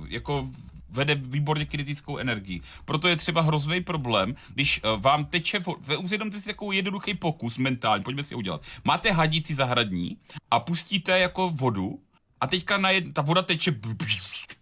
jako 0.08 0.48
vede 0.92 1.14
výborně 1.14 1.66
kinetickou 1.66 2.18
energii. 2.18 2.60
Proto 2.84 3.08
je 3.08 3.16
třeba 3.16 3.40
hrozný 3.40 3.80
problém, 3.80 4.34
když 4.54 4.80
eh, 4.84 4.88
vám 4.96 5.24
teče. 5.24 5.60
Uvědomte 5.98 6.40
si 6.40 6.46
takový 6.46 6.76
jednoduchý 6.76 7.14
pokus 7.14 7.58
mentální, 7.58 8.04
pojďme 8.04 8.22
si 8.22 8.34
udělat. 8.34 8.62
Máte 8.84 9.12
hadící 9.12 9.54
zahradní 9.54 10.16
a 10.50 10.60
pustíte 10.60 11.18
jako 11.18 11.50
vodu 11.50 12.00
a 12.40 12.46
teďka 12.46 12.78
na 12.78 12.90
jed, 12.90 13.14
ta 13.14 13.22
voda 13.22 13.42
teče, 13.42 13.74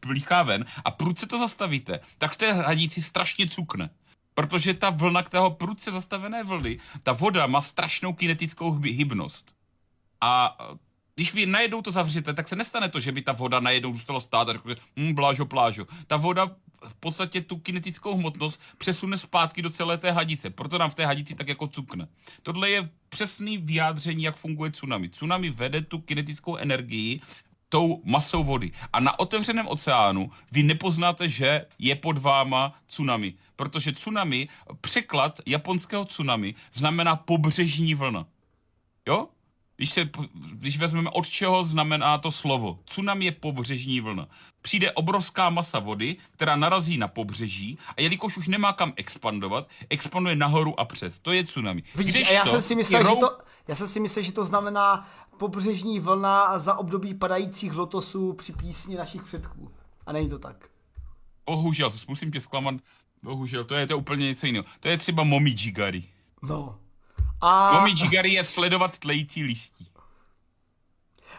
blíchá 0.06 0.42
ven 0.42 0.64
a 0.84 0.90
prudce 0.90 1.26
to 1.26 1.38
zastavíte, 1.38 2.00
tak 2.18 2.32
v 2.32 2.36
té 2.36 2.52
hadíci 2.52 3.02
strašně 3.02 3.48
cukne. 3.48 3.90
Protože 4.34 4.74
ta 4.74 4.90
vlna 4.90 5.22
k 5.22 5.50
prudce 5.50 5.92
zastavené 5.92 6.44
vlny, 6.44 6.78
ta 7.02 7.12
voda 7.12 7.46
má 7.46 7.60
strašnou 7.60 8.12
kinetickou 8.12 8.72
hyb- 8.72 8.96
hybnost. 8.96 9.54
A 10.20 10.56
když 11.14 11.34
vy 11.34 11.46
najednou 11.46 11.82
to 11.82 11.92
zavřete, 11.92 12.34
tak 12.34 12.48
se 12.48 12.56
nestane 12.56 12.88
to, 12.88 13.00
že 13.00 13.12
by 13.12 13.22
ta 13.22 13.32
voda 13.32 13.60
najednou 13.60 13.92
zůstala 13.92 14.20
stát 14.20 14.48
a 14.48 14.52
řekne, 14.52 14.74
hm, 14.96 15.14
blážo, 15.14 15.46
plážo. 15.46 15.86
Ta 16.06 16.16
voda 16.16 16.46
v 16.88 16.94
podstatě 16.94 17.40
tu 17.40 17.56
kinetickou 17.56 18.16
hmotnost 18.16 18.60
přesune 18.78 19.18
zpátky 19.18 19.62
do 19.62 19.70
celé 19.70 19.98
té 19.98 20.10
hadice. 20.10 20.50
Proto 20.50 20.78
nám 20.78 20.90
v 20.90 20.94
té 20.94 21.06
hadici 21.06 21.34
tak 21.34 21.48
jako 21.48 21.66
cukne. 21.66 22.08
Tohle 22.42 22.70
je 22.70 22.90
přesný 23.08 23.58
vyjádření, 23.58 24.24
jak 24.24 24.36
funguje 24.36 24.70
tsunami. 24.70 25.08
Tsunami 25.08 25.50
vede 25.50 25.80
tu 25.82 25.98
kinetickou 25.98 26.56
energii 26.56 27.20
tou 27.70 28.02
masou 28.04 28.44
vody. 28.44 28.72
A 28.92 29.00
na 29.00 29.18
otevřeném 29.18 29.68
oceánu 29.68 30.30
vy 30.52 30.62
nepoznáte, 30.62 31.28
že 31.28 31.66
je 31.78 31.94
pod 31.94 32.18
váma 32.18 32.74
tsunami. 32.86 33.34
Protože 33.56 33.92
tsunami, 33.92 34.48
překlad 34.80 35.40
japonského 35.46 36.04
tsunami, 36.04 36.54
znamená 36.72 37.16
pobřežní 37.16 37.94
vlna. 37.94 38.26
Jo? 39.08 39.28
Když, 39.80 39.92
se, 39.92 40.10
když 40.52 40.78
vezmeme, 40.78 41.10
od 41.10 41.28
čeho 41.28 41.64
znamená 41.64 42.18
to 42.18 42.30
slovo. 42.30 42.78
Tsunami 42.84 43.24
je 43.24 43.32
pobřežní 43.32 44.00
vlna. 44.00 44.28
Přijde 44.62 44.92
obrovská 44.92 45.50
masa 45.50 45.78
vody, 45.78 46.16
která 46.30 46.56
narazí 46.56 46.96
na 46.98 47.08
pobřeží 47.08 47.78
a 47.96 48.00
jelikož 48.00 48.36
už 48.36 48.48
nemá 48.48 48.72
kam 48.72 48.92
expandovat, 48.96 49.68
expanduje 49.90 50.36
nahoru 50.36 50.80
a 50.80 50.84
přes. 50.84 51.18
To 51.18 51.32
je 51.32 51.44
tsunami. 51.44 51.82
Vidíš, 51.94 52.30
a 52.30 52.32
já 52.32 52.46
jsem 52.46 52.62
si 52.62 52.74
myslel, 52.74 53.00
ty 53.00 53.08
že 53.08 53.14
rou- 53.14 53.20
to, 53.20 53.38
já 53.68 53.74
jsem 53.74 53.88
si 53.88 54.00
myslel, 54.00 54.22
že 54.22 54.32
to 54.32 54.44
znamená 54.44 55.08
pobřežní 55.38 56.00
vlna 56.00 56.58
za 56.58 56.74
období 56.74 57.14
padajících 57.14 57.74
lotosů 57.74 58.32
při 58.32 58.52
písni 58.52 58.96
našich 58.96 59.22
předků. 59.22 59.70
A 60.06 60.12
není 60.12 60.28
to 60.28 60.38
tak. 60.38 60.68
Bohužel, 61.46 61.90
musím 62.08 62.32
tě 62.32 62.40
zklamat. 62.40 62.74
Bohužel, 63.22 63.64
to 63.64 63.74
je 63.74 63.86
to 63.86 63.98
úplně 63.98 64.26
něco 64.26 64.46
jiného. 64.46 64.64
To 64.80 64.88
je 64.88 64.98
třeba 64.98 65.24
Momi 65.24 65.50
Jigari. 65.50 66.04
No. 66.42 66.78
A, 67.40 67.72
Momi 67.72 67.90
Jigari 67.90 68.32
je 68.32 68.44
sledovat 68.44 68.98
tlející 68.98 69.42
listí. 69.44 69.86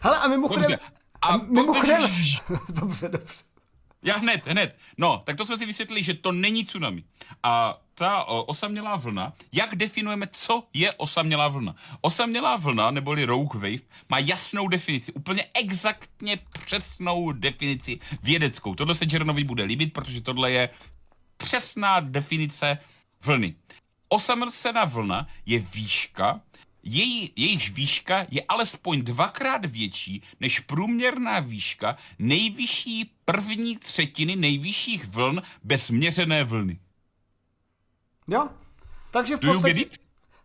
hele, 0.02 0.18
a 0.20 0.28
mimochodem, 0.28 0.62
Dobře. 0.62 0.80
a, 1.22 1.28
A 1.28 1.38
mimochodem, 1.38 2.02
dobře, 2.70 3.10
dobře. 3.10 3.44
Já 4.04 4.18
hned, 4.18 4.48
hned. 4.48 4.78
No, 4.98 5.22
tak 5.26 5.38
to 5.38 5.46
jsme 5.46 5.58
si 5.58 5.66
vysvětlili, 5.66 6.04
že 6.04 6.14
to 6.14 6.32
není 6.32 6.66
tsunami. 6.66 7.04
A 7.44 7.78
ta 7.94 8.24
o, 8.24 8.44
osamělá 8.44 8.96
vlna, 8.96 9.34
jak 9.52 9.76
definujeme, 9.76 10.28
co 10.32 10.64
je 10.74 10.94
osamělá 10.94 11.48
vlna? 11.48 11.76
Osamělá 12.02 12.58
vlna, 12.58 12.92
neboli 12.92 13.26
rogue 13.26 13.60
wave, 13.72 13.84
má 14.10 14.18
jasnou 14.20 14.68
definici, 14.68 15.14
úplně 15.14 15.46
exaktně 15.54 16.38
přesnou 16.66 17.32
definici 17.32 18.00
vědeckou. 18.24 18.76
Tohle 18.76 18.96
se 18.96 19.06
Jernovi 19.12 19.44
bude 19.44 19.64
líbit, 19.64 19.94
protože 19.94 20.22
tohle 20.22 20.52
je 20.52 20.70
přesná 21.38 22.00
definice 22.00 22.78
vlny. 23.26 23.56
Osamocená 24.14 24.86
vlna 24.86 25.28
je 25.46 25.60
výška, 25.60 26.42
její, 26.84 27.32
jejíž 27.36 27.72
výška 27.72 28.26
je 28.30 28.44
alespoň 28.50 29.02
dvakrát 29.02 29.66
větší 29.66 30.24
než 30.40 30.60
průměrná 30.60 31.40
výška 31.40 31.98
nejvyšší 32.20 33.16
první 33.26 33.78
třetiny 33.78 34.36
nejvyšších 34.36 35.06
vln 35.06 35.42
bez 35.64 35.90
měřené 35.90 36.44
vlny. 36.44 36.80
Jo? 38.28 38.50
Takže 39.12 39.38
v 39.38 39.40
podstatě, 39.40 39.86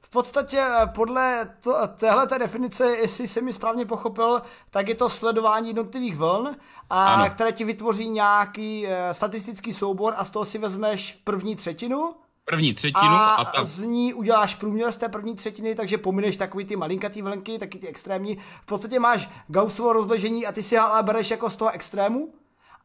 v 0.00 0.10
podstatě 0.10 0.58
eh, 0.60 0.86
podle 0.86 1.56
to, 1.60 1.74
téhle 1.86 2.26
definice, 2.38 2.96
jestli 2.96 3.28
jsem 3.28 3.44
mi 3.44 3.52
správně 3.52 3.86
pochopil, 3.86 4.42
tak 4.70 4.88
je 4.88 4.94
to 4.94 5.10
sledování 5.10 5.68
jednotlivých 5.68 6.16
vln, 6.16 6.56
a 6.90 7.14
Ano. 7.14 7.30
které 7.30 7.52
ti 7.52 7.64
vytvoří 7.64 8.08
nějaký 8.08 8.86
eh, 8.86 9.14
statistický 9.14 9.72
soubor 9.72 10.14
a 10.16 10.24
z 10.24 10.30
toho 10.30 10.44
si 10.44 10.58
vezmeš 10.58 11.20
první 11.24 11.56
třetinu 11.56 12.14
První 12.50 12.74
třetinu 12.74 13.14
a, 13.14 13.34
a, 13.34 13.64
z 13.64 13.78
ní 13.82 14.14
uděláš 14.14 14.54
průměr 14.54 14.92
z 14.92 14.96
té 14.96 15.08
první 15.08 15.34
třetiny, 15.34 15.74
takže 15.74 15.98
pomineš 15.98 16.36
takový 16.36 16.64
ty 16.64 16.76
malinkatý 16.76 17.22
vlnky, 17.22 17.58
taky 17.58 17.78
ty 17.78 17.88
extrémní. 17.88 18.36
V 18.62 18.66
podstatě 18.66 19.00
máš 19.00 19.28
Gaussovo 19.48 19.92
rozložení 19.92 20.46
a 20.46 20.52
ty 20.52 20.62
si 20.62 20.78
ale 20.78 21.02
bereš 21.02 21.30
jako 21.30 21.50
z 21.50 21.56
toho 21.56 21.70
extrému 21.70 22.34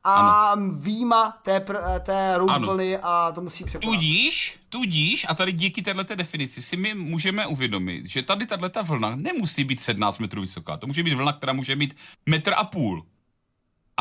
a 0.03 0.55
výjima 0.83 1.39
té, 1.43 1.59
pr- 1.59 1.99
té 1.99 2.35
Ano. 2.35 2.67
vlny 2.67 2.97
a 2.97 3.31
to 3.35 3.41
musí 3.41 3.63
překonat. 3.63 3.93
Tudíž, 3.95 4.59
tudíž, 4.69 5.25
a 5.29 5.35
tady 5.35 5.51
díky 5.51 5.81
této 5.81 6.15
definici 6.15 6.61
si 6.61 6.77
my 6.77 6.93
můžeme 6.93 7.47
uvědomit, 7.47 8.05
že 8.05 8.21
tady 8.21 8.45
tato 8.45 8.83
vlna 8.83 9.15
nemusí 9.15 9.63
být 9.63 9.79
17 9.79 10.19
metrů 10.19 10.41
vysoká. 10.41 10.77
To 10.77 10.87
může 10.87 11.03
být 11.03 11.13
vlna, 11.13 11.33
která 11.33 11.53
může 11.53 11.75
mít 11.75 11.95
metr 12.25 12.53
a 12.57 12.63
půl. 12.63 13.05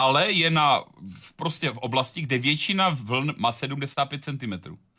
Ale 0.01 0.33
je 0.33 0.51
na, 0.51 0.85
v- 1.21 1.33
prostě 1.33 1.71
v 1.71 1.79
oblasti, 1.79 2.21
kde 2.23 2.39
většina 2.39 2.89
vln 2.89 3.35
má 3.37 3.53
75 3.53 4.25
cm. 4.25 4.53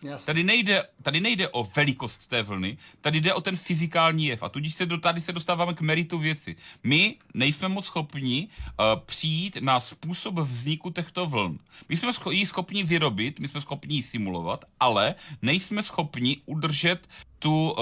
Jasně. 0.04 0.26
Tady 0.26 0.44
nejde, 0.44 0.84
tady 1.04 1.20
nejde 1.22 1.50
o 1.50 1.64
velikost 1.64 2.28
té 2.28 2.44
vlny, 2.44 2.78
tady 3.02 3.22
jde 3.22 3.34
o 3.34 3.42
ten 3.42 3.56
fyzikální 3.56 4.26
jev. 4.26 4.44
A 4.44 4.50
tudíž 4.50 4.74
se 4.76 4.86
do, 4.86 4.98
tady 4.98 5.22
se 5.22 5.32
dostáváme 5.32 5.74
k 5.74 5.82
meritu 5.82 6.18
věci. 6.18 6.56
My 6.84 7.16
nejsme 7.34 7.68
moc 7.68 7.86
schopni 7.86 8.48
uh, 8.48 8.86
přijít 9.06 9.58
na 9.62 9.80
způsob 9.80 10.36
vzniku 10.36 10.90
těchto 10.90 11.26
vln. 11.26 11.60
My 11.90 11.98
jsme 11.98 12.12
scho- 12.12 12.32
ji 12.32 12.46
schopni 12.46 12.84
vyrobit, 12.84 13.40
my 13.40 13.48
jsme 13.48 13.62
schopni 13.62 13.96
ji 13.96 14.04
simulovat, 14.04 14.66
ale 14.80 15.16
nejsme 15.42 15.84
schopni 15.84 16.38
udržet 16.46 17.08
tu 17.40 17.72
uh, 17.72 17.78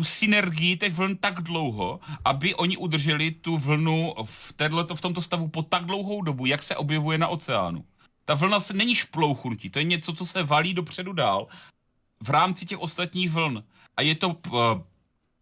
tu 0.00 0.04
synergii 0.04 0.76
těch 0.76 0.92
vln 0.92 1.16
tak 1.16 1.40
dlouho, 1.44 2.00
aby 2.24 2.54
oni 2.54 2.76
udrželi 2.76 3.30
tu 3.30 3.58
vlnu 3.58 4.14
v, 4.24 4.52
této, 4.52 4.96
v 4.96 5.00
tomto 5.00 5.22
stavu 5.22 5.48
po 5.48 5.62
tak 5.62 5.84
dlouhou 5.84 6.22
dobu, 6.22 6.46
jak 6.46 6.62
se 6.62 6.76
objevuje 6.76 7.18
na 7.18 7.28
oceánu. 7.28 7.84
Ta 8.24 8.34
vlna 8.34 8.60
se 8.60 8.72
není 8.72 8.94
šplouchnutí, 8.94 9.70
to 9.70 9.78
je 9.78 9.84
něco, 9.84 10.12
co 10.12 10.26
se 10.26 10.42
valí 10.42 10.74
dopředu 10.74 11.12
dál 11.12 11.46
v 12.22 12.30
rámci 12.30 12.66
těch 12.66 12.78
ostatních 12.78 13.30
vln. 13.30 13.64
A 13.96 14.02
je 14.02 14.14
to, 14.14 14.28
uh, 14.28 14.80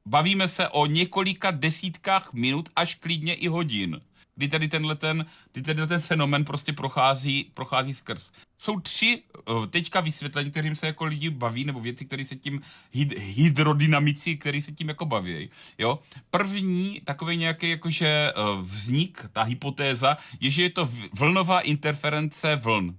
bavíme 0.06 0.48
se 0.48 0.68
o 0.68 0.86
několika 0.86 1.50
desítkách 1.50 2.32
minut 2.32 2.68
až 2.76 2.94
klidně 2.94 3.34
i 3.34 3.48
hodin, 3.48 4.00
kdy 4.39 4.49
tady 4.49 4.68
tenhle 4.68 4.95
ten, 4.95 5.26
kdy 5.53 5.62
tenhle 5.62 5.86
ten 5.86 6.01
fenomen 6.01 6.45
prostě 6.45 6.72
prochází, 6.72 7.51
prochází 7.55 7.95
skrz. 7.95 8.30
Jsou 8.59 8.80
tři 8.80 9.22
uh, 9.49 9.66
teďka 9.66 10.01
vysvětlení, 10.01 10.51
kterým 10.51 10.76
se 10.76 10.86
jako 10.86 11.05
lidi 11.05 11.30
baví, 11.30 11.64
nebo 11.64 11.80
věci, 11.80 12.05
které 12.05 12.24
se 12.24 12.36
tím, 12.36 12.61
hyd, 12.93 13.18
hydrodynamici, 13.18 14.36
který 14.36 14.62
se 14.62 14.72
tím 14.72 14.89
jako 14.89 15.07
baví. 15.07 15.51
Jo? 15.78 15.99
První 16.30 17.01
takový 17.05 17.36
nějaký 17.36 17.70
jakože 17.70 18.32
uh, 18.36 18.61
vznik, 18.62 19.26
ta 19.32 19.43
hypotéza, 19.43 20.16
je, 20.41 20.51
že 20.51 20.62
je 20.62 20.70
to 20.70 20.89
vlnová 21.18 21.61
interference 21.61 22.57
vln. 22.57 22.95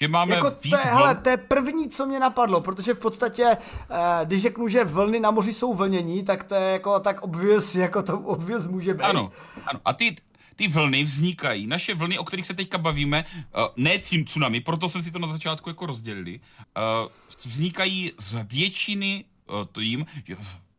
Že 0.00 0.08
máme 0.08 0.34
Jako 0.34 0.50
víc 0.62 0.70
to, 0.70 0.76
je, 0.76 0.84
vln. 0.84 0.94
hele, 0.94 1.14
to 1.14 1.28
je 1.28 1.36
první, 1.36 1.88
co 1.88 2.06
mě 2.06 2.20
napadlo, 2.20 2.60
protože 2.60 2.94
v 2.94 2.98
podstatě, 2.98 3.56
eh, 3.90 4.24
když 4.24 4.42
řeknu, 4.42 4.68
že 4.68 4.84
vlny 4.84 5.20
na 5.20 5.30
moři 5.30 5.52
jsou 5.52 5.74
vlnění, 5.74 6.22
tak 6.22 6.44
to 6.44 6.54
je 6.54 6.72
jako 6.72 7.00
tak 7.00 7.22
obvious, 7.22 7.74
jako 7.74 8.02
to 8.02 8.18
obvious 8.18 8.66
může 8.66 8.94
být. 8.94 9.02
Ano, 9.02 9.32
ano. 9.66 9.80
A 9.84 9.92
ty, 9.92 10.16
ty 10.56 10.68
vlny 10.68 11.04
vznikají, 11.04 11.66
naše 11.66 11.94
vlny, 11.94 12.18
o 12.18 12.24
kterých 12.24 12.46
se 12.46 12.54
teďka 12.54 12.78
bavíme, 12.78 13.24
uh, 13.24 13.66
ne 13.76 13.98
tsunami, 13.98 14.60
proto 14.60 14.88
jsem 14.88 15.02
si 15.02 15.10
to 15.10 15.18
na 15.18 15.32
začátku 15.32 15.70
jako 15.70 15.86
rozdělili, 15.86 16.40
uh, 16.40 17.12
vznikají 17.44 18.12
z 18.18 18.34
většiny 18.42 19.24
uh, 19.46 19.64
tím 19.72 20.06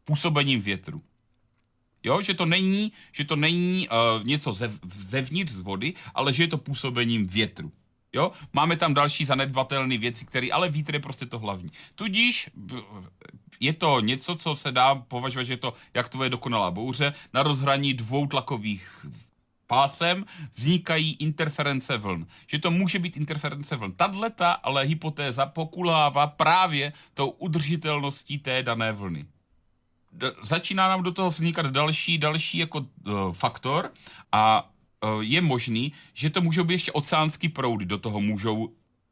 působením 0.03 0.61
větru. 0.61 1.01
Jo, 2.03 2.21
že 2.21 2.33
to 2.33 2.45
není, 2.45 2.91
že 3.11 3.23
to 3.23 3.35
není 3.35 3.87
uh, 3.89 4.23
něco 4.27 4.53
zev, 4.53 4.79
zevnitř 4.85 5.51
z 5.51 5.59
vody, 5.59 5.93
ale 6.15 6.33
že 6.33 6.43
je 6.43 6.47
to 6.47 6.57
působením 6.57 7.27
větru. 7.27 7.71
Jo? 8.13 8.31
Máme 8.53 8.77
tam 8.77 8.93
další 8.93 9.25
zanedbatelné 9.25 9.97
věci, 9.97 10.25
které, 10.25 10.47
ale 10.51 10.69
vítr 10.69 10.93
je 10.93 10.99
prostě 10.99 11.25
to 11.25 11.39
hlavní. 11.39 11.71
Tudíž 11.95 12.49
je 13.59 13.73
to 13.73 13.99
něco, 13.99 14.35
co 14.35 14.55
se 14.55 14.71
dá 14.71 14.95
považovat, 14.95 15.43
že 15.43 15.53
je 15.53 15.57
to, 15.57 15.73
jak 15.93 16.09
to 16.09 16.23
je 16.23 16.29
dokonalá 16.29 16.71
bouře, 16.71 17.13
na 17.33 17.43
rozhraní 17.43 17.93
dvou 17.93 18.27
tlakových 18.27 19.05
pásem 19.73 20.25
vznikají 20.55 21.13
interference 21.13 21.97
vln. 21.97 22.27
Že 22.47 22.59
to 22.59 22.71
může 22.71 22.99
být 22.99 23.17
interference 23.17 23.75
vln. 23.75 23.91
Tadleta 23.97 24.51
ale 24.51 24.85
hypotéza 24.85 25.45
pokulává 25.45 26.27
právě 26.27 26.93
tou 27.13 27.29
udržitelností 27.29 28.37
té 28.37 28.63
dané 28.63 28.91
vlny 28.91 29.25
začíná 30.41 30.87
nám 30.87 31.03
do 31.03 31.11
toho 31.11 31.29
vznikat 31.29 31.65
další, 31.65 32.17
další 32.17 32.57
jako 32.57 32.79
uh, 32.79 33.33
faktor 33.33 33.91
a 34.31 34.61
uh, 34.61 35.21
je 35.21 35.41
možný, 35.41 35.93
že 36.13 36.29
to 36.29 36.41
můžou 36.41 36.63
být 36.63 36.73
ještě 36.73 36.91
oceánský 36.91 37.49
proudy, 37.49 37.85
do 37.85 37.97
toho 37.97 38.21
můžou 38.21 38.69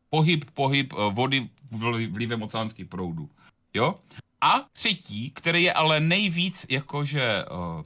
pohyb, 0.09 0.45
pohyb 0.53 0.93
uh, 0.93 1.13
vody 1.13 1.49
vli- 1.71 2.13
vlivem 2.13 2.41
oceánských 2.41 2.85
proudů. 2.85 3.29
Jo? 3.73 3.99
A 4.41 4.65
třetí, 4.73 5.31
který 5.33 5.63
je 5.63 5.73
ale 5.73 5.99
nejvíc 5.99 6.65
jakože 6.69 7.45
uh, 7.45 7.81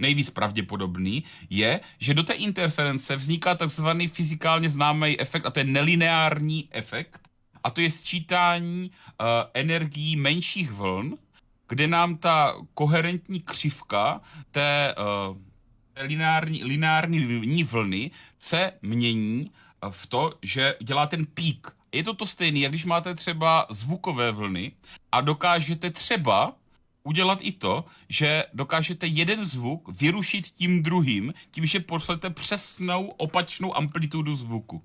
nejvíc 0.00 0.30
pravděpodobný, 0.30 1.24
je, 1.50 1.80
že 1.98 2.14
do 2.14 2.22
té 2.22 2.32
interference 2.32 3.16
vzniká 3.16 3.54
takzvaný 3.54 4.08
fyzikálně 4.08 4.70
známý 4.70 5.20
efekt, 5.20 5.46
a 5.46 5.50
to 5.50 5.58
je 5.60 5.64
nelineární 5.64 6.68
efekt, 6.70 7.28
a 7.64 7.70
to 7.70 7.80
je 7.80 7.90
sčítání 7.90 8.90
uh, 8.90 9.26
energií 9.54 10.16
menších 10.16 10.72
vln, 10.72 11.18
kde 11.68 11.86
nám 11.86 12.16
ta 12.16 12.54
koherentní 12.74 13.40
křivka 13.40 14.20
té 14.50 14.94
uh, 14.94 15.36
lineární, 15.96 16.64
lineární 16.64 17.64
vlny 17.64 18.10
se 18.38 18.72
mění 18.82 19.50
uh, 19.84 19.90
v 19.90 20.06
to, 20.06 20.34
že 20.42 20.74
dělá 20.82 21.06
ten 21.06 21.26
pík. 21.26 21.68
Je 21.92 22.02
to 22.02 22.14
to 22.14 22.26
stejné, 22.26 22.58
jak 22.58 22.72
když 22.72 22.84
máte 22.84 23.14
třeba 23.14 23.66
zvukové 23.70 24.32
vlny 24.32 24.72
a 25.12 25.20
dokážete 25.20 25.90
třeba 25.90 26.56
udělat 27.02 27.38
i 27.42 27.52
to, 27.52 27.84
že 28.08 28.44
dokážete 28.54 29.06
jeden 29.06 29.44
zvuk 29.44 29.88
vyrušit 30.00 30.46
tím 30.46 30.82
druhým, 30.82 31.34
tím, 31.50 31.66
že 31.66 31.80
pošlete 31.80 32.30
přesnou 32.30 33.06
opačnou 33.06 33.76
amplitudu 33.76 34.34
zvuku. 34.34 34.82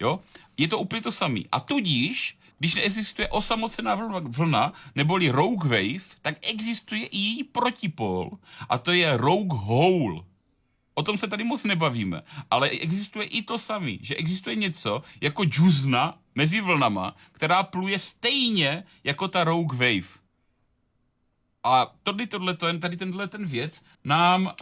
Jo? 0.00 0.20
Je 0.56 0.68
to 0.68 0.78
úplně 0.78 1.02
to 1.02 1.12
samé. 1.12 1.40
A 1.52 1.60
tudíž, 1.60 2.38
když 2.58 2.74
neexistuje 2.74 3.28
osamocená 3.28 3.94
vlna, 3.94 4.18
vlna 4.18 4.72
neboli 4.94 5.30
rogue 5.30 5.68
wave, 5.68 6.04
tak 6.22 6.34
existuje 6.42 7.06
i 7.06 7.18
její 7.18 7.44
protipol. 7.44 8.30
A 8.68 8.78
to 8.78 8.92
je 8.92 9.16
rogue 9.16 9.58
hole. 9.58 10.24
O 10.94 11.02
tom 11.02 11.18
se 11.18 11.28
tady 11.28 11.44
moc 11.44 11.64
nebavíme, 11.64 12.22
ale 12.50 12.68
existuje 12.68 13.26
i 13.26 13.42
to 13.42 13.58
samé, 13.58 13.92
že 14.00 14.14
existuje 14.14 14.56
něco 14.56 15.02
jako 15.20 15.44
džuzna 15.44 16.18
mezi 16.34 16.60
vlnama, 16.60 17.16
která 17.32 17.62
pluje 17.62 17.98
stejně 17.98 18.84
jako 19.04 19.28
ta 19.28 19.44
rogue 19.44 19.78
wave. 19.78 20.23
A 21.64 21.94
tady, 22.02 22.26
tohle, 22.26 22.56
tady 22.80 22.96
tenhle 22.96 23.28
ten 23.28 23.46
věc 23.46 23.82
nám 24.04 24.44
uh, 24.46 24.52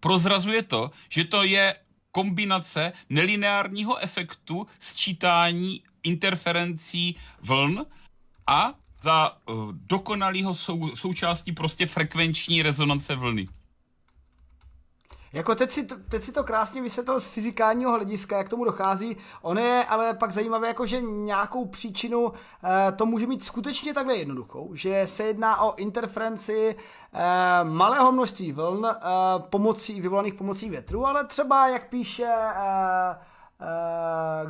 prozrazuje 0.00 0.62
to, 0.62 0.90
že 1.08 1.24
to 1.24 1.42
je 1.42 1.76
kombinace 2.12 2.92
nelineárního 3.08 3.98
efektu 3.98 4.66
sčítání 4.78 5.82
interferencí 6.02 7.16
vln 7.42 7.86
a 8.46 8.74
za 9.02 9.36
uh, 9.48 9.72
dokonalého 9.72 10.54
sou, 10.54 10.96
součástí 10.96 11.52
prostě 11.52 11.86
frekvenční 11.86 12.62
rezonance 12.62 13.14
vlny. 13.14 13.48
Jako 15.32 15.54
teď 15.54 15.70
si, 15.70 15.86
to, 15.86 15.94
teď 16.08 16.22
si 16.22 16.32
to 16.32 16.44
krásně 16.44 16.82
vysvětlil 16.82 17.20
z 17.20 17.26
fyzikálního 17.26 17.92
hlediska, 17.92 18.38
jak 18.38 18.48
tomu 18.48 18.64
dochází. 18.64 19.16
Ono 19.42 19.60
je 19.60 19.84
ale 19.84 20.14
pak 20.14 20.32
zajímavé, 20.32 20.68
jako 20.68 20.86
že 20.86 21.00
nějakou 21.00 21.64
příčinu 21.64 22.32
e, 22.88 22.92
to 22.92 23.06
může 23.06 23.26
mít 23.26 23.44
skutečně 23.44 23.94
takhle 23.94 24.16
jednoduchou, 24.16 24.74
že 24.74 25.06
se 25.06 25.24
jedná 25.24 25.60
o 25.62 25.74
interferenci 25.74 26.76
e, 26.76 27.64
malého 27.64 28.12
množství 28.12 28.52
vln 28.52 28.86
e, 28.86 28.94
pomocí, 29.38 30.00
vyvolaných 30.00 30.34
pomocí 30.34 30.70
větru, 30.70 31.06
ale 31.06 31.26
třeba, 31.26 31.68
jak 31.68 31.88
píše 31.88 32.26
e, 32.26 32.60
Uh, 33.10 33.29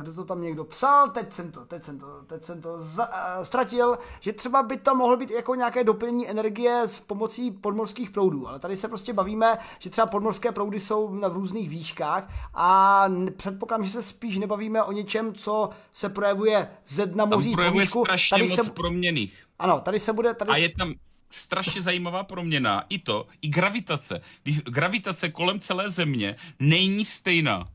kdo 0.01 0.13
to 0.13 0.25
tam 0.25 0.41
někdo 0.41 0.63
psal, 0.63 1.09
teď 1.09 1.33
jsem 1.33 1.51
to, 1.51 1.65
teď 1.65 1.83
jsem 1.83 1.99
to, 1.99 2.07
teď 2.27 2.43
jsem 2.43 2.61
to 2.61 2.79
za, 2.79 3.07
uh, 3.07 3.43
ztratil, 3.43 3.97
že 4.19 4.33
třeba 4.33 4.63
by 4.63 4.77
to 4.77 4.95
mohlo 4.95 5.17
být 5.17 5.31
jako 5.31 5.55
nějaké 5.55 5.83
doplnění 5.83 6.29
energie 6.29 6.81
s 6.85 6.99
pomocí 6.99 7.51
podmorských 7.51 8.09
proudů, 8.09 8.47
ale 8.47 8.59
tady 8.59 8.75
se 8.75 8.87
prostě 8.87 9.13
bavíme, 9.13 9.57
že 9.79 9.89
třeba 9.89 10.07
podmorské 10.07 10.51
proudy 10.51 10.79
jsou 10.79 11.15
na 11.15 11.27
v 11.27 11.33
různých 11.33 11.69
výškách 11.69 12.33
a 12.53 13.05
předpokládám, 13.37 13.85
že 13.85 13.91
se 13.91 14.03
spíš 14.03 14.37
nebavíme 14.37 14.83
o 14.83 14.91
něčem, 14.91 15.33
co 15.33 15.69
se 15.93 16.09
projevuje 16.09 16.67
ze 16.87 17.05
dna 17.05 17.25
moří 17.25 17.55
tam 17.55 17.73
po 17.73 17.79
výšku. 17.79 18.05
strašně 18.05 18.37
Tady 18.37 18.49
moc 18.49 18.65
se, 18.65 18.71
proměných. 18.71 19.45
ano, 19.59 19.79
tady 19.79 19.99
se 19.99 20.13
bude, 20.13 20.33
tady 20.33 20.51
A 20.51 20.57
je 20.57 20.69
tam 20.69 20.93
strašně 21.29 21.81
zajímavá 21.81 22.23
proměna, 22.23 22.83
i 22.89 22.99
to, 22.99 23.27
i 23.41 23.47
gravitace. 23.47 24.21
Když 24.43 24.61
gravitace 24.61 25.29
kolem 25.29 25.59
celé 25.59 25.89
země 25.89 26.35
není 26.59 27.05
stejná. 27.05 27.67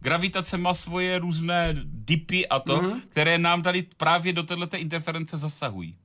Gravitace 0.00 0.58
má 0.58 0.74
svoje 0.74 1.18
různé 1.18 1.74
dipy 1.84 2.48
a 2.48 2.58
to, 2.58 2.80
mm-hmm. 2.80 3.00
které 3.08 3.38
nám 3.38 3.62
tady 3.62 3.82
právě 3.96 4.32
do 4.32 4.42
této 4.42 4.76
interference 4.76 5.36
zasahují. 5.36 5.96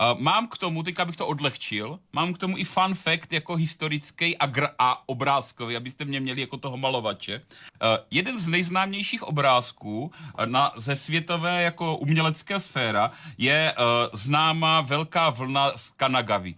Uh, 0.00 0.20
mám 0.20 0.48
k 0.48 0.58
tomu, 0.58 0.82
teď 0.82 0.98
abych 0.98 1.16
to 1.16 1.26
odlehčil, 1.26 1.98
mám 2.12 2.32
k 2.32 2.38
tomu 2.38 2.58
i 2.58 2.64
fun 2.64 2.94
fact 2.94 3.32
jako 3.32 3.56
historický 3.56 4.38
a, 4.38 4.46
gra- 4.46 4.74
a 4.78 5.08
obrázkový, 5.08 5.76
abyste 5.76 6.04
mě 6.04 6.20
měli 6.20 6.40
jako 6.40 6.56
toho 6.56 6.76
malovače. 6.76 7.38
Uh, 7.38 7.88
jeden 8.10 8.38
z 8.38 8.48
nejznámějších 8.48 9.22
obrázků 9.22 10.02
uh, 10.04 10.46
na, 10.46 10.72
ze 10.76 10.96
světové 10.96 11.62
jako 11.62 11.96
umělecké 11.96 12.60
sféra 12.60 13.10
je 13.38 13.74
uh, 13.78 13.84
známá 14.18 14.80
velká 14.80 15.30
vlna 15.30 15.72
z 15.76 15.90
Kanagavi. 15.90 16.54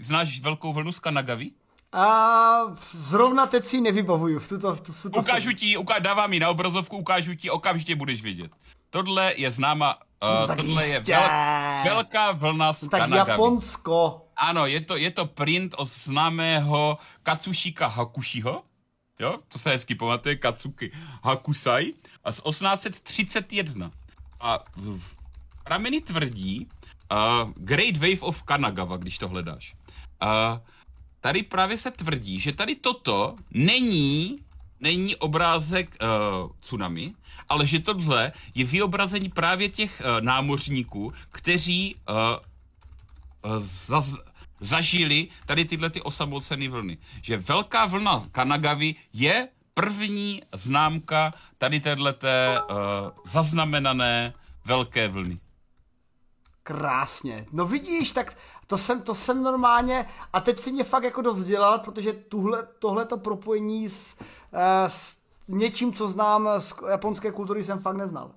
Znáš 0.00 0.40
velkou 0.40 0.72
vlnu 0.72 0.92
z 0.92 0.98
Kanagavi? 0.98 1.50
A 1.92 2.08
zrovna 2.92 3.46
teď 3.46 3.64
si 3.64 3.80
nevybavuju. 3.80 4.38
V 4.40 4.48
tuto, 4.48 4.74
v 4.74 5.02
tuto 5.02 5.20
Ukážu 5.20 5.52
ti, 5.52 5.76
uká, 5.76 5.98
dávám 5.98 6.32
ji 6.32 6.40
na 6.40 6.50
obrazovku, 6.50 6.96
ukážu 6.96 7.34
ti, 7.34 7.50
okamžitě 7.50 7.96
budeš 7.96 8.22
vidět. 8.22 8.50
Tohle 8.90 9.32
je 9.36 9.50
známa, 9.50 9.94
uh, 10.22 10.48
No 10.48 10.56
tohle 10.56 10.86
je 10.86 10.96
jistě. 10.96 11.12
vel, 11.12 11.28
velká 11.84 12.32
vlna 12.32 12.72
z 12.72 12.80
tak 12.88 13.00
Kanagavi. 13.00 13.30
Japonsko. 13.30 14.26
Ano, 14.36 14.66
je 14.66 14.80
to, 14.80 14.96
je 14.96 15.10
to 15.10 15.26
print 15.26 15.74
od 15.78 15.88
známého 15.88 16.98
Katsushika 17.22 17.86
Hakushiho. 17.86 18.62
Jo, 19.20 19.38
to 19.48 19.58
se 19.58 19.70
hezky 19.70 19.94
pamatuje, 19.94 20.36
Katsuki 20.36 20.92
Hakusai. 21.24 21.92
A 22.24 22.32
z 22.32 22.40
1831. 22.40 23.90
A 24.40 24.58
prameny 25.64 26.00
tvrdí 26.00 26.66
uh, 27.12 27.50
Great 27.56 27.96
Wave 27.96 28.20
of 28.20 28.42
Kanagawa, 28.42 28.96
když 28.96 29.18
to 29.18 29.28
hledáš. 29.28 29.74
Uh, 30.22 30.58
tady 31.22 31.42
právě 31.42 31.78
se 31.78 31.90
tvrdí, 31.90 32.40
že 32.40 32.52
tady 32.52 32.74
toto 32.74 33.36
není 33.50 34.36
není 34.82 35.16
obrázek 35.16 35.96
uh, 36.02 36.50
tsunami, 36.60 37.14
ale 37.48 37.66
že 37.66 37.78
tohle 37.80 38.32
je 38.54 38.64
vyobrazení 38.64 39.28
právě 39.30 39.68
těch 39.68 40.02
uh, 40.02 40.20
námořníků, 40.20 41.12
kteří 41.30 41.94
uh, 41.94 43.58
za, 43.58 44.02
zažili 44.60 45.28
tady 45.46 45.64
tyhle 45.64 45.90
ty 45.90 46.02
osamocené 46.02 46.68
vlny. 46.68 46.98
Že 47.22 47.36
velká 47.36 47.86
vlna 47.86 48.26
Kanagavy 48.32 48.94
je 49.12 49.48
první 49.74 50.42
známka 50.54 51.34
tady 51.58 51.80
téhleté 51.80 52.60
uh, 52.60 52.76
zaznamenané 53.24 54.34
velké 54.64 55.08
vlny. 55.08 55.38
Krásně. 56.62 57.46
No 57.52 57.66
vidíš, 57.66 58.12
tak 58.12 58.38
to 58.66 58.78
jsem, 58.78 59.02
to 59.02 59.14
jsem 59.14 59.42
normálně, 59.42 60.08
a 60.32 60.40
teď 60.40 60.58
si 60.58 60.72
mě 60.72 60.84
fakt 60.84 61.04
jako 61.04 61.22
dovzdělal, 61.22 61.78
protože 61.78 62.12
tuhle, 62.12 62.68
tohleto 62.78 63.16
propojení 63.16 63.88
s, 63.88 64.16
eh, 64.52 64.90
s 64.90 65.18
něčím, 65.48 65.92
co 65.92 66.08
znám 66.08 66.48
z 66.58 66.74
japonské 66.88 67.32
kultury, 67.32 67.64
jsem 67.64 67.78
fakt 67.78 67.96
neznal. 67.96 68.30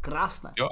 Krásné. 0.00 0.52
Jo. 0.58 0.68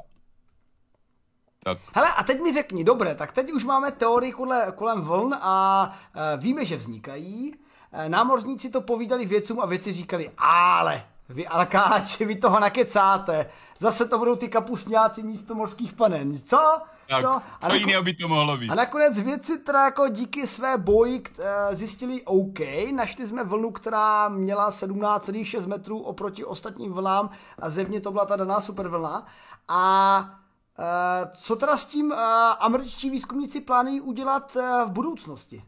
Tak. 1.65 1.79
Hele, 1.95 2.13
a 2.13 2.23
teď 2.23 2.41
mi 2.41 2.53
řekni, 2.53 2.85
dobré, 2.85 3.15
tak 3.15 3.33
teď 3.33 3.53
už 3.53 3.65
máme 3.65 3.93
teorii 3.93 4.33
kolem, 4.33 4.73
kolem 4.73 5.03
vln 5.03 5.35
a 5.41 5.85
e, 6.15 6.37
víme, 6.37 6.65
že 6.65 6.77
vznikají. 6.77 7.55
E, 7.93 8.09
námořníci 8.09 8.71
to 8.71 8.81
povídali 8.81 9.27
vědcům 9.27 9.61
a 9.61 9.67
věci 9.67 9.93
říkali, 9.93 10.31
ale 10.39 11.07
Vy 11.31 11.47
alkáči, 11.47 12.25
vy 12.25 12.37
toho 12.37 12.61
nakecáte. 12.61 13.51
Zase 13.79 14.09
to 14.09 14.19
budou 14.19 14.37
ty 14.37 14.49
kapusňáci 14.49 15.23
místo 15.23 15.55
morských 15.55 15.93
panen. 15.93 16.39
Co? 16.39 16.81
Tak, 17.09 17.21
co? 17.21 17.27
co 17.27 17.43
nakonec, 17.63 17.81
jiného 17.81 18.03
by 18.03 18.15
to 18.15 18.29
mohlo 18.29 18.57
být? 18.57 18.71
A 18.71 18.75
nakonec 18.75 19.21
věci 19.21 19.59
teda 19.59 19.85
jako 19.85 20.09
díky 20.09 20.47
své 20.47 20.79
boji 20.79 21.23
eh, 21.39 21.75
zjistili 21.77 22.23
OK. 22.23 22.59
Našli 22.95 23.27
jsme 23.27 23.45
vlnu, 23.45 23.71
která 23.71 24.29
měla 24.29 24.71
17,6 24.71 25.67
metrů 25.67 25.99
oproti 25.99 26.45
ostatním 26.45 26.93
vlnám 26.93 27.31
a 27.59 27.71
zevně 27.71 28.01
to 28.01 28.13
byla 28.13 28.27
ta 28.27 28.37
daná 28.37 28.61
super 28.61 28.89
vlna. 28.89 29.27
A 29.69 30.37
Uh, 30.79 31.33
co 31.35 31.57
teda 31.57 31.77
s 31.77 31.87
tím 31.87 32.11
uh, 32.11 32.19
američtí 32.61 33.11
výzkumníci 33.11 33.61
plánují 33.61 34.01
udělat 34.01 34.57
v 34.87 34.91
budoucnosti? 34.91 35.63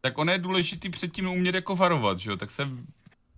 Tak 0.00 0.18
ono 0.18 0.32
je 0.32 0.38
důležitý 0.38 0.90
předtím 0.90 1.28
umět 1.28 1.54
jako 1.54 1.76
varovat, 1.76 2.18
že 2.18 2.30
jo? 2.30 2.36
Tak 2.36 2.50
se 2.50 2.68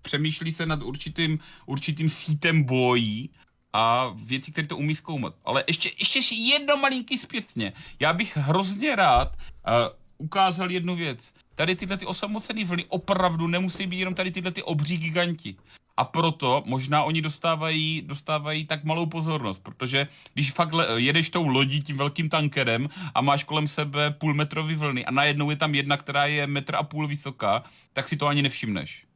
přemýšlí 0.03 0.53
se 0.53 0.67
nad 0.67 0.83
určitým, 0.83 1.39
určitým 1.67 2.09
sítem 2.09 2.63
bojí 2.63 3.31
a 3.73 4.13
věcí, 4.15 4.53
které 4.53 4.67
to 4.67 4.77
umí 4.77 4.95
zkoumat. 4.95 5.35
Ale 5.45 5.65
ještě, 5.67 5.91
ještě 5.99 6.35
jedno 6.35 6.77
malinký 6.77 7.19
zpětně. 7.19 7.73
Já 8.01 8.13
bych 8.13 8.37
hrozně 8.37 8.97
rád 8.97 9.37
uh, 9.37 9.73
ukázal 10.19 10.71
jednu 10.71 10.97
věc. 10.97 11.35
Tady 11.55 11.77
tyhle 11.77 11.97
ty 11.97 12.07
osamocené 12.07 12.65
vlny 12.65 12.85
opravdu 12.89 13.47
nemusí 13.47 13.87
být 13.87 13.99
jenom 13.99 14.15
tady 14.15 14.31
tyhle 14.31 14.53
ty 14.53 14.63
obří 14.63 14.97
giganti. 14.97 15.57
A 15.97 16.05
proto 16.05 16.63
možná 16.67 17.03
oni 17.03 17.23
dostávají, 17.23 18.03
dostávají 18.07 18.65
tak 18.65 18.85
malou 18.85 19.07
pozornost, 19.07 19.59
protože 19.63 20.09
když 20.35 20.53
fakt 20.53 20.75
jedeš 20.97 21.31
tou 21.31 21.47
lodí 21.47 21.81
tím 21.81 21.97
velkým 21.97 22.29
tankerem 22.29 22.89
a 23.15 23.21
máš 23.21 23.45
kolem 23.45 23.67
sebe 23.67 24.11
půlmetrový 24.11 24.75
vlny 24.75 25.05
a 25.05 25.11
najednou 25.11 25.51
je 25.51 25.57
tam 25.57 25.75
jedna, 25.75 25.97
která 25.97 26.27
je 26.27 26.47
metr 26.47 26.75
a 26.75 26.83
půl 26.83 27.07
vysoká, 27.07 27.63
tak 27.93 28.09
si 28.09 28.17
to 28.17 28.27
ani 28.27 28.43
nevšimneš. 28.43 29.08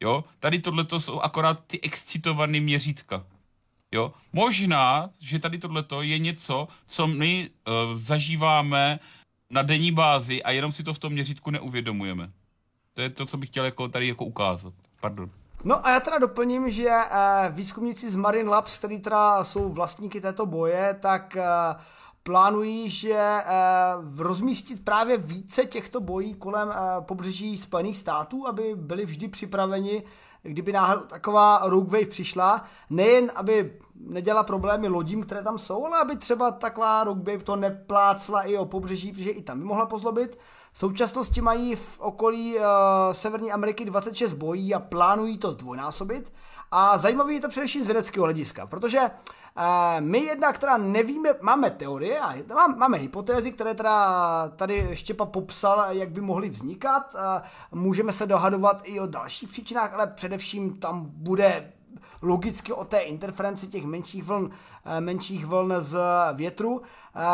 Jo, 0.00 0.24
tady 0.40 0.58
tohle 0.58 0.86
jsou 0.98 1.20
akorát 1.20 1.60
ty 1.66 1.80
excitované 1.80 2.60
měřítka. 2.60 3.24
Jo, 3.92 4.12
možná, 4.32 5.10
že 5.18 5.38
tady 5.38 5.58
tohleto 5.58 6.02
je 6.02 6.18
něco, 6.18 6.68
co 6.86 7.06
my 7.06 7.50
uh, 7.50 7.74
zažíváme 7.98 9.00
na 9.50 9.62
denní 9.62 9.92
bázi 9.92 10.42
a 10.42 10.50
jenom 10.50 10.72
si 10.72 10.82
to 10.82 10.94
v 10.94 10.98
tom 10.98 11.12
měřítku 11.12 11.50
neuvědomujeme. 11.50 12.30
To 12.94 13.02
je 13.02 13.10
to, 13.10 13.26
co 13.26 13.36
bych 13.36 13.48
chtěl 13.48 13.64
jako 13.64 13.88
tady 13.88 14.08
jako 14.08 14.24
ukázat. 14.24 14.74
Pardon. 15.00 15.30
No 15.64 15.86
a 15.86 15.90
já 15.90 16.00
teda 16.00 16.18
doplním, 16.18 16.70
že 16.70 16.88
uh, 16.88 17.54
výzkumníci 17.54 18.10
z 18.10 18.16
Marine 18.16 18.50
Labs, 18.50 18.78
který 18.78 19.00
teda 19.00 19.44
jsou 19.44 19.68
vlastníky 19.68 20.20
této 20.20 20.46
boje, 20.46 20.96
tak 21.00 21.36
uh, 21.36 21.80
plánují, 22.26 22.90
že 22.90 23.38
uh, 24.04 24.20
rozmístit 24.20 24.84
právě 24.84 25.16
více 25.16 25.64
těchto 25.64 26.00
bojí 26.00 26.34
kolem 26.34 26.68
uh, 26.68 26.74
pobřeží 27.00 27.56
Spojených 27.56 27.98
států, 27.98 28.46
aby 28.46 28.74
byli 28.76 29.04
vždy 29.04 29.28
připraveni, 29.28 30.02
kdyby 30.42 30.72
náhodou 30.72 31.00
taková 31.00 31.60
Rogue 31.64 31.98
Wave 32.00 32.10
přišla, 32.10 32.64
nejen 32.90 33.32
aby 33.34 33.78
nedělala 33.94 34.42
problémy 34.42 34.88
lodím, 34.88 35.22
které 35.22 35.42
tam 35.42 35.58
jsou, 35.58 35.86
ale 35.86 36.00
aby 36.00 36.16
třeba 36.16 36.50
taková 36.50 37.04
Rogue 37.04 37.32
Wave 37.32 37.44
to 37.44 37.56
neplácla 37.56 38.42
i 38.42 38.56
o 38.56 38.64
pobřeží, 38.64 39.12
protože 39.12 39.30
i 39.30 39.42
tam 39.42 39.58
by 39.58 39.64
mohla 39.64 39.86
pozlobit. 39.86 40.38
V 40.72 40.78
současnosti 40.78 41.40
mají 41.40 41.76
v 41.76 42.00
okolí 42.00 42.56
uh, 42.56 42.64
Severní 43.12 43.52
Ameriky 43.52 43.84
26 43.84 44.32
bojí 44.32 44.74
a 44.74 44.80
plánují 44.80 45.38
to 45.38 45.52
zdvojnásobit. 45.52 46.32
A 46.70 46.98
zajímavé 46.98 47.32
je 47.32 47.40
to 47.40 47.48
především 47.48 47.82
z 47.82 47.86
vědeckého 47.86 48.24
hlediska, 48.24 48.66
protože 48.66 49.00
my 50.00 50.18
jedna, 50.18 50.52
která 50.52 50.76
nevíme, 50.76 51.34
máme 51.40 51.70
teorie 51.70 52.20
a 52.20 52.34
máme 52.66 52.98
hypotézy, 52.98 53.52
které 53.52 53.74
teda 53.74 54.48
tady 54.56 54.88
Štěpa 54.92 55.26
popsal, 55.26 55.84
jak 55.88 56.10
by 56.10 56.20
mohly 56.20 56.48
vznikat. 56.48 57.16
Můžeme 57.72 58.12
se 58.12 58.26
dohadovat 58.26 58.80
i 58.84 59.00
o 59.00 59.06
dalších 59.06 59.48
příčinách, 59.48 59.94
ale 59.94 60.06
především 60.06 60.76
tam 60.78 61.06
bude 61.06 61.72
logicky 62.22 62.72
o 62.72 62.84
té 62.84 62.98
interferenci 62.98 63.66
těch 63.66 63.84
menších 63.84 64.24
vln, 64.24 64.50
menších 65.00 65.46
vln 65.46 65.74
z 65.78 65.98
větru. 66.34 66.82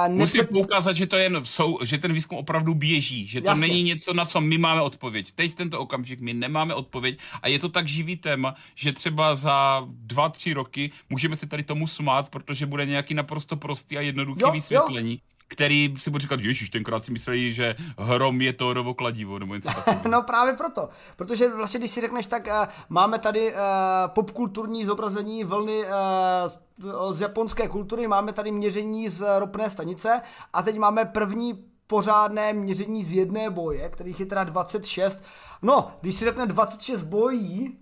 Musím 0.09 0.47
poukázat, 0.53 0.97
že, 0.97 1.07
to 1.07 1.17
jen 1.17 1.41
jsou, 1.43 1.79
že 1.85 1.99
ten 1.99 2.13
výzkum 2.13 2.39
opravdu 2.39 2.75
běží, 2.75 3.27
že 3.27 3.41
to 3.41 3.47
Jasně. 3.47 3.69
není 3.69 3.83
něco, 3.83 4.13
na 4.13 4.25
co 4.25 4.41
my 4.41 4.59
máme 4.59 4.81
odpověď. 4.81 5.33
Teď 5.33 5.53
v 5.53 5.55
tento 5.55 5.81
okamžik 5.81 6.21
my 6.21 6.35
nemáme 6.35 6.75
odpověď 6.75 7.19
a 7.43 7.49
je 7.49 7.59
to 7.59 7.69
tak 7.69 7.89
živý 7.89 8.17
téma, 8.17 8.55
že 8.75 8.93
třeba 8.93 9.35
za 9.35 9.87
dva, 9.89 10.29
tři 10.29 10.53
roky 10.53 10.91
můžeme 11.11 11.37
se 11.37 11.47
tady 11.47 11.63
tomu 11.63 11.87
smát, 11.87 12.29
protože 12.29 12.67
bude 12.67 12.87
nějaký 12.87 13.15
naprosto 13.15 13.57
prostý 13.57 13.99
a 13.99 14.01
jednoduchý 14.01 14.41
jo, 14.43 14.51
vysvětlení. 14.51 15.13
Jo 15.13 15.32
který 15.53 15.95
si 15.99 16.11
bude 16.11 16.23
říkat, 16.23 16.41
ježiš, 16.41 16.71
tenkrát 16.71 17.05
si 17.05 17.13
mysleli, 17.13 17.53
že 17.53 17.75
hrom 17.99 18.41
je 18.41 18.53
to 18.53 18.73
rovo 18.73 18.95
kladivo, 18.95 19.39
nebo 19.39 19.55
něco 19.55 19.71
no 20.09 20.23
právě 20.23 20.53
proto, 20.53 20.89
protože 21.17 21.49
vlastně, 21.49 21.81
když 21.81 21.91
si 21.91 22.01
řekneš, 22.01 22.27
tak 22.27 22.47
uh, 22.47 22.53
máme 22.89 23.19
tady 23.19 23.53
uh, 23.53 23.59
popkulturní 24.07 24.85
zobrazení 24.85 25.45
vlny 25.45 25.85
uh, 25.85 27.13
z 27.13 27.21
japonské 27.21 27.69
kultury, 27.69 28.09
máme 28.09 28.33
tady 28.33 28.51
měření 28.51 29.09
z 29.09 29.25
ropné 29.39 29.71
stanice 29.71 30.21
a 30.53 30.63
teď 30.63 30.79
máme 30.79 31.05
první 31.05 31.65
pořádné 31.87 32.53
měření 32.53 33.05
z 33.05 33.13
jedné 33.13 33.51
boje, 33.51 33.89
kterých 33.89 34.21
je 34.21 34.27
teda 34.27 34.45
26. 34.45 35.25
No, 35.63 35.93
když 36.01 36.15
si 36.15 36.25
řekne 36.25 36.47
26 36.47 37.03
bojí, 37.03 37.79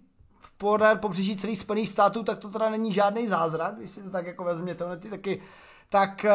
podél 0.58 0.96
pobřeží 0.96 1.36
celých 1.36 1.58
Spojených 1.58 1.88
států, 1.88 2.22
tak 2.22 2.38
to 2.38 2.48
teda 2.48 2.70
není 2.70 2.92
žádný 2.92 3.28
zázrak, 3.28 3.74
když 3.74 3.90
si 3.90 4.02
to 4.02 4.10
tak 4.10 4.26
jako 4.26 4.44
vezměte, 4.44 4.84
ty 4.96 5.08
taky 5.08 5.42
tak 5.92 6.24
uh, 6.24 6.30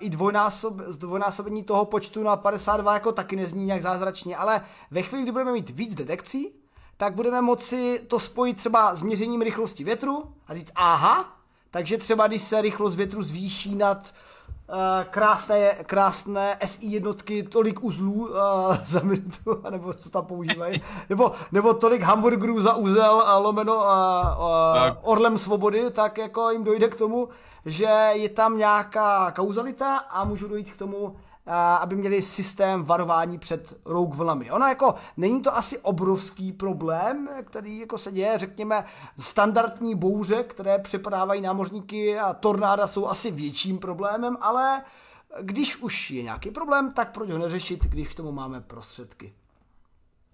i 0.00 0.10
dvojnásob, 0.10 0.76
dvojnásobení 0.76 1.64
toho 1.64 1.84
počtu 1.84 2.22
na 2.22 2.36
52 2.36 2.94
jako 2.94 3.12
taky 3.12 3.36
nezní 3.36 3.64
nějak 3.64 3.82
zázračně, 3.82 4.36
ale 4.36 4.60
ve 4.90 5.02
chvíli, 5.02 5.22
kdy 5.22 5.32
budeme 5.32 5.52
mít 5.52 5.70
víc 5.70 5.94
detekcí, 5.94 6.52
tak 6.96 7.14
budeme 7.14 7.40
moci 7.40 8.00
to 8.08 8.20
spojit 8.20 8.56
třeba 8.56 8.94
s 8.94 9.02
měřením 9.02 9.42
rychlosti 9.42 9.84
větru 9.84 10.34
a 10.48 10.54
říct 10.54 10.72
aha, 10.74 11.36
takže 11.70 11.98
třeba 11.98 12.26
když 12.26 12.42
se 12.42 12.62
rychlost 12.62 12.96
větru 12.96 13.22
zvýší 13.22 13.74
nad 13.74 14.14
krásné, 15.10 15.74
krásné 15.86 16.58
SI 16.64 16.86
jednotky, 16.86 17.42
tolik 17.42 17.84
uzlů 17.84 18.12
uh, 18.12 18.34
za 18.86 19.00
minutu, 19.00 19.62
nebo 19.70 19.92
co 19.94 20.10
tam 20.10 20.26
používají, 20.26 20.82
nebo, 21.08 21.32
nebo 21.52 21.74
tolik 21.74 22.02
hamburgerů 22.02 22.60
za 22.60 22.74
uzel 22.74 23.14
uh, 23.14 23.44
lomeno 23.44 23.76
uh, 23.76 23.82
uh, 23.82 24.96
orlem 25.02 25.38
svobody, 25.38 25.90
tak 25.90 26.18
jako 26.18 26.50
jim 26.50 26.64
dojde 26.64 26.88
k 26.88 26.96
tomu, 26.96 27.28
že 27.66 28.10
je 28.12 28.28
tam 28.28 28.58
nějaká 28.58 29.30
kauzalita 29.30 29.96
a 29.96 30.24
můžu 30.24 30.48
dojít 30.48 30.72
k 30.72 30.76
tomu, 30.76 31.16
aby 31.56 31.96
měli 31.96 32.22
systém 32.22 32.82
varování 32.82 33.38
před 33.38 33.80
rogue 33.84 34.16
vlnami. 34.16 34.50
Ono 34.50 34.66
jako, 34.66 34.94
není 35.16 35.42
to 35.42 35.56
asi 35.56 35.78
obrovský 35.78 36.52
problém, 36.52 37.28
který 37.44 37.78
jako 37.78 37.98
se 37.98 38.12
děje, 38.12 38.38
řekněme, 38.38 38.84
standardní 39.18 39.94
bouře, 39.94 40.42
které 40.42 40.78
přepadávají 40.78 41.40
námořníky 41.40 42.18
a 42.18 42.34
tornáda 42.34 42.88
jsou 42.88 43.06
asi 43.06 43.30
větším 43.30 43.78
problémem, 43.78 44.36
ale 44.40 44.82
když 45.40 45.76
už 45.76 46.10
je 46.10 46.22
nějaký 46.22 46.50
problém, 46.50 46.92
tak 46.92 47.12
proč 47.12 47.30
ho 47.30 47.38
neřešit, 47.38 47.84
když 47.84 48.08
k 48.08 48.14
tomu 48.14 48.32
máme 48.32 48.60
prostředky. 48.60 49.32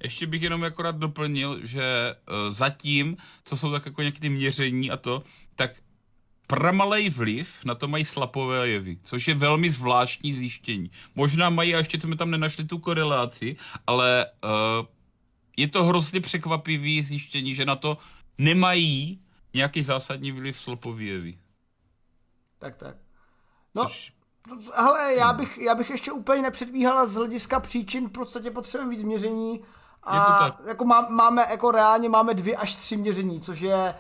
Ještě 0.03 0.27
bych 0.27 0.43
jenom 0.43 0.63
rád 0.79 0.97
doplnil, 0.97 1.67
že 1.67 2.15
uh, 2.15 2.55
zatím, 2.55 3.17
co 3.45 3.57
jsou 3.57 3.73
tak 3.73 3.87
jako 3.87 4.03
nějaké 4.03 4.21
ty 4.21 4.29
měření 4.29 4.91
a 4.91 4.97
to, 4.97 5.23
tak 5.57 5.71
pramalej 6.47 7.11
vliv 7.11 7.65
na 7.65 7.75
to 7.75 7.89
mají 7.89 8.05
slapové 8.05 8.69
jevy, 8.69 8.99
což 9.03 9.29
je 9.29 9.35
velmi 9.35 9.71
zvláštní 9.71 10.33
zjištění. 10.33 10.91
Možná 11.15 11.51
mají, 11.51 11.75
a 11.75 11.79
ještě 11.79 12.01
jsme 12.01 12.17
tam 12.17 12.31
nenašli 12.31 12.65
tu 12.65 12.79
korelaci, 12.79 13.57
ale 13.87 14.27
uh, 14.45 14.87
je 15.57 15.69
to 15.69 15.85
hrozně 15.85 16.21
překvapivý 16.21 17.03
zjištění, 17.03 17.55
že 17.55 17.65
na 17.65 17.77
to 17.77 17.99
nemají 18.39 19.21
nějaký 19.55 19.83
zásadní 19.83 20.33
vliv 20.33 20.59
slapové 20.59 21.03
jevy. 21.03 21.39
Tak, 22.59 22.77
tak. 22.77 22.97
No, 23.75 23.85
což... 23.85 24.13
hele, 24.77 25.15
já 25.15 25.33
bych, 25.33 25.59
já 25.59 25.75
bych 25.75 25.91
ještě 25.91 26.13
úplně 26.13 26.43
nepředbíhala 26.43 27.07
z 27.07 27.15
hlediska 27.15 27.61
příčin, 27.61 28.09
v 28.09 28.13
podstatě 28.13 28.51
potřebujeme 28.51 28.97
víc 28.97 29.03
měření. 29.03 29.61
A 30.03 30.59
jako 30.67 30.85
má, 30.85 31.09
máme, 31.09 31.47
jako 31.51 31.71
reálně 31.71 32.09
máme 32.09 32.35
dvě 32.35 32.57
až 32.57 32.77
tři 32.77 32.97
měření, 32.97 33.41
což 33.41 33.61
je 33.61 33.95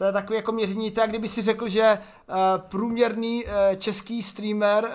to 0.00 0.04
je 0.06 0.12
takový 0.12 0.36
jako 0.36 0.52
měření, 0.52 0.90
to 0.90 1.00
je, 1.00 1.08
kdyby 1.08 1.28
si 1.28 1.42
řekl, 1.42 1.68
že 1.68 1.98
uh, 2.28 2.34
průměrný 2.58 3.44
uh, 3.44 3.50
český 3.76 4.22
streamer 4.22 4.84
uh, 4.84 4.90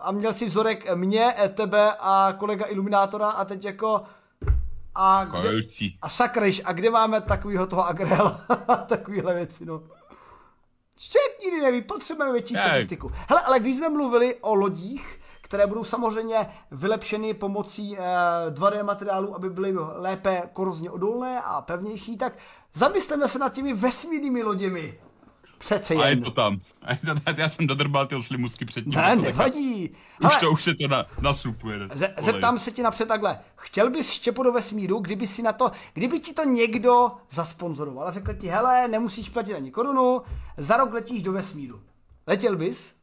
a 0.00 0.12
měl 0.12 0.32
si 0.32 0.46
vzorek 0.46 0.94
mě, 0.94 1.34
tebe 1.54 1.92
a 2.00 2.34
kolega 2.38 2.66
Iluminátora 2.66 3.30
a 3.30 3.44
teď 3.44 3.64
jako 3.64 4.02
a, 4.94 5.24
kde, 5.24 5.50
a 6.02 6.08
sakreš, 6.08 6.62
a 6.64 6.72
kde 6.72 6.90
máme 6.90 7.20
takovýho 7.20 7.66
toho 7.66 7.86
agrela, 7.86 8.40
takovýhle 8.86 9.34
věci, 9.34 9.64
no. 9.64 9.82
Člověk 10.98 11.40
nikdy 11.44 11.60
neví, 11.60 11.82
potřebujeme 11.82 12.32
větší 12.32 12.54
ne. 12.54 12.60
statistiku. 12.60 13.12
Hele, 13.28 13.40
ale 13.40 13.60
když 13.60 13.76
jsme 13.76 13.88
mluvili 13.88 14.34
o 14.34 14.54
lodích, 14.54 15.19
které 15.50 15.66
budou 15.66 15.84
samozřejmě 15.84 16.36
vylepšeny 16.70 17.34
pomocí 17.34 17.96
2D 18.50 18.84
materiálu, 18.84 19.34
aby 19.34 19.50
byly 19.50 19.74
lépe 19.94 20.42
korozně 20.52 20.90
odolné 20.90 21.42
a 21.42 21.60
pevnější, 21.60 22.16
tak 22.16 22.32
Zamysleme 22.72 23.28
se 23.28 23.38
nad 23.38 23.52
těmi 23.52 23.74
vesmírnými 23.74 24.42
loděmi. 24.42 24.98
Přece 25.58 25.94
A 25.94 26.06
je 26.06 26.12
jen. 26.12 26.22
to 26.22 26.30
tam. 26.30 26.60
A 26.82 26.92
je 26.92 26.98
to, 27.34 27.40
já 27.40 27.48
jsem 27.48 27.66
dodrbal 27.66 28.06
ty 28.06 28.22
slimusky 28.22 28.64
předtím. 28.64 28.92
Ne, 28.92 29.16
nevadí. 29.16 29.90
Už 29.90 29.96
Hele, 30.20 30.40
to, 30.40 30.50
už 30.50 30.64
se 30.64 30.74
to 30.74 30.88
na, 30.88 31.06
nasupuje. 31.20 31.78
Ze, 31.92 32.08
Olej. 32.08 32.24
zeptám 32.24 32.58
se 32.58 32.70
ti 32.70 32.82
napřed 32.82 33.08
takhle. 33.08 33.40
Chtěl 33.56 33.90
bys 33.90 34.10
štěpu 34.10 34.42
do 34.42 34.52
vesmíru, 34.52 34.98
kdyby 34.98 35.26
si 35.26 35.42
na 35.42 35.52
to, 35.52 35.70
kdyby 35.94 36.20
ti 36.20 36.32
to 36.32 36.44
někdo 36.44 37.12
zasponzoroval 37.30 38.08
a 38.08 38.10
řekl 38.10 38.34
ti, 38.34 38.48
hele, 38.48 38.88
nemusíš 38.88 39.28
platit 39.28 39.54
ani 39.54 39.70
korunu, 39.70 40.22
za 40.56 40.76
rok 40.76 40.92
letíš 40.92 41.22
do 41.22 41.32
vesmíru. 41.32 41.80
Letěl 42.26 42.56
bys? 42.56 42.99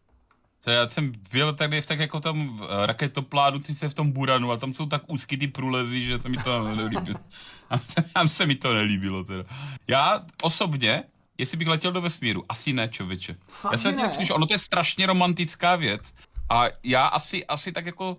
To 0.63 0.71
já 0.71 0.87
jsem 0.87 1.11
byl 1.31 1.53
tady 1.53 1.81
v 1.81 1.85
tak 1.85 1.99
jako 1.99 2.19
tam 2.19 2.63
eh, 2.63 2.85
raketoplánu, 2.85 3.59
ty 3.59 3.75
se 3.75 3.89
v 3.89 3.93
tom 3.93 4.11
buranu 4.11 4.51
a 4.51 4.57
tam 4.57 4.73
jsou 4.73 4.85
tak 4.85 5.01
úzký 5.07 5.37
ty 5.37 5.47
průlezy, 5.47 6.01
že 6.01 6.19
se 6.19 6.29
mi 6.29 6.37
to 6.37 6.75
nelíbilo. 6.75 7.19
Tam 8.13 8.27
se 8.27 8.45
mi 8.45 8.55
to 8.55 8.73
nelíbilo 8.73 9.23
teda. 9.23 9.43
Já 9.87 10.25
osobně, 10.41 11.03
jestli 11.37 11.57
bych 11.57 11.67
letěl 11.67 11.91
do 11.91 12.01
vesmíru, 12.01 12.43
asi 12.49 12.73
ne, 12.73 12.87
čověče. 12.87 13.35
Fakt, 13.47 13.71
já 13.71 13.77
jsem 13.77 13.95
ne? 13.95 14.11
tím, 14.17 14.27
ono 14.31 14.45
to 14.45 14.53
je 14.53 14.59
strašně 14.59 15.05
romantická 15.05 15.75
věc 15.75 16.13
a 16.49 16.63
já 16.83 17.07
asi, 17.07 17.45
asi 17.45 17.71
tak 17.71 17.85
jako 17.85 18.17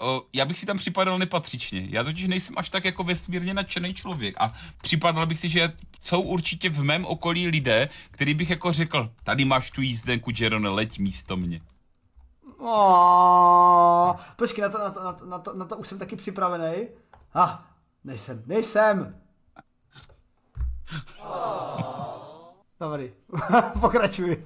O, 0.00 0.22
já 0.32 0.44
bych 0.44 0.58
si 0.58 0.66
tam 0.66 0.78
připadal 0.78 1.18
nepatřičně. 1.18 1.86
Já 1.90 2.04
totiž 2.04 2.28
nejsem 2.28 2.54
až 2.58 2.68
tak 2.68 2.84
jako 2.84 3.04
vesmírně 3.04 3.54
nadšený 3.54 3.94
člověk 3.94 4.34
a 4.38 4.54
připadal 4.82 5.26
bych 5.26 5.38
si, 5.38 5.48
že 5.48 5.72
jsou 6.02 6.20
určitě 6.20 6.68
v 6.68 6.82
mém 6.82 7.04
okolí 7.04 7.48
lidé, 7.48 7.88
který 8.10 8.34
bych 8.34 8.50
jako 8.50 8.72
řekl, 8.72 9.10
tady 9.24 9.44
máš 9.44 9.70
tu 9.70 9.82
jízdenku, 9.82 10.30
Jerone, 10.40 10.68
leď 10.68 10.98
místo 10.98 11.36
mě. 11.36 11.60
Oh, 12.60 14.16
počkej, 14.36 14.62
na 14.62 14.68
to, 14.68 14.78
na, 14.78 14.90
to, 14.90 15.00
na, 15.02 15.12
to, 15.12 15.26
na, 15.26 15.38
to, 15.38 15.52
na 15.52 15.64
to 15.64 15.76
už 15.76 15.88
jsem 15.88 15.98
taky 15.98 16.16
připravený. 16.16 16.88
Ah, 17.34 17.58
nejsem, 18.04 18.42
nejsem. 18.46 19.20
Dobrý, 22.80 23.12
pokračuj. 23.80 24.44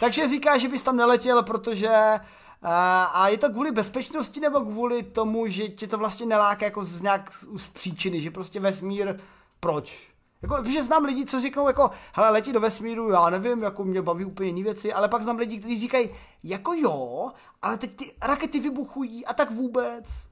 Takže 0.00 0.28
říká, 0.28 0.58
že 0.58 0.68
bys 0.68 0.82
tam 0.82 0.96
neletěl, 0.96 1.42
protože... 1.42 2.20
A, 2.62 3.04
a 3.04 3.28
je 3.28 3.38
to 3.38 3.50
kvůli 3.50 3.70
bezpečnosti 3.70 4.40
nebo 4.40 4.60
kvůli 4.60 5.02
tomu, 5.02 5.46
že 5.46 5.68
tě 5.68 5.86
to 5.86 5.98
vlastně 5.98 6.26
neláká 6.26 6.64
jako 6.64 6.84
z 6.84 7.02
nějak 7.02 7.32
z, 7.32 7.46
z 7.56 7.66
příčiny, 7.66 8.20
že 8.20 8.30
prostě 8.30 8.60
vesmír, 8.60 9.16
proč? 9.60 10.07
Jako, 10.42 10.64
že 10.64 10.84
znám 10.84 11.04
lidi, 11.04 11.24
co 11.24 11.40
řeknou 11.40 11.66
jako, 11.66 11.90
hele, 12.12 12.30
letí 12.30 12.52
do 12.52 12.60
vesmíru, 12.60 13.10
já 13.10 13.30
nevím, 13.30 13.62
jako 13.62 13.84
mě 13.84 14.02
baví 14.02 14.24
úplně 14.24 14.48
jiné 14.48 14.62
věci, 14.62 14.92
ale 14.92 15.08
pak 15.08 15.22
znám 15.22 15.36
lidi, 15.36 15.58
kteří 15.58 15.80
říkají, 15.80 16.10
jako 16.44 16.72
jo, 16.74 17.30
ale 17.62 17.78
teď 17.78 17.96
ty 17.96 18.12
rakety 18.22 18.60
vybuchují 18.60 19.26
a 19.26 19.34
tak 19.34 19.50
vůbec. 19.50 20.28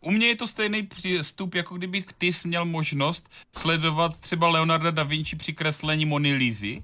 U 0.00 0.10
mě 0.10 0.26
je 0.26 0.36
to 0.36 0.46
stejný 0.46 0.82
přístup, 0.82 1.54
jako 1.54 1.74
kdyby 1.74 2.04
ty 2.18 2.32
jsi 2.32 2.48
měl 2.48 2.64
možnost 2.64 3.28
sledovat 3.52 4.20
třeba 4.20 4.48
Leonarda 4.48 4.90
da 4.90 5.02
Vinci 5.02 5.36
při 5.36 5.52
kreslení 5.52 6.06
Mony 6.06 6.32
Lizy, 6.32 6.82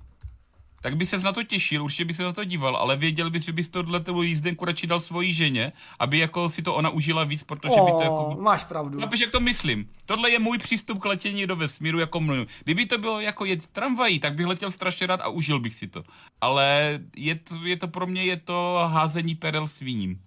tak 0.83 0.97
by 0.97 1.07
ses 1.07 1.23
na 1.23 1.33
to 1.33 1.43
těšil, 1.43 1.85
určitě 1.85 2.05
by 2.05 2.15
se 2.15 2.23
na 2.23 2.33
to 2.33 2.45
díval, 2.45 2.77
ale 2.77 2.97
věděl 2.97 3.31
bys, 3.31 3.43
že 3.43 3.53
bys 3.53 3.69
tohle 3.69 4.03
jízdenku 4.23 4.65
radši 4.65 4.87
dal 4.87 5.01
svojí 5.01 5.33
ženě, 5.33 5.73
aby 5.99 6.19
jako 6.19 6.49
si 6.49 6.63
to 6.63 6.75
ona 6.75 6.91
užila 6.91 7.25
víc, 7.25 7.43
protože 7.43 7.77
by 7.85 7.93
to 7.93 8.03
jako... 8.03 8.37
máš 8.41 8.65
pravdu. 8.65 9.01
Chápeš, 9.01 9.21
jak 9.21 9.31
to 9.31 9.41
myslím? 9.41 9.89
Tohle 10.07 10.31
je 10.31 10.39
můj 10.39 10.59
přístup 10.59 10.99
k 10.99 11.05
letění 11.05 11.47
do 11.47 11.57
vesmíru 11.57 11.99
jako 11.99 12.21
mluv. 12.21 12.49
Kdyby 12.65 12.87
to 12.87 12.99
bylo 12.99 13.21
jako 13.21 13.45
jet 13.45 13.67
tramvají, 13.67 14.19
tak 14.19 14.35
bych 14.35 14.47
letěl 14.47 14.71
strašně 14.71 15.07
rád 15.07 15.21
a 15.21 15.29
užil 15.29 15.61
bych 15.61 15.75
si 15.75 15.87
to. 15.87 16.03
Ale 16.41 16.99
je 17.17 17.35
to, 17.35 17.55
je 17.65 17.77
to 17.77 17.89
pro 17.89 18.07
mě 18.07 18.25
je 18.25 18.37
to 18.37 18.89
házení 18.93 19.35
perel 19.35 19.67
svíním. 19.67 20.21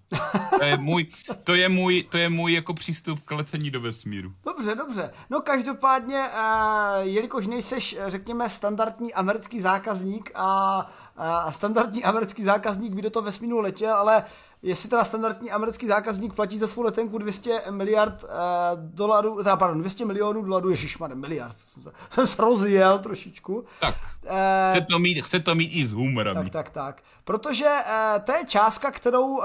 To 0.57 0.63
je 0.63 0.77
můj, 0.77 1.07
to 1.43 1.55
je 1.55 1.69
můj, 1.69 2.03
to 2.03 2.17
je 2.17 2.29
můj 2.29 2.53
jako 2.53 2.73
přístup 2.73 3.19
k 3.25 3.31
letění 3.31 3.71
do 3.71 3.81
vesmíru. 3.81 4.33
Dobře, 4.45 4.75
dobře. 4.75 5.13
No 5.29 5.41
každopádně, 5.41 6.19
uh, 6.19 7.07
jelikož 7.07 7.47
nejseš, 7.47 7.97
řekněme, 8.07 8.49
standardní 8.49 9.13
americký 9.13 9.59
zákazník 9.59 10.31
a, 10.35 10.79
a 11.17 11.51
standardní 11.51 12.03
americký 12.03 12.43
zákazník 12.43 12.93
by 12.93 13.01
do 13.01 13.09
toho 13.09 13.23
vesmíru 13.23 13.59
letěl, 13.59 13.93
ale 13.93 14.23
jestli 14.65 14.89
teda 14.89 15.03
standardní 15.03 15.51
americký 15.51 15.87
zákazník 15.87 16.33
platí 16.33 16.57
za 16.57 16.67
svou 16.67 16.81
letenku 16.81 17.17
200 17.17 17.61
miliard 17.69 18.23
uh, 18.23 18.29
dolarů, 18.77 19.37
teda 19.37 19.57
pardon, 19.57 19.79
200 19.79 20.05
milionů 20.05 20.41
dolarů, 20.41 20.69
ježišmarja, 20.69 21.15
miliard, 21.15 21.55
jsem 21.73 21.83
se, 21.83 21.91
jsem 22.09 22.27
se 22.27 22.41
rozjel 22.41 22.99
trošičku. 22.99 23.65
Tak, 23.79 23.95
Eh, 24.27 24.71
chce 24.71 24.85
to 24.85 24.99
mít, 24.99 25.21
chce 25.21 25.39
to 25.39 25.55
mít 25.55 25.67
i 25.67 25.87
s 25.87 25.91
humorem. 25.91 26.35
tak, 26.35 26.49
tak, 26.49 26.69
tak. 26.69 27.01
Protože 27.23 27.65
uh, 27.65 28.21
to 28.23 28.31
je 28.31 28.45
částka, 28.45 28.91
kterou 28.91 29.27
uh, 29.27 29.43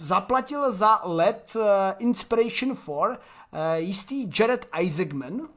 zaplatil 0.00 0.72
za 0.72 1.00
let 1.04 1.52
uh, 1.56 1.62
Inspiration 1.98 2.76
4 2.76 2.88
uh, 2.90 3.16
jistý 3.74 4.30
Jared 4.38 4.68
Isaacman, 4.80 5.48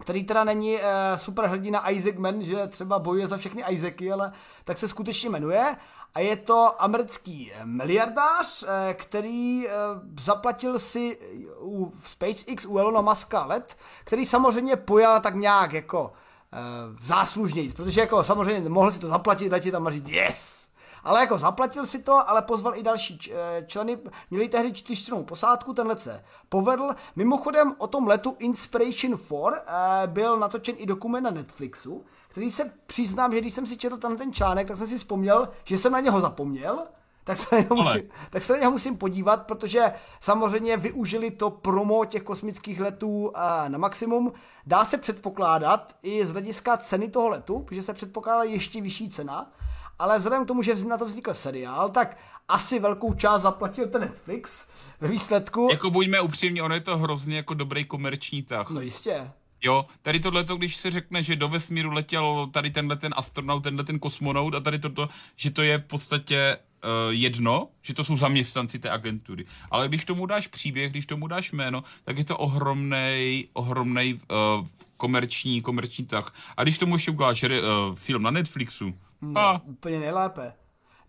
který 0.00 0.24
teda 0.24 0.44
není 0.44 0.74
uh, 0.74 0.80
super 1.16 1.44
hrdina 1.46 1.90
Isaacman, 1.90 2.42
že 2.42 2.66
třeba 2.66 2.98
bojuje 2.98 3.26
za 3.26 3.36
všechny 3.36 3.64
Isaacy, 3.70 4.12
ale 4.12 4.32
tak 4.64 4.78
se 4.78 4.88
skutečně 4.88 5.30
jmenuje. 5.30 5.76
A 6.14 6.20
je 6.20 6.36
to 6.36 6.82
americký 6.82 7.52
miliardář, 7.64 8.64
eh, 8.68 8.94
který 8.94 9.68
eh, 9.68 9.72
zaplatil 10.20 10.78
si 10.78 11.18
u 11.60 11.92
SpaceX 12.04 12.66
u 12.66 12.78
Elona 12.78 13.00
Muska 13.00 13.44
let, 13.44 13.76
který 14.04 14.26
samozřejmě 14.26 14.76
pojal 14.76 15.20
tak 15.20 15.34
nějak 15.34 15.72
jako 15.72 16.12
eh, 16.52 16.58
záslužněji, 17.02 17.72
protože 17.72 18.00
jako 18.00 18.24
samozřejmě 18.24 18.68
mohl 18.68 18.92
si 18.92 18.98
to 18.98 19.08
zaplatit, 19.08 19.52
letět 19.52 19.72
tam 19.72 19.86
a 19.86 19.90
říct 19.90 20.08
yes. 20.08 20.60
Ale 21.04 21.20
jako 21.20 21.38
zaplatil 21.38 21.86
si 21.86 22.02
to, 22.02 22.30
ale 22.30 22.42
pozval 22.42 22.76
i 22.76 22.82
další 22.82 23.32
eh, 23.32 23.64
členy, 23.66 23.98
měli 24.30 24.48
tehdy 24.48 24.72
čtyřčlennou 24.72 25.24
posádku, 25.24 25.74
ten 25.74 25.86
let 25.86 26.00
se 26.00 26.24
povedl. 26.48 26.90
Mimochodem 27.16 27.74
o 27.78 27.86
tom 27.86 28.06
letu 28.06 28.36
Inspiration 28.38 29.18
4 29.18 29.62
eh, 29.66 30.06
byl 30.06 30.38
natočen 30.38 30.74
i 30.78 30.86
dokument 30.86 31.22
na 31.22 31.30
Netflixu, 31.30 32.04
který 32.30 32.50
se 32.50 32.72
přiznám, 32.86 33.32
že 33.32 33.40
když 33.40 33.52
jsem 33.52 33.66
si 33.66 33.76
četl 33.76 33.96
tam 33.96 34.16
ten 34.16 34.32
článek, 34.32 34.68
tak 34.68 34.76
jsem 34.76 34.86
si 34.86 34.98
vzpomněl, 34.98 35.48
že 35.64 35.78
jsem 35.78 35.92
na 35.92 36.00
něho 36.00 36.20
zapomněl, 36.20 36.78
tak 37.24 37.38
se, 37.38 37.54
na 37.54 37.60
něho 37.60 37.76
musím, 37.76 38.02
tak 38.30 38.42
se 38.42 38.52
na 38.52 38.58
něho 38.58 38.70
musím 38.70 38.96
podívat, 38.96 39.46
protože 39.46 39.92
samozřejmě 40.20 40.76
využili 40.76 41.30
to 41.30 41.50
promo 41.50 42.04
těch 42.04 42.22
kosmických 42.22 42.80
letů 42.80 43.32
na 43.68 43.78
maximum. 43.78 44.32
Dá 44.66 44.84
se 44.84 44.98
předpokládat 44.98 45.96
i 46.02 46.26
z 46.26 46.32
hlediska 46.32 46.76
ceny 46.76 47.08
toho 47.08 47.28
letu, 47.28 47.66
že 47.70 47.82
se 47.82 47.94
předpokládá 47.94 48.42
ještě 48.42 48.80
vyšší 48.80 49.08
cena, 49.08 49.52
ale 49.98 50.18
vzhledem 50.18 50.44
k 50.44 50.48
tomu, 50.48 50.62
že 50.62 50.84
na 50.84 50.98
to 50.98 51.04
vznikl 51.04 51.34
seriál, 51.34 51.88
tak 51.88 52.16
asi 52.48 52.78
velkou 52.78 53.14
část 53.14 53.42
zaplatil 53.42 53.88
ten 53.88 54.00
Netflix 54.00 54.68
ve 55.00 55.08
výsledku. 55.08 55.68
Jako 55.70 55.90
buďme 55.90 56.20
upřímní, 56.20 56.62
ono 56.62 56.74
je 56.74 56.80
to 56.80 56.98
hrozně 56.98 57.36
jako 57.36 57.54
dobrý 57.54 57.84
komerční 57.84 58.42
tah. 58.42 58.70
No 58.70 58.80
jistě. 58.80 59.30
Jo, 59.62 59.86
tady 60.02 60.20
tohleto, 60.20 60.56
když 60.56 60.76
se 60.76 60.90
řekne, 60.90 61.22
že 61.22 61.36
do 61.36 61.48
vesmíru 61.48 61.90
letěl 61.90 62.48
tady 62.52 62.70
tenhle 62.70 62.96
ten 62.96 63.14
astronaut, 63.16 63.60
tenhle 63.60 63.84
ten 63.84 63.98
kosmonaut 63.98 64.54
a 64.54 64.60
tady 64.60 64.78
toto, 64.78 65.08
že 65.36 65.50
to 65.50 65.62
je 65.62 65.78
v 65.78 65.84
podstatě 65.84 66.56
uh, 66.56 66.90
jedno, 67.10 67.68
že 67.82 67.94
to 67.94 68.04
jsou 68.04 68.16
zaměstnanci 68.16 68.78
té 68.78 68.90
agentury. 68.90 69.44
Ale 69.70 69.88
když 69.88 70.04
tomu 70.04 70.26
dáš 70.26 70.46
příběh, 70.46 70.90
když 70.90 71.06
tomu 71.06 71.26
dáš 71.26 71.52
jméno, 71.52 71.84
tak 72.04 72.18
je 72.18 72.24
to 72.24 72.38
ohromnej, 72.38 73.48
ohromnej 73.52 74.14
uh, 74.14 74.66
komerční, 74.96 75.62
komerční 75.62 76.06
tah. 76.06 76.34
A 76.56 76.62
když 76.62 76.78
tomu 76.78 76.94
ještě 76.94 77.10
uděláš 77.10 77.42
uh, 77.42 77.50
film 77.94 78.22
na 78.22 78.30
Netflixu, 78.30 78.94
No, 79.22 79.40
a 79.40 79.62
úplně 79.64 80.00
nejlépe. 80.00 80.52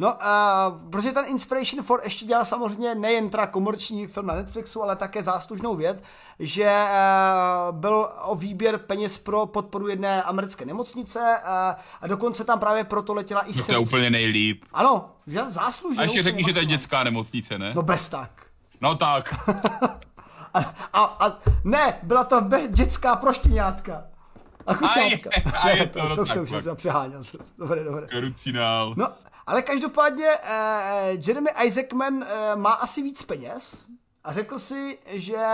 No, 0.02 0.14
uh, 0.14 0.90
protože 0.90 1.12
ten 1.12 1.26
Inspiration 1.28 1.84
4 1.84 2.00
ještě 2.04 2.26
dělal 2.26 2.46
samozřejmě 2.46 2.96
nejen 2.96 3.30
teda 3.30 3.48
komerční 3.48 4.08
film 4.08 4.28
na 4.28 4.36
Netflixu, 4.36 4.84
ale 4.84 4.96
také 4.96 5.24
záslužnou 5.24 5.76
věc, 5.76 6.04
že 6.40 6.84
uh, 7.70 7.76
byl 7.76 8.10
o 8.22 8.36
výběr 8.36 8.78
peněz 8.78 9.18
pro 9.18 9.46
podporu 9.46 9.88
jedné 9.88 10.24
americké 10.24 10.66
nemocnice 10.66 11.20
uh, 11.20 11.50
a 12.02 12.08
dokonce 12.08 12.44
tam 12.44 12.60
právě 12.60 12.84
proto 12.84 13.14
letěla 13.14 13.42
i 13.42 13.58
no 13.58 13.64
to 13.64 13.72
je 13.72 13.78
úplně 13.78 14.10
nejlíp. 14.10 14.64
Ano, 14.74 15.10
že 15.28 15.44
záslužně. 15.50 16.00
A 16.00 16.04
ještě 16.04 16.24
řekni, 16.24 16.44
že 16.44 16.54
to 16.54 16.60
je 16.60 16.66
dětská 16.66 17.04
nemocnice, 17.04 17.60
ne? 17.60 17.72
No 17.76 17.82
bez 17.82 18.10
tak. 18.10 18.30
No 18.82 18.96
tak. 18.96 19.50
A, 20.54 20.60
a, 20.94 21.04
a 21.04 21.38
ne, 21.64 22.00
byla 22.04 22.24
to 22.24 22.42
be- 22.42 22.68
dětská 22.68 23.16
proštěňátka. 23.16 24.04
A 24.68 24.76
kuťátka. 24.76 25.30
A 25.62 25.70
je 25.70 25.88
to, 25.88 26.00
to, 26.00 26.10
no 26.10 26.16
to, 26.16 26.26
tak 26.26 26.38
to 26.38 26.44
už 26.44 26.64
jsem 26.64 26.76
přeháněl. 26.76 27.24
Dobré, 27.58 27.84
dobré. 27.84 28.08
Krucinál. 28.08 28.94
No, 28.98 29.08
ale 29.52 29.62
každopádně 29.62 30.26
uh, 30.26 31.28
Jeremy 31.28 31.50
Isaacman 31.64 32.14
uh, 32.14 32.24
má 32.56 32.72
asi 32.72 33.02
víc 33.02 33.24
peněz 33.24 33.86
a 34.24 34.34
řekl 34.34 34.60
si, 34.60 35.00
že 35.06 35.46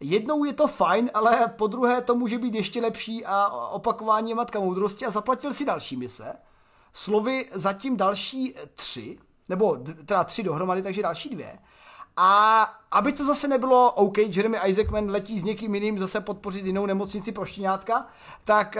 jednou 0.00 0.44
je 0.44 0.52
to 0.52 0.66
fajn, 0.66 1.10
ale 1.14 1.52
po 1.56 1.66
druhé 1.66 2.02
to 2.02 2.14
může 2.14 2.38
být 2.38 2.54
ještě 2.54 2.80
lepší 2.80 3.24
a 3.26 3.48
opakování 3.48 4.30
je 4.30 4.34
matka 4.34 4.60
moudrosti 4.60 5.06
a 5.06 5.10
zaplatil 5.10 5.52
si 5.52 5.64
další 5.64 5.96
mise. 5.96 6.32
Slovy 6.92 7.48
zatím 7.52 7.96
další 7.96 8.54
tři, 8.74 9.18
nebo 9.48 9.78
teda 10.06 10.24
tři 10.24 10.42
dohromady, 10.42 10.82
takže 10.82 11.02
další 11.02 11.28
dvě. 11.28 11.58
A 12.16 12.62
aby 12.90 13.12
to 13.12 13.24
zase 13.24 13.48
nebylo 13.48 13.92
OK, 13.92 14.18
Jeremy 14.18 14.58
Isaacman 14.66 15.10
letí 15.10 15.40
s 15.40 15.44
někým 15.44 15.74
jiným 15.74 15.98
zase 15.98 16.20
podpořit 16.20 16.66
jinou 16.66 16.86
nemocnici 16.86 17.32
pro 17.32 17.44
štěňátka, 17.44 18.06
tak 18.44 18.76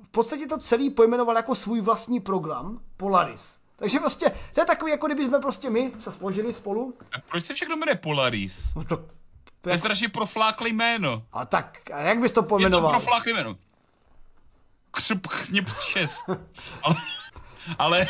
podstatě 0.11 0.47
to 0.47 0.57
celý 0.57 0.89
pojmenoval 0.89 1.35
jako 1.35 1.55
svůj 1.55 1.81
vlastní 1.81 2.19
program 2.19 2.79
Polaris. 2.97 3.57
Takže 3.75 3.99
prostě, 3.99 4.31
to 4.53 4.61
je 4.61 4.65
takový, 4.65 4.91
jako 4.91 5.05
kdyby 5.05 5.25
jsme 5.25 5.39
prostě 5.39 5.69
my 5.69 5.91
se 5.99 6.11
složili 6.11 6.53
spolu. 6.53 6.93
A 7.17 7.19
proč 7.29 7.45
se 7.45 7.53
všechno 7.53 7.75
jmenuje 7.77 7.95
Polaris? 7.95 8.63
No 8.75 8.83
to, 8.83 9.05
To 9.61 9.69
je 9.69 9.77
strašně 9.77 10.09
profláklý 10.09 10.73
jméno. 10.73 11.23
a 11.33 11.45
tak, 11.45 11.77
a 11.93 11.99
jak 12.01 12.19
bys 12.19 12.31
to 12.31 12.39
Je 12.39 12.43
to 12.43 12.47
pojmenoval? 12.49 12.91
profláklý 12.91 13.33
jméno. 13.33 13.55
křup 14.91 15.27
chněp 15.27 15.65
6. 15.69 16.15
Ale, 16.83 16.95
ale 17.79 18.07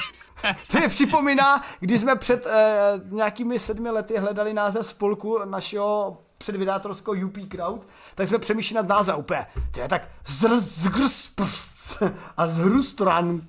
To 0.72 0.78
je 0.78 0.90
připomíná, 0.90 1.64
když 1.80 2.02
jsme 2.02 2.16
před 2.16 2.46
eh, 2.46 3.00
nějakými 3.10 3.60
sedmi 3.60 3.90
lety 3.90 4.18
hledali 4.18 4.54
název 4.54 4.88
spolku 4.88 5.40
našeho 5.46 6.18
předvydátorského 6.42 7.26
UP 7.26 7.38
Crowd, 7.52 7.88
tak 8.16 8.28
jsme 8.28 8.40
přemýšleli 8.40 8.88
nad 8.88 8.96
název 8.96 9.18
úplně. 9.18 9.46
To 9.72 9.80
je 9.80 9.88
tak 9.88 10.10
zgrz, 10.26 11.34
a 12.38 12.48
zhrustran. 12.48 13.42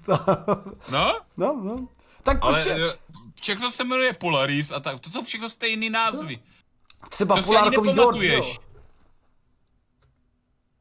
no, 0.90 1.20
No, 1.36 1.60
no. 1.64 1.88
Tak 2.22 2.38
ale 2.40 2.52
prostě 2.52 2.70
eh, 2.72 2.98
všechno 3.40 3.70
se 3.70 3.84
jmenuje 3.84 4.12
Polaris 4.12 4.72
a 4.72 4.80
tak, 4.80 5.00
to 5.00 5.10
jsou 5.10 5.22
všechno 5.22 5.50
stejný 5.50 5.90
názvy. 5.90 6.38
třeba 7.08 7.36
To 7.36 7.42
polárkový 7.42 7.92
dort. 7.92 8.18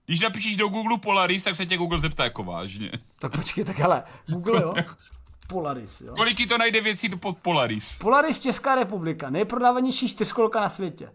Když 0.06 0.20
napíšeš 0.20 0.58
do 0.58 0.68
Google 0.68 0.98
Polaris, 0.98 1.44
tak 1.44 1.56
se 1.56 1.66
tě 1.66 1.78
Google 1.78 2.00
zeptá 2.00 2.24
jako 2.24 2.44
vážně. 2.44 2.92
Tak 3.20 3.36
počkej, 3.36 3.64
tak 3.66 3.78
hele, 3.80 4.04
Google, 4.28 4.62
jo. 4.62 4.74
Polaris, 5.48 6.02
jo. 6.02 6.16
Kolik 6.16 6.50
to 6.50 6.58
najde 6.58 6.82
věcí 6.82 7.10
pod 7.10 7.38
Polaris? 7.42 7.98
Polaris 7.98 8.40
Česká 8.40 8.76
republika, 8.76 9.30
nejprodávanější 9.30 10.08
čtyřkolka 10.10 10.62
na 10.62 10.70
světě. 10.70 11.14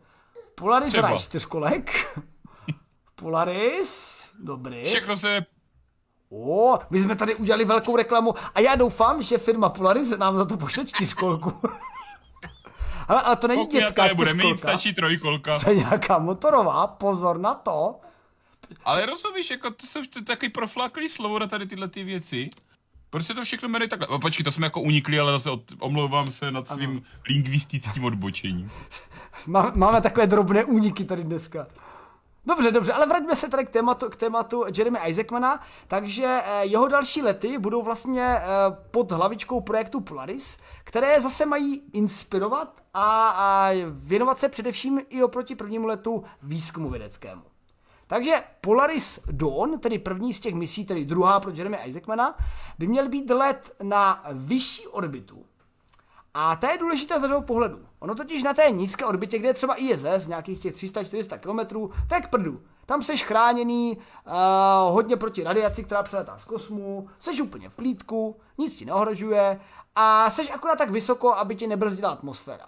Polaris 0.59 0.91
Třeba. 0.91 1.09
Rise 1.09 1.25
čtyřkolek. 1.25 2.19
Polaris, 3.15 4.33
dobrý. 4.39 4.85
Všechno 4.85 5.17
se... 5.17 5.47
O, 6.31 6.79
my 6.91 7.01
jsme 7.01 7.17
tady 7.17 7.35
udělali 7.35 7.65
velkou 7.65 7.97
reklamu 7.97 8.35
a 8.55 8.61
já 8.61 8.75
doufám, 8.75 9.23
že 9.23 9.39
firma 9.39 9.69
Polaris 9.69 10.11
nám 10.19 10.37
za 10.37 10.45
to 10.45 10.57
pošle 10.57 10.85
čtyřkolku. 10.85 11.53
ale, 13.09 13.23
ale 13.23 13.37
to 13.37 13.49
není 13.49 13.67
Pokud 13.67 13.75
na 13.75 13.81
to 13.81 13.87
dětská 13.87 14.05
nebude 14.05 14.35
mít, 14.35 14.59
stačí 14.59 14.95
trojkolka. 14.95 15.59
To 15.59 15.71
je 15.71 15.77
nějaká 15.77 16.19
motorová, 16.19 16.87
pozor 16.87 17.39
na 17.39 17.55
to. 17.55 18.01
Ale 18.85 19.07
rozumíš, 19.07 19.51
jako 19.51 19.71
to 19.71 19.87
jsou 19.87 20.01
takový 20.25 20.49
profláklý 20.49 21.09
slovo 21.09 21.39
na 21.39 21.47
tady 21.47 21.67
tyhle 21.67 21.89
ty 21.89 22.05
věci. 22.05 22.51
Proč 23.11 23.27
se 23.27 23.35
to 23.35 23.45
všechno 23.45 23.69
jmenuje 23.69 23.89
takhle? 23.89 24.07
O, 24.07 24.19
počkej, 24.19 24.45
to 24.45 24.53
jsme 24.53 24.67
jako 24.67 24.81
unikli, 24.81 25.19
ale 25.19 25.33
zase 25.33 25.51
od, 25.51 25.63
omlouvám 25.81 26.27
se 26.27 26.51
nad 26.51 26.69
svým 26.69 27.03
lingvistickým 27.29 28.05
odbočením. 28.05 28.71
Má, 29.47 29.73
máme 29.75 30.01
takové 30.01 30.27
drobné 30.27 30.65
úniky 30.65 31.05
tady 31.05 31.25
dneska. 31.25 31.67
Dobře, 32.47 32.71
dobře, 32.71 32.93
ale 32.93 33.07
vraťme 33.07 33.37
se 33.37 33.49
tady 33.49 33.65
k 33.65 33.71
tématu, 33.71 34.09
k 34.11 34.17
tématu 34.17 34.65
Jeremy 34.79 34.99
Isaacmana. 35.07 35.61
Takže 35.89 36.41
eh, 36.45 36.65
jeho 36.65 36.89
další 36.89 37.23
lety 37.23 37.59
budou 37.59 37.83
vlastně 37.83 38.23
eh, 38.23 38.45
pod 38.91 39.13
hlavičkou 39.13 39.61
projektu 39.61 40.01
Polaris, 40.01 40.59
které 40.85 41.21
zase 41.21 41.47
mají 41.47 41.83
inspirovat 41.93 42.83
a, 42.95 43.29
a 43.29 43.71
věnovat 43.89 44.39
se 44.39 44.49
především 44.49 45.01
i 45.09 45.23
oproti 45.23 45.55
prvnímu 45.55 45.87
letu 45.87 46.25
výzkumu 46.43 46.91
vědeckému. 46.91 47.43
Takže 48.07 48.43
Polaris 48.61 49.21
Dawn, 49.33 49.79
tedy 49.79 49.99
první 49.99 50.33
z 50.33 50.41
těch 50.41 50.55
misí, 50.55 50.85
tedy 50.85 51.05
druhá 51.05 51.41
pro 51.41 51.51
Jeremy 51.51 51.79
Isaacmana, 51.85 52.39
by 52.79 52.87
měl 52.87 53.09
být 53.09 53.31
let 53.31 53.77
na 53.83 54.25
vyšší 54.33 54.87
orbitu, 54.87 55.45
a 56.39 56.57
to 56.57 56.67
je 56.67 56.79
důležité 56.79 57.21
z 57.21 57.23
dvou 57.23 57.43
pohledů. 57.43 57.79
Ono 57.99 58.15
totiž 58.15 58.43
na 58.43 58.55
té 58.55 58.71
nízké 58.71 59.05
orbitě, 59.05 59.39
kde 59.39 59.49
je 59.49 59.55
třeba 59.55 59.75
ISS, 59.75 60.27
nějakých 60.27 60.61
těch 60.61 60.75
300-400 60.75 61.39
km, 61.39 61.91
to 62.09 62.15
je 62.15 62.21
k 62.21 62.29
prdu. 62.31 62.61
Tam 62.87 63.03
seš 63.03 63.25
chráněný 63.25 63.97
uh, 63.97 64.33
hodně 64.95 65.17
proti 65.17 65.43
radiaci, 65.43 65.85
která 65.85 66.03
přeletá 66.03 66.39
z 66.39 66.45
kosmu, 66.45 67.09
seš 67.19 67.41
úplně 67.41 67.69
v 67.69 67.77
klídku, 67.77 68.37
nic 68.59 68.77
ti 68.77 68.85
neohrožuje 68.85 69.61
a 69.95 70.31
seš 70.31 70.51
akorát 70.51 70.79
tak 70.79 70.91
vysoko, 70.91 71.35
aby 71.35 71.57
ti 71.57 71.67
nebrzdila 71.67 72.11
atmosféra. 72.11 72.67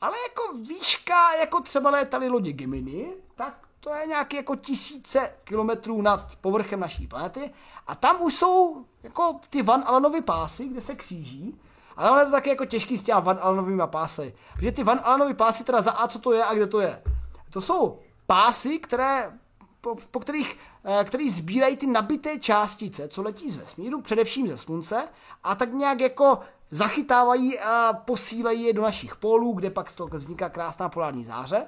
Ale 0.00 0.16
jako 0.28 0.56
výška, 0.56 1.34
jako 1.34 1.60
třeba 1.60 1.90
létaly 1.90 2.28
lodi 2.28 2.52
Gemini, 2.52 3.14
tak 3.34 3.58
to 3.80 3.94
je 3.94 4.06
nějaké 4.06 4.36
jako 4.36 4.56
tisíce 4.56 5.30
kilometrů 5.44 6.02
nad 6.02 6.36
povrchem 6.40 6.80
naší 6.80 7.06
planety 7.06 7.50
a 7.86 7.94
tam 7.94 8.22
už 8.22 8.34
jsou 8.34 8.84
jako 9.02 9.40
ty 9.50 9.62
Van 9.62 9.84
Allenovy 9.86 10.20
pásy, 10.20 10.68
kde 10.68 10.80
se 10.80 10.94
kříží 10.94 11.60
ale 11.96 12.10
ono 12.10 12.20
je 12.20 12.26
to 12.26 12.32
taky 12.32 12.50
jako 12.50 12.64
těžký 12.64 12.98
s 12.98 13.02
těma 13.02 13.20
Van 13.20 13.38
Allenovými 13.42 13.82
pásy. 13.86 14.34
Protože 14.54 14.72
ty 14.72 14.84
Van 14.84 15.00
Allenovy 15.02 15.34
pásy 15.34 15.64
teda 15.64 15.82
za 15.82 15.90
A, 15.90 16.08
co 16.08 16.18
to 16.18 16.32
je 16.32 16.44
a 16.44 16.54
kde 16.54 16.66
to 16.66 16.80
je. 16.80 17.02
To 17.50 17.60
jsou 17.60 17.98
pásy, 18.26 18.78
které, 18.78 19.32
po, 19.80 19.96
po 20.10 20.20
kterých, 20.20 20.58
eh, 20.84 21.04
který 21.04 21.30
sbírají 21.30 21.76
ty 21.76 21.86
nabité 21.86 22.38
částice, 22.38 23.08
co 23.08 23.22
letí 23.22 23.50
z 23.50 23.56
vesmíru, 23.56 24.00
především 24.00 24.48
ze 24.48 24.58
slunce, 24.58 25.08
a 25.44 25.54
tak 25.54 25.72
nějak 25.72 26.00
jako 26.00 26.38
zachytávají 26.70 27.58
a 27.58 27.92
posílají 28.04 28.62
je 28.62 28.72
do 28.72 28.82
našich 28.82 29.16
pólů, 29.16 29.52
kde 29.52 29.70
pak 29.70 29.90
z 29.90 29.94
toho 29.94 30.08
vzniká 30.12 30.48
krásná 30.48 30.88
polární 30.88 31.24
záře. 31.24 31.66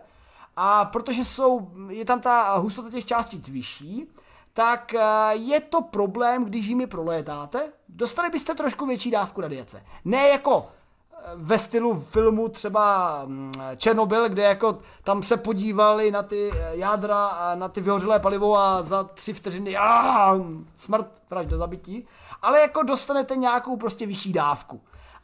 A 0.57 0.85
protože 0.85 1.25
jsou, 1.25 1.71
je 1.89 2.05
tam 2.05 2.21
ta 2.21 2.57
hustota 2.57 2.91
těch 2.91 3.05
částic 3.05 3.49
vyšší, 3.49 4.09
tak 4.57 4.95
eh, 4.95 5.01
je 5.33 5.61
to 5.61 5.83
problém, 5.83 6.45
když 6.45 6.67
jimi 6.67 6.87
prolétáte. 6.87 7.73
Dostali 7.89 8.31
byste 8.31 8.55
trošku 8.55 8.87
větší 8.87 9.11
dávku 9.11 9.41
radiace. 9.41 9.83
Ne 10.05 10.29
jako 10.29 10.67
eh, 11.13 11.17
ve 11.35 11.59
stylu 11.59 11.95
filmu 11.95 12.49
třeba 12.49 13.23
mm, 13.25 13.53
Černobyl, 13.77 14.29
kde 14.29 14.43
jako 14.43 14.79
tam 15.05 15.23
se 15.23 15.37
podívali 15.37 16.11
na 16.11 16.23
ty 16.23 16.51
eh, 16.55 16.71
jádra 16.73 17.27
a 17.27 17.55
na 17.55 17.69
ty 17.69 17.81
vyhořelé 17.81 18.19
palivo 18.19 18.59
a 18.59 18.83
za 18.83 19.05
tři 19.05 19.33
vteřiny 19.33 19.77
a 19.77 20.35
smrt, 20.79 21.23
vražda, 21.31 21.57
zabití. 21.57 22.07
Ale 22.43 22.61
jako 22.61 22.83
dostanete 22.83 23.37
nějakou 23.37 23.77
prostě 23.77 24.07
vyšší 24.07 24.33
dávku. 24.33 24.81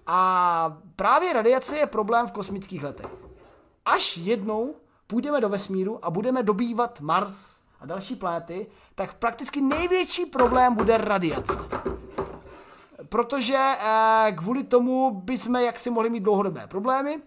A 0.06 0.76
právě 0.96 1.32
radiace 1.32 1.78
je 1.78 1.86
problém 1.86 2.26
v 2.26 2.32
kosmických 2.32 2.82
letech. 2.82 3.10
Až 3.84 4.16
jednou 4.16 4.74
půjdeme 5.06 5.40
do 5.40 5.48
vesmíru 5.48 6.04
a 6.04 6.10
budeme 6.10 6.42
dobývat 6.42 7.00
Mars 7.00 7.62
a 7.80 7.86
další 7.86 8.16
planety, 8.16 8.66
tak 8.94 9.14
prakticky 9.14 9.60
největší 9.60 10.26
problém 10.26 10.74
bude 10.74 10.98
radiace. 10.98 11.58
Protože 13.08 13.56
eh, 13.56 14.32
kvůli 14.32 14.64
tomu 14.64 15.10
bychom 15.10 15.56
jaksi 15.56 15.90
mohli 15.90 16.10
mít 16.10 16.20
dlouhodobé 16.22 16.66
problémy 16.66 17.18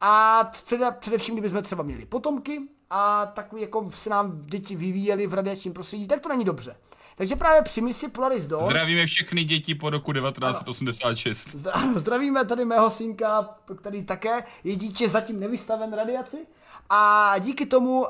a 0.00 0.44
přede, 0.44 0.90
především, 0.90 1.34
kdybychom 1.34 1.62
třeba 1.62 1.82
měli 1.82 2.06
potomky 2.06 2.60
a 2.90 3.26
takový 3.26 3.62
jako 3.62 3.90
se 3.90 4.10
nám 4.10 4.40
děti 4.40 4.76
vyvíjely 4.76 5.26
v 5.26 5.34
radiačním 5.34 5.74
prostředí, 5.74 6.06
tak 6.06 6.20
to 6.20 6.28
není 6.28 6.44
dobře. 6.44 6.76
Takže 7.16 7.36
právě 7.36 7.62
při 7.62 7.80
misi 7.80 8.08
Polaris 8.08 8.46
Dawn 8.46 8.64
Zdravíme 8.64 9.06
všechny 9.06 9.44
děti 9.44 9.74
po 9.74 9.90
roku 9.90 10.12
1986. 10.12 11.48
Zdra- 11.48 11.92
Zdravíme 11.94 12.44
tady 12.44 12.64
mého 12.64 12.90
synka, 12.90 13.48
který 13.80 14.04
také 14.04 14.44
je 14.64 14.76
dítě 14.76 15.08
zatím 15.08 15.40
nevystaven 15.40 15.92
radiaci. 15.92 16.46
A 16.90 17.34
díky 17.38 17.66
tomu 17.66 18.00
uh, 18.00 18.08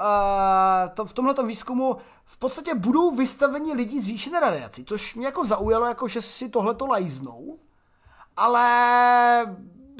to, 0.94 1.04
v 1.04 1.12
tomhle 1.12 1.34
výzkumu 1.46 1.96
podstatě 2.42 2.74
budou 2.74 3.16
vystaveni 3.16 3.72
lidi 3.72 4.02
zvýšené 4.02 4.40
radiaci, 4.40 4.84
což 4.84 5.14
mě 5.14 5.26
jako 5.26 5.44
zaujalo, 5.44 5.86
jako 5.86 6.08
že 6.08 6.22
si 6.22 6.48
tohleto 6.48 6.86
lajznou. 6.86 7.58
Ale 8.36 8.66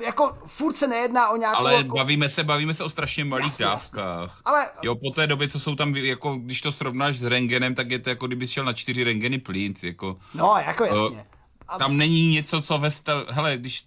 jako 0.05 0.39
furt 0.47 0.77
se 0.77 0.89
nejedná 0.89 1.29
o 1.31 1.37
nějakou... 1.37 1.59
Ale 1.59 1.75
jako... 1.75 1.97
bavíme 1.97 2.29
se, 2.29 2.45
bavíme 2.45 2.75
se 2.75 2.85
o 2.85 2.89
strašně 2.89 3.25
malých 3.25 3.47
Jasně, 3.47 3.65
jasně. 3.65 3.97
dávkách. 3.97 4.41
Ale 4.45 4.69
Jo, 4.83 4.95
po 4.95 5.11
té 5.11 5.27
době, 5.27 5.49
co 5.49 5.61
jsou 5.61 5.75
tam, 5.75 5.97
jako, 5.97 6.37
když 6.37 6.61
to 6.61 6.73
srovnáš 6.73 7.19
s 7.19 7.25
rengenem, 7.25 7.75
tak 7.75 7.91
je 7.91 7.99
to 7.99 8.11
jako 8.11 8.27
kdyby 8.27 8.47
šel 8.47 8.65
na 8.65 8.73
čtyři 8.73 9.05
rengeny 9.05 9.39
plínc, 9.39 9.83
jako. 9.83 10.17
no, 10.35 10.55
jako 10.67 10.85
jasně. 10.85 11.27
A, 11.69 11.79
Tam 11.79 11.97
není 11.97 12.29
něco, 12.29 12.63
co 12.63 12.79
ve 12.79 12.91
stav... 12.91 13.25
Hele, 13.29 13.57
když 13.57 13.85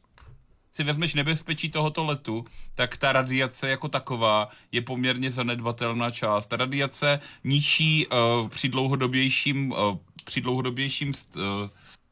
si 0.75 0.83
vezmeš 0.83 1.13
nebezpečí 1.13 1.69
tohoto 1.69 2.03
letu, 2.03 2.45
tak 2.75 2.97
ta 2.97 3.13
radiace 3.13 3.69
jako 3.69 3.87
taková 3.87 4.49
je 4.71 4.81
poměrně 4.81 5.31
zanedbatelná 5.31 6.11
část. 6.11 6.47
Ta 6.47 6.55
radiace 6.55 7.19
ničí 7.43 8.07
uh, 8.07 8.49
při 8.49 8.69
dlouhodobějším, 8.69 9.71
uh, 9.71 9.97
při 10.25 10.41
dlouhodobějším 10.41 11.09
uh, 11.35 11.41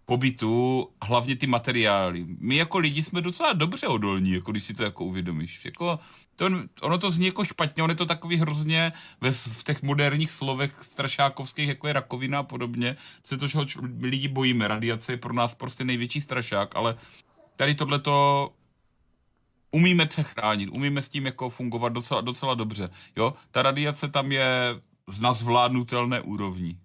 pobytu 0.06 0.88
hlavně 1.04 1.36
ty 1.36 1.48
materiály. 1.48 2.26
My 2.40 2.56
jako 2.56 2.78
lidi 2.78 3.04
jsme 3.04 3.22
docela 3.22 3.54
dobře 3.54 3.88
odolní, 3.88 4.32
jako 4.32 4.52
když 4.52 4.64
si 4.64 4.74
to 4.74 4.84
jako 4.84 5.06
uvědomíš. 5.06 5.66
Jako, 5.66 6.00
to, 6.36 6.50
ono 6.82 6.98
to 6.98 7.12
zní 7.12 7.26
jako 7.26 7.46
špatně, 7.46 7.84
ono 7.84 7.92
je 7.92 7.98
to 7.98 8.06
takový 8.06 8.38
hrozně 8.38 8.94
ve, 9.22 9.32
v 9.32 9.64
těch 9.64 9.84
moderních 9.84 10.32
slovech 10.32 10.72
strašákovských, 10.82 11.68
jako 11.68 11.88
je 11.88 11.94
rakovina 11.94 12.40
a 12.40 12.44
podobně, 12.44 12.96
se 13.26 13.38
to, 13.38 13.48
čeho 13.48 13.66
lidi 14.00 14.28
bojíme. 14.28 14.68
Radiace 14.68 15.14
je 15.14 15.18
pro 15.18 15.34
nás 15.34 15.54
prostě 15.54 15.84
největší 15.84 16.22
strašák, 16.22 16.76
ale 16.76 16.96
tady 17.56 17.76
tohleto 17.76 18.50
umíme 19.72 20.08
se 20.12 20.24
chránit, 20.24 20.68
umíme 20.68 21.02
s 21.02 21.10
tím 21.10 21.26
jako 21.26 21.50
fungovat 21.50 21.90
docela, 21.90 22.22
docela 22.22 22.54
dobře. 22.54 22.90
Jo, 23.16 23.34
ta 23.52 23.62
radiace 23.62 24.08
tam 24.08 24.32
je 24.32 24.76
na 25.22 25.34
zvládnutelné 25.34 26.22
úrovni. 26.22 26.78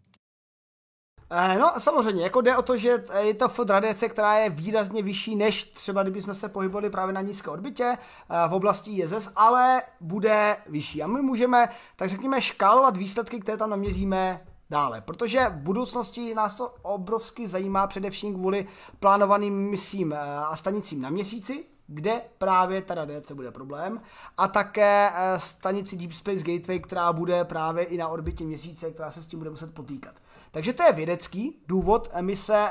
Eh, 1.31 1.59
No 1.59 1.73
samozřejmě, 1.79 2.23
jako 2.23 2.41
jde 2.41 2.57
o 2.57 2.63
to, 2.63 2.77
že 2.77 3.05
je 3.21 3.35
to 3.35 3.49
fot 3.49 3.71
radiace, 3.71 4.09
která 4.09 4.35
je 4.35 4.51
výrazně 4.51 5.03
vyšší 5.03 5.37
než 5.37 5.65
třeba 5.65 6.03
kdybychom 6.03 6.35
se 6.35 6.49
pohybovali 6.49 6.91
právě 6.91 7.13
na 7.15 7.21
nízké 7.21 7.51
orbitě 7.51 7.85
eh, 7.85 8.49
v 8.49 8.55
oblasti 8.55 8.97
ISS, 8.97 9.33
ale 9.37 9.83
bude 10.01 10.57
vyšší. 10.67 11.03
A 11.03 11.07
my 11.07 11.23
můžeme, 11.23 11.69
tak 11.97 12.11
řekněme, 12.11 12.43
škálovat 12.43 12.97
výsledky, 12.97 13.41
které 13.41 13.59
tam 13.59 13.71
naměříme 13.71 14.41
dále, 14.71 15.01
protože 15.01 15.49
v 15.49 15.57
budoucnosti 15.57 16.35
nás 16.35 16.55
to 16.55 16.75
obrovsky 16.83 17.47
zajímá 17.47 17.87
především 17.87 18.35
kvůli 18.35 18.67
plánovaným 19.01 19.55
misím 19.55 20.13
eh, 20.13 20.19
a 20.37 20.57
stanicím 20.57 21.01
na 21.01 21.11
měsíci, 21.11 21.65
kde 21.87 22.21
právě 22.39 22.83
ta 22.83 22.95
radiace 22.95 23.35
bude 23.35 23.51
problém, 23.51 24.01
a 24.37 24.49
také 24.49 25.11
eh, 25.15 25.39
stanici 25.39 25.97
Deep 25.97 26.13
Space 26.13 26.43
Gateway, 26.43 26.81
která 26.81 27.13
bude 27.13 27.45
právě 27.45 27.85
i 27.85 27.97
na 27.97 28.09
orbitě 28.09 28.45
měsíce, 28.45 28.91
která 28.91 29.11
se 29.11 29.23
s 29.23 29.27
tím 29.27 29.39
bude 29.39 29.51
muset 29.51 29.75
potýkat. 29.75 30.15
Takže 30.51 30.73
to 30.73 30.83
je 30.83 30.93
vědecký 30.93 31.63
důvod 31.67 32.11
mise 32.21 32.69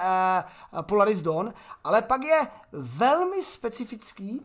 uh, 0.73 0.81
Polaris 0.81 1.21
Dawn, 1.21 1.53
ale 1.83 2.01
pak 2.01 2.23
je 2.23 2.47
velmi 2.71 3.43
specifický 3.43 4.41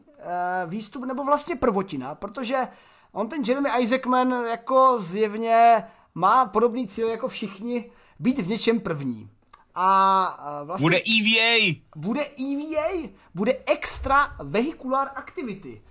výstup, 0.66 1.04
nebo 1.04 1.24
vlastně 1.24 1.56
prvotina, 1.56 2.14
protože 2.14 2.68
on 3.12 3.28
ten 3.28 3.42
Jeremy 3.42 3.68
Isaacman 3.78 4.30
jako 4.30 4.98
zjevně 5.00 5.84
má 6.14 6.46
podobný 6.46 6.88
cíl 6.88 7.08
jako 7.08 7.28
všichni, 7.28 7.90
být 8.18 8.38
v 8.38 8.48
něčem 8.48 8.80
první. 8.80 9.30
A 9.74 10.62
vlastně... 10.64 10.84
Bude 10.84 10.98
EVA! 10.98 11.80
Bude 11.96 12.24
EVA! 12.24 13.08
Bude 13.34 13.56
extra 13.66 14.36
vehicular 14.42 15.10
activity. 15.14 15.82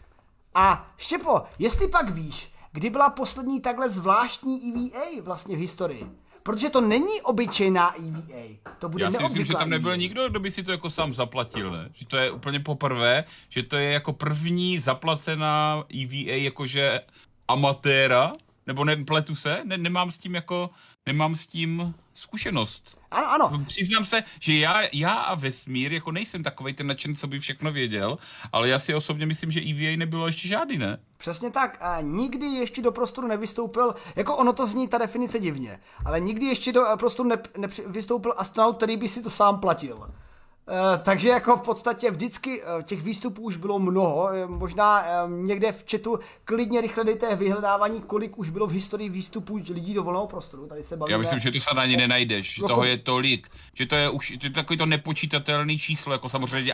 A 0.53 0.93
Štěpo, 0.98 1.41
jestli 1.60 1.88
pak 1.88 2.10
víš, 2.10 2.52
kdy 2.72 2.89
byla 2.89 3.10
poslední 3.10 3.61
takhle 3.61 3.89
zvláštní 3.89 4.69
EVA 4.69 5.23
vlastně 5.23 5.56
v 5.56 5.60
historii? 5.60 6.11
Protože 6.43 6.69
to 6.69 6.81
není 6.81 7.22
obyčejná 7.22 7.95
EVA. 7.95 8.57
To 8.80 8.89
bude 8.89 9.03
Já 9.03 9.11
si 9.11 9.23
myslím, 9.23 9.45
že 9.45 9.53
tam 9.53 9.69
nebyl 9.69 9.89
EVA. 9.89 9.98
nikdo, 9.98 10.30
kdo 10.30 10.39
by 10.39 10.52
si 10.52 10.64
to 10.64 10.72
jako 10.72 10.89
sám 10.89 11.14
zaplatil, 11.14 11.72
ne? 11.72 11.89
Že 11.93 12.06
to 12.06 12.18
je 12.18 12.31
úplně 12.31 12.60
poprvé, 12.60 13.23
že 13.49 13.64
to 13.64 13.77
je 13.77 13.91
jako 13.91 14.14
první 14.14 14.80
zaplacená 14.80 15.84
EVA 16.03 16.35
jakože 16.35 17.02
amatéra, 17.48 18.34
nebo 18.72 18.85
ne, 18.85 18.95
pletu 18.95 19.35
se, 19.35 19.61
ne, 19.64 19.77
nemám 19.77 20.11
s 20.11 20.18
tím 20.18 20.35
jako, 20.35 20.69
nemám 21.06 21.35
s 21.35 21.48
tím 21.48 21.93
zkušenost. 22.14 22.98
Ano, 23.11 23.31
ano. 23.31 23.65
Přiznám 23.68 24.06
se, 24.06 24.23
že 24.39 24.53
já, 24.53 24.81
já 24.93 25.14
a 25.14 25.35
vesmír 25.35 25.93
jako 25.93 26.11
nejsem 26.11 26.43
takovej 26.43 26.73
ten 26.73 26.88
nadšen, 26.88 27.15
co 27.15 27.27
by 27.27 27.39
všechno 27.39 27.72
věděl, 27.72 28.18
ale 28.52 28.69
já 28.69 28.80
si 28.80 28.95
osobně 28.95 29.26
myslím, 29.26 29.52
že 29.52 29.60
EVA 29.60 29.98
nebylo 29.98 30.27
ještě 30.27 30.48
žádný, 30.48 30.77
ne? 30.77 30.98
Přesně 31.18 31.52
tak. 31.52 31.77
A 31.81 32.02
nikdy 32.02 32.45
ještě 32.45 32.81
do 32.81 32.91
prostoru 32.91 33.27
nevystoupil, 33.27 33.95
jako 34.15 34.38
ono 34.38 34.53
to 34.53 34.68
zní 34.68 34.88
ta 34.88 34.98
definice 34.98 35.39
divně, 35.39 35.80
ale 36.06 36.19
nikdy 36.19 36.45
ještě 36.45 36.72
do 36.72 36.88
eh, 36.93 36.98
prostoru 36.98 37.30
ne, 37.30 37.38
nevystoupil 37.57 38.34
astronaut, 38.38 38.77
který 38.77 38.98
by 38.98 39.10
si 39.10 39.23
to 39.23 39.30
sám 39.30 39.60
platil. 39.60 40.07
E, 40.67 40.97
takže 40.97 41.29
jako 41.29 41.57
v 41.57 41.61
podstatě 41.61 42.11
vždycky 42.11 42.63
e, 42.63 42.83
těch 42.83 43.01
výstupů 43.01 43.41
už 43.41 43.57
bylo 43.57 43.79
mnoho. 43.79 44.29
E, 44.29 44.47
možná 44.47 45.05
někde 45.27 45.71
v 45.71 45.85
chatu 45.91 46.19
klidně 46.43 46.81
rychle 46.81 47.03
dejte 47.03 47.35
vyhledávání, 47.35 48.01
kolik 48.01 48.38
už 48.38 48.49
bylo 48.49 48.67
v 48.67 48.71
historii 48.71 49.09
výstupů 49.09 49.55
lidí 49.55 49.93
do 49.93 50.03
volného 50.03 50.27
prostoru. 50.27 50.67
Tady 50.67 50.83
se 50.83 50.97
bavíme. 50.97 51.13
Já 51.13 51.17
myslím, 51.17 51.39
že 51.39 51.51
to 51.51 51.59
se 51.59 51.69
ani 51.69 51.97
nenajdeš, 51.97 52.55
že 52.55 52.61
toho 52.61 52.83
je 52.83 52.97
tolik, 52.97 53.49
že 53.73 53.85
to 53.85 53.95
je 53.95 54.09
už 54.09 54.27
že 54.27 54.38
to 54.38 54.47
je 54.47 54.51
takový 54.51 54.77
to 54.77 54.85
nepočítatelný 54.85 55.79
číslo, 55.79 56.13
jako 56.13 56.29
samozřejmě 56.29 56.73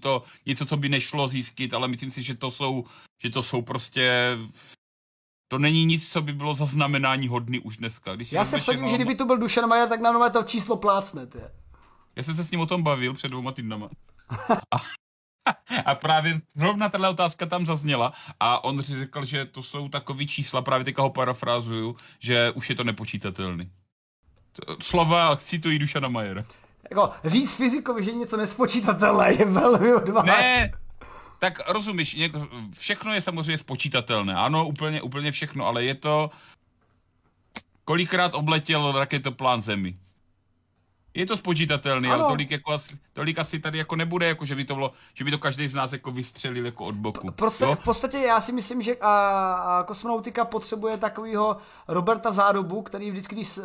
to 0.00 0.22
něco, 0.46 0.66
co 0.66 0.76
by 0.76 0.88
nešlo 0.88 1.28
zjistit, 1.28 1.74
ale 1.74 1.88
myslím 1.88 2.10
si, 2.10 2.22
že 2.22 2.34
to 2.34 2.50
jsou, 2.50 2.84
že 3.22 3.30
to 3.30 3.42
jsou 3.42 3.62
prostě 3.62 4.36
to 5.48 5.58
není 5.58 5.84
nic, 5.84 6.08
co 6.12 6.22
by 6.22 6.32
bylo 6.32 6.54
zaznamenání 6.54 7.28
hodný 7.28 7.60
už 7.60 7.76
dneska. 7.76 8.14
Když 8.14 8.32
Já 8.32 8.44
se 8.44 8.58
vsadím, 8.58 8.88
že 8.88 8.94
kdyby 8.94 9.14
to 9.14 9.24
byl 9.24 9.38
Dušan 9.38 9.68
Majer, 9.68 9.88
tak 9.88 10.00
na 10.00 10.12
nové 10.12 10.30
to 10.30 10.42
číslo 10.42 10.76
plácnete. 10.76 11.52
Já 12.16 12.22
jsem 12.22 12.34
se 12.34 12.44
s 12.44 12.50
ním 12.50 12.60
o 12.60 12.66
tom 12.66 12.82
bavil 12.82 13.14
před 13.14 13.28
dvouma 13.28 13.52
týdnama. 13.52 13.88
A, 14.50 14.76
a 15.86 15.94
právě 15.94 16.40
zrovna 16.54 16.88
tahle 16.88 17.08
otázka 17.08 17.46
tam 17.46 17.66
zazněla 17.66 18.12
a 18.40 18.64
on 18.64 18.80
řekl, 18.80 19.24
že 19.24 19.44
to 19.44 19.62
jsou 19.62 19.88
takový 19.88 20.26
čísla, 20.26 20.62
právě 20.62 20.84
teďka 20.84 21.02
ho 21.02 21.10
parafrázuju, 21.10 21.96
že 22.18 22.50
už 22.50 22.70
je 22.70 22.76
to 22.76 22.84
nepočítatelný. 22.84 23.70
To- 24.52 24.76
Slova 24.82 25.36
citují 25.36 25.78
Dušana 25.78 26.08
Majera. 26.08 26.44
Jako 26.90 27.10
říct 27.24 27.54
fyzikovi, 27.54 28.04
že 28.04 28.10
je 28.10 28.16
něco 28.16 28.36
nespočítatelné, 28.36 29.32
je 29.32 29.44
velmi 29.44 29.94
odvážné. 29.94 30.32
Ne, 30.32 30.72
tak 31.38 31.68
rozumíš, 31.68 32.16
něk- 32.16 32.70
všechno 32.78 33.12
je 33.14 33.20
samozřejmě 33.20 33.58
spočítatelné. 33.58 34.34
Ano, 34.34 34.66
úplně, 34.68 35.02
úplně 35.02 35.32
všechno, 35.32 35.66
ale 35.66 35.84
je 35.84 35.94
to... 35.94 36.30
Kolikrát 37.84 38.34
obletěl 38.34 38.92
raketoplán 38.92 39.62
Zemi? 39.62 39.98
Je 41.16 41.26
to 41.26 41.36
spočítatelný, 41.36 42.08
ale 42.08 42.18
Ano. 42.18 42.28
tolik, 42.28 42.50
jako 42.50 42.72
asi, 42.72 42.96
tolik 43.12 43.38
asi 43.38 43.58
tady 43.58 43.78
jako 43.78 43.96
nebude, 43.96 44.26
jako 44.26 44.44
že 44.44 44.54
by 44.54 44.64
to 44.64 44.74
bylo, 44.74 44.92
že 45.14 45.24
by 45.24 45.30
to 45.30 45.38
každý 45.38 45.68
z 45.68 45.74
nás 45.74 45.92
jako 45.92 46.10
vystřelil 46.10 46.66
jako 46.66 46.84
od 46.84 46.94
boku. 46.94 47.30
Prostě, 47.30 47.64
v 47.64 47.84
podstatě 47.84 48.18
já 48.18 48.40
si 48.40 48.52
myslím, 48.52 48.82
že 48.82 48.96
a, 49.00 49.10
a 49.52 49.82
kosmonautika 49.82 50.44
potřebuje 50.44 50.96
takového 50.96 51.56
Roberta 51.88 52.32
Zárubu, 52.32 52.82
který 52.82 53.10
vždycky, 53.10 53.34
když 53.34 53.58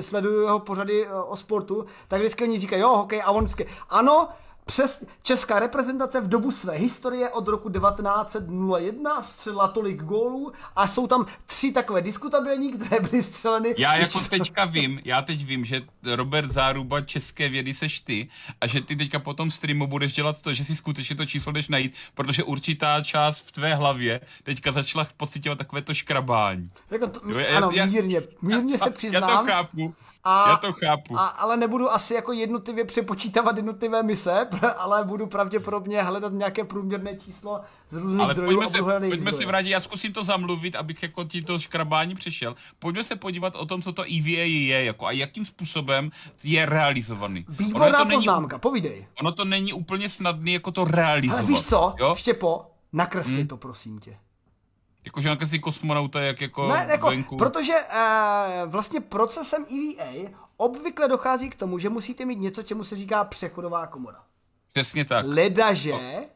sleduju 0.00 0.42
jeho 0.42 0.58
pořady 0.58 1.06
e, 1.06 1.12
o 1.12 1.36
sportu, 1.36 1.86
tak 2.08 2.20
vždycky 2.20 2.44
oni 2.44 2.58
říkají, 2.58 2.82
jo, 2.82 2.96
hokej, 2.96 3.22
a 3.24 3.30
on 3.30 3.44
vždycky, 3.44 3.66
ano, 3.90 4.28
přes 4.68 5.04
česká 5.22 5.58
reprezentace 5.58 6.20
v 6.20 6.28
dobu 6.28 6.50
své 6.50 6.74
historie 6.74 7.30
od 7.30 7.48
roku 7.48 7.70
1901 7.70 9.22
střelila 9.22 9.68
tolik 9.68 10.02
gólů 10.02 10.52
a 10.76 10.86
jsou 10.86 11.06
tam 11.06 11.26
tři 11.46 11.72
takové 11.72 12.00
diskutabilní, 12.02 12.72
které 12.72 13.00
byly 13.00 13.22
střeleny. 13.22 13.74
Já 13.78 13.94
jako 13.96 14.20
teďka 14.30 14.64
vím, 14.64 15.00
já 15.04 15.22
teď 15.22 15.44
vím, 15.44 15.64
že 15.64 15.82
Robert 16.14 16.50
Záruba 16.50 17.00
české 17.00 17.48
vědy 17.48 17.74
seš 17.74 18.00
ty 18.00 18.28
a 18.60 18.66
že 18.66 18.80
ty 18.80 18.96
teďka 18.96 19.18
po 19.18 19.34
tom 19.34 19.50
streamu 19.50 19.86
budeš 19.86 20.12
dělat 20.14 20.42
to, 20.42 20.52
že 20.54 20.64
si 20.64 20.74
skutečně 20.76 21.16
to 21.16 21.26
číslo 21.26 21.52
jdeš 21.52 21.68
najít, 21.68 21.94
protože 22.14 22.42
určitá 22.44 23.00
část 23.00 23.40
v 23.40 23.52
tvé 23.52 23.74
hlavě 23.74 24.20
teďka 24.42 24.72
začala 24.72 25.06
pocitovat 25.16 25.58
takové 25.58 25.82
to 25.82 25.94
škrabání. 25.94 26.70
Jako 26.90 27.06
to, 27.06 27.20
Jo, 27.30 27.38
já- 27.38 27.56
ano, 27.56 27.70
já- 27.72 27.86
mírně, 27.86 28.22
mírně 28.42 28.78
se 28.78 28.84
Já 28.88 28.90
přiznám. 28.92 29.46
to 29.46 29.52
chápu, 29.52 29.94
A- 30.24 30.50
já 30.50 30.56
to 30.56 30.72
chápu. 30.72 31.18
A, 31.18 31.26
ale 31.26 31.56
nebudu 31.56 31.92
asi 31.92 32.14
jako 32.14 32.32
jednotlivě 32.32 32.84
přepočítávat 32.84 33.56
jednotlivé 33.56 34.02
mise, 34.02 34.48
ale 34.78 35.04
budu 35.04 35.26
pravděpodobně 35.26 36.02
hledat 36.02 36.32
nějaké 36.32 36.64
průměrné 36.64 37.16
číslo 37.16 37.60
z 37.90 37.96
různých 37.96 38.20
Ale 38.20 38.34
zdrojů 38.34 38.48
pojďme, 38.48 38.66
a 38.66 38.68
se, 38.68 39.06
pojďme 39.08 39.30
si 39.30 39.36
zdroje. 39.36 39.46
vrátit, 39.46 39.70
já 39.70 39.80
zkusím 39.80 40.12
to 40.12 40.24
zamluvit, 40.24 40.76
abych 40.76 41.02
jako 41.02 41.24
ti 41.24 41.42
to 41.42 41.58
škrabání 41.58 42.14
přešel. 42.14 42.54
Pojďme 42.78 43.04
se 43.04 43.16
podívat 43.16 43.56
o 43.56 43.66
tom, 43.66 43.82
co 43.82 43.92
to 43.92 44.02
EVA 44.02 44.44
je 44.44 44.84
jako 44.84 45.06
a 45.06 45.10
jakým 45.10 45.44
způsobem 45.44 46.10
je 46.44 46.66
realizovaný. 46.66 47.44
Ono 47.48 47.56
Výborná 47.58 47.98
to 47.98 48.04
není, 48.04 48.16
poznámka, 48.16 48.58
povídej. 48.58 49.06
ono 49.20 49.32
to 49.32 49.44
není 49.44 49.72
úplně 49.72 50.08
snadný 50.08 50.52
jako 50.52 50.70
to 50.70 50.84
realizovat. 50.84 51.38
Ale 51.38 51.48
víš 51.48 51.62
co, 51.62 51.94
Jo? 51.98 52.14
Štěpo, 52.18 52.66
nakresli 52.92 53.34
Hmm. 53.36 53.46
to 53.46 53.56
prosím 53.56 53.98
tě. 54.00 54.16
Jakože 55.04 55.28
nakreslí 55.28 55.60
kosmonauta, 55.60 56.20
jak 56.20 56.40
jako, 56.40 56.68
Ne, 56.68 56.86
jako, 56.90 57.06
venku. 57.08 57.36
protože 57.36 57.72
e, 57.72 58.66
vlastně 58.66 59.00
procesem 59.00 59.64
EVA 59.64 60.30
obvykle 60.56 61.08
dochází 61.08 61.50
k 61.50 61.56
tomu, 61.56 61.78
že 61.78 61.88
musíte 61.88 62.24
mít 62.24 62.38
něco, 62.40 62.62
čemu 62.62 62.84
se 62.84 62.96
říká 62.96 63.24
přechodová 63.24 63.86
komora. 63.86 64.22
Přesně 64.68 65.04
tak. 65.04 65.24
Ledaže, 65.28 65.92
Leda, 65.94 66.26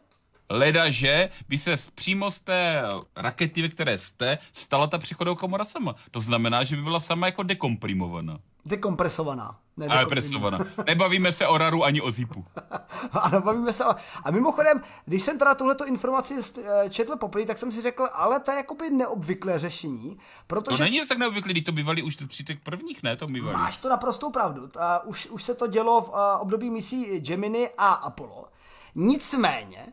že 0.91 1.29
by 1.49 1.59
se 1.59 1.77
z- 1.77 1.91
přímo 1.91 2.31
z 2.31 2.41
té 2.41 2.83
rakety, 3.17 3.63
ve 3.63 3.69
které 3.69 3.99
jste, 3.99 4.39
stala 4.53 4.87
ta 4.87 4.99
přechodová 4.99 5.37
komora 5.37 5.65
sama. 5.65 5.95
To 6.11 6.21
znamená, 6.21 6.65
že 6.65 6.77
by 6.77 6.83
byla 6.83 7.01
sama 7.01 7.27
jako 7.27 7.43
dekomprimovaná. 7.43 8.39
dekompresovaná. 8.67 9.59
Ne, 9.77 9.87
Ale 9.87 10.07
presovaná. 10.07 10.59
Nebavíme 10.87 11.33
se 11.33 11.47
o 11.47 11.59
raru 11.59 11.85
ani 11.85 12.01
o 12.01 12.11
zipu. 12.11 12.45
Ano, 13.13 13.41
bavíme 13.41 13.73
se 13.73 13.85
o... 13.85 13.95
A 14.25 14.31
mimochodem, 14.31 14.83
když 15.05 15.23
jsem 15.23 15.39
teda 15.39 15.55
tuhleto 15.55 15.87
informaci 15.87 16.35
eh, 16.65 16.91
četl 16.91 17.17
poprvé, 17.17 17.47
tak 17.47 17.59
jsem 17.59 17.73
si 17.73 17.83
řekl, 17.83 18.09
ale 18.13 18.41
to 18.41 18.51
je 18.51 18.57
jakoby 18.57 18.91
neobvyklé 18.91 19.59
řešení, 19.59 20.17
To 20.17 20.21
protože 20.47 20.85
není 20.85 21.01
tak 21.09 21.19
neobvyklý, 21.19 21.53
když 21.53 21.65
to 21.65 21.73
bývali 21.73 22.03
už 22.03 22.17
těch 22.47 22.61
prvních, 22.61 23.03
ne? 23.03 23.17
To 23.17 23.27
bývali. 23.27 23.57
máš 23.57 23.79
to 23.79 23.89
naprostou 23.89 24.31
pravdu. 24.31 24.69
A 24.81 25.05
už, 25.05 25.27
už 25.27 25.43
se 25.43 25.55
to 25.55 25.67
dělo 25.67 26.01
v 26.03 26.11
a, 26.15 26.39
období 26.39 26.71
misí 26.71 27.21
Gemini 27.21 27.71
a 27.79 27.93
Apollo. 27.93 28.49
Nicméně, 28.95 29.87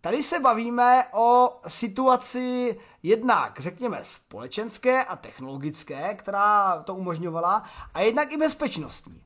tady 0.00 0.22
se 0.22 0.40
bavíme 0.40 1.06
o 1.12 1.60
situaci 1.66 2.78
jednak, 3.02 3.60
řekněme, 3.60 4.00
společenské 4.02 5.04
a 5.04 5.16
technologické, 5.16 6.14
která 6.14 6.82
to 6.82 6.94
umožňovala, 6.94 7.64
a 7.94 8.00
jednak 8.00 8.32
i 8.32 8.36
bezpečnostní. 8.36 9.22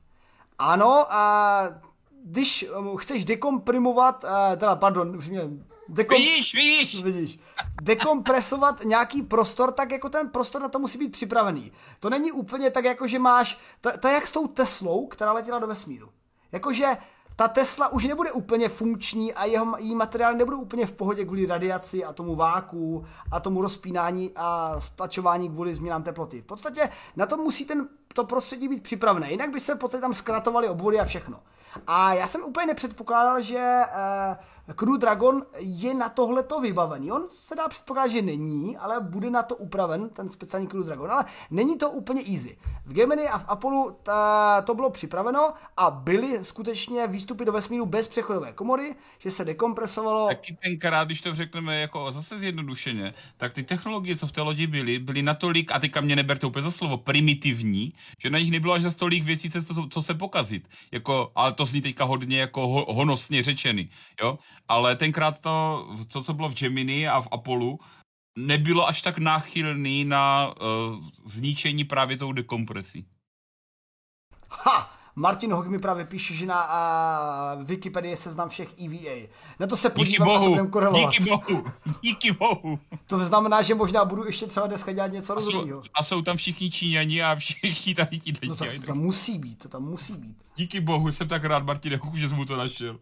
Ano, 0.59 1.13
a 1.13 1.63
když 2.25 2.65
um, 2.77 2.97
chceš 2.97 3.25
dekomprimovat, 3.25 4.23
uh, 4.23 4.29
teda 4.57 4.75
pardon, 4.75 5.15
už 5.15 5.29
mě, 5.29 5.41
dekom, 5.89 6.17
Vidíš, 6.17 6.53
vidíš! 6.53 7.03
vidíš, 7.03 7.39
dekompresovat 7.81 8.83
nějaký 8.83 9.21
prostor, 9.21 9.71
tak 9.71 9.91
jako 9.91 10.09
ten 10.09 10.29
prostor 10.29 10.61
na 10.61 10.69
to 10.69 10.79
musí 10.79 10.97
být 10.97 11.11
připravený. 11.11 11.71
To 11.99 12.09
není 12.09 12.31
úplně 12.31 12.69
tak, 12.69 12.85
jako 12.85 13.07
že 13.07 13.19
máš, 13.19 13.59
to, 13.81 13.97
to 13.97 14.07
je 14.07 14.13
jak 14.13 14.27
s 14.27 14.31
tou 14.31 14.47
Teslou, 14.47 15.07
která 15.07 15.31
letěla 15.31 15.59
do 15.59 15.67
vesmíru. 15.67 16.09
Jakože 16.51 16.97
ta 17.43 17.47
Tesla 17.47 17.87
už 17.87 18.05
nebude 18.05 18.31
úplně 18.31 18.69
funkční 18.69 19.33
a 19.33 19.45
jeho, 19.45 19.77
její 19.77 19.95
materiály 19.95 20.37
nebudou 20.37 20.57
úplně 20.57 20.85
v 20.85 20.91
pohodě 20.91 21.25
kvůli 21.25 21.45
radiaci 21.45 22.03
a 22.03 22.13
tomu 22.13 22.35
váku 22.35 23.05
a 23.31 23.39
tomu 23.39 23.61
rozpínání 23.61 24.31
a 24.35 24.75
stlačování 24.79 25.49
kvůli 25.49 25.75
změnám 25.75 26.03
teploty. 26.03 26.41
V 26.41 26.45
podstatě 26.45 26.89
na 27.15 27.25
to 27.25 27.37
musí 27.37 27.65
ten, 27.65 27.87
to 28.13 28.23
prostředí 28.23 28.67
být 28.67 28.83
připravené, 28.83 29.31
jinak 29.31 29.49
by 29.49 29.59
se 29.59 29.75
v 29.75 29.77
podstatě 29.77 30.01
tam 30.01 30.13
zkratovaly 30.13 30.69
obvody 30.69 30.99
a 30.99 31.05
všechno. 31.05 31.39
A 31.87 32.13
já 32.13 32.27
jsem 32.27 32.43
úplně 32.43 32.65
nepředpokládal, 32.65 33.41
že 33.41 33.81
uh, 33.85 34.37
Crew 34.75 34.97
Dragon 34.97 35.45
je 35.57 35.93
na 35.93 36.09
tohleto 36.09 36.59
vybavený. 36.59 37.11
On 37.11 37.23
se 37.29 37.55
dá 37.55 37.67
předpokládat, 37.67 38.07
že 38.11 38.21
není, 38.21 38.77
ale 38.77 39.01
bude 39.01 39.29
na 39.29 39.43
to 39.43 39.55
upraven, 39.55 40.09
ten 40.09 40.29
speciální 40.29 40.67
Crew 40.67 40.83
Dragon. 40.83 41.11
Ale 41.11 41.25
není 41.51 41.77
to 41.77 41.91
úplně 41.91 42.21
easy. 42.21 42.57
V 42.85 42.93
Gemini 42.93 43.27
a 43.27 43.37
v 43.37 43.45
Apollo 43.47 43.91
ta, 44.03 44.61
to 44.61 44.75
bylo 44.75 44.89
připraveno 44.89 45.53
a 45.77 45.91
byly 45.91 46.39
skutečně 46.45 47.07
výstupy 47.07 47.45
do 47.45 47.51
vesmíru 47.51 47.85
bez 47.85 48.07
přechodové 48.07 48.53
komory, 48.53 48.95
že 49.19 49.31
se 49.31 49.45
dekompresovalo. 49.45 50.27
Taky 50.27 50.57
tenkrát, 50.63 51.03
když 51.03 51.21
to 51.21 51.35
řekneme 51.35 51.81
jako 51.81 52.11
zase 52.11 52.39
zjednodušeně, 52.39 53.13
tak 53.37 53.53
ty 53.53 53.63
technologie, 53.63 54.17
co 54.17 54.27
v 54.27 54.31
té 54.31 54.41
lodi 54.41 54.67
byly, 54.67 54.99
byly 54.99 55.21
natolik, 55.21 55.71
a 55.71 55.79
teďka 55.79 56.01
mě 56.01 56.15
neberte 56.15 56.47
úplně 56.47 56.63
za 56.63 56.71
slovo, 56.71 56.97
primitivní, 56.97 57.93
že 58.19 58.29
na 58.29 58.39
nich 58.39 58.51
nebylo 58.51 58.73
až 58.73 58.81
za 58.81 58.91
tolik 58.91 59.23
věcí, 59.23 59.49
co, 59.49 59.87
co 59.89 60.01
se 60.01 60.13
pokazit. 60.13 60.69
Jako, 60.91 61.31
ale 61.35 61.53
to 61.53 61.65
zní 61.65 61.81
teďka 61.81 62.03
hodně 62.03 62.39
jako 62.39 62.67
ho, 62.67 62.93
honosně 62.93 63.43
řečený, 63.43 63.89
jo? 64.21 64.39
Ale 64.67 64.95
tenkrát 64.95 65.41
to, 65.41 65.87
to, 66.07 66.23
co 66.23 66.33
bylo 66.33 66.49
v 66.49 66.55
Gemini 66.55 67.07
a 67.07 67.21
v 67.21 67.27
Apollo, 67.31 67.77
nebylo 68.37 68.87
až 68.87 69.01
tak 69.01 69.17
náchylný 69.17 70.05
na 70.05 70.47
uh, 70.47 70.99
zničení 71.25 71.83
právě 71.83 72.17
tou 72.17 72.31
dekompresí. 72.31 73.05
Ha! 74.49 74.93
Martin 75.15 75.53
Hog 75.53 75.67
mi 75.67 75.79
právě 75.79 76.05
píše, 76.05 76.33
že 76.33 76.45
na 76.45 76.67
uh, 77.55 77.63
Wikipedii 77.63 78.17
seznam 78.17 78.49
všech 78.49 78.69
EVA. 78.85 79.27
Na 79.59 79.67
to 79.67 79.77
se 79.77 79.89
podívám 79.89 80.27
díky 80.27 80.39
bohu, 80.39 80.79
a 80.79 80.91
to 80.91 80.99
Díky 80.99 81.29
bohu, 81.29 81.65
díky 82.01 82.31
bohu. 82.31 82.79
To 83.07 83.25
znamená, 83.25 83.61
že 83.61 83.75
možná 83.75 84.05
budu 84.05 84.25
ještě 84.25 84.47
třeba 84.47 84.67
dneska 84.67 84.91
dělat 84.91 85.11
něco 85.11 85.33
rozumného. 85.35 85.81
A 85.93 86.03
jsou 86.03 86.21
tam 86.21 86.37
všichni 86.37 86.71
Číňani 86.71 87.23
a 87.23 87.35
všichni 87.35 87.95
tady 87.95 88.19
ti 88.19 88.33
no 88.47 88.55
to, 88.55 88.65
to 88.65 88.85
tam 88.85 88.97
musí 88.97 89.37
být, 89.37 89.59
to 89.59 89.69
tam 89.69 89.83
musí 89.83 90.13
být. 90.13 90.37
Díky 90.55 90.81
bohu, 90.81 91.11
jsem 91.11 91.27
tak 91.27 91.43
rád, 91.43 91.63
Martin 91.63 91.99
Hog, 92.01 92.15
že 92.15 92.29
jsi 92.29 92.35
mu 92.35 92.45
to 92.45 92.57
našel. 92.57 92.99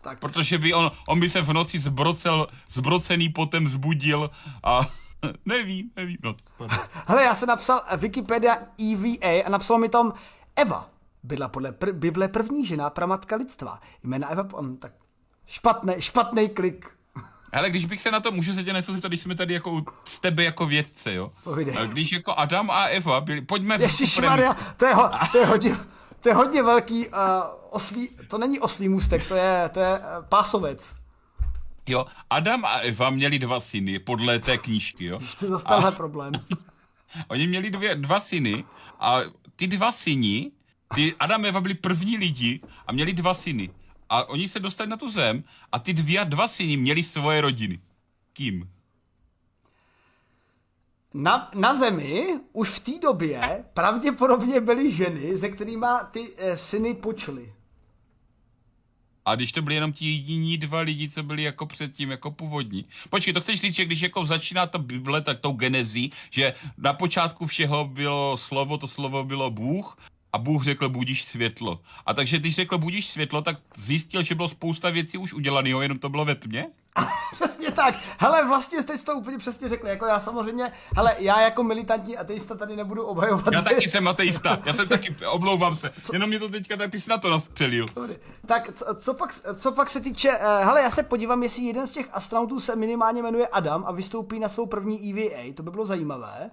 Tak. 0.00 0.18
Protože 0.18 0.58
by 0.58 0.74
on, 0.74 0.90
on 1.08 1.20
by 1.20 1.30
se 1.30 1.40
v 1.40 1.52
noci 1.52 1.78
zbrocel, 1.78 2.46
zbrocený 2.68 3.28
potem 3.28 3.68
zbudil 3.68 4.30
a 4.64 4.80
nevím, 5.46 5.90
nevím. 5.96 6.16
No, 6.22 6.34
Hele, 7.06 7.24
já 7.24 7.34
jsem 7.34 7.48
napsal 7.48 7.82
Wikipedia 7.96 8.58
EVA 8.92 9.44
a 9.44 9.48
napsal 9.48 9.78
mi 9.78 9.88
tam 9.88 10.12
Eva 10.56 10.90
byla 11.22 11.48
podle 11.48 11.70
pr- 11.70 11.92
Bible 11.92 12.28
první 12.28 12.66
žena, 12.66 12.90
pramatka 12.90 13.36
lidstva. 13.36 13.80
Jména 14.02 14.28
Eva, 14.28 14.48
on, 14.52 14.76
tak 14.76 14.92
špatný, 15.46 15.94
špatný 15.98 16.48
klik. 16.48 16.90
Ale 17.52 17.70
když 17.70 17.84
bych 17.84 18.00
se 18.00 18.10
na 18.10 18.20
to, 18.20 18.30
můžu 18.30 18.54
se 18.54 18.64
tě 18.64 18.72
něco 18.72 18.92
zeptat, 18.92 19.08
když 19.08 19.20
jsme 19.20 19.34
tady 19.34 19.54
jako 19.54 19.84
z 20.04 20.18
tebe 20.18 20.44
jako 20.44 20.66
vědce, 20.66 21.14
jo? 21.14 21.32
Povídej. 21.44 21.74
Když 21.86 22.12
jako 22.12 22.34
Adam 22.38 22.70
a 22.70 22.84
Eva 22.84 23.20
byli, 23.20 23.40
pojďme... 23.40 23.78
Ježišmarja, 23.80 24.56
to 24.76 24.86
je, 24.86 24.94
ho, 24.94 25.10
to 25.32 25.38
je 25.38 25.46
hodně, 25.46 25.76
to 26.20 26.28
je 26.28 26.34
hodně 26.34 26.62
velký 26.62 27.08
uh, 27.08 27.14
oslí, 27.70 28.08
to 28.28 28.38
není 28.38 28.60
oslý 28.60 28.88
můstek, 28.88 29.28
to 29.28 29.34
je, 29.34 29.70
to 29.72 29.80
je 29.80 29.98
uh, 29.98 30.04
pásovec. 30.28 30.94
Jo, 31.86 32.06
Adam 32.30 32.64
a 32.64 32.78
Eva 32.78 33.10
měli 33.10 33.38
dva 33.38 33.60
syny, 33.60 33.98
podle 33.98 34.38
té 34.38 34.58
knížky, 34.58 35.04
jo. 35.04 35.20
To 35.38 35.44
je 35.44 35.50
zase 35.50 35.68
a... 35.68 35.90
problém. 35.90 36.32
Oni 37.28 37.46
měli 37.46 37.70
dvě, 37.70 37.94
dva 37.94 38.20
syny 38.20 38.64
a 39.00 39.18
ty 39.56 39.66
dva 39.66 39.92
syni 39.92 40.52
ty 40.94 41.14
Adam 41.20 41.44
a 41.44 41.48
Eva 41.48 41.60
byli 41.60 41.74
první 41.74 42.16
lidi 42.16 42.60
a 42.86 42.92
měli 42.92 43.12
dva 43.12 43.34
syny. 43.34 43.70
A 44.08 44.28
oni 44.28 44.48
se 44.48 44.60
dostali 44.60 44.90
na 44.90 44.96
tu 44.96 45.10
zem 45.10 45.44
a 45.72 45.78
ty 45.78 45.92
dvě, 45.92 46.24
dva 46.24 46.48
syny 46.48 46.76
měli 46.76 47.02
svoje 47.02 47.40
rodiny. 47.40 47.80
Kým? 48.32 48.70
Na, 51.14 51.50
na 51.54 51.74
zemi 51.74 52.40
už 52.52 52.68
v 52.68 52.80
té 52.80 52.98
době 52.98 53.64
pravděpodobně 53.74 54.60
byly 54.60 54.92
ženy, 54.92 55.38
se 55.38 55.48
kterými 55.48 55.86
ty 56.10 56.32
e, 56.36 56.56
syny 56.56 56.94
počly. 56.94 57.52
A 59.28 59.34
když 59.34 59.52
to 59.52 59.62
byly 59.62 59.74
jenom 59.74 59.92
ti 59.92 60.04
jediní 60.10 60.58
dva 60.58 60.80
lidi, 60.80 61.08
co 61.08 61.22
byli 61.22 61.42
jako 61.42 61.66
předtím, 61.66 62.10
jako 62.10 62.30
původní. 62.30 62.84
Počkej, 63.10 63.34
to 63.34 63.40
chceš 63.40 63.60
říct, 63.60 63.74
že 63.74 63.84
když 63.84 64.00
jako 64.00 64.24
začíná 64.24 64.66
ta 64.66 64.78
Bible, 64.78 65.20
tak 65.20 65.40
tou 65.40 65.52
genezí, 65.52 66.12
že 66.30 66.54
na 66.78 66.92
počátku 66.92 67.46
všeho 67.46 67.84
bylo 67.84 68.36
slovo, 68.36 68.78
to 68.78 68.88
slovo 68.88 69.24
bylo 69.24 69.50
Bůh 69.50 69.98
a 70.32 70.38
Bůh 70.38 70.64
řekl 70.64 70.88
budíš 70.88 71.24
světlo. 71.24 71.80
A 72.06 72.14
takže 72.14 72.38
když 72.38 72.54
řekl 72.54 72.78
budíš 72.78 73.06
světlo, 73.06 73.42
tak 73.42 73.56
zjistil, 73.76 74.22
že 74.22 74.34
bylo 74.34 74.48
spousta 74.48 74.90
věcí 74.90 75.18
už 75.18 75.32
udělaného, 75.32 75.82
jenom 75.82 75.98
to 75.98 76.08
bylo 76.08 76.24
ve 76.24 76.34
tmě? 76.34 76.66
přesně 77.32 77.70
tak. 77.70 77.94
Hele, 78.18 78.48
vlastně 78.48 78.82
jste 78.82 78.98
to 78.98 79.14
úplně 79.14 79.38
přesně 79.38 79.68
řekli. 79.68 79.90
Jako 79.90 80.06
já 80.06 80.20
samozřejmě, 80.20 80.72
hele, 80.96 81.14
já 81.18 81.40
jako 81.40 81.62
militantní 81.62 82.16
ateista 82.16 82.54
tady 82.54 82.76
nebudu 82.76 83.06
obhajovat. 83.06 83.54
Já 83.54 83.62
taky 83.62 83.88
jsem 83.88 84.08
ateista. 84.08 84.58
Já 84.64 84.72
jsem 84.72 84.88
taky, 84.88 85.16
oblouvám 85.26 85.76
se. 85.76 85.92
Co? 86.02 86.12
Jenom 86.12 86.28
mě 86.28 86.38
to 86.38 86.48
teďka, 86.48 86.76
tak 86.76 86.90
ty 86.90 87.00
jsi 87.00 87.10
na 87.10 87.18
to 87.18 87.30
nastřelil. 87.30 87.86
Tak 88.46 88.72
co, 88.72 88.84
co, 88.94 89.14
pak, 89.14 89.34
co 89.54 89.72
pak 89.72 89.90
se 89.90 90.00
týče, 90.00 90.30
uh, 90.30 90.66
hele, 90.66 90.82
já 90.82 90.90
se 90.90 91.02
podívám, 91.02 91.42
jestli 91.42 91.62
jeden 91.62 91.86
z 91.86 91.92
těch 91.92 92.08
astronautů 92.12 92.60
se 92.60 92.76
minimálně 92.76 93.22
jmenuje 93.22 93.46
Adam 93.46 93.84
a 93.86 93.92
vystoupí 93.92 94.38
na 94.38 94.48
svou 94.48 94.66
první 94.66 95.10
EVA, 95.10 95.52
to 95.54 95.62
by 95.62 95.70
bylo 95.70 95.86
zajímavé. 95.86 96.50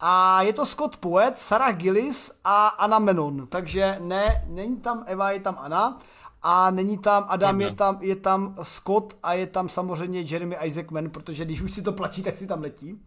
A 0.00 0.42
je 0.42 0.52
to 0.52 0.66
Scott 0.66 0.96
Poet, 0.96 1.38
Sarah 1.38 1.76
Gillis 1.76 2.40
a 2.44 2.68
Anna 2.68 2.98
Menon. 2.98 3.46
Takže 3.46 3.96
ne, 4.00 4.44
není 4.46 4.76
tam 4.76 5.04
Eva, 5.06 5.30
je 5.30 5.40
tam 5.40 5.58
Anna. 5.60 5.98
A 6.42 6.70
není 6.70 6.98
tam 6.98 7.24
Adam, 7.28 7.60
je 7.60 7.74
tam, 7.74 7.98
je 8.00 8.16
tam 8.16 8.54
Scott 8.62 9.16
a 9.22 9.32
je 9.32 9.46
tam 9.46 9.68
samozřejmě 9.68 10.20
Jeremy 10.20 10.56
Isaacman, 10.62 11.10
protože 11.10 11.44
když 11.44 11.62
už 11.62 11.72
si 11.72 11.82
to 11.82 11.92
platí, 11.92 12.22
tak 12.22 12.38
si 12.38 12.46
tam 12.46 12.62
letí. 12.62 13.00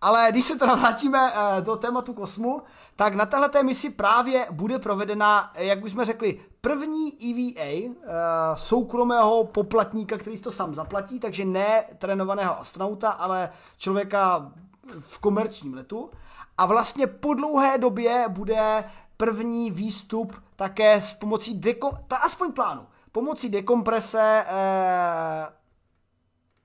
Ale 0.00 0.26
když 0.30 0.44
se 0.44 0.58
teda 0.58 0.74
vrátíme 0.74 1.32
eh, 1.34 1.60
do 1.60 1.76
tématu 1.76 2.12
kosmu, 2.12 2.62
tak 2.96 3.14
na 3.14 3.26
této 3.26 3.62
misi 3.62 3.90
právě 3.90 4.46
bude 4.50 4.78
provedena, 4.78 5.52
jak 5.54 5.84
už 5.84 5.90
jsme 5.90 6.04
řekli, 6.04 6.40
první 6.60 7.12
EVA 7.30 7.62
eh, 7.62 7.92
soukromého 8.54 9.44
poplatníka, 9.44 10.18
který 10.18 10.36
si 10.36 10.42
to 10.42 10.52
sám 10.52 10.74
zaplatí, 10.74 11.20
takže 11.20 11.44
ne 11.44 11.84
trénovaného 11.98 12.60
astronauta, 12.60 13.10
ale 13.10 13.50
člověka 13.78 14.52
v 14.98 15.18
komerčním 15.18 15.74
letu. 15.74 16.10
A 16.58 16.66
vlastně 16.66 17.06
po 17.06 17.34
dlouhé 17.34 17.78
době 17.78 18.24
bude 18.28 18.84
první 19.16 19.70
výstup 19.70 20.32
také 20.58 21.00
s 21.00 21.12
pomocí 21.12 21.54
deko... 21.58 21.98
Ta 22.08 22.16
aspoň 22.16 22.52
plánu. 22.52 22.86
Pomocí 23.12 23.48
dekomprese 23.48 24.44
eh, 24.48 25.46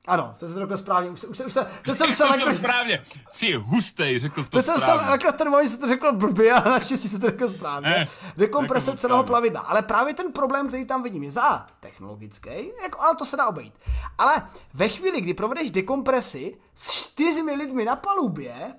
ano, 0.07 0.35
to 0.39 0.47
jsem 0.47 0.57
řekl 0.57 0.77
správně, 0.77 1.09
už, 1.09 1.19
se, 1.19 1.27
už, 1.27 1.37
se, 1.37 1.45
už 1.45 1.53
se, 1.53 1.67
to 1.85 1.95
jsem 1.95 2.15
se 2.15 2.23
řekl 2.39 2.53
správně, 2.53 3.03
jsi 3.31 3.53
hustej, 3.53 4.19
řekl 4.19 4.43
to, 4.43 4.49
to 4.49 4.61
jsem 4.61 4.79
se 4.79 4.91
jako 4.91 5.31
ten 5.31 5.49
moment 5.49 5.69
se 5.69 5.77
to 5.77 5.87
řekl 5.87 6.13
blbě, 6.13 6.53
ale 6.53 6.71
naštěstí 6.71 7.09
se 7.09 7.19
to 7.19 7.27
řekl 7.27 7.49
správně. 7.49 7.95
Eh, 7.95 8.07
Dekomprese 8.37 8.97
celého 8.97 9.23
plavidla, 9.23 9.61
ale 9.61 9.81
právě 9.81 10.13
ten 10.13 10.31
problém, 10.31 10.67
který 10.67 10.85
tam 10.85 11.03
vidím, 11.03 11.23
je 11.23 11.31
za 11.31 11.67
technologický, 11.79 12.71
jako, 12.83 13.01
ale 13.01 13.15
to 13.15 13.25
se 13.25 13.37
dá 13.37 13.47
obejít. 13.47 13.73
Ale 14.17 14.47
ve 14.73 14.89
chvíli, 14.89 15.21
kdy 15.21 15.33
provedeš 15.33 15.71
dekompresi 15.71 16.57
s 16.75 16.91
čtyřmi 16.91 17.55
lidmi 17.55 17.85
na 17.85 17.95
palubě, 17.95 18.73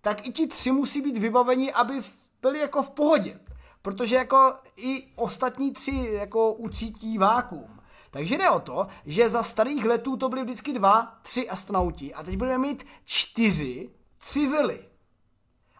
tak 0.00 0.26
i 0.26 0.32
ti 0.32 0.46
tři 0.46 0.72
musí 0.72 1.02
být 1.02 1.18
vybaveni, 1.18 1.72
aby 1.72 2.02
byli 2.42 2.58
jako 2.58 2.82
v 2.82 2.90
pohodě. 2.90 3.38
Protože 3.86 4.16
jako 4.16 4.54
i 4.76 5.06
ostatní 5.16 5.72
tři 5.72 6.08
jako 6.12 6.52
ucítí 6.52 7.18
vákuum. 7.18 7.80
Takže 8.10 8.38
jde 8.38 8.50
o 8.50 8.60
to, 8.60 8.86
že 9.06 9.28
za 9.28 9.42
starých 9.42 9.84
letů 9.84 10.16
to 10.16 10.28
byly 10.28 10.42
vždycky 10.42 10.72
dva, 10.72 11.18
tři 11.22 11.48
astronauti 11.48 12.14
a 12.14 12.22
teď 12.22 12.36
budeme 12.36 12.58
mít 12.58 12.86
čtyři 13.04 13.90
civily. 14.20 14.84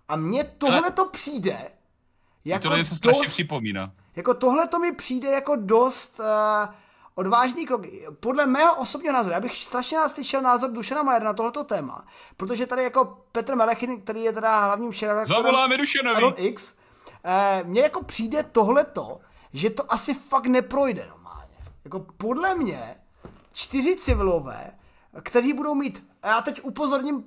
A 0.08 0.16
mně 0.16 0.44
tohle 0.44 0.90
to 0.90 1.04
přijde 1.04 1.70
jako 2.44 2.68
to 2.68 2.84
se 2.84 2.96
strašně 2.96 3.22
připomíná. 3.22 3.92
Jako 4.16 4.34
tohle 4.34 4.68
to 4.68 4.78
mi 4.78 4.92
přijde 4.92 5.30
jako 5.30 5.56
dost 5.56 6.20
uh, 6.20 6.74
odvážný 7.14 7.66
krok. 7.66 7.82
Podle 8.20 8.46
mého 8.46 8.76
osobního 8.76 9.12
názoru, 9.14 9.32
já 9.32 9.40
bych 9.40 9.56
strašně 9.56 9.96
nás 9.96 10.12
slyšel 10.12 10.42
názor 10.42 10.70
Dušana 10.70 11.02
Majera 11.02 11.24
na 11.24 11.32
tohleto 11.32 11.64
téma, 11.64 12.06
protože 12.36 12.66
tady 12.66 12.82
jako 12.82 13.24
Petr 13.32 13.56
Melechin, 13.56 14.00
který 14.00 14.22
je 14.22 14.32
teda 14.32 14.64
hlavním 14.64 14.92
šéfredaktorem 14.92 15.42
Zavoláme 15.42 15.76
Dušanovi. 15.76 16.34
X, 16.36 16.76
mně 17.65 17.81
jako 17.81 18.05
přijde 18.05 18.43
tohleto, 18.43 19.20
že 19.53 19.70
to 19.70 19.93
asi 19.93 20.15
fakt 20.15 20.47
neprojde 20.47 21.07
normálně. 21.09 21.57
Jako 21.85 22.07
podle 22.16 22.55
mě 22.55 22.97
čtyři 23.53 23.97
civilové, 23.97 24.70
kteří 25.23 25.53
budou 25.53 25.74
mít, 25.74 26.07
já 26.24 26.43
teď 26.43 26.61
upozorním 26.62 27.16
uh, 27.16 27.23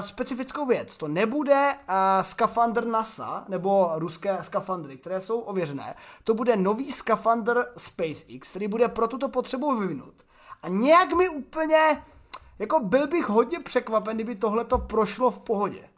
specifickou 0.00 0.66
věc, 0.66 0.96
to 0.96 1.08
nebude 1.08 1.74
uh, 1.74 1.94
skafandr 2.22 2.86
NASA 2.86 3.44
nebo 3.48 3.92
ruské 3.94 4.38
skafandry, 4.42 4.96
které 4.96 5.20
jsou 5.20 5.40
ověřené, 5.40 5.94
to 6.24 6.34
bude 6.34 6.56
nový 6.56 6.92
skafandr 6.92 7.66
SpaceX, 7.78 8.50
který 8.50 8.68
bude 8.68 8.88
pro 8.88 9.08
tuto 9.08 9.28
potřebu 9.28 9.78
vyvinut. 9.78 10.14
A 10.62 10.68
nějak 10.68 11.12
mi 11.12 11.28
úplně, 11.28 12.02
jako 12.58 12.80
byl 12.80 13.06
bych 13.06 13.28
hodně 13.28 13.60
překvapen, 13.60 14.16
kdyby 14.16 14.34
tohle 14.34 14.64
to 14.64 14.78
prošlo 14.78 15.30
v 15.30 15.40
pohodě. 15.40 15.88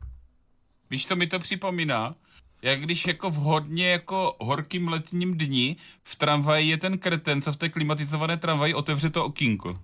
Víš, 0.90 1.04
to 1.04 1.16
mi 1.16 1.26
to 1.26 1.38
připomíná? 1.38 2.14
Jak 2.62 2.80
když 2.80 3.06
jako 3.06 3.30
v 3.30 3.34
hodně 3.34 3.90
jako 3.90 4.36
horkým 4.40 4.88
letním 4.88 5.38
dni 5.38 5.76
v 6.02 6.16
tramvaji 6.16 6.68
je 6.68 6.78
ten 6.78 6.98
kreten, 6.98 7.42
co 7.42 7.52
v 7.52 7.56
té 7.56 7.68
klimatizované 7.68 8.36
tramvaji 8.36 8.74
otevře 8.74 9.10
to 9.10 9.24
okýnko. 9.24 9.78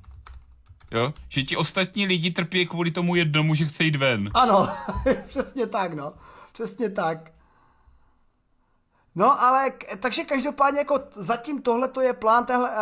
Jo? 0.91 1.13
Že 1.29 1.43
ti 1.43 1.57
ostatní 1.57 2.07
lidi 2.07 2.31
trpí 2.31 2.67
kvůli 2.67 2.91
tomu 2.91 3.15
jednomu, 3.15 3.55
že 3.55 3.65
chce 3.65 3.85
jít 3.85 3.97
ven. 3.97 4.31
Ano, 4.35 4.69
přesně 5.27 5.67
tak, 5.67 5.95
no. 5.95 6.13
Přesně 6.53 6.91
tak. 6.91 7.31
No, 9.15 9.43
ale 9.43 9.73
takže 10.01 10.25
každopádně 10.25 10.79
jako 10.79 11.01
zatím 11.11 11.63
tohle 11.63 11.89
to 11.89 12.01
je 12.01 12.13
plán 12.13 12.45
téhle, 12.45 12.71
uh, 12.71 12.77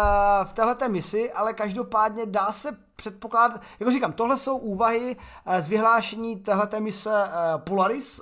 v 0.44 0.52
téhleté 0.52 0.88
misi, 0.88 1.32
ale 1.32 1.54
každopádně 1.54 2.26
dá 2.26 2.52
se 2.52 2.83
předpokládat, 2.96 3.60
jako 3.80 3.92
říkám, 3.92 4.12
tohle 4.12 4.36
jsou 4.36 4.56
úvahy 4.56 5.16
uh, 5.16 5.56
z 5.60 5.68
vyhlášení 5.68 6.36
téhleté 6.36 6.80
mise 6.80 7.10
uh, 7.10 7.60
Polaris 7.60 8.20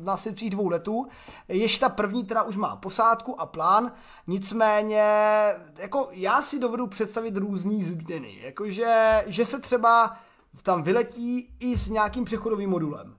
následujících 0.00 0.50
dvou 0.50 0.68
letů. 0.68 1.06
Jež 1.48 1.78
ta 1.78 1.88
první 1.88 2.24
teda 2.24 2.42
už 2.42 2.56
má 2.56 2.76
posádku 2.76 3.40
a 3.40 3.46
plán, 3.46 3.92
nicméně 4.26 5.04
jako 5.78 6.08
já 6.12 6.42
si 6.42 6.58
dovedu 6.58 6.86
představit 6.86 7.36
různý 7.36 7.82
změny, 7.82 8.38
jakože 8.42 9.24
že 9.26 9.44
se 9.44 9.60
třeba 9.60 10.16
tam 10.62 10.82
vyletí 10.82 11.54
i 11.60 11.76
s 11.76 11.88
nějakým 11.88 12.24
přechodovým 12.24 12.70
modulem. 12.70 13.16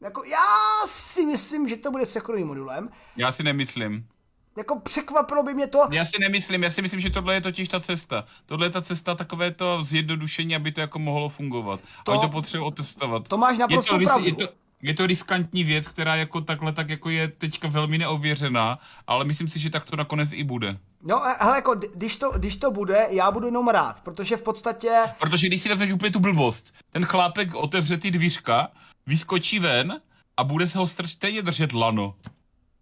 Jako 0.00 0.24
já 0.24 0.46
si 0.86 1.26
myslím, 1.26 1.68
že 1.68 1.76
to 1.76 1.90
bude 1.90 2.06
přechodovým 2.06 2.46
modulem. 2.46 2.88
Já 3.16 3.32
si 3.32 3.42
nemyslím. 3.42 4.06
Jako 4.56 4.80
překvapilo 4.80 5.42
by 5.42 5.54
mě 5.54 5.66
to. 5.66 5.82
Já 5.90 6.04
si 6.04 6.18
nemyslím, 6.20 6.62
já 6.62 6.70
si 6.70 6.82
myslím, 6.82 7.00
že 7.00 7.10
tohle 7.10 7.34
je 7.34 7.40
totiž 7.40 7.68
ta 7.68 7.80
cesta. 7.80 8.24
Tohle 8.46 8.66
je 8.66 8.70
ta 8.70 8.82
cesta 8.82 9.14
takové 9.14 9.50
to 9.50 9.84
zjednodušení, 9.84 10.56
aby 10.56 10.72
to 10.72 10.80
jako 10.80 10.98
mohlo 10.98 11.28
fungovat. 11.28 11.80
To- 11.80 11.86
To, 12.04 12.12
Ale 12.12 12.20
to 12.20 12.28
potřebuji 12.28 12.64
otestovat. 12.66 13.28
to 13.28 13.38
máš 13.38 13.52
je 13.52 13.58
naprosto 13.58 13.92
to, 13.94 13.98
ris- 13.98 14.04
pravdu. 14.04 14.26
je 14.26 14.34
to, 14.34 14.48
je 14.82 14.94
to 14.94 15.06
riskantní 15.06 15.64
věc, 15.64 15.88
která 15.88 16.16
jako 16.16 16.40
takhle 16.40 16.72
tak 16.72 16.90
jako 16.90 17.10
je 17.10 17.28
teďka 17.28 17.68
velmi 17.68 17.98
neověřená, 17.98 18.74
ale 19.06 19.24
myslím 19.24 19.48
si, 19.48 19.58
že 19.60 19.70
tak 19.70 19.84
to 19.90 19.96
nakonec 19.96 20.32
i 20.32 20.44
bude. 20.44 20.78
No, 21.02 21.22
hele, 21.38 21.56
jako, 21.56 21.74
kdy- 21.74 21.88
když 21.94 22.16
to, 22.16 22.30
když 22.30 22.56
to 22.56 22.70
bude, 22.70 23.06
já 23.10 23.30
budu 23.30 23.46
jenom 23.46 23.68
rád, 23.68 24.00
protože 24.00 24.36
v 24.36 24.42
podstatě, 24.42 24.90
Protože 25.20 25.46
když 25.46 25.62
si 25.62 25.68
vezmeš 25.68 25.92
úplně 25.92 26.10
tu 26.12 26.20
blbost, 26.20 26.74
ten 26.90 27.04
chlápek 27.04 27.54
otevře 27.54 27.96
ty 27.96 28.10
dvířka, 28.10 28.68
vyskočí 29.06 29.58
ven 29.58 30.00
a 30.36 30.44
bude 30.44 30.68
se 30.68 30.78
ho 30.78 30.86
stejně 30.86 31.42
držet 31.42 31.72
lano. 31.72 32.14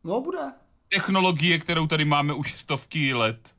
no 0.05 0.21
bude. 0.21 0.39
Technologie, 0.95 1.59
kterou 1.59 1.87
tady 1.87 2.05
máme 2.05 2.35
už 2.35 2.55
stovky 2.55 3.15
let. 3.15 3.55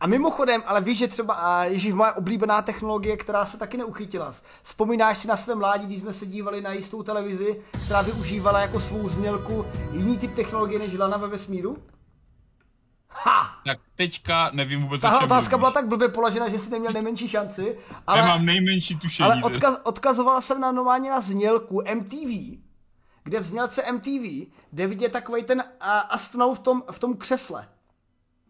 A 0.00 0.06
mimochodem, 0.06 0.62
ale 0.66 0.80
víš, 0.80 0.98
že 0.98 1.08
třeba, 1.08 1.64
ježíš, 1.64 1.92
moje 1.92 2.12
oblíbená 2.12 2.62
technologie, 2.62 3.16
která 3.16 3.46
se 3.46 3.58
taky 3.58 3.76
neuchytila. 3.76 4.34
Vzpomínáš 4.62 5.18
si 5.18 5.28
na 5.28 5.36
své 5.36 5.54
mládí, 5.54 5.86
když 5.86 6.00
jsme 6.00 6.12
se 6.12 6.26
dívali 6.26 6.60
na 6.60 6.72
jistou 6.72 7.02
televizi, 7.02 7.62
která 7.84 8.02
využívala 8.02 8.60
jako 8.60 8.80
svou 8.80 9.08
znělku 9.08 9.66
jiný 9.92 10.18
typ 10.18 10.34
technologie 10.34 10.78
než 10.78 10.98
lana 10.98 11.16
ve 11.16 11.28
vesmíru? 11.28 11.78
Ha! 13.08 13.60
Tak 13.66 13.78
teďka 13.96 14.50
nevím 14.52 14.82
vůbec, 14.82 15.00
Tahle 15.00 15.18
otázka 15.18 15.56
mluvíš. 15.56 15.60
byla 15.60 15.70
tak 15.70 15.88
blbě 15.88 16.08
položena, 16.08 16.48
že 16.48 16.58
si 16.58 16.70
neměl 16.70 16.92
nejmenší 16.92 17.28
šanci, 17.28 17.78
ale... 18.06 18.22
Nemám 18.22 18.44
nejmenší 18.44 18.96
tušení. 18.96 19.30
Ale 19.30 19.42
odkaz, 19.42 19.80
odkazoval 19.82 20.40
jsem 20.40 20.60
na 20.60 20.72
normálně 20.72 21.10
na 21.10 21.20
znělku 21.20 21.82
MTV, 21.94 22.58
kde 23.24 23.40
v 23.40 23.44
znělce 23.44 23.92
MTV 23.92 24.50
jde 24.72 24.86
vidět 24.86 25.12
takový 25.12 25.42
ten 25.42 25.64
a, 25.80 25.98
astronaut 25.98 26.54
v 26.54 26.58
tom, 26.58 26.82
v 26.90 26.98
tom 26.98 27.16
křesle. 27.16 27.68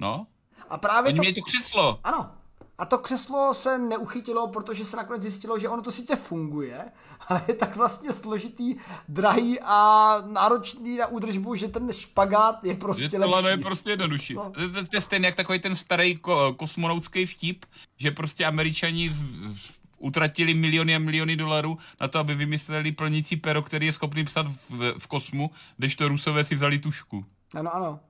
No, 0.00 0.26
A 0.68 0.78
právě 0.78 1.08
oni 1.08 1.16
to... 1.16 1.20
měli 1.22 1.34
to 1.34 1.42
křeslo. 1.42 2.00
Ano. 2.04 2.30
A 2.78 2.84
to 2.84 2.98
křeslo 2.98 3.54
se 3.54 3.78
neuchytilo, 3.78 4.48
protože 4.48 4.84
se 4.84 4.96
nakonec 4.96 5.22
zjistilo, 5.22 5.58
že 5.58 5.68
ono 5.68 5.82
to 5.82 5.92
sice 5.92 6.16
funguje, 6.16 6.84
ale 7.28 7.42
je 7.48 7.54
tak 7.54 7.76
vlastně 7.76 8.12
složitý, 8.12 8.76
drahý 9.08 9.60
a 9.60 10.14
náročný 10.26 10.96
na 10.96 11.06
údržbu, 11.06 11.54
že 11.54 11.68
ten 11.68 11.92
špagát 11.92 12.64
je 12.64 12.74
prostě 12.74 13.02
Že 13.02 13.10
to 13.10 13.28
lepší. 13.28 13.48
je 13.48 13.56
prostě 13.56 13.90
jednodušší. 13.90 14.34
No. 14.34 14.50
To, 14.50 14.68
to, 14.72 14.86
to 14.86 14.96
je 14.96 15.00
stejně 15.00 15.26
jak 15.26 15.34
takový 15.34 15.58
ten 15.58 15.76
starý 15.76 16.16
ko, 16.16 16.54
kosmonautský 16.54 17.26
vtip, 17.26 17.64
že 17.96 18.10
prostě 18.10 18.46
američani 18.46 19.08
v, 19.08 19.14
v, 19.56 19.79
utratili 20.00 20.54
miliony 20.54 20.96
a 20.96 20.98
miliony 20.98 21.36
dolarů 21.36 21.78
na 22.00 22.08
to, 22.08 22.18
aby 22.18 22.34
vymysleli 22.34 22.92
plnící 22.92 23.36
pero, 23.36 23.62
který 23.62 23.86
je 23.86 23.92
schopný 23.92 24.24
psat 24.24 24.46
v, 24.48 24.94
v 24.98 25.06
kosmu, 25.06 25.50
když 25.76 25.96
to 25.96 26.08
rusové 26.08 26.44
si 26.44 26.54
vzali 26.54 26.78
tušku. 26.78 27.24
Ano, 27.54 27.74
ano. 27.74 28.00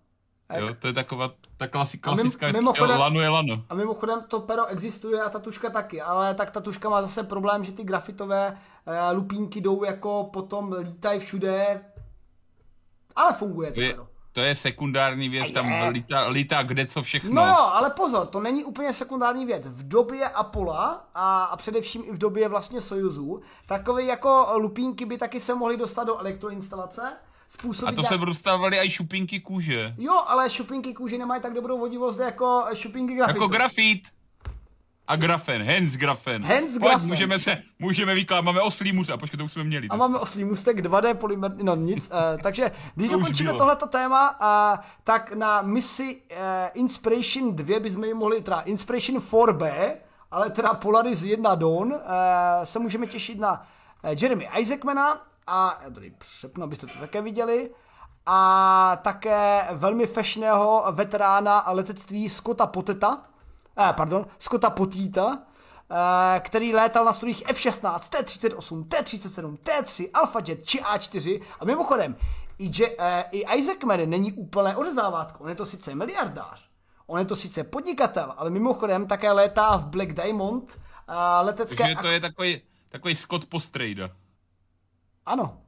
Jo, 0.59 0.75
to 0.79 0.87
je 0.87 0.93
taková 0.93 1.31
ta 1.57 1.67
klasi, 1.67 1.97
mim- 1.97 2.01
klasická 2.01 2.47
mimo, 2.47 2.59
mimochodem- 2.59 2.99
lano 2.99 3.21
je 3.21 3.29
lano. 3.29 3.65
A 3.69 3.75
mimochodem 3.75 4.23
to 4.29 4.41
pero 4.41 4.67
existuje 4.67 5.23
a 5.23 5.31
ta 5.31 5.39
tuška 5.39 5.71
taky, 5.71 6.01
ale 6.01 6.35
tak 6.35 6.51
ta 6.51 6.61
tuška 6.61 6.89
má 6.89 7.03
zase 7.03 7.23
problém, 7.23 7.65
že 7.65 7.73
ty 7.73 7.85
grafitové 7.85 8.51
uh, 8.51 9.17
lupínky 9.17 9.61
jdou 9.61 9.85
jako 9.85 10.31
potom 10.33 10.73
lítají 10.73 11.21
všude, 11.21 11.81
ale 13.17 13.33
funguje 13.33 13.71
to 13.71 13.75
To 13.75 13.81
je, 13.81 13.91
pero. 13.91 14.09
To 14.33 14.41
je 14.41 14.55
sekundární 14.55 15.29
věc, 15.29 15.49
A 15.51 15.53
tam 15.53 15.73
je. 15.73 15.89
lítá, 15.89 16.27
lítá 16.29 16.63
kde 16.63 16.87
co 16.87 17.03
všechno. 17.03 17.31
No 17.33 17.47
jo, 17.47 17.55
ale 17.59 17.91
pozor, 17.91 18.27
to 18.27 18.41
není 18.41 18.65
úplně 18.65 18.93
sekundární 18.93 19.47
věc. 19.47 19.67
V 19.69 19.89
době 19.89 20.29
Apollo 20.29 20.73
a, 21.15 21.45
a 21.45 21.57
především 21.57 22.03
i 22.07 22.11
v 22.13 22.19
době 22.19 22.49
vlastně 22.49 22.81
Sojuzu, 22.81 23.41
takové 23.67 24.05
jako 24.05 24.47
lupínky 24.55 25.05
by 25.07 25.19
taky 25.19 25.41
se 25.41 25.55
mohly 25.55 25.77
dostat 25.77 26.05
do 26.05 26.19
elektroinstalace, 26.19 27.13
způsobit 27.49 27.89
a 27.89 27.93
to 27.97 28.01
nějak- 28.03 28.09
se 28.21 28.27
dostávaly 28.27 28.79
i 28.81 28.91
šupinky 28.91 29.41
kůže. 29.41 29.95
Jo, 29.99 30.23
ale 30.27 30.51
šupinky 30.51 30.95
kůže 30.95 31.19
nemají 31.19 31.43
tak 31.43 31.55
dobrou 31.55 31.79
vodivost 31.79 32.21
jako 32.21 32.65
šupinky 32.75 33.15
grafitu. 33.15 33.37
Jako 33.37 33.49
grafit. 33.49 34.01
A 35.11 35.17
grafen, 35.17 35.63
hens 35.63 35.97
grafen. 35.97 36.45
Hens 36.45 36.79
Pojď, 36.79 36.83
grafen. 36.83 37.09
můžeme 37.09 37.39
se, 37.39 37.59
můžeme 37.79 38.15
vykládat, 38.15 38.43
máme 38.43 38.61
oslý 38.61 38.93
mus, 38.93 39.11
a 39.11 39.17
počkej, 39.17 39.39
to 39.39 39.45
už 39.45 39.53
jsme 39.53 39.65
měli. 39.65 39.89
A 39.89 39.97
máme 39.97 40.19
oslý 40.19 40.45
můstek 40.45 40.79
2D 40.79 41.15
polymer, 41.15 41.53
no 41.63 41.77
nic. 41.77 42.11
Uh, 42.11 42.41
takže 42.43 42.71
když 42.95 43.11
To 43.11 43.19
dokončíme 43.19 43.53
tohleto 43.53 43.87
téma, 43.87 44.41
uh, 44.41 44.85
tak 45.05 45.33
na 45.33 45.63
misi 45.63 46.23
uh, 46.31 46.37
Inspiration 46.75 47.57
2 47.57 47.81
bychom 47.81 48.05
ji 48.05 48.15
mohli, 48.15 48.43
teda 48.43 48.61
Inspiration 48.61 49.19
4B, 49.21 49.93
ale 50.31 50.51
teda 50.51 50.75
Polaris 50.75 51.23
1 51.23 51.55
Dawn, 51.55 51.93
uh, 51.93 51.99
se 52.65 52.79
můžeme 52.79 53.07
těšit 53.07 53.39
na 53.39 53.67
uh, 54.05 54.11
Jeremy 54.23 54.49
Isaacmana 54.59 55.27
a 55.47 55.81
já 55.85 55.91
tady 55.91 56.13
přepnu, 56.19 56.65
abyste 56.65 56.87
to 56.87 56.99
také 57.01 57.23
viděli 57.23 57.71
a 58.27 58.99
také 59.03 59.69
velmi 59.73 60.07
fešného 60.07 60.85
veterána 60.91 61.65
letectví 61.69 62.29
Scotta 62.29 62.67
Poteta, 62.67 63.19
eh, 63.81 63.93
pardon, 63.93 64.27
Scotta 64.39 64.71
Potíta, 64.71 65.43
eh, 65.91 66.41
který 66.41 66.75
létal 66.75 67.05
na 67.05 67.13
strojích 67.13 67.43
F-16, 67.47 68.09
T-38, 68.09 68.89
T-37, 68.89 69.57
T-3, 69.57 70.11
Alpha 70.15 70.41
Jet 70.49 70.65
či 70.65 70.81
A4 70.81 71.41
a 71.61 71.65
mimochodem 71.65 72.17
i, 72.61 72.71
Je, 72.83 72.97
eh, 72.99 73.25
i 73.31 73.45
Isaacman 73.57 74.11
není 74.11 74.33
úplné 74.33 74.77
ořezávátko, 74.77 75.45
on 75.45 75.49
je 75.49 75.55
to 75.55 75.67
sice 75.67 75.95
miliardář, 75.95 76.71
on 77.07 77.19
je 77.19 77.25
to 77.25 77.37
sice 77.37 77.65
podnikatel, 77.65 78.35
ale 78.37 78.51
mimochodem 78.51 79.07
také 79.07 79.33
létá 79.33 79.77
v 79.77 79.87
Black 79.87 80.13
Diamond 80.13 80.81
eh, 81.09 81.15
letecké... 81.43 81.77
Takže 81.77 81.97
to 82.03 82.09
je 82.09 82.21
takový, 82.21 82.63
takový 82.89 83.15
Scott 83.15 83.47
Postrejda. 83.47 84.11
Ano. 85.27 85.61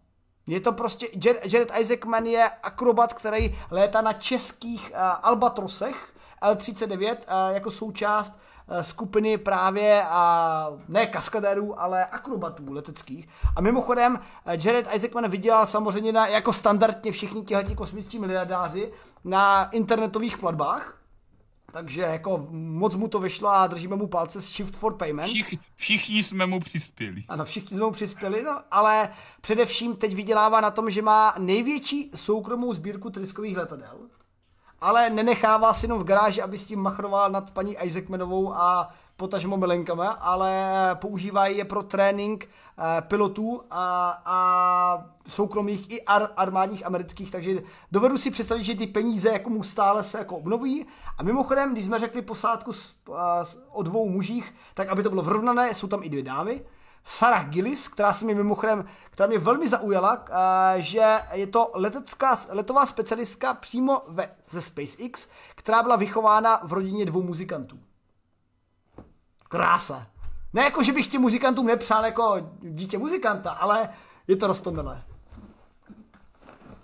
Je 0.47 0.60
to 0.60 0.72
prostě, 0.72 1.06
Jared, 1.24 1.52
Jared 1.52 1.72
Isaacman 1.80 2.26
je 2.26 2.51
akrobat, 2.62 3.14
který 3.14 3.56
létá 3.70 4.01
na 4.01 4.12
českých 4.12 4.90
uh, 4.90 4.97
Albatrosech 5.22 6.14
L-39 6.43 7.10
uh, 7.10 7.55
jako 7.55 7.70
součást 7.70 8.40
uh, 8.70 8.78
skupiny 8.81 9.39
právě, 9.39 10.02
uh, 10.02 10.81
ne 10.89 11.06
kaskadérů, 11.06 11.81
ale 11.81 12.05
akrobatů 12.05 12.73
leteckých. 12.73 13.28
A 13.56 13.60
mimochodem, 13.60 14.14
uh, 14.14 14.52
Jared 14.64 14.89
Isaacman 14.94 15.28
vydělal 15.28 15.66
samozřejmě 15.66 16.12
na, 16.12 16.27
jako 16.27 16.52
standardně 16.52 17.12
všichni 17.12 17.43
tihleti 17.43 17.74
kosmičtí 17.74 18.19
miliardáři 18.19 18.93
na 19.24 19.70
internetových 19.70 20.39
platbách. 20.39 21.02
Takže 21.73 22.02
jako 22.02 22.47
moc 22.51 22.94
mu 22.94 23.09
to 23.09 23.20
vyšlo 23.20 23.48
a 23.48 23.66
držíme 23.66 23.97
mu 23.97 24.06
palce 24.06 24.43
s 24.43 24.52
Shift 24.52 24.77
for 24.77 24.97
Payment. 24.97 25.28
Všich, 25.28 25.55
všichni 25.74 26.23
jsme 26.23 26.47
mu 26.47 26.60
přispěli. 26.60 27.24
Ano, 27.28 27.44
všichni 27.44 27.77
jsme 27.77 27.86
mu 27.86 27.93
přispěli, 27.93 28.43
no, 28.43 28.60
ale 28.70 29.12
především 29.40 29.97
teď 29.97 30.14
vydělává 30.14 30.60
na 30.60 30.70
tom, 30.70 30.90
že 30.90 31.02
má 31.02 31.35
největší 31.39 32.10
soukromou 32.14 32.73
sbírku 32.73 33.10
tryskových 33.10 33.56
letadel, 33.56 33.98
ale 34.82 35.10
nenechává 35.10 35.74
si 35.74 35.84
jenom 35.84 35.98
v 35.98 36.04
garáži, 36.04 36.42
aby 36.42 36.59
s 36.59 36.66
tím 36.66 36.80
machroval 36.80 37.30
nad 37.30 37.50
paní 37.50 37.76
Isaacmanovou 37.76 38.54
a 38.54 38.90
potažmo 39.16 39.56
milenkama, 39.56 40.10
ale 40.10 40.52
používá 40.94 41.46
je 41.46 41.64
pro 41.64 41.82
trénink 41.82 42.44
eh, 42.46 43.00
pilotů 43.00 43.62
a, 43.70 44.22
a 44.24 45.09
soukromých 45.26 45.90
i 45.90 46.02
ar, 46.02 46.30
armádních 46.36 46.86
amerických, 46.86 47.30
takže 47.30 47.62
dovedu 47.92 48.18
si 48.18 48.30
představit, 48.30 48.64
že 48.64 48.74
ty 48.74 48.86
peníze 48.86 49.28
jako 49.28 49.50
mu 49.50 49.62
stále 49.62 50.04
se 50.04 50.18
jako 50.18 50.36
obnovují. 50.36 50.86
A 51.18 51.22
mimochodem, 51.22 51.72
když 51.72 51.84
jsme 51.84 51.98
řekli 51.98 52.22
posádku 52.22 52.72
s, 52.72 52.94
a, 53.14 53.44
s, 53.44 53.59
o 53.70 53.82
dvou 53.82 54.09
mužích, 54.09 54.54
tak 54.74 54.88
aby 54.88 55.02
to 55.02 55.10
bylo 55.10 55.22
vyrovnané, 55.22 55.74
jsou 55.74 55.86
tam 55.86 56.02
i 56.02 56.09
dvě 56.09 56.22
dámy. 56.22 56.62
Sarah 57.05 57.49
Gillis, 57.49 57.89
která 57.89 58.12
se 58.12 58.24
mi 58.24 58.35
mimochodem, 58.35 58.85
která 59.11 59.27
mě 59.29 59.39
velmi 59.39 59.69
zaujala, 59.69 60.24
a, 60.33 60.79
že 60.79 61.20
je 61.33 61.47
to 61.47 61.70
letecká, 61.74 62.39
letová 62.49 62.87
specialistka 62.87 63.55
přímo 63.55 64.03
ve, 64.09 64.31
ze 64.49 64.62
SpaceX, 64.62 65.29
která 65.55 65.83
byla 65.83 65.97
vychována 65.97 66.61
v 66.65 66.73
rodině 66.73 67.05
dvou 67.05 67.23
muzikantů. 67.23 67.81
Krása. 69.49 70.07
Ne 70.53 70.62
jako, 70.62 70.83
že 70.83 70.93
bych 70.93 71.07
těm 71.07 71.20
muzikantům 71.20 71.66
nepřál 71.66 72.05
jako 72.05 72.51
dítě 72.61 72.99
muzikanta, 72.99 73.51
ale 73.51 73.89
je 74.29 74.37
to 74.37 74.47
roztomilé. 74.47 75.05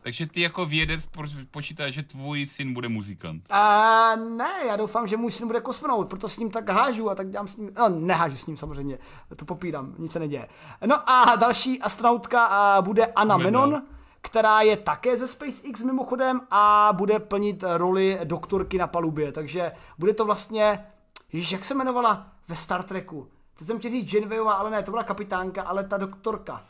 Takže 0.08 0.26
ty 0.26 0.40
jako 0.40 0.66
vědec 0.66 1.06
po- 1.06 1.22
počítáš, 1.50 1.94
že 1.94 2.02
tvůj 2.02 2.46
syn 2.46 2.74
bude 2.74 2.88
muzikant. 2.88 3.44
A 3.50 4.16
ne, 4.16 4.50
já 4.66 4.76
doufám, 4.76 5.06
že 5.06 5.16
můj 5.16 5.32
syn 5.32 5.46
bude 5.46 5.60
kosmonaut, 5.60 6.08
proto 6.08 6.28
s 6.28 6.38
ním 6.38 6.50
tak 6.50 6.68
hážu 6.68 7.10
a 7.10 7.14
tak 7.14 7.30
dělám 7.30 7.48
s 7.48 7.56
ním, 7.56 7.70
no 7.78 7.88
nehážu 7.88 8.36
s 8.36 8.46
ním 8.46 8.56
samozřejmě, 8.56 8.98
to 9.36 9.44
popírám, 9.44 9.94
nic 9.98 10.12
se 10.12 10.18
neděje. 10.18 10.48
No 10.86 11.10
a 11.10 11.36
další 11.36 11.82
astronautka 11.82 12.44
a, 12.44 12.82
bude 12.82 13.06
Anna 13.06 13.36
Jméno. 13.36 13.60
Menon, 13.66 13.82
která 14.20 14.60
je 14.60 14.76
také 14.76 15.16
ze 15.16 15.28
SpaceX 15.28 15.82
mimochodem 15.82 16.40
a 16.50 16.90
bude 16.92 17.18
plnit 17.18 17.64
roli 17.76 18.18
doktorky 18.24 18.78
na 18.78 18.86
palubě, 18.86 19.32
takže 19.32 19.72
bude 19.98 20.14
to 20.14 20.24
vlastně, 20.24 20.84
ježiš, 21.32 21.52
jak 21.52 21.64
se 21.64 21.74
jmenovala 21.74 22.32
ve 22.48 22.56
Star 22.56 22.82
Treku? 22.82 23.28
Teď 23.58 23.66
jsem 23.66 23.78
chtěl 23.78 23.90
říct 23.90 24.12
Janewayová, 24.12 24.52
ale 24.52 24.70
ne, 24.70 24.82
to 24.82 24.90
byla 24.90 25.04
kapitánka, 25.04 25.62
ale 25.62 25.84
ta 25.84 25.96
doktorka. 25.96 26.64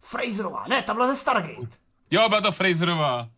Fraserová, 0.00 0.64
ne, 0.68 0.82
ta 0.82 0.94
byla 0.94 1.08
ze 1.08 1.16
Stargate. 1.16 1.81
Jo, 2.12 2.28
byla 2.28 2.40
to 2.40 2.52
Fraserová. 2.52 3.28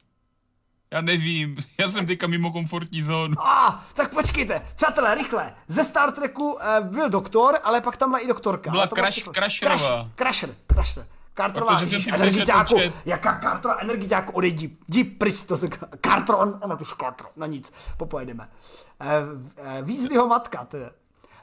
Já 0.91 1.01
nevím, 1.01 1.57
já 1.81 1.89
jsem 1.89 2.07
teďka 2.07 2.27
mimo 2.27 2.53
komfortní 2.53 3.03
zónu. 3.03 3.35
A, 3.39 3.67
ah, 3.67 3.85
tak 3.95 4.15
počkejte, 4.15 4.67
přátelé, 4.77 5.15
rychle. 5.15 5.55
Ze 5.69 5.85
Star 5.85 6.13
Treku 6.13 6.59
eh, 6.61 6.81
byl 6.81 7.11
doktor, 7.11 7.59
ale 7.63 7.81
pak 7.81 7.97
tam 7.97 8.11
byla 8.11 8.19
i 8.19 8.27
doktorka. 8.27 8.71
Byla 8.71 8.87
Crash, 8.87 9.25
Crasherová. 9.33 10.11
Crasher, 10.15 10.51
Crasher. 10.67 11.07
Si 11.87 12.11
energiťáku, 12.11 12.79
jaká 13.05 13.41
Carterová 13.43 13.81
energiťáku, 13.81 14.33
odejdi, 14.33 14.77
jdi 14.89 15.05
pryč 15.05 15.45
to, 15.45 15.59
tak, 15.59 15.79
Cartron, 16.07 16.59
ano, 16.63 16.77
to 16.77 16.85
Cartron, 16.85 17.31
no 17.37 17.47
nic, 17.47 17.73
popojedeme. 17.97 18.49
Eh, 19.01 19.07
eh, 19.57 19.83
Weasleyho 19.83 20.29
matka, 20.29 20.65
to 20.65 20.77
je. 20.77 20.91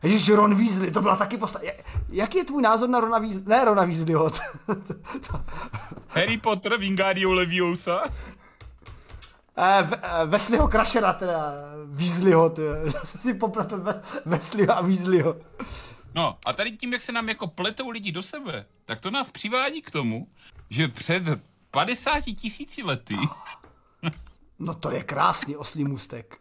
Ježiš, 0.03 0.29
Ron 0.29 0.55
Weasley, 0.55 0.91
to 0.91 1.01
byla 1.01 1.15
taky 1.15 1.37
postava. 1.37 1.65
Jaký 2.09 2.37
je 2.37 2.43
tvůj 2.45 2.61
názor 2.61 2.89
na 2.89 2.99
Rona 2.99 3.19
Weasley? 3.19 3.43
Ne, 3.45 3.65
Rona 3.65 3.85
Weasleyho. 3.85 4.31
Harry 6.07 6.37
Potter, 6.37 6.77
Wingardium 6.77 7.33
Leviosa. 7.33 8.03
Eh, 9.57 9.83
Ve- 9.83 9.99
eh, 10.03 10.25
Wesleyho 10.25 10.67
Crashera, 10.67 11.13
teda 11.13 11.53
Weasleyho. 11.85 12.53
Zase 12.85 13.17
si 13.21 13.33
popletl 13.33 13.77
Ve- 13.77 14.01
Wesleyho 14.25 14.77
a 14.77 14.81
Weasleyho. 14.81 15.35
No 16.15 16.37
a 16.45 16.53
tady 16.53 16.71
tím, 16.71 16.93
jak 16.93 17.01
se 17.01 17.11
nám 17.11 17.29
jako 17.29 17.47
pletou 17.47 17.89
lidi 17.89 18.11
do 18.11 18.21
sebe, 18.21 18.65
tak 18.85 19.01
to 19.01 19.11
nás 19.11 19.29
přivádí 19.31 19.81
k 19.81 19.91
tomu, 19.91 20.27
že 20.69 20.87
před 20.87 21.23
50 21.71 22.19
tisíci 22.23 22.83
lety, 22.83 23.15
No 24.59 24.73
to 24.73 24.91
je 24.91 25.03
krásný 25.03 25.55
oslý 25.55 25.83
můstek. 25.83 26.37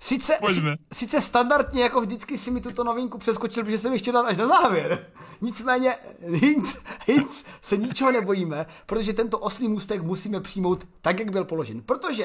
Sice, 0.00 0.36
Pojďme. 0.40 0.76
sice 0.92 1.20
standardně, 1.20 1.82
jako 1.82 2.00
vždycky 2.00 2.38
si 2.38 2.50
mi 2.50 2.60
tuto 2.60 2.84
novinku 2.84 3.18
přeskočil, 3.18 3.64
protože 3.64 3.78
jsem 3.78 3.92
ji 3.92 3.98
chtěl 3.98 4.12
dát 4.12 4.26
až 4.26 4.36
na 4.36 4.46
závěr. 4.46 5.06
Nicméně, 5.40 5.94
Hinc, 6.20 6.76
Hinc 7.06 7.44
se 7.62 7.76
ničeho 7.76 8.12
nebojíme, 8.12 8.66
protože 8.86 9.12
tento 9.12 9.38
oslý 9.38 9.68
můstek 9.68 10.02
musíme 10.02 10.40
přijmout 10.40 10.84
tak, 11.00 11.18
jak 11.18 11.30
byl 11.30 11.44
položen. 11.44 11.82
Protože, 11.82 12.24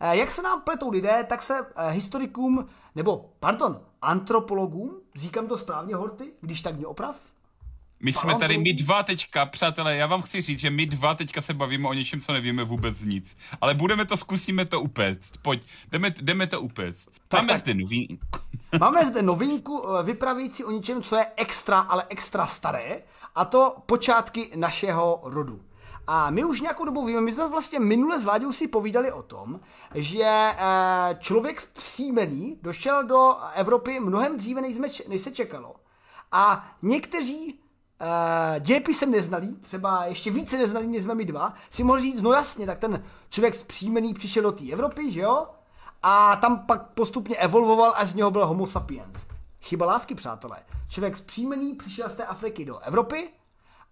eh, 0.00 0.16
jak 0.16 0.30
se 0.30 0.42
nám 0.42 0.60
pletou 0.62 0.90
lidé, 0.90 1.24
tak 1.28 1.42
se 1.42 1.66
eh, 1.76 1.90
historikům, 1.90 2.66
nebo, 2.94 3.30
pardon, 3.40 3.80
antropologům, 4.02 5.00
říkám 5.14 5.46
to 5.46 5.58
správně, 5.58 5.94
Horty, 5.94 6.32
když 6.40 6.62
tak 6.62 6.76
mě 6.76 6.86
oprav, 6.86 7.16
my 8.04 8.12
jsme 8.12 8.38
tady 8.38 8.58
my 8.58 8.72
dva 8.72 9.02
teďka, 9.02 9.46
přátelé, 9.46 9.96
já 9.96 10.06
vám 10.06 10.22
chci 10.22 10.42
říct, 10.42 10.58
že 10.58 10.70
my 10.70 10.86
dva 10.86 11.14
teďka 11.14 11.40
se 11.40 11.54
bavíme 11.54 11.88
o 11.88 11.94
něčem, 11.94 12.20
co 12.20 12.32
nevíme 12.32 12.64
vůbec 12.64 13.00
nic. 13.00 13.36
Ale 13.60 13.74
budeme 13.74 14.04
to, 14.04 14.16
zkusíme 14.16 14.64
to 14.64 14.80
upéct. 14.80 15.36
Pojď, 15.42 15.62
jdeme, 15.90 16.14
jdeme 16.20 16.46
to 16.46 16.60
upéct. 16.60 17.08
Tak, 17.28 17.40
Máme 17.40 17.52
tak. 17.52 17.58
zde 17.58 17.74
nový... 17.74 18.18
Máme 18.80 19.06
zde 19.06 19.22
novinku 19.22 19.84
eh, 19.88 20.02
vypravící 20.02 20.64
o 20.64 20.70
něčem, 20.70 21.02
co 21.02 21.16
je 21.16 21.26
extra, 21.36 21.80
ale 21.80 22.04
extra 22.08 22.46
staré, 22.46 23.02
a 23.34 23.44
to 23.44 23.76
počátky 23.86 24.50
našeho 24.54 25.20
rodu. 25.24 25.60
A 26.06 26.30
my 26.30 26.44
už 26.44 26.60
nějakou 26.60 26.84
dobu 26.84 27.06
víme, 27.06 27.20
my 27.20 27.32
jsme 27.32 27.48
vlastně 27.48 27.80
minule 27.80 28.20
s 28.20 28.24
Láďou 28.24 28.52
si 28.52 28.68
povídali 28.68 29.12
o 29.12 29.22
tom, 29.22 29.60
že 29.94 30.24
eh, 30.24 30.54
člověk 31.18 31.68
příjmený 31.72 32.58
došel 32.62 33.04
do 33.04 33.36
Evropy 33.54 34.00
mnohem 34.00 34.36
dříve, 34.36 34.60
než, 34.60 34.74
jsme, 34.74 34.88
než 35.08 35.22
se 35.22 35.30
čekalo. 35.30 35.74
A 36.32 36.70
někteří 36.82 37.63
uh, 38.00 38.60
dějepisem 38.60 39.10
neznalí, 39.10 39.56
třeba 39.60 40.04
ještě 40.04 40.30
více 40.30 40.58
neznalí, 40.58 40.86
než 40.86 41.02
jsme 41.02 41.14
my 41.14 41.24
dva, 41.24 41.54
si 41.70 41.84
mohli 41.84 42.02
říct, 42.02 42.20
no 42.20 42.32
jasně, 42.32 42.66
tak 42.66 42.78
ten 42.78 43.04
člověk 43.28 43.54
zpříjmený 43.54 44.14
přišel 44.14 44.42
do 44.42 44.52
té 44.52 44.70
Evropy, 44.72 45.12
že 45.12 45.20
jo? 45.20 45.46
A 46.02 46.36
tam 46.36 46.66
pak 46.66 46.86
postupně 46.86 47.36
evolvoval, 47.36 47.92
až 47.96 48.10
z 48.10 48.14
něho 48.14 48.30
byl 48.30 48.46
homo 48.46 48.66
sapiens. 48.66 49.18
Chyba 49.60 49.86
lávky, 49.86 50.14
přátelé. 50.14 50.56
Člověk 50.88 51.16
zpříjmený 51.16 51.74
přišel 51.74 52.08
z 52.08 52.14
té 52.14 52.24
Afriky 52.24 52.64
do 52.64 52.78
Evropy 52.78 53.30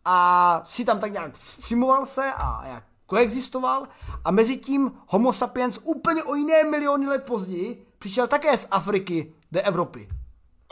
a 0.05 0.63
si 0.67 0.85
tam 0.85 1.01
tak 1.01 1.13
nějak 1.13 1.39
přimoval 1.39 2.07
se 2.07 2.33
a 2.37 2.67
jak 2.67 2.85
koexistoval 3.07 3.89
a 4.25 4.31
mezi 4.31 4.57
tím 4.57 4.93
homo 5.07 5.33
sapiens 5.33 5.79
úplně 5.85 6.25
o 6.25 6.35
jiné 6.35 6.65
miliony 6.65 7.07
let 7.07 7.25
později 7.25 7.87
přišel 7.99 8.27
také 8.27 8.59
z 8.59 8.69
Afriky 8.71 9.35
do 9.53 9.61
Evropy. 9.61 10.09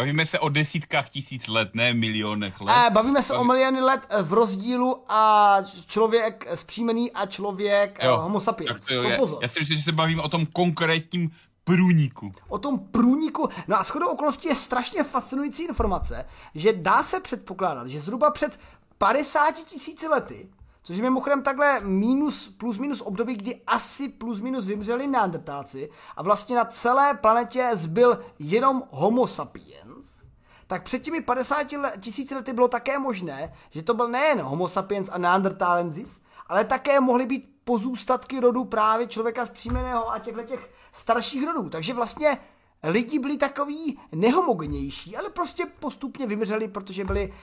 Bavíme 0.00 0.26
se 0.26 0.38
o 0.38 0.48
desítkách 0.48 1.10
tisíc 1.10 1.48
let, 1.48 1.70
ne 1.74 1.94
milionech 1.94 2.60
let. 2.60 2.74
Eh, 2.86 2.90
bavíme 2.90 3.22
se 3.22 3.34
o 3.34 3.44
miliony 3.44 3.80
let 3.80 4.06
eh, 4.08 4.22
v 4.22 4.32
rozdílu 4.32 5.04
a 5.08 5.56
člověk 5.86 6.46
zpříjmený 6.54 7.12
a 7.12 7.26
člověk 7.26 7.98
jo, 8.02 8.16
homo 8.16 8.40
sapiens. 8.40 8.72
tak 8.72 8.88
to 8.88 8.94
já, 8.94 9.16
pozor. 9.16 9.38
já 9.42 9.48
si 9.48 9.60
myslím, 9.60 9.78
že 9.78 9.84
se 9.84 9.92
bavíme 9.92 10.22
o 10.22 10.28
tom 10.28 10.46
konkrétním 10.46 11.30
průniku. 11.64 12.32
o 12.48 12.58
tom 12.58 12.78
průniku. 12.78 13.48
No 13.68 13.80
a 13.80 13.82
shodou 13.82 14.08
okolností 14.08 14.48
je 14.48 14.54
strašně 14.56 15.04
fascinující 15.04 15.64
informace, 15.64 16.24
že 16.54 16.72
dá 16.72 17.02
se 17.02 17.20
předpokládat, 17.20 17.86
že 17.86 18.00
zhruba 18.00 18.30
před 18.30 18.60
50 18.98 19.50
tisíci 19.64 20.08
lety, 20.08 20.48
což 20.82 20.96
je 20.96 21.02
mimochodem 21.02 21.42
takhle 21.42 21.80
minus, 21.80 22.48
plus 22.48 22.78
minus 22.78 23.00
období, 23.00 23.34
kdy 23.34 23.60
asi 23.66 24.08
plus 24.08 24.40
minus 24.40 24.64
vymřeli 24.64 25.06
neandertáci 25.06 25.90
a 26.16 26.22
vlastně 26.22 26.56
na 26.56 26.64
celé 26.64 27.14
planetě 27.14 27.70
zbyl 27.72 28.20
jenom 28.38 28.82
homo 28.90 29.26
sapiens, 29.26 30.22
tak 30.66 30.82
před 30.82 31.02
těmi 31.02 31.20
50 31.20 31.72
le- 31.72 31.92
tisíci 32.00 32.34
lety 32.34 32.52
bylo 32.52 32.68
také 32.68 32.98
možné, 32.98 33.52
že 33.70 33.82
to 33.82 33.94
byl 33.94 34.08
nejen 34.08 34.40
homo 34.40 34.68
sapiens 34.68 35.10
a 35.12 35.18
neandertalensis, 35.18 36.20
ale 36.46 36.64
také 36.64 37.00
mohly 37.00 37.26
být 37.26 37.50
pozůstatky 37.64 38.40
rodu 38.40 38.64
právě 38.64 39.06
člověka 39.06 39.46
zpříjmeného 39.46 40.10
a 40.12 40.18
těchto 40.18 40.42
těch 40.42 40.70
starších 40.92 41.46
rodů. 41.46 41.68
Takže 41.68 41.94
vlastně 41.94 42.38
lidi 42.82 43.18
byli 43.18 43.36
takový 43.36 43.98
nehomogenější, 44.12 45.16
ale 45.16 45.30
prostě 45.30 45.66
postupně 45.80 46.26
vymřeli, 46.26 46.68
protože 46.68 47.04
byli 47.04 47.34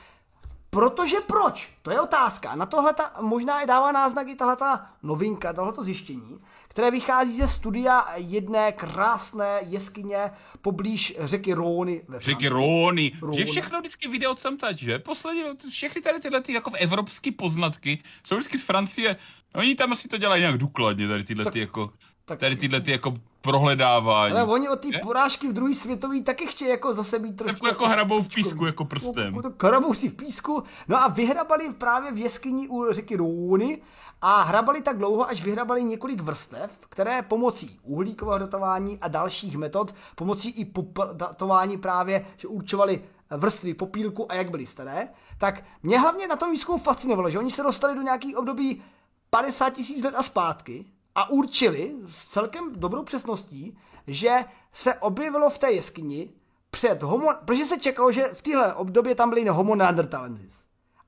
Protože 0.78 1.18
proč? 1.28 1.70
To 1.82 1.91
je 1.91 2.02
otázka. 2.02 2.56
Na 2.56 2.66
tohle 2.66 2.94
ta, 2.94 3.12
možná 3.22 3.62
i 3.62 3.66
dává 3.68 3.91
náznak 3.91 4.28
i 4.28 4.36
tahle 4.36 4.58
novinka, 5.04 5.54
tohleto 5.54 5.84
zjištění, 5.84 6.40
které 6.68 6.91
vychází 6.91 7.38
ze 7.38 7.48
studia 7.48 8.08
jedné 8.16 8.72
krásné 8.72 9.60
jeskyně 9.62 10.32
poblíž 10.62 11.16
řeky 11.20 11.54
Róny 11.54 12.02
ve 12.08 12.20
Řeky. 12.20 12.48
Róny. 12.48 13.12
Že 13.32 13.45
všechno 13.45 13.80
vždycky 13.80 14.08
video 14.08 14.36
tam 14.36 14.58
tať, 14.58 14.78
že? 14.78 14.99
Posledně, 14.99 15.44
všechny 15.72 16.02
tady 16.02 16.20
tyhle 16.20 16.41
ty 16.41 16.54
jako 16.54 16.72
evropské 16.80 17.32
poznatky 17.32 18.04
jsou 18.28 18.36
vždycky 18.36 18.58
z 18.58 18.64
Francie. 18.64 19.16
Oni 19.56 19.76
tam 19.76 19.91
asi 19.91 20.08
to 20.08 20.18
dělají 20.18 20.41
nějak 20.41 20.58
důkladně, 20.58 21.08
tady 21.08 21.24
tyhle 21.24 21.52
ty 21.52 21.60
jako, 21.60 21.91
tak- 22.28 22.40
tady 22.40 22.56
tyhle 22.56 22.82
ty 22.82 22.91
jako 22.91 23.14
prohledávání. 23.41 24.34
Ale 24.34 24.44
oni 24.44 24.70
od 24.70 24.80
té 24.80 24.88
porážky 25.04 25.48
v 25.48 25.54
druhé 25.54 25.74
světové 25.74 26.22
taky 26.22 26.48
chtějí 26.48 26.70
jako 26.72 26.94
zase 26.94 27.20
být 27.20 27.38
trošku... 27.38 27.54
Takovou 27.54 27.70
jako 27.70 27.88
hrabou 27.88 28.22
v 28.22 28.36
písku, 28.36 28.66
jako 28.66 28.86
prstem. 28.86 29.41
Hrabou 29.64 29.94
si 29.94 30.10
v 30.10 30.14
písku. 30.14 30.64
No 30.88 30.98
a 30.98 31.08
vyhrabali 31.08 31.74
právě 31.74 32.12
v 32.12 32.18
jeskyni 32.18 32.68
u 32.68 32.94
řeky 32.94 33.16
Růny 33.16 33.82
a 34.22 34.41
hrabali 34.41 34.82
tak 34.82 34.98
dlouho, 34.98 35.30
až 35.30 35.44
vyhrabali 35.44 35.84
několik 35.84 36.22
vrstev, 36.22 36.78
které 36.90 37.22
pomocí 37.22 37.80
uhlíkového 37.84 38.38
datování 38.38 38.98
a 39.02 39.08
dalších 39.08 39.58
metod, 39.58 39.95
pomocí 40.16 40.49
i 40.49 40.72
datování 41.14 41.78
právě, 41.78 42.26
že 42.38 42.48
určovali 42.48 43.04
vrstvy 43.32 43.74
popílku 43.74 44.32
a 44.32 44.36
jak 44.36 44.52
byly 44.52 44.66
staré, 44.66 45.08
tak 45.38 45.64
mě 45.84 45.99
hlavně 45.99 46.28
na 46.28 46.36
tom 46.36 46.52
výzkumu 46.52 46.78
fascinovalo, 46.78 47.30
že 47.30 47.40
oni 47.40 47.52
se 47.52 47.64
dostali 47.64 47.95
do 47.95 48.02
nějakých 48.02 48.38
období 48.38 48.84
50 49.30 49.70
tisíc 49.70 50.04
let 50.04 50.16
a 50.18 50.24
zpátky 50.24 50.86
a 51.18 51.30
určili 51.30 51.95
s 52.06 52.26
celkem 52.26 52.73
dobrou 52.76 53.03
přesností, 53.03 53.77
že 54.07 54.45
se 54.73 54.95
objevilo 54.95 55.49
v 55.49 55.57
té 55.57 55.72
jeskyni 55.72 56.34
před 56.72 57.03
homo, 57.03 57.34
protože 57.45 57.65
se 57.65 57.80
čekalo, 57.80 58.11
že 58.11 58.23
v 58.23 58.41
téhle 58.41 58.73
období 58.73 59.15
tam 59.15 59.30
byli 59.30 59.48
homo 59.48 59.76
neanderthalensis. 59.76 60.64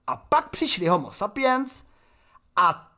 A 0.08 0.16
pak 0.18 0.50
přišli 0.50 0.88
homo 0.88 1.12
sapiens 1.12 1.84
a 2.56 2.92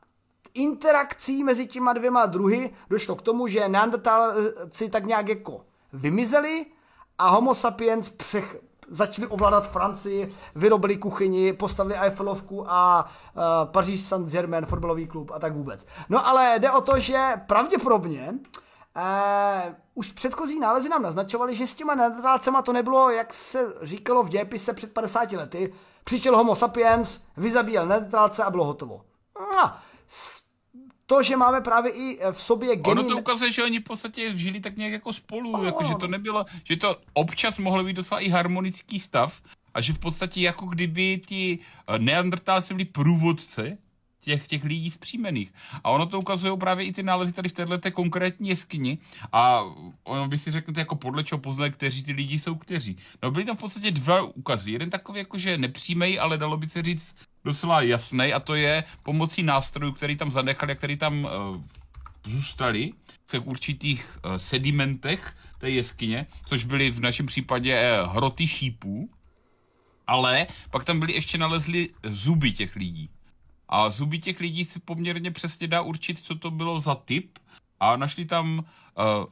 interakcí 0.54 1.44
mezi 1.44 1.68
těma 1.68 1.94
dvěma 1.94 2.26
druhy 2.26 2.74
došlo 2.90 3.16
k 3.16 3.22
tomu, 3.22 3.48
že 3.48 3.70
neandertalci 3.70 4.90
tak 4.90 5.06
nějak 5.06 5.28
jako 5.28 5.66
vymizeli 5.94 6.66
a 7.18 7.30
homo 7.30 7.56
sapiens 7.56 8.10
přech, 8.10 8.56
začali 8.92 9.28
ovládat 9.28 9.72
Francii, 9.72 10.34
vyrobili 10.56 10.98
kuchyni, 10.98 11.54
postavili 11.54 11.96
Eiffelovku 12.00 12.72
a 12.72 13.06
uh, 13.06 13.42
Paříž 13.72 14.02
Saint-Germain, 14.02 14.66
fotbalový 14.66 15.08
klub 15.08 15.32
a 15.34 15.40
tak 15.40 15.54
vůbec. 15.54 15.86
No 16.10 16.28
ale 16.28 16.56
jde 16.60 16.72
o 16.72 16.82
to, 16.82 17.00
že 17.00 17.42
pravděpodobně 17.48 18.34
Uh, 18.96 19.74
už 19.94 20.12
předchozí 20.12 20.60
nálezy 20.60 20.90
nám 20.90 21.04
naznačovaly, 21.04 21.56
že 21.56 21.68
s 21.68 21.76
těma 21.76 21.96
neandertálcema 21.96 22.62
to 22.62 22.74
nebylo, 22.74 23.10
jak 23.10 23.34
se 23.34 23.74
říkalo 23.82 24.24
v 24.24 24.30
dějepise 24.30 24.74
před 24.74 24.94
50 24.94 25.32
lety. 25.32 25.74
Přišel 26.04 26.38
homo 26.38 26.56
sapiens, 26.56 27.20
vyzabíjel 27.38 27.86
neandertálce 27.86 28.44
a 28.44 28.50
bylo 28.52 28.66
hotovo. 28.66 29.02
S- 29.54 29.74
to, 31.12 31.24
že 31.24 31.38
máme 31.38 31.62
právě 31.62 31.92
i 31.92 32.20
v 32.32 32.42
sobě 32.42 32.76
geny... 32.76 32.92
Ono 32.92 33.04
to 33.04 33.18
ukazuje, 33.18 33.52
že 33.52 33.64
oni 33.64 33.80
v 33.80 33.84
podstatě 33.84 34.32
žili 34.34 34.60
tak 34.60 34.78
nějak 34.78 34.94
jako 34.94 35.14
spolu, 35.14 35.66
jako, 35.66 35.84
že 35.84 35.96
to 35.96 36.08
nebylo, 36.08 36.46
že 36.64 36.76
to 36.78 36.98
občas 37.14 37.58
mohlo 37.58 37.84
být 37.84 37.94
docela 37.94 38.20
i 38.20 38.30
harmonický 38.30 39.00
stav 39.00 39.42
a 39.74 39.82
že 39.82 39.94
v 39.94 40.00
podstatě 40.00 40.42
jako 40.42 40.66
kdyby 40.66 41.22
ti 41.26 41.60
eh, 41.60 42.00
neandertálci 42.00 42.74
byli 42.74 42.86
průvodci 42.86 43.78
těch, 44.22 44.48
těch 44.48 44.64
lidí 44.64 44.90
zpříjmených. 44.90 45.54
A 45.84 45.90
ono 45.90 46.06
to 46.06 46.20
ukazuje 46.20 46.58
právě 46.58 46.86
i 46.86 46.94
ty 46.94 47.04
nálezy 47.04 47.34
tady 47.34 47.50
v 47.50 47.54
této 47.54 47.92
konkrétní 47.92 48.50
jeskyni. 48.50 48.98
A 49.32 49.62
ono 50.04 50.28
by 50.28 50.38
si 50.38 50.52
řekl, 50.52 50.74
jako 50.78 50.96
podle 50.96 51.24
čeho 51.24 51.40
poznat, 51.40 51.70
kteří 51.70 52.04
ty 52.04 52.12
lidi 52.12 52.40
jsou 52.40 52.56
kteří. 52.56 52.98
No 53.24 53.32
byly 53.32 53.46
tam 53.46 53.58
v 53.58 53.60
podstatě 53.60 53.92
dva 53.92 54.22
ukazy. 54.22 54.72
Jeden 54.72 54.90
takový 54.90 55.20
jako, 55.20 55.38
že 55.38 55.58
nepřímej, 55.58 56.20
ale 56.20 56.38
dalo 56.38 56.58
by 56.58 56.68
se 56.68 56.82
říct 56.82 57.16
docela 57.46 57.82
jasný, 57.82 58.34
a 58.34 58.40
to 58.40 58.56
je 58.56 58.84
pomocí 59.04 59.44
nástrojů, 59.44 59.92
který 59.92 60.16
tam 60.16 60.32
zanechali 60.32 60.72
a 60.72 60.76
který 60.76 60.98
tam 60.98 61.24
uh, 61.24 61.62
zůstali 62.26 62.94
v 63.28 63.32
těch 63.32 63.48
určitých 63.48 64.20
uh, 64.26 64.36
sedimentech 64.36 65.36
té 65.58 65.70
jeskyně, 65.70 66.26
což 66.46 66.66
byly 66.66 66.92
v 66.92 67.00
našem 67.00 67.26
případě 67.26 68.02
uh, 68.04 68.14
hroty 68.14 68.48
šípů, 68.48 69.10
ale 70.08 70.48
pak 70.72 70.86
tam 70.86 71.00
byly 71.00 71.14
ještě 71.14 71.38
nalezly 71.38 71.90
zuby 72.04 72.52
těch 72.52 72.76
lidí. 72.76 73.10
A 73.72 73.90
zuby 73.90 74.20
těch 74.20 74.40
lidí 74.40 74.66
se 74.66 74.80
poměrně 74.80 75.32
přesně 75.32 75.68
dá 75.68 75.82
určit, 75.82 76.20
co 76.20 76.36
to 76.36 76.52
bylo 76.52 76.82
za 76.82 76.96
typ. 76.96 77.40
A 77.80 77.98
našli 77.98 78.26
tam, 78.26 78.66
uh, 78.98 79.26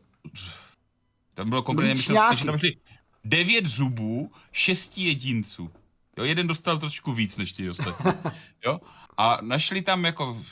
tam 1.33 1.49
bylo 1.49 1.63
konkrétně, 1.63 1.93
myslím, 1.93 2.17
že 2.31 2.43
tam 2.43 2.53
našli 2.53 2.75
devět 3.23 3.65
zubů, 3.65 4.31
šesti 4.51 5.01
jedinců. 5.01 5.71
Jo, 6.17 6.23
jeden 6.23 6.47
dostal 6.47 6.77
trošku 6.77 7.13
víc 7.13 7.37
než 7.37 7.51
ti 7.51 7.69
ostatní. 7.69 8.11
Jo? 8.65 8.79
A 9.17 9.37
našli 9.41 9.81
tam 9.81 10.05
jako, 10.05 10.43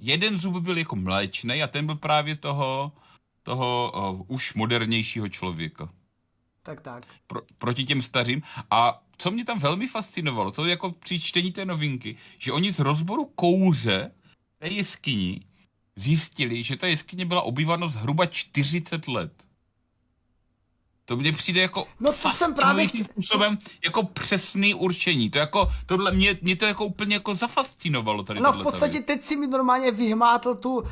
jeden 0.00 0.38
zub 0.38 0.54
byl 0.54 0.78
jako 0.78 0.96
mléčný 0.96 1.62
a 1.62 1.66
ten 1.66 1.86
byl 1.86 1.96
právě 1.96 2.36
toho, 2.36 2.92
toho 3.42 3.92
uh, 4.12 4.24
už 4.28 4.54
modernějšího 4.54 5.28
člověka. 5.28 5.88
Tak, 6.64 6.80
tak. 6.80 7.04
Pro, 7.26 7.42
proti 7.58 7.84
těm 7.84 8.02
starým. 8.02 8.42
A 8.70 9.02
co 9.16 9.30
mě 9.30 9.44
tam 9.44 9.58
velmi 9.58 9.88
fascinovalo, 9.88 10.50
co 10.50 10.66
jako 10.66 10.92
při 10.92 11.20
čtení 11.20 11.52
té 11.52 11.64
novinky, 11.64 12.16
že 12.38 12.52
oni 12.52 12.72
z 12.72 12.78
rozboru 12.78 13.24
kouře 13.24 14.10
té 14.58 14.68
jeskyni 14.68 15.40
zjistili, 15.96 16.62
že 16.62 16.76
ta 16.76 16.86
jeskyně 16.86 17.26
byla 17.26 17.42
obývána 17.42 17.86
zhruba 17.86 18.26
40 18.26 19.08
let. 19.08 19.46
To 21.06 21.16
mně 21.16 21.32
přijde 21.32 21.60
jako 21.60 21.86
no, 22.00 22.12
to 22.22 22.30
jsem 22.30 22.54
právě 22.54 22.88
chtěl... 22.88 23.04
způsobem 23.04 23.58
jako 23.84 24.02
přesný 24.02 24.74
určení. 24.74 25.30
To 25.30 25.38
jako, 25.38 25.68
tohle 25.86 26.14
mě, 26.14 26.38
mě 26.42 26.56
to 26.56 26.66
jako 26.66 26.84
úplně 26.84 27.16
jako 27.16 27.34
zafascinovalo 27.34 28.22
tady. 28.22 28.40
No 28.40 28.52
v 28.52 28.62
podstatě 28.62 28.92
tady. 28.92 29.04
teď 29.04 29.22
si 29.22 29.36
mi 29.36 29.46
normálně 29.46 29.90
vyhmátl 29.90 30.54
tu, 30.54 30.74
uh, 30.74 30.84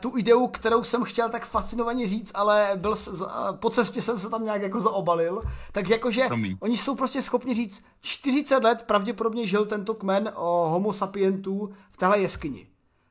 tu 0.00 0.18
ideu, 0.18 0.46
kterou 0.46 0.84
jsem 0.84 1.04
chtěl 1.04 1.28
tak 1.28 1.46
fascinovaně 1.46 2.08
říct, 2.08 2.32
ale 2.34 2.70
byl, 2.76 2.94
uh, 3.10 3.26
po 3.52 3.70
cestě 3.70 4.02
jsem 4.02 4.20
se 4.20 4.28
tam 4.28 4.44
nějak 4.44 4.62
jako 4.62 4.80
zaobalil. 4.80 5.42
Tak 5.72 5.88
jakože 5.88 6.24
Promiň. 6.26 6.56
oni 6.60 6.76
jsou 6.76 6.94
prostě 6.94 7.22
schopni 7.22 7.54
říct, 7.54 7.84
40 8.00 8.64
let 8.64 8.82
pravděpodobně 8.86 9.46
žil 9.46 9.66
tento 9.66 9.94
kmen 9.94 10.32
o 10.34 10.68
homo 10.68 10.92
sapientů 10.92 11.72
v 11.90 11.96
téhle 11.96 12.20
jeskyni. 12.20 12.66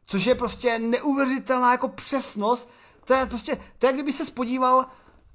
Což 0.05 0.26
je 0.26 0.35
prostě 0.35 0.80
neuvěřitelná 0.80 1.72
jako 1.72 1.88
přesnost. 1.88 2.69
To 3.05 3.13
je 3.13 3.26
prostě, 3.26 3.57
to 3.77 3.88
je 3.88 3.93
kdyby 3.93 4.13
se 4.13 4.26
spodíval 4.26 4.85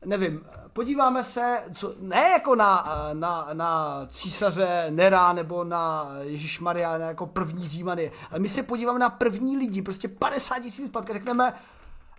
nevím, 0.04 0.40
podíváme 0.72 1.24
se, 1.24 1.58
co, 1.74 1.94
ne 2.00 2.28
jako 2.28 2.54
na, 2.54 2.86
na, 3.12 3.48
na 3.52 4.00
císaře 4.08 4.86
Nera 4.90 5.32
nebo 5.32 5.64
na 5.64 6.08
Ježíš 6.22 6.60
Maria 6.60 6.98
jako 6.98 7.26
první 7.26 7.68
Římany, 7.68 8.12
ale 8.30 8.40
my 8.40 8.48
se 8.48 8.62
podíváme 8.62 8.98
na 8.98 9.10
první 9.10 9.56
lidi, 9.56 9.82
prostě 9.82 10.08
50 10.08 10.58
tisíc 10.58 10.86
zpátky, 10.86 11.12
řekneme, 11.12 11.54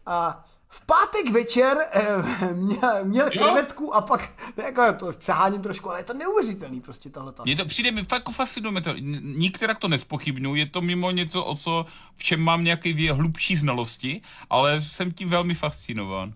a 0.05 0.45
v 0.69 0.85
pátek 0.85 1.31
večer 1.31 1.77
eh, 1.91 2.53
měl, 2.53 2.79
měl 3.03 3.29
krevetku 3.29 3.93
a 3.93 4.01
pak, 4.01 4.29
jako 4.57 4.93
to 4.93 5.11
přeháním 5.17 5.61
trošku, 5.61 5.89
ale 5.89 5.99
je 5.99 6.03
to 6.03 6.13
neuvěřitelný 6.13 6.81
prostě 6.81 7.09
tohle. 7.09 7.33
Mně 7.43 7.55
to 7.55 7.65
přijde, 7.65 7.91
mi 7.91 8.03
fakt 8.03 8.19
jako 8.19 8.31
fascinuje 8.31 8.81
to, 8.81 8.93
nikterak 9.21 9.77
to 9.77 9.87
nespochybnu, 9.87 10.55
je 10.55 10.65
to 10.65 10.81
mimo 10.81 11.11
něco, 11.11 11.43
o 11.43 11.55
co, 11.55 11.85
v 12.15 12.23
čem 12.23 12.41
mám 12.41 12.63
nějaké 12.63 13.13
hlubší 13.13 13.55
znalosti, 13.55 14.21
ale 14.49 14.81
jsem 14.81 15.11
tím 15.11 15.29
velmi 15.29 15.53
fascinován. 15.53 16.33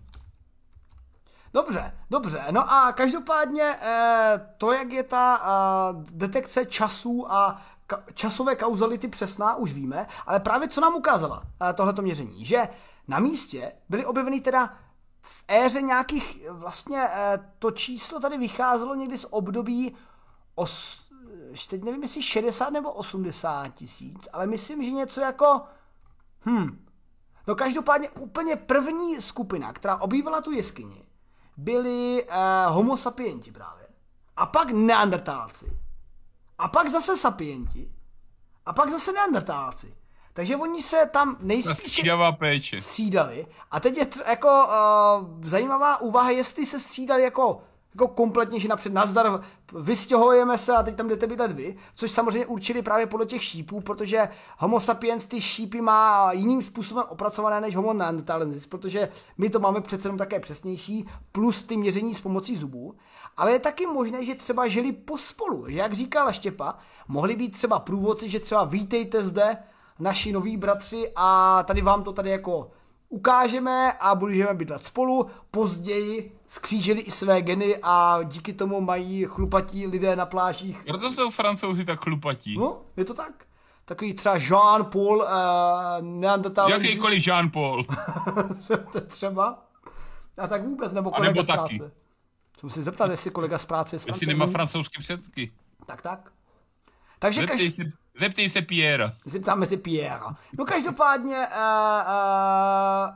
Dobře, 1.54 1.98
dobře. 2.10 2.44
No 2.50 2.72
a 2.72 2.92
každopádně 2.92 3.76
eh, 3.80 4.48
to, 4.58 4.72
jak 4.72 4.92
je 4.92 5.02
ta 5.02 5.42
eh, 5.42 6.04
detekce 6.10 6.66
časů 6.66 7.32
a 7.32 7.62
časové 8.14 8.56
kauzality 8.56 9.08
přesná, 9.08 9.54
už 9.54 9.72
víme, 9.72 10.06
ale 10.26 10.40
právě 10.40 10.68
co 10.68 10.80
nám 10.80 10.94
ukázala 10.94 11.42
eh, 11.70 11.72
tohleto 11.72 12.02
měření, 12.02 12.44
že 12.44 12.68
na 13.08 13.18
místě 13.18 13.72
byly 13.88 14.06
objeveny 14.06 14.40
teda 14.40 14.76
v 15.20 15.44
éře 15.48 15.82
nějakých, 15.82 16.48
vlastně 16.50 17.08
to 17.58 17.70
číslo 17.70 18.20
tady 18.20 18.38
vycházelo 18.38 18.94
někdy 18.94 19.18
z 19.18 19.26
období 19.30 19.96
os, 20.54 21.00
teď 21.70 21.82
nevím, 21.82 22.02
jestli 22.02 22.22
60 22.22 22.70
nebo 22.70 22.92
80 22.92 23.74
tisíc, 23.74 24.28
ale 24.32 24.46
myslím, 24.46 24.82
že 24.82 24.90
něco 24.90 25.20
jako, 25.20 25.60
hm, 26.46 26.86
no 27.46 27.54
každopádně 27.54 28.10
úplně 28.10 28.56
první 28.56 29.20
skupina, 29.20 29.72
která 29.72 29.96
obývala 29.96 30.40
tu 30.40 30.50
jeskyni, 30.50 31.06
byli 31.56 32.24
uh, 32.24 32.74
homo 32.74 32.96
sapienti 32.96 33.52
právě. 33.52 33.86
A 34.36 34.46
pak 34.46 34.70
neandertálci. 34.70 35.72
A 36.58 36.68
pak 36.68 36.88
zase 36.88 37.16
sapienti. 37.16 37.92
A 38.66 38.72
pak 38.72 38.90
zase 38.90 39.12
neandertálci. 39.12 39.94
Takže 40.32 40.56
oni 40.56 40.82
se 40.82 41.06
tam 41.12 41.36
nejspíše 41.40 42.02
péče. 42.32 42.80
střídali. 42.80 43.46
A 43.70 43.80
teď 43.80 43.96
je 43.96 44.04
tr- 44.04 44.30
jako 44.30 44.48
uh, 44.48 45.48
zajímavá 45.48 46.00
úvaha, 46.00 46.30
jestli 46.30 46.66
se 46.66 46.80
střídali 46.80 47.22
jako 47.22 47.62
jako 47.94 48.08
kompletně, 48.08 48.60
že 48.60 48.68
napřed 48.68 48.92
nazdar, 48.92 49.44
vystěhujeme 49.72 50.58
se 50.58 50.72
a 50.76 50.82
teď 50.82 50.96
tam 50.96 51.08
jdete 51.08 51.26
bydlet 51.26 51.52
vy, 51.52 51.76
což 51.94 52.10
samozřejmě 52.10 52.46
určili 52.46 52.82
právě 52.82 53.06
podle 53.06 53.26
těch 53.26 53.42
šípů, 53.42 53.80
protože 53.80 54.28
homo 54.58 54.80
sapiens 54.80 55.26
ty 55.26 55.40
šípy 55.40 55.80
má 55.80 56.32
jiným 56.32 56.62
způsobem 56.62 57.04
opracované 57.08 57.60
než 57.60 57.76
homo 57.76 57.92
neanderthalensis, 57.92 58.66
protože 58.66 59.08
my 59.38 59.50
to 59.50 59.60
máme 59.60 59.80
přece 59.80 60.08
jenom 60.08 60.18
také 60.18 60.40
přesnější, 60.40 61.08
plus 61.32 61.64
ty 61.64 61.76
měření 61.76 62.14
s 62.14 62.20
pomocí 62.20 62.56
zubů. 62.56 62.94
Ale 63.36 63.52
je 63.52 63.58
taky 63.58 63.86
možné, 63.86 64.24
že 64.24 64.34
třeba 64.34 64.68
žili 64.68 64.92
pospolu, 64.92 65.68
že 65.68 65.76
jak 65.76 65.92
říkala 65.92 66.32
Štěpa, 66.32 66.78
mohli 67.08 67.36
být 67.36 67.50
třeba 67.50 67.78
průvodci, 67.78 68.30
že 68.30 68.40
třeba 68.40 68.64
vítejte 68.64 69.22
zde, 69.22 69.56
naši 69.98 70.32
noví 70.32 70.56
bratři 70.56 71.12
a 71.16 71.62
tady 71.62 71.82
vám 71.82 72.04
to 72.04 72.12
tady 72.12 72.30
jako 72.30 72.70
ukážeme 73.12 73.92
a 73.92 74.14
budeme 74.14 74.54
bydlet 74.54 74.84
spolu. 74.84 75.30
Později 75.50 76.32
skřížili 76.48 77.00
i 77.00 77.10
své 77.10 77.42
geny 77.42 77.76
a 77.82 78.18
díky 78.22 78.52
tomu 78.52 78.80
mají 78.80 79.24
chlupatí 79.24 79.86
lidé 79.86 80.16
na 80.16 80.26
plážích. 80.26 80.82
Proto 80.86 81.10
jsou 81.10 81.30
francouzi 81.30 81.84
tak 81.84 82.00
chlupatí. 82.00 82.58
No, 82.58 82.80
je 82.96 83.04
to 83.04 83.14
tak. 83.14 83.32
Takový 83.84 84.14
třeba 84.14 84.36
Jean-Paul 84.36 85.16
uh, 85.16 85.26
Neandertal. 86.00 86.70
Jakýkoliv 86.70 87.26
Jean-Paul. 87.26 87.86
třeba. 89.06 89.62
A 90.38 90.46
tak 90.46 90.64
vůbec, 90.64 90.92
nebo 90.92 91.10
kolega 91.10 91.32
nebo 91.32 91.42
z 91.42 91.46
práce. 91.46 91.78
Taky. 91.78 91.92
Musím 92.62 92.82
zeptat, 92.82 93.10
jestli 93.10 93.30
kolega 93.30 93.58
z 93.58 93.64
práce 93.64 93.96
je 93.96 94.00
z 94.00 94.06
Jestli 94.06 94.26
nemá 94.26 94.46
francouzské 94.46 95.00
předky. 95.00 95.52
Tak, 95.86 96.02
tak. 96.02 96.32
Takže 97.18 97.46
každý... 97.46 97.70
se, 97.70 97.82
zeptej 98.18 98.48
se 98.48 98.62
Pierre. 98.62 99.12
Zeptáme 99.24 99.66
se 99.66 99.76
Pierre. 99.76 100.20
No 100.58 100.64
každopádně 100.64 101.36
uh, 101.36 101.62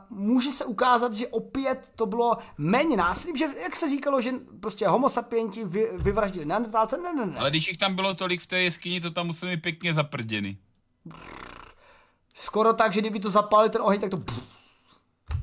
uh, 0.09 0.19
může 0.19 0.51
se 0.51 0.65
ukázat, 0.65 1.13
že 1.13 1.27
opět 1.27 1.91
to 1.95 2.05
bylo 2.05 2.37
méně 2.57 2.97
násilí, 2.97 3.37
že 3.37 3.45
jak 3.63 3.75
se 3.75 3.89
říkalo, 3.89 4.21
že 4.21 4.31
prostě 4.59 4.87
homo 4.87 5.09
sapienti 5.09 5.63
vy, 5.63 5.87
vyvraždili 5.93 6.45
neandertálce, 6.45 6.97
ne, 6.97 7.13
ne, 7.13 7.25
ne. 7.25 7.39
Ale 7.39 7.49
když 7.49 7.67
jich 7.67 7.77
tam 7.77 7.95
bylo 7.95 8.13
tolik 8.13 8.41
v 8.41 8.47
té 8.47 8.61
jeskyni, 8.61 9.01
to 9.01 9.11
tam 9.11 9.27
museli 9.27 9.57
pěkně 9.57 9.93
zaprděny. 9.93 10.57
Skoro 12.33 12.73
tak, 12.73 12.93
že 12.93 13.01
kdyby 13.01 13.19
to 13.19 13.29
zapálili 13.29 13.69
ten 13.69 13.81
oheň, 13.81 13.99
tak 14.01 14.09
to... 14.09 14.23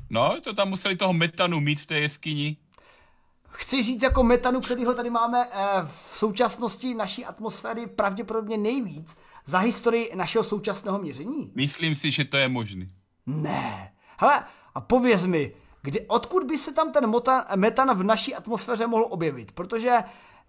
No, 0.09 0.41
to 0.41 0.53
tam 0.53 0.69
museli 0.69 0.95
toho 0.95 1.13
metanu 1.13 1.59
mít 1.59 1.79
v 1.79 1.85
té 1.85 1.99
jeskyni 1.99 2.57
chci 3.55 3.83
říct 3.83 4.03
jako 4.03 4.23
metanu, 4.23 4.61
který 4.61 4.85
ho 4.85 4.93
tady 4.93 5.09
máme 5.09 5.47
eh, 5.51 5.67
v 5.85 6.17
současnosti 6.17 6.93
naší 6.93 7.25
atmosféry 7.25 7.87
pravděpodobně 7.87 8.57
nejvíc 8.57 9.17
za 9.45 9.59
historii 9.59 10.11
našeho 10.15 10.43
současného 10.43 10.99
měření? 10.99 11.51
Myslím 11.55 11.95
si, 11.95 12.11
že 12.11 12.25
to 12.25 12.37
je 12.37 12.49
možný. 12.49 12.89
Ne. 13.25 13.93
Hele, 14.17 14.43
a 14.75 14.81
pověz 14.81 15.25
mi, 15.25 15.53
kdy, 15.81 16.01
odkud 16.07 16.43
by 16.43 16.57
se 16.57 16.73
tam 16.73 16.91
ten 16.91 17.11
metan 17.55 17.97
v 17.97 18.03
naší 18.03 18.35
atmosféře 18.35 18.87
mohl 18.87 19.07
objevit? 19.09 19.51
Protože 19.51 19.97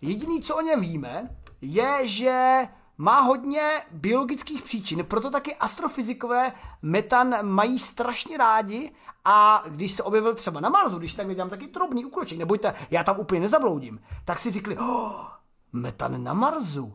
jediný, 0.00 0.42
co 0.42 0.56
o 0.56 0.60
něm 0.60 0.80
víme, 0.80 1.36
je, 1.60 2.08
že 2.08 2.62
má 2.98 3.20
hodně 3.20 3.82
biologických 3.90 4.62
příčin, 4.62 5.04
proto 5.04 5.30
taky 5.30 5.54
astrofyzikové 5.54 6.52
metan 6.82 7.46
mají 7.46 7.78
strašně 7.78 8.38
rádi 8.38 8.90
a 9.24 9.62
když 9.68 9.92
se 9.92 10.02
objevil 10.02 10.34
třeba 10.34 10.60
na 10.60 10.68
Marsu, 10.68 10.98
když 10.98 11.14
tak 11.14 11.34
dělám 11.34 11.50
taky 11.50 11.66
drobný 11.66 12.04
ukroček, 12.04 12.38
nebojte, 12.38 12.74
já 12.90 13.04
tam 13.04 13.20
úplně 13.20 13.40
nezabloudím, 13.40 14.00
tak 14.24 14.38
si 14.38 14.50
řekli, 14.50 14.78
oh, 14.78 15.26
metan 15.72 16.24
na 16.24 16.34
Marsu, 16.34 16.94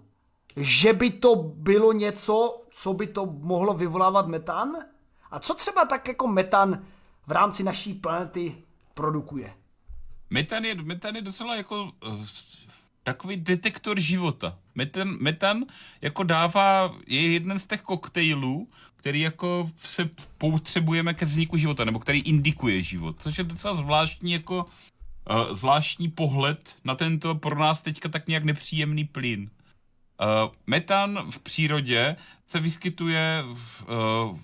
že 0.57 0.93
by 0.93 1.09
to 1.09 1.35
bylo 1.35 1.93
něco, 1.93 2.61
co 2.71 2.93
by 2.93 3.07
to 3.07 3.25
mohlo 3.25 3.73
vyvolávat 3.73 4.27
metan? 4.27 4.75
A 5.31 5.39
co 5.39 5.53
třeba 5.53 5.85
tak 5.85 6.07
jako 6.07 6.27
metan 6.27 6.85
v 7.27 7.31
rámci 7.31 7.63
naší 7.63 7.93
planety 7.93 8.55
produkuje? 8.93 9.53
Metan 10.29 10.65
je, 10.65 10.75
metan 10.75 11.15
je 11.15 11.21
docela 11.21 11.55
jako 11.55 11.91
takový 13.03 13.37
detektor 13.37 13.99
života. 13.99 14.57
Metan, 14.75 15.17
metan 15.19 15.65
jako 16.01 16.23
dává, 16.23 16.95
je 17.07 17.31
jeden 17.31 17.59
z 17.59 17.67
těch 17.67 17.81
koktejlů, 17.81 18.67
který 18.95 19.21
jako 19.21 19.69
se 19.83 20.09
potřebujeme 20.37 21.13
ke 21.13 21.25
vzniku 21.25 21.57
života, 21.57 21.85
nebo 21.85 21.99
který 21.99 22.19
indikuje 22.19 22.83
život, 22.83 23.15
což 23.19 23.37
je 23.37 23.43
docela 23.43 23.75
zvláštní 23.75 24.31
jako 24.31 24.65
uh, 24.65 25.53
zvláštní 25.53 26.09
pohled 26.09 26.75
na 26.83 26.95
tento 26.95 27.35
pro 27.35 27.59
nás 27.59 27.81
teďka 27.81 28.09
tak 28.09 28.27
nějak 28.27 28.43
nepříjemný 28.43 29.05
plyn. 29.05 29.49
Uh, 30.21 30.53
metan 30.67 31.31
v 31.31 31.39
přírodě 31.39 32.15
se 32.47 32.59
vyskytuje 32.59 33.43
v, 33.53 33.85
uh, 33.87 34.39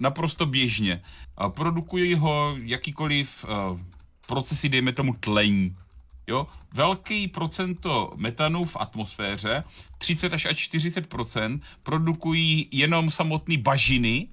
naprosto 0.00 0.46
běžně. 0.46 1.02
Produkují 1.48 2.14
ho 2.14 2.56
jakýkoliv 2.62 3.44
uh, 3.44 3.80
procesy, 4.26 4.68
dejme 4.68 4.92
tomu 4.92 5.14
tlení. 5.14 5.76
Jo? 6.26 6.46
Velký 6.74 7.28
procento 7.28 8.12
metanu 8.16 8.64
v 8.64 8.76
atmosféře, 8.80 9.64
30 9.98 10.32
až 10.32 10.46
40% 10.46 11.60
produkují 11.82 12.68
jenom 12.72 13.10
samotné 13.10 13.58
bažiny 13.58 14.28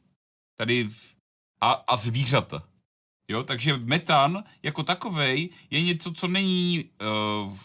tady 0.58 0.84
v, 0.84 1.14
a, 1.62 1.72
a 1.72 1.98
zvířata. 1.98 2.64
Jo? 3.28 3.44
Takže 3.44 3.78
metan 3.78 4.44
jako 4.64 4.84
takovej 4.84 5.50
je 5.70 5.82
něco, 5.82 6.14
co 6.14 6.28
není 6.28 6.90
uh, 7.02 7.58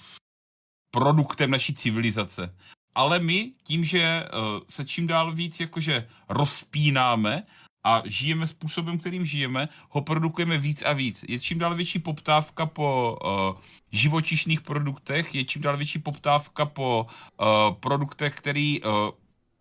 produktem 0.90 1.50
naší 1.50 1.74
civilizace. 1.74 2.54
Ale 2.94 3.18
my 3.18 3.52
tím, 3.64 3.84
že 3.84 4.24
uh, 4.24 4.60
se 4.68 4.84
čím 4.84 5.06
dál 5.06 5.32
víc 5.32 5.60
jakože 5.60 6.08
rozpínáme 6.28 7.42
a 7.86 8.02
žijeme 8.04 8.46
způsobem, 8.46 8.98
kterým 8.98 9.24
žijeme, 9.24 9.68
ho 9.88 10.00
produkujeme 10.00 10.58
víc 10.58 10.82
a 10.82 10.92
víc. 10.92 11.24
Je 11.28 11.40
čím 11.40 11.58
dál 11.58 11.74
větší 11.74 11.98
poptávka 11.98 12.66
po 12.66 13.18
uh, 13.24 13.60
živočišných 13.92 14.60
produktech, 14.60 15.34
je 15.34 15.44
čím 15.44 15.62
dál 15.62 15.76
větší 15.76 15.98
poptávka 15.98 16.64
po 16.66 17.06
uh, 17.40 17.46
produktech, 17.74 18.34
který 18.34 18.82
uh, 18.82 18.90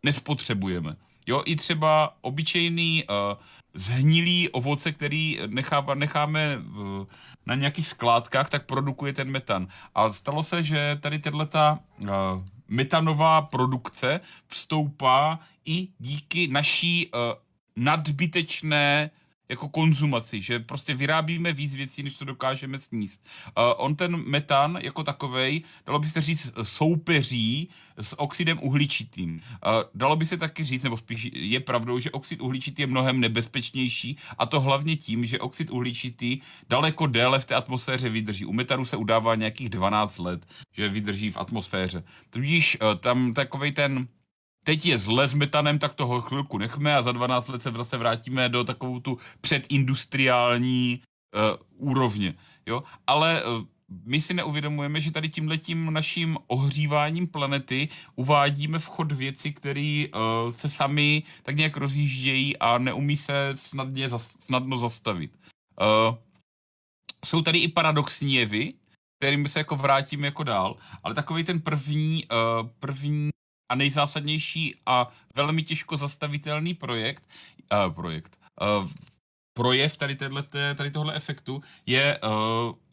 nespotřebujeme. 0.04 0.96
Jo, 1.28 1.44
i 1.46 1.56
třeba 1.56 2.18
obyčejný 2.22 3.04
uh, 3.04 3.16
zhnilý 3.74 4.50
ovoce, 4.50 4.92
který 4.92 5.40
nechá, 5.48 5.86
necháme 5.94 6.58
v, 6.58 7.08
na 7.46 7.56
nějakých 7.56 7.88
skládkách, 7.88 8.50
tak 8.50 8.66
produkuje 8.66 9.14
ten 9.14 9.32
metan. 9.32 9.68
A 9.96 10.14
stalo 10.14 10.44
se, 10.44 10.64
že 10.64 10.98
tady 11.02 11.20
tato 11.20 11.80
uh, 12.04 12.10
metanová 12.68 13.42
produkce 13.42 14.20
vstoupá 14.48 15.40
i 15.66 15.88
díky 16.00 16.48
naší 16.48 17.08
uh, 17.08 17.20
nadbytečné 17.76 19.12
jako 19.54 19.70
konzumaci, 19.70 20.42
že 20.42 20.60
prostě 20.60 20.94
vyrábíme 20.94 21.54
víc 21.54 21.76
věcí, 21.76 22.04
než 22.04 22.16
to 22.16 22.26
dokážeme 22.26 22.80
sníst. 22.80 23.26
Uh, 23.58 23.64
on 23.78 23.96
ten 23.96 24.18
metan 24.30 24.80
jako 24.82 25.04
takovej, 25.04 25.62
dalo 25.86 26.00
by 26.00 26.10
se 26.10 26.22
říct, 26.22 26.52
soupeří 26.64 27.70
s 27.98 28.20
oxidem 28.20 28.60
uhličitým. 28.62 29.36
Uh, 29.36 29.72
dalo 29.96 30.16
by 30.16 30.26
se 30.26 30.38
taky 30.38 30.64
říct, 30.64 30.84
nebo 30.84 30.98
spíš 30.98 31.30
je 31.34 31.60
pravdou, 31.60 32.00
že 32.00 32.12
oxid 32.12 32.42
uhličitý 32.42 32.82
je 32.82 32.88
mnohem 32.88 33.20
nebezpečnější 33.20 34.18
a 34.38 34.46
to 34.46 34.60
hlavně 34.60 34.96
tím, 34.96 35.26
že 35.26 35.40
oxid 35.40 35.72
uhličitý 35.72 36.40
daleko 36.70 37.08
déle 37.08 37.40
v 37.40 37.46
té 37.46 37.56
atmosféře 37.56 38.10
vydrží. 38.10 38.46
U 38.46 38.54
metanu 38.54 38.86
se 38.86 38.98
udává 38.98 39.36
nějakých 39.36 39.70
12 39.70 40.18
let, 40.18 40.46
že 40.72 40.90
vydrží 40.90 41.30
v 41.30 41.38
atmosféře. 41.38 42.04
Tudíž 42.30 42.78
uh, 42.82 42.96
tam 42.96 43.34
takovej 43.34 43.72
ten 43.72 44.08
teď 44.64 44.86
je 44.86 44.98
zle 44.98 45.28
s 45.28 45.34
metanem, 45.34 45.80
tak 45.80 45.94
toho 45.94 46.22
chvilku 46.22 46.58
nechme 46.58 46.96
a 46.96 47.02
za 47.02 47.12
12 47.12 47.48
let 47.48 47.62
se 47.62 47.72
zase 47.72 47.98
vrátíme 47.98 48.50
do 48.50 48.64
takovou 48.64 49.00
tu 49.00 49.18
předindustriální 49.42 51.02
uh, 51.36 51.90
úrovně. 51.90 52.36
Jo? 52.66 52.84
Ale 53.08 53.44
uh, 53.46 53.64
my 54.06 54.22
si 54.22 54.34
neuvědomujeme, 54.34 55.02
že 55.02 55.12
tady 55.12 55.30
tímhletím 55.30 55.94
naším 55.94 56.38
ohříváním 56.48 57.28
planety 57.28 57.90
uvádíme 58.16 58.80
v 58.80 58.88
chod 58.88 59.12
věci, 59.12 59.52
které 59.52 60.06
uh, 60.14 60.50
se 60.50 60.70
sami 60.70 61.24
tak 61.44 61.56
nějak 61.56 61.78
rozjíždějí 61.78 62.58
a 62.58 62.78
neumí 62.78 63.18
se 63.18 63.52
snadně, 63.56 64.10
snadno 64.40 64.78
zastavit. 64.78 65.32
Uh, 65.82 66.16
jsou 67.26 67.42
tady 67.42 67.60
i 67.60 67.68
paradoxní 67.68 68.34
jevy, 68.34 68.74
kterými 69.20 69.50
se 69.50 69.60
jako 69.60 69.76
vrátíme 69.76 70.28
jako 70.28 70.44
dál, 70.44 70.78
ale 71.04 71.16
takový 71.16 71.44
ten 71.44 71.62
první, 71.62 72.24
uh, 72.26 72.70
první 72.80 73.30
a 73.74 73.76
nejzásadnější 73.76 74.76
a 74.86 75.10
velmi 75.36 75.64
těžko 75.64 75.98
zastavitelný 75.98 76.74
projekt, 76.74 77.24
uh, 77.74 77.94
projekt, 77.94 78.40
uh, 78.62 78.90
projev 79.54 79.98
tady, 79.98 80.16
téhleté, 80.16 80.76
tady 80.76 80.92
tohle 80.92 81.16
efektu 81.16 81.62
je 81.86 82.20
uh, 82.20 82.30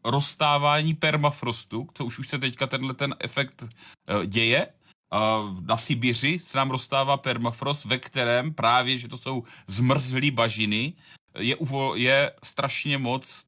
rozstávání 0.05 0.95
permafrostu, 0.95 1.89
co 1.95 2.05
už, 2.05 2.19
už 2.19 2.29
se 2.29 2.39
teďka 2.39 2.67
tenhle 2.67 2.95
ten 2.95 3.15
efekt 3.21 3.63
uh, 3.63 4.25
děje. 4.25 4.67
Uh, 5.13 5.61
na 5.61 5.77
Sibiři 5.77 6.41
se 6.45 6.59
nám 6.59 6.71
rozstává 6.71 7.17
permafrost, 7.17 7.85
ve 7.85 7.99
kterém 7.99 8.55
právě, 8.55 8.99
že 8.99 9.09
to 9.09 9.19
jsou 9.19 9.45
zmrzlý 9.67 10.31
bažiny, 10.31 10.93
je, 11.39 11.57
uvo, 11.57 11.95
je 11.95 12.33
strašně 12.45 12.99
moc 12.99 13.45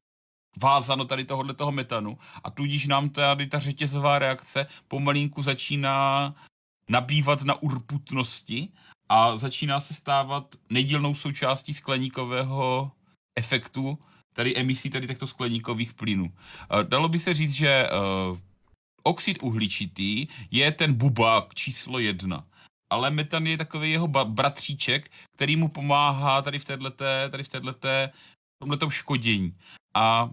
vázano 0.61 1.05
tady 1.05 1.25
tohohle 1.25 1.53
toho 1.53 1.71
metanu 1.71 2.17
a 2.43 2.49
tudíž 2.49 2.87
nám 2.87 3.09
tady 3.09 3.47
ta 3.47 3.59
řetězová 3.59 4.19
reakce 4.19 4.67
pomalinku 4.87 5.43
začíná 5.43 6.35
nabývat 6.89 7.41
na 7.43 7.61
urputnosti 7.61 8.69
a 9.09 9.37
začíná 9.37 9.79
se 9.79 9.93
stávat 9.93 10.55
nedílnou 10.69 11.15
součástí 11.15 11.73
skleníkového 11.73 12.91
efektu, 13.35 13.99
tady 14.33 14.55
emisí 14.55 14.89
tady 14.89 15.07
těchto 15.07 15.27
skleníkových 15.27 15.93
plynů. 15.93 16.33
Dalo 16.83 17.09
by 17.09 17.19
se 17.19 17.33
říct, 17.33 17.53
že 17.53 17.89
uh, 17.89 18.37
oxid 19.03 19.37
uhličitý 19.43 20.27
je 20.51 20.71
ten 20.71 20.93
bubák 20.93 21.53
číslo 21.55 21.99
jedna. 21.99 22.47
Ale 22.89 23.11
metan 23.11 23.47
je 23.47 23.57
takový 23.57 23.91
jeho 23.91 24.07
bratříček, 24.07 25.11
který 25.35 25.55
mu 25.55 25.67
pomáhá 25.67 26.41
tady 26.41 26.59
v 26.59 26.65
této, 26.65 26.91
tady 27.29 27.43
v 27.43 27.47
této, 27.47 27.73
tomhletom 28.61 28.89
škodění. 28.91 29.57
A 29.95 30.23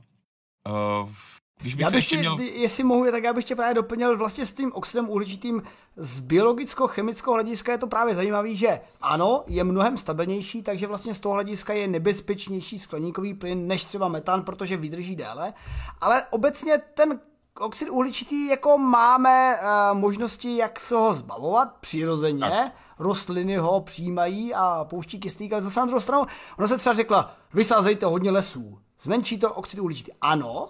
uh, 0.68 1.12
když 1.60 1.74
bych 1.74 1.84
já 1.84 1.90
bych 1.90 1.96
ještě 1.96 2.16
měl... 2.16 2.36
Jestli 2.40 2.84
mohu, 2.84 3.10
tak 3.10 3.22
já 3.22 3.32
bych 3.32 3.44
tě 3.44 3.56
právě 3.56 3.74
doplnil 3.74 4.16
vlastně 4.16 4.46
s 4.46 4.52
tím 4.52 4.72
oxidem 4.72 5.10
uhličitým 5.10 5.62
z 5.96 6.20
biologicko-chemického 6.20 7.32
hlediska 7.32 7.72
je 7.72 7.78
to 7.78 7.86
právě 7.86 8.14
zajímavé, 8.14 8.54
že 8.54 8.80
ano, 9.00 9.44
je 9.46 9.64
mnohem 9.64 9.96
stabilnější, 9.96 10.62
takže 10.62 10.86
vlastně 10.86 11.14
z 11.14 11.20
toho 11.20 11.32
hlediska 11.32 11.72
je 11.72 11.88
nebezpečnější 11.88 12.78
skleníkový 12.78 13.34
plyn 13.34 13.66
než 13.66 13.84
třeba 13.84 14.08
metan, 14.08 14.42
protože 14.42 14.76
vydrží 14.76 15.16
déle, 15.16 15.54
ale 16.00 16.22
obecně 16.30 16.78
ten 16.94 17.20
oxid 17.60 17.88
uhličitý 17.88 18.46
jako 18.46 18.78
máme 18.78 19.58
uh, 19.62 19.98
možnosti, 19.98 20.56
jak 20.56 20.80
se 20.80 20.94
ho 20.94 21.14
zbavovat 21.14 21.76
přirozeně, 21.80 22.40
tak. 22.40 22.72
rostliny 22.98 23.56
ho 23.56 23.80
přijímají 23.80 24.54
a 24.54 24.86
pouští 24.90 25.20
kyslík, 25.20 25.52
ale 25.52 25.62
zase 25.62 25.80
na 25.80 25.86
druhou 25.86 26.00
stranu, 26.00 26.26
ono 26.58 26.68
se 26.68 26.78
třeba 26.78 26.94
řekla, 26.94 27.34
vysázejte 27.54 28.06
hodně 28.06 28.30
lesů, 28.30 28.78
zmenší 29.02 29.38
to 29.38 29.54
oxid 29.54 29.80
uhličitý. 29.80 30.12
Ano, 30.20 30.68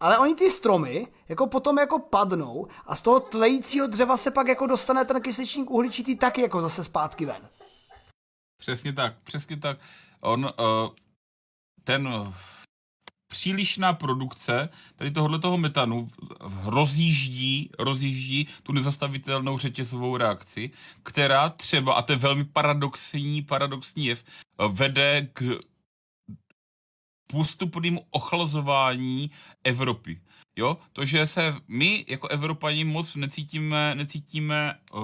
ale 0.00 0.18
oni 0.18 0.34
ty 0.34 0.50
stromy 0.50 1.06
jako 1.28 1.46
potom 1.46 1.78
jako 1.78 1.98
padnou 1.98 2.66
a 2.86 2.96
z 2.96 3.02
toho 3.02 3.20
tlejícího 3.20 3.86
dřeva 3.86 4.16
se 4.16 4.30
pak 4.30 4.48
jako 4.48 4.66
dostane 4.66 5.04
ten 5.04 5.22
kysličník 5.22 5.70
uhličitý 5.70 6.16
taky 6.16 6.40
jako 6.40 6.60
zase 6.60 6.84
zpátky 6.84 7.26
ven. 7.26 7.48
Přesně 8.60 8.92
tak, 8.92 9.22
přesně 9.22 9.56
tak. 9.56 9.78
On, 10.20 10.44
uh, 10.44 10.88
ten 11.84 12.08
uh, 12.08 12.34
přílišná 13.28 13.92
produkce 13.92 14.68
tady 14.96 15.10
tohohle 15.10 15.38
toho 15.38 15.58
metanu 15.58 16.10
rozjíždí, 16.64 17.70
rozjíždí 17.78 18.48
tu 18.62 18.72
nezastavitelnou 18.72 19.58
řetězovou 19.58 20.16
reakci, 20.16 20.70
která 21.02 21.48
třeba, 21.48 21.94
a 21.94 22.02
to 22.02 22.12
je 22.12 22.18
velmi 22.18 22.44
paradoxní, 22.44 23.42
paradoxní 23.42 24.06
jev, 24.06 24.24
vede 24.68 25.28
k 25.32 25.58
postupnému 27.32 28.06
ochlazování 28.10 29.30
Evropy. 29.64 30.20
Jo, 30.56 30.78
to, 30.92 31.04
že 31.04 31.26
se 31.26 31.54
my 31.68 32.04
jako 32.08 32.28
Evropani 32.28 32.84
moc 32.84 33.16
necítíme, 33.16 33.94
necítíme 33.94 34.74
uh, 34.92 35.00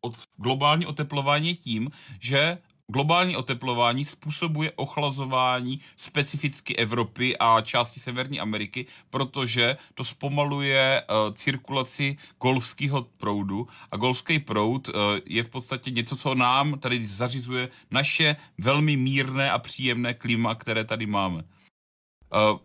od 0.00 0.16
globální 0.36 0.86
oteplování 0.86 1.54
tím, 1.54 1.90
že 2.20 2.58
globální 2.86 3.36
oteplování 3.36 4.04
způsobuje 4.04 4.72
ochlazování 4.76 5.80
specificky 5.96 6.76
Evropy 6.76 7.38
a 7.38 7.60
části 7.60 8.00
Severní 8.00 8.40
Ameriky, 8.40 8.86
protože 9.10 9.76
to 9.94 10.04
zpomaluje 10.04 11.02
uh, 11.02 11.34
cirkulaci 11.34 12.16
golfského 12.42 13.06
proudu 13.20 13.68
a 13.90 13.96
golfský 13.96 14.38
proud 14.38 14.88
uh, 14.88 14.94
je 15.24 15.42
v 15.42 15.50
podstatě 15.50 15.90
něco, 15.90 16.16
co 16.16 16.34
nám 16.34 16.78
tady 16.78 17.06
zařizuje 17.06 17.68
naše 17.90 18.36
velmi 18.58 18.96
mírné 18.96 19.50
a 19.50 19.58
příjemné 19.58 20.14
klima, 20.14 20.54
které 20.54 20.84
tady 20.84 21.06
máme. 21.06 21.42
Uh, 21.42 22.58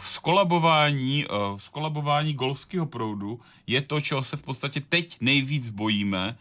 skolabování, 0.00 1.24
skolabování 1.56 2.34
golfského 2.34 2.86
proudu 2.86 3.40
je 3.66 3.82
to, 3.82 4.00
čeho 4.00 4.22
se 4.22 4.36
v 4.36 4.42
podstatě 4.42 4.80
teď 4.80 5.16
nejvíc 5.20 5.70
bojíme 5.70 6.38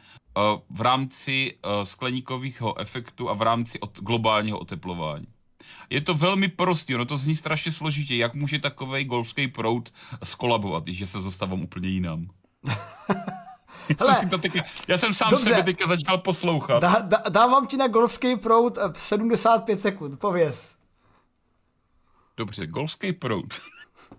v 0.70 0.82
rámci 0.82 1.58
skleníkového 1.84 2.80
efektu 2.80 3.30
a 3.30 3.34
v 3.34 3.42
rámci 3.42 3.80
od 3.80 4.00
globálního 4.00 4.60
oteplování. 4.60 5.28
Je 5.90 6.02
to 6.02 6.14
velmi 6.14 6.48
prostý, 6.48 6.96
ono 6.96 7.06
to 7.06 7.18
zní 7.18 7.36
strašně 7.36 7.72
složitě, 7.72 8.16
jak 8.16 8.36
může 8.36 8.60
takový 8.60 9.06
golfský 9.06 9.48
proud 9.48 9.94
skolabovat, 10.24 10.84
když 10.84 11.10
se 11.10 11.22
zastavím 11.22 11.64
úplně 11.64 11.90
jinam. 11.90 12.28
Hele, 14.00 14.16
jsem 14.16 14.30
to 14.30 14.38
teďka, 14.38 14.64
já 14.88 14.98
jsem 14.98 15.14
sám 15.14 15.30
dobře. 15.30 15.50
sebe 15.50 15.64
teďka 15.64 15.88
začal 15.88 16.18
poslouchat. 16.18 16.80
Dá, 16.80 17.02
dá, 17.02 17.24
dávám 17.30 17.68
ti 17.68 17.78
na 17.78 17.88
golfský 17.88 18.36
proud 18.36 18.78
75 18.94 19.82
sekund, 19.82 20.20
pověz. 20.20 20.76
Dobře, 22.38 22.68
golfský 22.68 23.14
proud. 23.14 23.62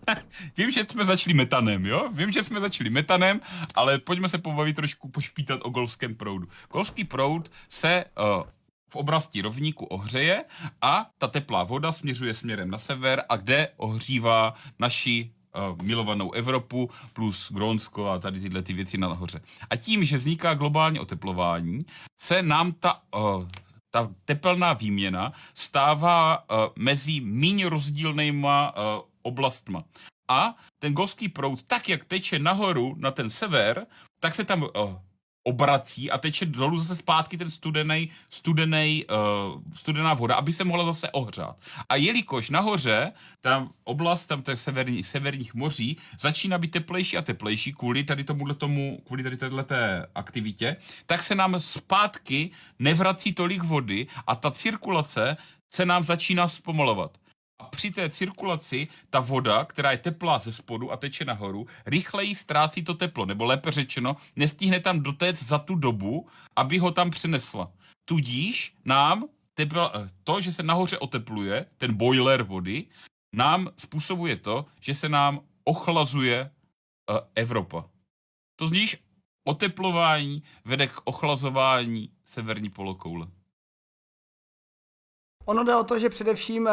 Vím, 0.57 0.71
že 0.71 0.85
jsme 0.91 1.05
začali 1.05 1.35
metanem, 1.35 1.87
jo? 1.87 2.11
Vím, 2.13 2.33
že 2.33 2.45
jsme 2.45 2.61
začali 2.61 2.91
metanem, 2.91 3.41
ale 3.75 3.99
pojďme 3.99 4.29
se 4.29 4.39
pobavit 4.39 4.77
trošku, 4.77 5.09
pošpítat 5.09 5.61
o 5.63 5.71
golfském 5.71 6.15
proudu. 6.15 6.49
Golfský 6.73 7.05
proud 7.05 7.53
se 7.69 8.05
uh, 8.19 8.43
v 8.89 8.97
oblasti 8.97 9.43
rovníku 9.43 9.85
ohřeje 9.85 10.45
a 10.83 11.11
ta 11.19 11.29
teplá 11.29 11.65
voda 11.65 11.93
směřuje 11.93 12.35
směrem 12.35 12.71
na 12.71 12.79
sever 12.79 13.23
a 13.29 13.37
kde 13.37 13.69
ohřívá 13.77 14.55
naši 14.79 15.33
uh, 15.71 15.87
milovanou 15.87 16.33
Evropu 16.33 16.91
plus 17.13 17.53
Grónsko 17.53 18.11
a 18.11 18.19
tady 18.19 18.41
tyhle 18.41 18.63
ty 18.63 18.73
věci 18.73 18.99
nahoře. 18.99 19.41
A 19.71 19.77
tím, 19.77 20.05
že 20.05 20.17
vzniká 20.17 20.55
globální 20.55 21.01
oteplování, 21.01 21.87
se 22.21 22.43
nám 22.43 22.73
ta 22.73 23.03
uh, 23.17 23.47
ta 23.95 24.11
tepelná 24.25 24.73
výměna 24.73 25.33
stává 25.55 26.39
uh, 26.39 26.57
mezi 26.77 27.21
méně 27.21 27.69
rozdílnýma 27.69 28.75
uh, 28.77 29.12
oblastma. 29.23 29.85
A 30.29 30.57
ten 30.79 30.93
golský 30.93 31.29
proud, 31.29 31.63
tak 31.63 31.89
jak 31.89 32.05
teče 32.05 32.39
nahoru 32.39 32.95
na 32.99 33.11
ten 33.11 33.31
sever, 33.31 33.87
tak 34.21 34.35
se 34.35 34.45
tam 34.45 34.63
uh, 34.63 34.69
obrací 35.45 36.11
a 36.11 36.19
teče 36.19 36.47
dolů 36.47 36.79
zase 36.79 36.97
zpátky 36.97 37.39
ten 37.39 37.51
studený, 37.51 38.11
studený, 38.31 39.05
uh, 39.05 39.63
studená 39.73 40.15
voda, 40.15 40.35
aby 40.35 40.53
se 40.53 40.65
mohla 40.65 40.85
zase 40.93 41.11
ohřát. 41.11 41.57
A 41.89 41.97
jelikož 41.97 42.51
nahoře, 42.51 43.13
tam 43.41 43.71
oblast 43.85 44.27
tam 44.27 44.43
těch 44.43 44.61
severní, 44.61 45.05
severních 45.05 45.55
moří 45.55 45.97
začíná 46.21 46.59
být 46.59 46.71
teplejší 46.71 47.17
a 47.17 47.23
teplejší 47.23 47.73
kvůli 47.73 48.05
tady 48.05 48.25
tomuhle 48.25 48.55
tomu, 48.55 49.03
kvůli 49.07 49.23
tady 49.23 49.37
této 49.37 49.67
aktivitě, 50.15 50.77
tak 51.07 51.23
se 51.23 51.35
nám 51.35 51.61
zpátky 51.61 52.51
nevrací 52.79 53.33
tolik 53.33 53.63
vody 53.63 54.07
a 54.27 54.37
ta 54.37 54.51
cirkulace 54.51 55.37
se 55.75 55.87
nám 55.87 56.03
začíná 56.03 56.49
zpomalovat 56.49 57.19
a 57.59 57.65
při 57.65 57.91
té 57.91 58.11
cirkulaci 58.11 58.89
ta 59.11 59.21
voda, 59.21 59.65
která 59.65 59.91
je 59.91 59.99
teplá 59.99 60.39
ze 60.39 60.53
spodu 60.53 60.93
a 60.93 60.97
teče 60.97 61.25
nahoru, 61.25 61.67
rychleji 61.87 62.35
ztrácí 62.35 62.85
to 62.85 62.95
teplo, 62.95 63.27
nebo 63.27 63.45
lépe 63.45 63.71
řečeno, 63.71 64.17
nestihne 64.37 64.81
tam 64.81 65.01
dotéct 65.01 65.43
za 65.43 65.59
tu 65.59 65.75
dobu, 65.75 66.29
aby 66.57 66.79
ho 66.79 66.91
tam 66.91 67.11
přenesla. 67.11 67.73
Tudíž 68.05 68.75
nám 68.85 69.25
tepla, 69.55 69.93
eh, 69.95 70.09
to, 70.25 70.41
že 70.41 70.53
se 70.53 70.63
nahoře 70.63 70.99
otepluje, 70.99 71.67
ten 71.79 71.95
boiler 71.97 72.43
vody, 72.43 72.87
nám 73.35 73.69
způsobuje 73.79 74.37
to, 74.37 74.67
že 74.81 74.95
se 74.95 75.09
nám 75.09 75.41
ochlazuje 75.65 76.51
uh, 77.11 77.19
Evropa. 77.35 77.85
To 78.57 78.67
zníš 78.67 78.97
oteplování 79.45 80.43
vede 80.65 80.87
k 80.87 81.01
ochlazování 81.05 82.11
severní 82.25 82.71
polokoule. 82.71 83.27
Ono 85.45 85.65
jde 85.65 85.77
o 85.77 85.85
to, 85.85 85.99
že 85.99 86.09
především 86.09 86.69
eh, 86.69 86.73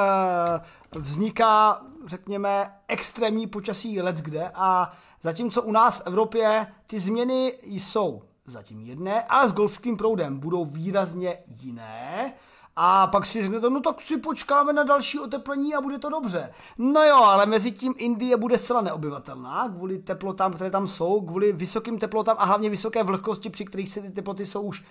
vzniká, 0.91 1.81
řekněme, 2.05 2.73
extrémní 2.87 3.47
počasí 3.47 4.01
let 4.01 4.15
kde 4.15 4.51
a 4.53 4.93
zatímco 5.21 5.61
u 5.61 5.71
nás 5.71 5.99
v 5.99 6.07
Evropě 6.07 6.67
ty 6.87 6.99
změny 6.99 7.53
jsou 7.63 8.21
zatím 8.45 8.79
jedné, 8.79 9.23
ale 9.23 9.49
s 9.49 9.53
golfským 9.53 9.97
proudem 9.97 10.39
budou 10.39 10.65
výrazně 10.65 11.37
jiné. 11.61 12.33
A 12.75 13.07
pak 13.07 13.25
si 13.25 13.41
řeknete, 13.41 13.69
no 13.69 13.79
tak 13.79 14.01
si 14.01 14.17
počkáme 14.17 14.73
na 14.73 14.83
další 14.83 15.19
oteplení 15.19 15.75
a 15.75 15.81
bude 15.81 15.99
to 15.99 16.09
dobře. 16.09 16.53
No 16.77 17.03
jo, 17.03 17.15
ale 17.15 17.45
mezi 17.45 17.71
tím 17.71 17.93
Indie 17.97 18.37
bude 18.37 18.57
zcela 18.57 18.81
neobyvatelná 18.81 19.69
kvůli 19.69 19.99
teplotám, 19.99 20.53
které 20.53 20.71
tam 20.71 20.87
jsou, 20.87 21.21
kvůli 21.21 21.51
vysokým 21.51 21.99
teplotám 21.99 22.35
a 22.39 22.45
hlavně 22.45 22.69
vysoké 22.69 23.03
vlhkosti, 23.03 23.49
při 23.49 23.65
kterých 23.65 23.89
se 23.89 24.01
ty 24.01 24.11
teploty 24.11 24.45
jsou 24.45 24.61
už 24.61 24.85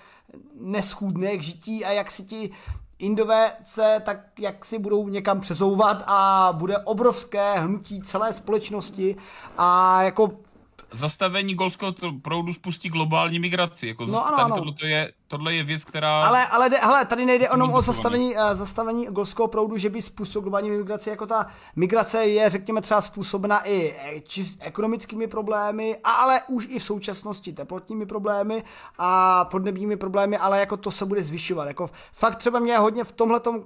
neschůdné 0.54 1.36
k 1.36 1.42
žití 1.42 1.84
a 1.84 1.90
jak 1.90 2.10
si 2.10 2.24
ti 2.24 2.50
Indové 2.98 3.52
se 3.62 4.02
tak 4.04 4.20
jak 4.38 4.64
si 4.64 4.78
budou 4.78 5.08
někam 5.08 5.40
přesouvat 5.40 6.02
a 6.06 6.48
bude 6.52 6.78
obrovské 6.78 7.54
hnutí 7.54 8.02
celé 8.02 8.32
společnosti. 8.32 9.16
A 9.58 10.02
jako 10.02 10.30
zastavení 10.92 11.54
golského 11.54 11.94
proudu 12.22 12.52
spustí 12.52 12.88
globální 12.88 13.38
migraci. 13.38 13.88
Jako 13.88 14.06
no, 14.06 14.26
ano, 14.26 14.38
ano. 14.38 14.56
Tohle, 14.56 14.72
je, 14.84 15.12
tohle 15.28 15.54
je 15.54 15.62
věc, 15.62 15.84
která... 15.84 16.24
Ale, 16.26 16.46
ale 16.46 16.70
de, 16.70 16.76
hele, 16.76 17.04
tady 17.04 17.26
nejde 17.26 17.48
jenom 17.52 17.74
o 17.74 17.82
zastavení, 17.82 18.34
uh, 18.34 18.40
zastavení 18.52 19.06
golského 19.06 19.48
proudu, 19.48 19.76
že 19.76 19.90
by 19.90 20.02
spustil 20.02 20.40
globální 20.40 20.70
migraci. 20.70 21.10
Jako 21.10 21.26
ta 21.26 21.46
migrace 21.76 22.26
je, 22.26 22.50
řekněme, 22.50 22.80
třeba 22.80 23.00
způsobena 23.00 23.68
i 23.68 23.96
eh, 23.98 24.20
čist 24.20 24.58
ekonomickými 24.62 25.26
problémy, 25.26 25.96
ale 26.04 26.40
už 26.48 26.66
i 26.70 26.78
v 26.78 26.82
současnosti 26.82 27.52
teplotními 27.52 28.06
problémy 28.06 28.64
a 28.98 29.44
podnebními 29.44 29.96
problémy, 29.96 30.36
ale 30.36 30.60
jako 30.60 30.76
to 30.76 30.90
se 30.90 31.06
bude 31.06 31.24
zvyšovat. 31.24 31.64
Jako 31.64 31.90
fakt 32.12 32.36
třeba 32.36 32.58
mě 32.58 32.78
hodně 32.78 33.04
v 33.04 33.12
tomhletom 33.12 33.64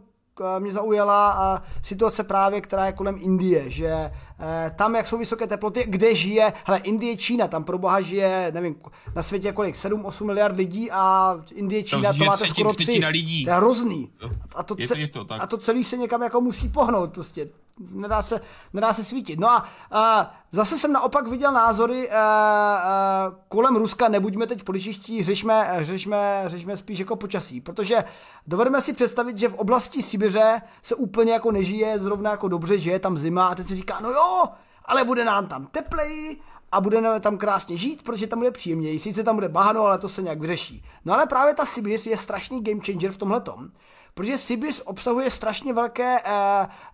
mě 0.59 0.73
zaujala 0.73 1.63
situace 1.83 2.25
právě, 2.25 2.61
která 2.61 2.87
je 2.87 2.93
kolem 2.93 3.19
Indie, 3.21 3.71
že 3.71 3.89
eh, 3.89 4.73
tam, 4.77 4.95
jak 4.95 5.07
jsou 5.07 5.19
vysoké 5.19 5.47
teploty, 5.47 5.85
kde 5.89 6.15
žije, 6.15 6.53
hele, 6.65 6.79
Indie, 6.79 7.17
Čína, 7.17 7.49
tam 7.49 7.65
pro 7.65 7.79
boha 7.79 8.01
žije, 8.01 8.51
nevím, 8.55 8.77
na 9.15 9.23
světě 9.23 9.53
kolik, 9.53 9.75
7-8 9.75 10.25
miliard 10.25 10.57
lidí 10.57 10.91
a 10.91 11.37
Indie, 11.55 11.83
Čína, 11.83 12.13
to, 12.13 12.19
to 12.19 12.25
máte 12.25 12.47
skoro 12.47 12.75
tři. 12.75 13.01
Lidí. 13.07 13.45
To 13.45 13.51
je 13.51 13.57
hrozný. 13.57 14.11
A 14.55 14.63
to, 14.63 14.75
je 14.79 14.89
to, 14.89 14.99
je 14.99 15.09
to, 15.09 15.25
tak. 15.25 15.43
a 15.43 15.47
to 15.47 15.59
celý 15.59 15.85
se 15.85 15.97
někam 15.97 16.23
jako 16.23 16.41
musí 16.41 16.69
pohnout 16.69 17.13
prostě 17.13 17.49
nedá 17.95 18.23
se, 18.23 18.41
nedá 18.73 18.93
se 18.93 19.05
svítit. 19.05 19.41
No 19.41 19.51
a 19.51 19.65
a 19.91 20.35
zase 20.53 20.79
jsem 20.79 20.93
naopak 20.93 21.29
viděl 21.29 21.53
názory 21.53 22.11
a, 22.11 22.17
a, 22.19 23.33
kolem 23.49 23.77
Ruska, 23.77 24.09
nebuďme 24.09 24.47
teď 24.47 24.65
političtí, 24.65 25.23
řešme, 25.23 25.79
řešme, 25.81 26.43
řešme 26.47 26.77
spíš 26.77 26.99
jako 26.99 27.17
počasí, 27.17 27.61
protože 27.61 28.05
dovedeme 28.47 28.81
si 28.81 28.93
představit, 28.93 29.39
že 29.39 29.49
v 29.49 29.55
oblasti 29.55 30.03
Sibiře 30.03 30.63
se 30.83 30.95
úplně 30.95 31.33
jako 31.33 31.53
nežije 31.53 31.99
zrovna 31.99 32.31
jako 32.31 32.49
dobře, 32.49 32.79
že 32.79 32.91
je 32.91 32.99
tam 32.99 33.19
zima 33.19 33.47
a 33.47 33.55
teď 33.55 33.67
si 33.67 33.77
říká, 33.77 34.01
no 34.01 34.11
jo, 34.11 34.45
ale 34.85 35.05
bude 35.05 35.25
nám 35.25 35.47
tam 35.47 35.67
tepleji, 35.67 36.41
a 36.73 36.81
budeme 36.81 37.21
tam 37.21 37.39
krásně 37.39 37.77
žít, 37.77 38.03
protože 38.03 38.27
tam 38.27 38.39
bude 38.39 38.51
příjemněji. 38.51 38.99
Sice 38.99 39.25
tam 39.25 39.35
bude 39.35 39.49
bahno, 39.49 39.85
ale 39.85 39.99
to 39.99 40.09
se 40.09 40.23
nějak 40.23 40.41
vyřeší. 40.41 40.85
No 41.05 41.15
ale 41.15 41.27
právě 41.27 41.55
ta 41.55 41.65
Sibir 41.65 42.01
je 42.07 42.17
strašný 42.17 42.65
game 42.65 42.81
changer 42.87 43.13
v 43.13 43.17
tomhle 43.17 43.41
tom, 43.41 43.71
protože 44.15 44.39
Sibir 44.39 44.73
obsahuje 44.85 45.31
strašně 45.31 45.73
velké 45.73 46.19
e, 46.19 46.23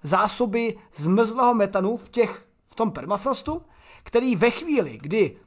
zásoby 0.02 0.78
zmrzlého 0.94 1.54
metanu 1.54 1.96
v, 1.96 2.08
těch, 2.08 2.46
v 2.64 2.74
tom 2.74 2.90
permafrostu, 2.90 3.62
který 4.02 4.36
ve 4.36 4.50
chvíli, 4.50 4.98
kdy 5.02 5.38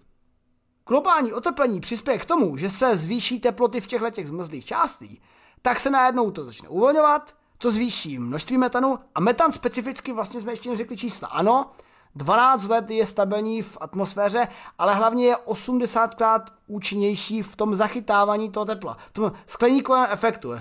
globální 0.88 1.34
oteplení 1.34 1.80
přispěje 1.80 2.18
k 2.18 2.26
tomu, 2.26 2.58
že 2.58 2.72
se 2.72 2.98
zvýší 2.98 3.40
teploty 3.40 3.82
v 3.82 3.88
těchto 3.88 4.10
těch 4.10 4.28
zmrzlých 4.28 4.66
částí, 4.66 5.22
tak 5.62 5.80
se 5.80 5.90
najednou 5.90 6.32
to 6.32 6.46
začne 6.46 6.70
uvolňovat, 6.70 7.36
to 7.58 7.72
zvýší 7.72 8.20
množství 8.20 8.58
metanu 8.58 9.00
a 9.16 9.20
metan 9.20 9.52
specificky 9.52 10.14
vlastně 10.14 10.42
jsme 10.42 10.52
ještě 10.52 10.70
neřekli 10.70 10.98
čísla. 10.98 11.28
Ano, 11.28 11.72
12 12.16 12.68
let 12.68 12.92
je 12.92 13.06
stabilní 13.06 13.62
v 13.62 13.78
atmosféře, 13.82 14.48
ale 14.78 14.96
hlavně 14.96 15.26
je 15.26 15.36
80krát 15.36 16.42
účinnější 16.68 17.42
v 17.42 17.56
tom 17.56 17.76
zachytávání 17.76 18.52
toho 18.52 18.66
tepla, 18.66 18.98
v 19.10 19.14
tom 19.14 19.32
skleníkovém 19.46 20.08
efektu 20.12 20.54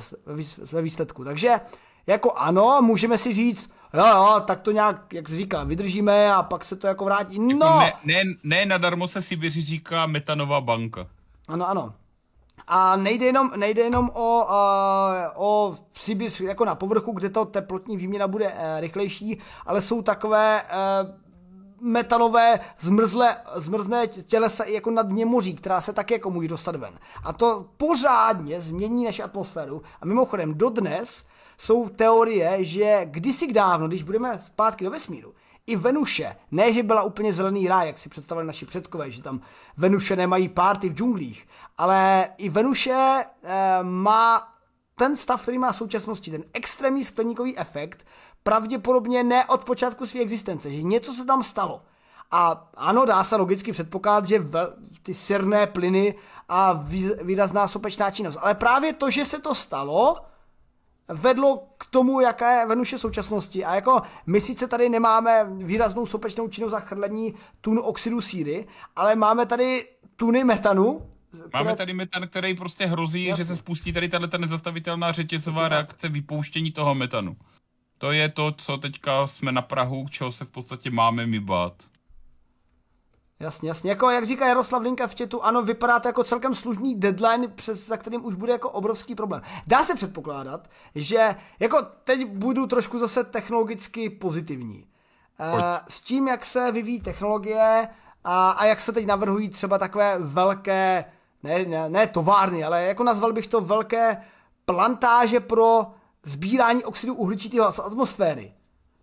ve 0.73 0.83
výsledku. 0.83 1.25
Takže 1.25 1.61
jako 2.07 2.33
ano, 2.33 2.79
můžeme 2.83 3.19
si 3.19 3.35
říct, 3.35 3.71
jo, 3.95 4.07
jo, 4.07 4.43
tak 4.47 4.61
to 4.61 4.71
nějak, 4.71 5.13
jak 5.13 5.29
se 5.29 5.37
říká, 5.37 5.65
vydržíme 5.65 6.35
a 6.35 6.43
pak 6.43 6.65
se 6.65 6.77
to 6.77 6.87
jako 6.87 7.05
vrátí. 7.05 7.35
Jako 7.35 7.65
no! 7.65 7.81
Jako 7.81 7.99
ne, 8.05 8.25
ne, 8.25 8.35
ne 8.43 8.67
nadarmo 8.67 9.09
se 9.09 9.23
Sibiři 9.23 9.61
říká 9.61 10.07
metanová 10.07 10.61
banka. 10.61 11.07
Ano, 11.49 11.69
ano. 11.69 11.95
A 12.67 12.97
nejde 12.97 13.27
jenom, 13.27 13.51
nejde 13.57 13.83
jenom 13.83 14.11
o, 14.15 14.45
uh, 14.45 15.45
o 15.45 15.77
Sibir 15.95 16.31
jako 16.43 16.65
na 16.65 16.75
povrchu, 16.75 17.13
kde 17.13 17.31
to 17.31 17.45
teplotní 17.45 17.97
výměna 17.97 18.29
bude 18.29 18.47
uh, 18.47 18.81
rychlejší, 18.81 19.39
ale 19.67 19.81
jsou 19.81 20.03
takové 20.03 20.63
uh, 20.63 21.11
metanové 21.81 22.61
zmrzlé, 22.79 23.37
zmrzné 23.57 24.07
tělesa 24.07 24.65
i 24.65 24.73
jako 24.73 24.91
na 24.91 25.03
dně 25.03 25.27
moří, 25.27 25.55
která 25.55 25.81
se 25.81 25.93
taky 25.93 26.15
jako 26.15 26.31
může 26.31 26.49
dostat 26.49 26.77
ven. 26.77 26.99
A 27.25 27.33
to 27.33 27.67
pořádně 27.77 28.61
změní 28.61 29.05
naši 29.05 29.23
atmosféru. 29.23 29.83
A 30.01 30.07
mimochodem 30.07 30.55
dodnes 30.55 31.25
jsou 31.59 31.89
teorie, 31.89 32.65
že 32.65 33.01
kdysi 33.05 33.53
dávno, 33.53 33.89
když 33.89 34.03
budeme 34.03 34.41
zpátky 34.47 34.85
do 34.85 34.91
vesmíru, 34.91 35.35
i 35.67 35.77
Venuše, 35.77 36.37
ne, 36.51 36.73
že 36.73 36.83
byla 36.83 37.03
úplně 37.03 37.33
zelený 37.33 37.69
ráj, 37.69 37.87
jak 37.87 37.99
si 37.99 38.09
představili 38.09 38.47
naši 38.47 38.67
předkové, 38.67 39.11
že 39.11 39.23
tam 39.23 39.41
Venuše 39.77 40.17
nemají 40.17 40.49
párty 40.49 40.89
v 40.89 40.95
džunglích, 40.95 41.49
ale 41.79 42.29
i 42.39 42.49
Venuše 42.49 42.93
e, 42.93 43.25
má 43.83 44.49
ten 44.97 45.17
stav, 45.17 45.43
který 45.43 45.59
má 45.59 45.73
v 45.73 45.77
současnosti, 45.77 46.31
ten 46.31 46.45
extrémní 46.53 47.05
skleníkový 47.05 47.59
efekt, 47.59 48.07
pravděpodobně 48.43 49.25
ne 49.25 49.47
od 49.47 49.65
počátku 49.65 50.07
své 50.07 50.21
existence, 50.21 50.71
že 50.71 50.83
něco 50.83 51.13
se 51.13 51.25
tam 51.25 51.43
stalo. 51.43 51.83
A 52.31 52.71
ano, 52.77 53.05
dá 53.05 53.25
se 53.25 53.37
logicky 53.37 53.73
předpokládat, 53.73 54.27
že 54.27 54.39
vel, 54.39 54.75
ty 55.03 55.15
sirné 55.15 55.67
plyny 55.67 56.15
a 56.49 56.73
výrazná 57.23 57.69
sopečná 57.69 58.11
činnost. 58.11 58.39
Ale 58.41 58.55
právě 58.55 58.93
to, 58.93 59.11
že 59.11 59.25
se 59.25 59.41
to 59.41 59.55
stalo, 59.55 60.17
vedlo 61.09 61.63
k 61.79 61.85
tomu, 61.91 62.21
jaká 62.21 62.61
je 62.61 62.67
Venuše 62.67 62.99
současnosti. 62.99 63.65
A 63.65 63.75
jako 63.75 64.03
my 64.27 64.41
sice 64.41 64.69
tady 64.69 64.89
nemáme 64.89 65.47
výraznou 65.51 66.07
sopečnou 66.07 66.49
činnost 66.49 66.71
za 66.71 66.81
chrlení 66.81 67.35
tun 67.61 67.81
oxidu 67.85 68.21
síry, 68.21 68.67
ale 68.97 69.17
máme 69.17 69.47
tady 69.47 69.89
tuny 70.17 70.45
metanu. 70.45 71.11
Máme 71.53 71.77
tady 71.77 71.93
metan, 71.93 72.29
který 72.29 72.55
prostě 72.55 72.87
hrozí, 72.87 73.25
Jasně. 73.25 73.45
že 73.45 73.49
se 73.49 73.57
spustí 73.57 73.93
tady 73.93 74.09
tahle 74.09 74.29
ta 74.29 74.39
nezastavitelná 74.39 75.13
řetězová 75.13 75.69
reakce 75.69 76.09
vypouštění 76.09 76.73
toho 76.73 76.95
metanu. 76.95 77.37
To 78.01 78.13
je 78.13 78.29
to, 78.29 78.53
co 78.53 78.77
teďka 78.77 79.27
jsme 79.27 79.53
na 79.53 79.63
Prahu, 79.63 80.07
čeho 80.09 80.33
se 80.33 80.45
v 80.45 80.49
podstatě 80.49 80.91
máme 80.91 81.27
my 81.27 81.41
bát. 81.41 81.73
Jasně, 83.41 83.69
jasně. 83.69 83.91
Jako 83.91 84.11
jak 84.11 84.27
říká 84.27 84.49
Jaroslav 84.49 84.83
Linka 84.83 85.07
v 85.07 85.15
chatu, 85.19 85.45
ano, 85.45 85.63
vypadá 85.63 86.01
to 86.01 86.09
jako 86.09 86.25
celkem 86.25 86.55
služný 86.55 86.95
deadline, 86.95 87.49
přes, 87.49 87.87
za 87.87 87.97
kterým 87.97 88.25
už 88.25 88.35
bude 88.35 88.53
jako 88.53 88.71
obrovský 88.71 89.15
problém. 89.15 89.43
Dá 89.67 89.85
se 89.85 89.95
předpokládat, 89.95 90.71
že 90.95 91.35
jako 91.59 91.83
teď 92.05 92.27
budu 92.27 92.67
trošku 92.67 92.99
zase 92.99 93.25
technologicky 93.25 94.11
pozitivní. 94.11 94.87
Pojď. 95.51 95.65
E, 95.65 95.81
s 95.89 96.01
tím, 96.01 96.29
jak 96.29 96.45
se 96.45 96.73
vyvíjí 96.73 97.01
technologie 97.01 97.89
a, 98.25 98.51
a 98.51 98.65
jak 98.65 98.81
se 98.81 98.93
teď 98.93 99.07
navrhují 99.07 99.49
třeba 99.49 99.79
takové 99.79 100.19
velké, 100.19 101.05
ne, 101.43 101.65
ne, 101.65 101.89
ne 101.89 102.07
továrny, 102.07 102.65
ale 102.65 102.83
jako 102.83 103.05
nazval 103.05 103.33
bych 103.33 103.47
to 103.47 103.61
velké 103.61 104.23
plantáže 104.65 105.41
pro 105.41 105.87
sbírání 106.25 106.85
oxidu 106.85 107.15
uhličitého 107.15 107.73
z 107.73 107.79
atmosféry 107.79 108.53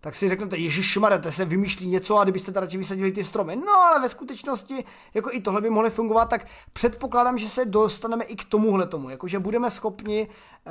tak 0.00 0.14
si 0.14 0.28
řeknete, 0.28 0.56
Ježíš 0.56 0.98
to 1.22 1.32
se 1.32 1.44
vymýšlí 1.44 1.86
něco 1.86 2.18
a 2.18 2.22
kdybyste 2.22 2.52
tady 2.52 2.78
vysadili 2.78 3.12
ty 3.12 3.24
stromy. 3.24 3.56
No 3.56 3.72
ale 3.72 4.00
ve 4.00 4.08
skutečnosti, 4.08 4.84
jako 5.14 5.30
i 5.32 5.40
tohle 5.40 5.60
by 5.60 5.70
mohlo 5.70 5.90
fungovat, 5.90 6.24
tak 6.24 6.46
předpokládám, 6.72 7.38
že 7.38 7.48
se 7.48 7.64
dostaneme 7.64 8.24
i 8.24 8.36
k 8.36 8.44
tomuhle 8.44 8.86
tomu, 8.86 9.10
jakože 9.10 9.38
budeme 9.38 9.70
schopni, 9.70 10.28
eh, 10.66 10.70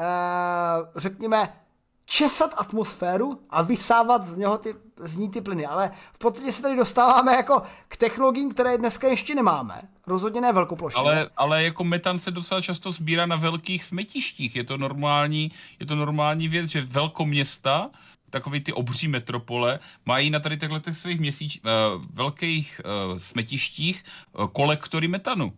řekněme, 0.95 1.53
česat 2.07 2.53
atmosféru 2.57 3.41
a 3.49 3.61
vysávat 3.61 4.23
z, 4.23 4.37
něho 4.37 4.57
ty, 4.57 4.75
z 4.99 5.17
ní 5.17 5.29
ty 5.29 5.41
plyny. 5.41 5.65
Ale 5.65 5.91
v 6.13 6.17
podstatě 6.17 6.51
se 6.51 6.61
tady 6.61 6.75
dostáváme 6.75 7.35
jako 7.35 7.61
k 7.87 7.97
technologiím, 7.97 8.51
které 8.51 8.77
dneska 8.77 9.07
ještě 9.07 9.35
nemáme. 9.35 9.81
Rozhodně 10.07 10.41
ne 10.41 10.53
velkoplošně. 10.53 10.99
Ale, 10.99 11.29
ale 11.37 11.63
jako 11.63 11.83
metan 11.83 12.19
se 12.19 12.31
docela 12.31 12.61
často 12.61 12.91
sbírá 12.91 13.25
na 13.25 13.35
velkých 13.35 13.83
smetištích. 13.83 14.55
Je 14.55 14.63
to 14.63 14.77
normální, 14.77 15.51
je 15.79 15.85
to 15.85 15.95
normální 15.95 16.47
věc, 16.47 16.69
že 16.69 16.81
velkoměsta 16.81 17.89
takový 18.29 18.59
ty 18.59 18.73
obří 18.73 19.07
metropole, 19.07 19.79
mají 20.05 20.29
na 20.29 20.39
tady 20.39 20.57
těchto 20.57 20.93
svých 20.93 21.19
měsíč, 21.19 21.59
uh, 21.63 22.01
velkých 22.13 22.81
uh, 22.85 23.17
smetištích 23.17 24.03
uh, 24.33 24.47
kolektory 24.47 25.07
metanu. 25.07 25.53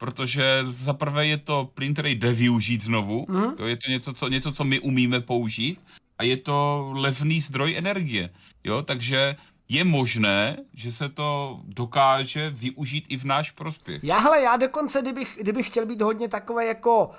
Protože 0.00 0.64
za 0.64 0.92
prvé 0.92 1.26
je 1.26 1.36
to 1.36 1.70
plyn, 1.74 1.92
který 1.92 2.14
jde 2.14 2.32
využít 2.32 2.82
znovu, 2.82 3.26
mm. 3.28 3.44
jo, 3.58 3.66
je 3.66 3.76
to 3.76 3.90
něco 3.90 4.14
co, 4.14 4.28
něco, 4.28 4.52
co 4.52 4.64
my 4.64 4.80
umíme 4.80 5.20
použít 5.20 5.84
a 6.18 6.22
je 6.22 6.36
to 6.36 6.88
levný 6.94 7.40
zdroj 7.40 7.76
energie. 7.76 8.30
Jo, 8.64 8.82
takže 8.82 9.36
je 9.68 9.84
možné, 9.84 10.56
že 10.74 10.92
se 10.92 11.08
to 11.08 11.60
dokáže 11.64 12.50
využít 12.50 13.04
i 13.08 13.16
v 13.16 13.24
náš 13.24 13.50
prospěch. 13.50 14.04
Já, 14.04 14.18
hele, 14.18 14.42
já 14.42 14.56
dokonce, 14.56 15.02
kdybych, 15.02 15.38
kdybych 15.40 15.66
chtěl 15.66 15.86
být 15.86 16.00
hodně 16.00 16.28
takové 16.28 16.66
jako, 16.66 17.10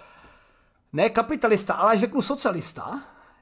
ne 0.94 1.10
kapitalista, 1.10 1.74
ale 1.74 1.98
řeknu 1.98 2.22
socialista, 2.22 3.02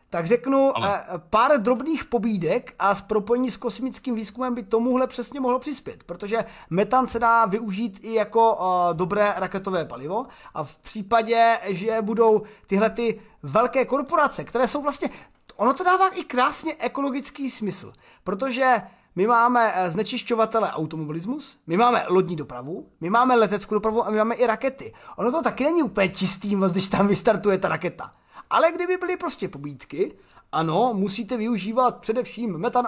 tak 0.10 0.28
řeknu, 0.28 0.78
Ale... 0.78 1.04
pár 1.30 1.62
drobných 1.62 2.06
pobídek 2.06 2.74
a 2.80 2.96
s 2.96 3.02
propojení 3.02 3.52
s 3.52 3.58
kosmickým 3.58 4.16
výzkumem 4.16 4.56
by 4.56 4.64
tomuhle 4.64 5.08
přesně 5.08 5.40
mohlo 5.40 5.60
přispět, 5.60 6.04
protože 6.04 6.46
metan 6.70 7.08
se 7.08 7.20
dá 7.20 7.46
využít 7.46 8.00
i 8.02 8.14
jako 8.14 8.54
uh, 8.54 8.98
dobré 8.98 9.34
raketové 9.38 9.86
palivo 9.86 10.26
a 10.54 10.64
v 10.64 10.78
případě, 10.78 11.58
že 11.64 11.98
budou 12.02 12.42
tyhle 12.68 12.90
ty 12.90 13.22
velké 13.44 13.86
korporace, 13.86 14.44
které 14.44 14.68
jsou 14.68 14.82
vlastně, 14.82 15.10
ono 15.56 15.74
to 15.74 15.84
dává 15.84 16.08
i 16.08 16.24
krásně 16.24 16.76
ekologický 16.80 17.50
smysl, 17.50 17.94
protože 18.24 18.82
my 19.16 19.28
máme 19.28 19.74
znečišťovatele 19.88 20.72
automobilismus, 20.72 21.60
my 21.68 21.78
máme 21.78 22.06
lodní 22.08 22.36
dopravu, 22.36 22.88
my 23.02 23.10
máme 23.10 23.36
leteckou 23.36 23.76
dopravu 23.76 24.08
a 24.08 24.10
my 24.10 24.18
máme 24.18 24.36
i 24.36 24.48
rakety. 24.48 24.94
Ono 25.18 25.32
to 25.32 25.42
taky 25.42 25.64
není 25.64 25.84
úplně 25.84 26.10
čistý 26.10 26.56
moc, 26.56 26.72
když 26.72 26.88
tam 26.88 27.08
vystartuje 27.08 27.58
ta 27.58 27.70
raketa. 27.70 28.14
Ale 28.50 28.72
kdyby 28.72 28.98
byly 28.98 29.18
prostě 29.18 29.48
pobídky, 29.48 30.18
ano, 30.52 30.92
musíte 30.94 31.38
využívat 31.38 32.00
především 32.00 32.58
metan 32.58 32.86
a 32.86 32.88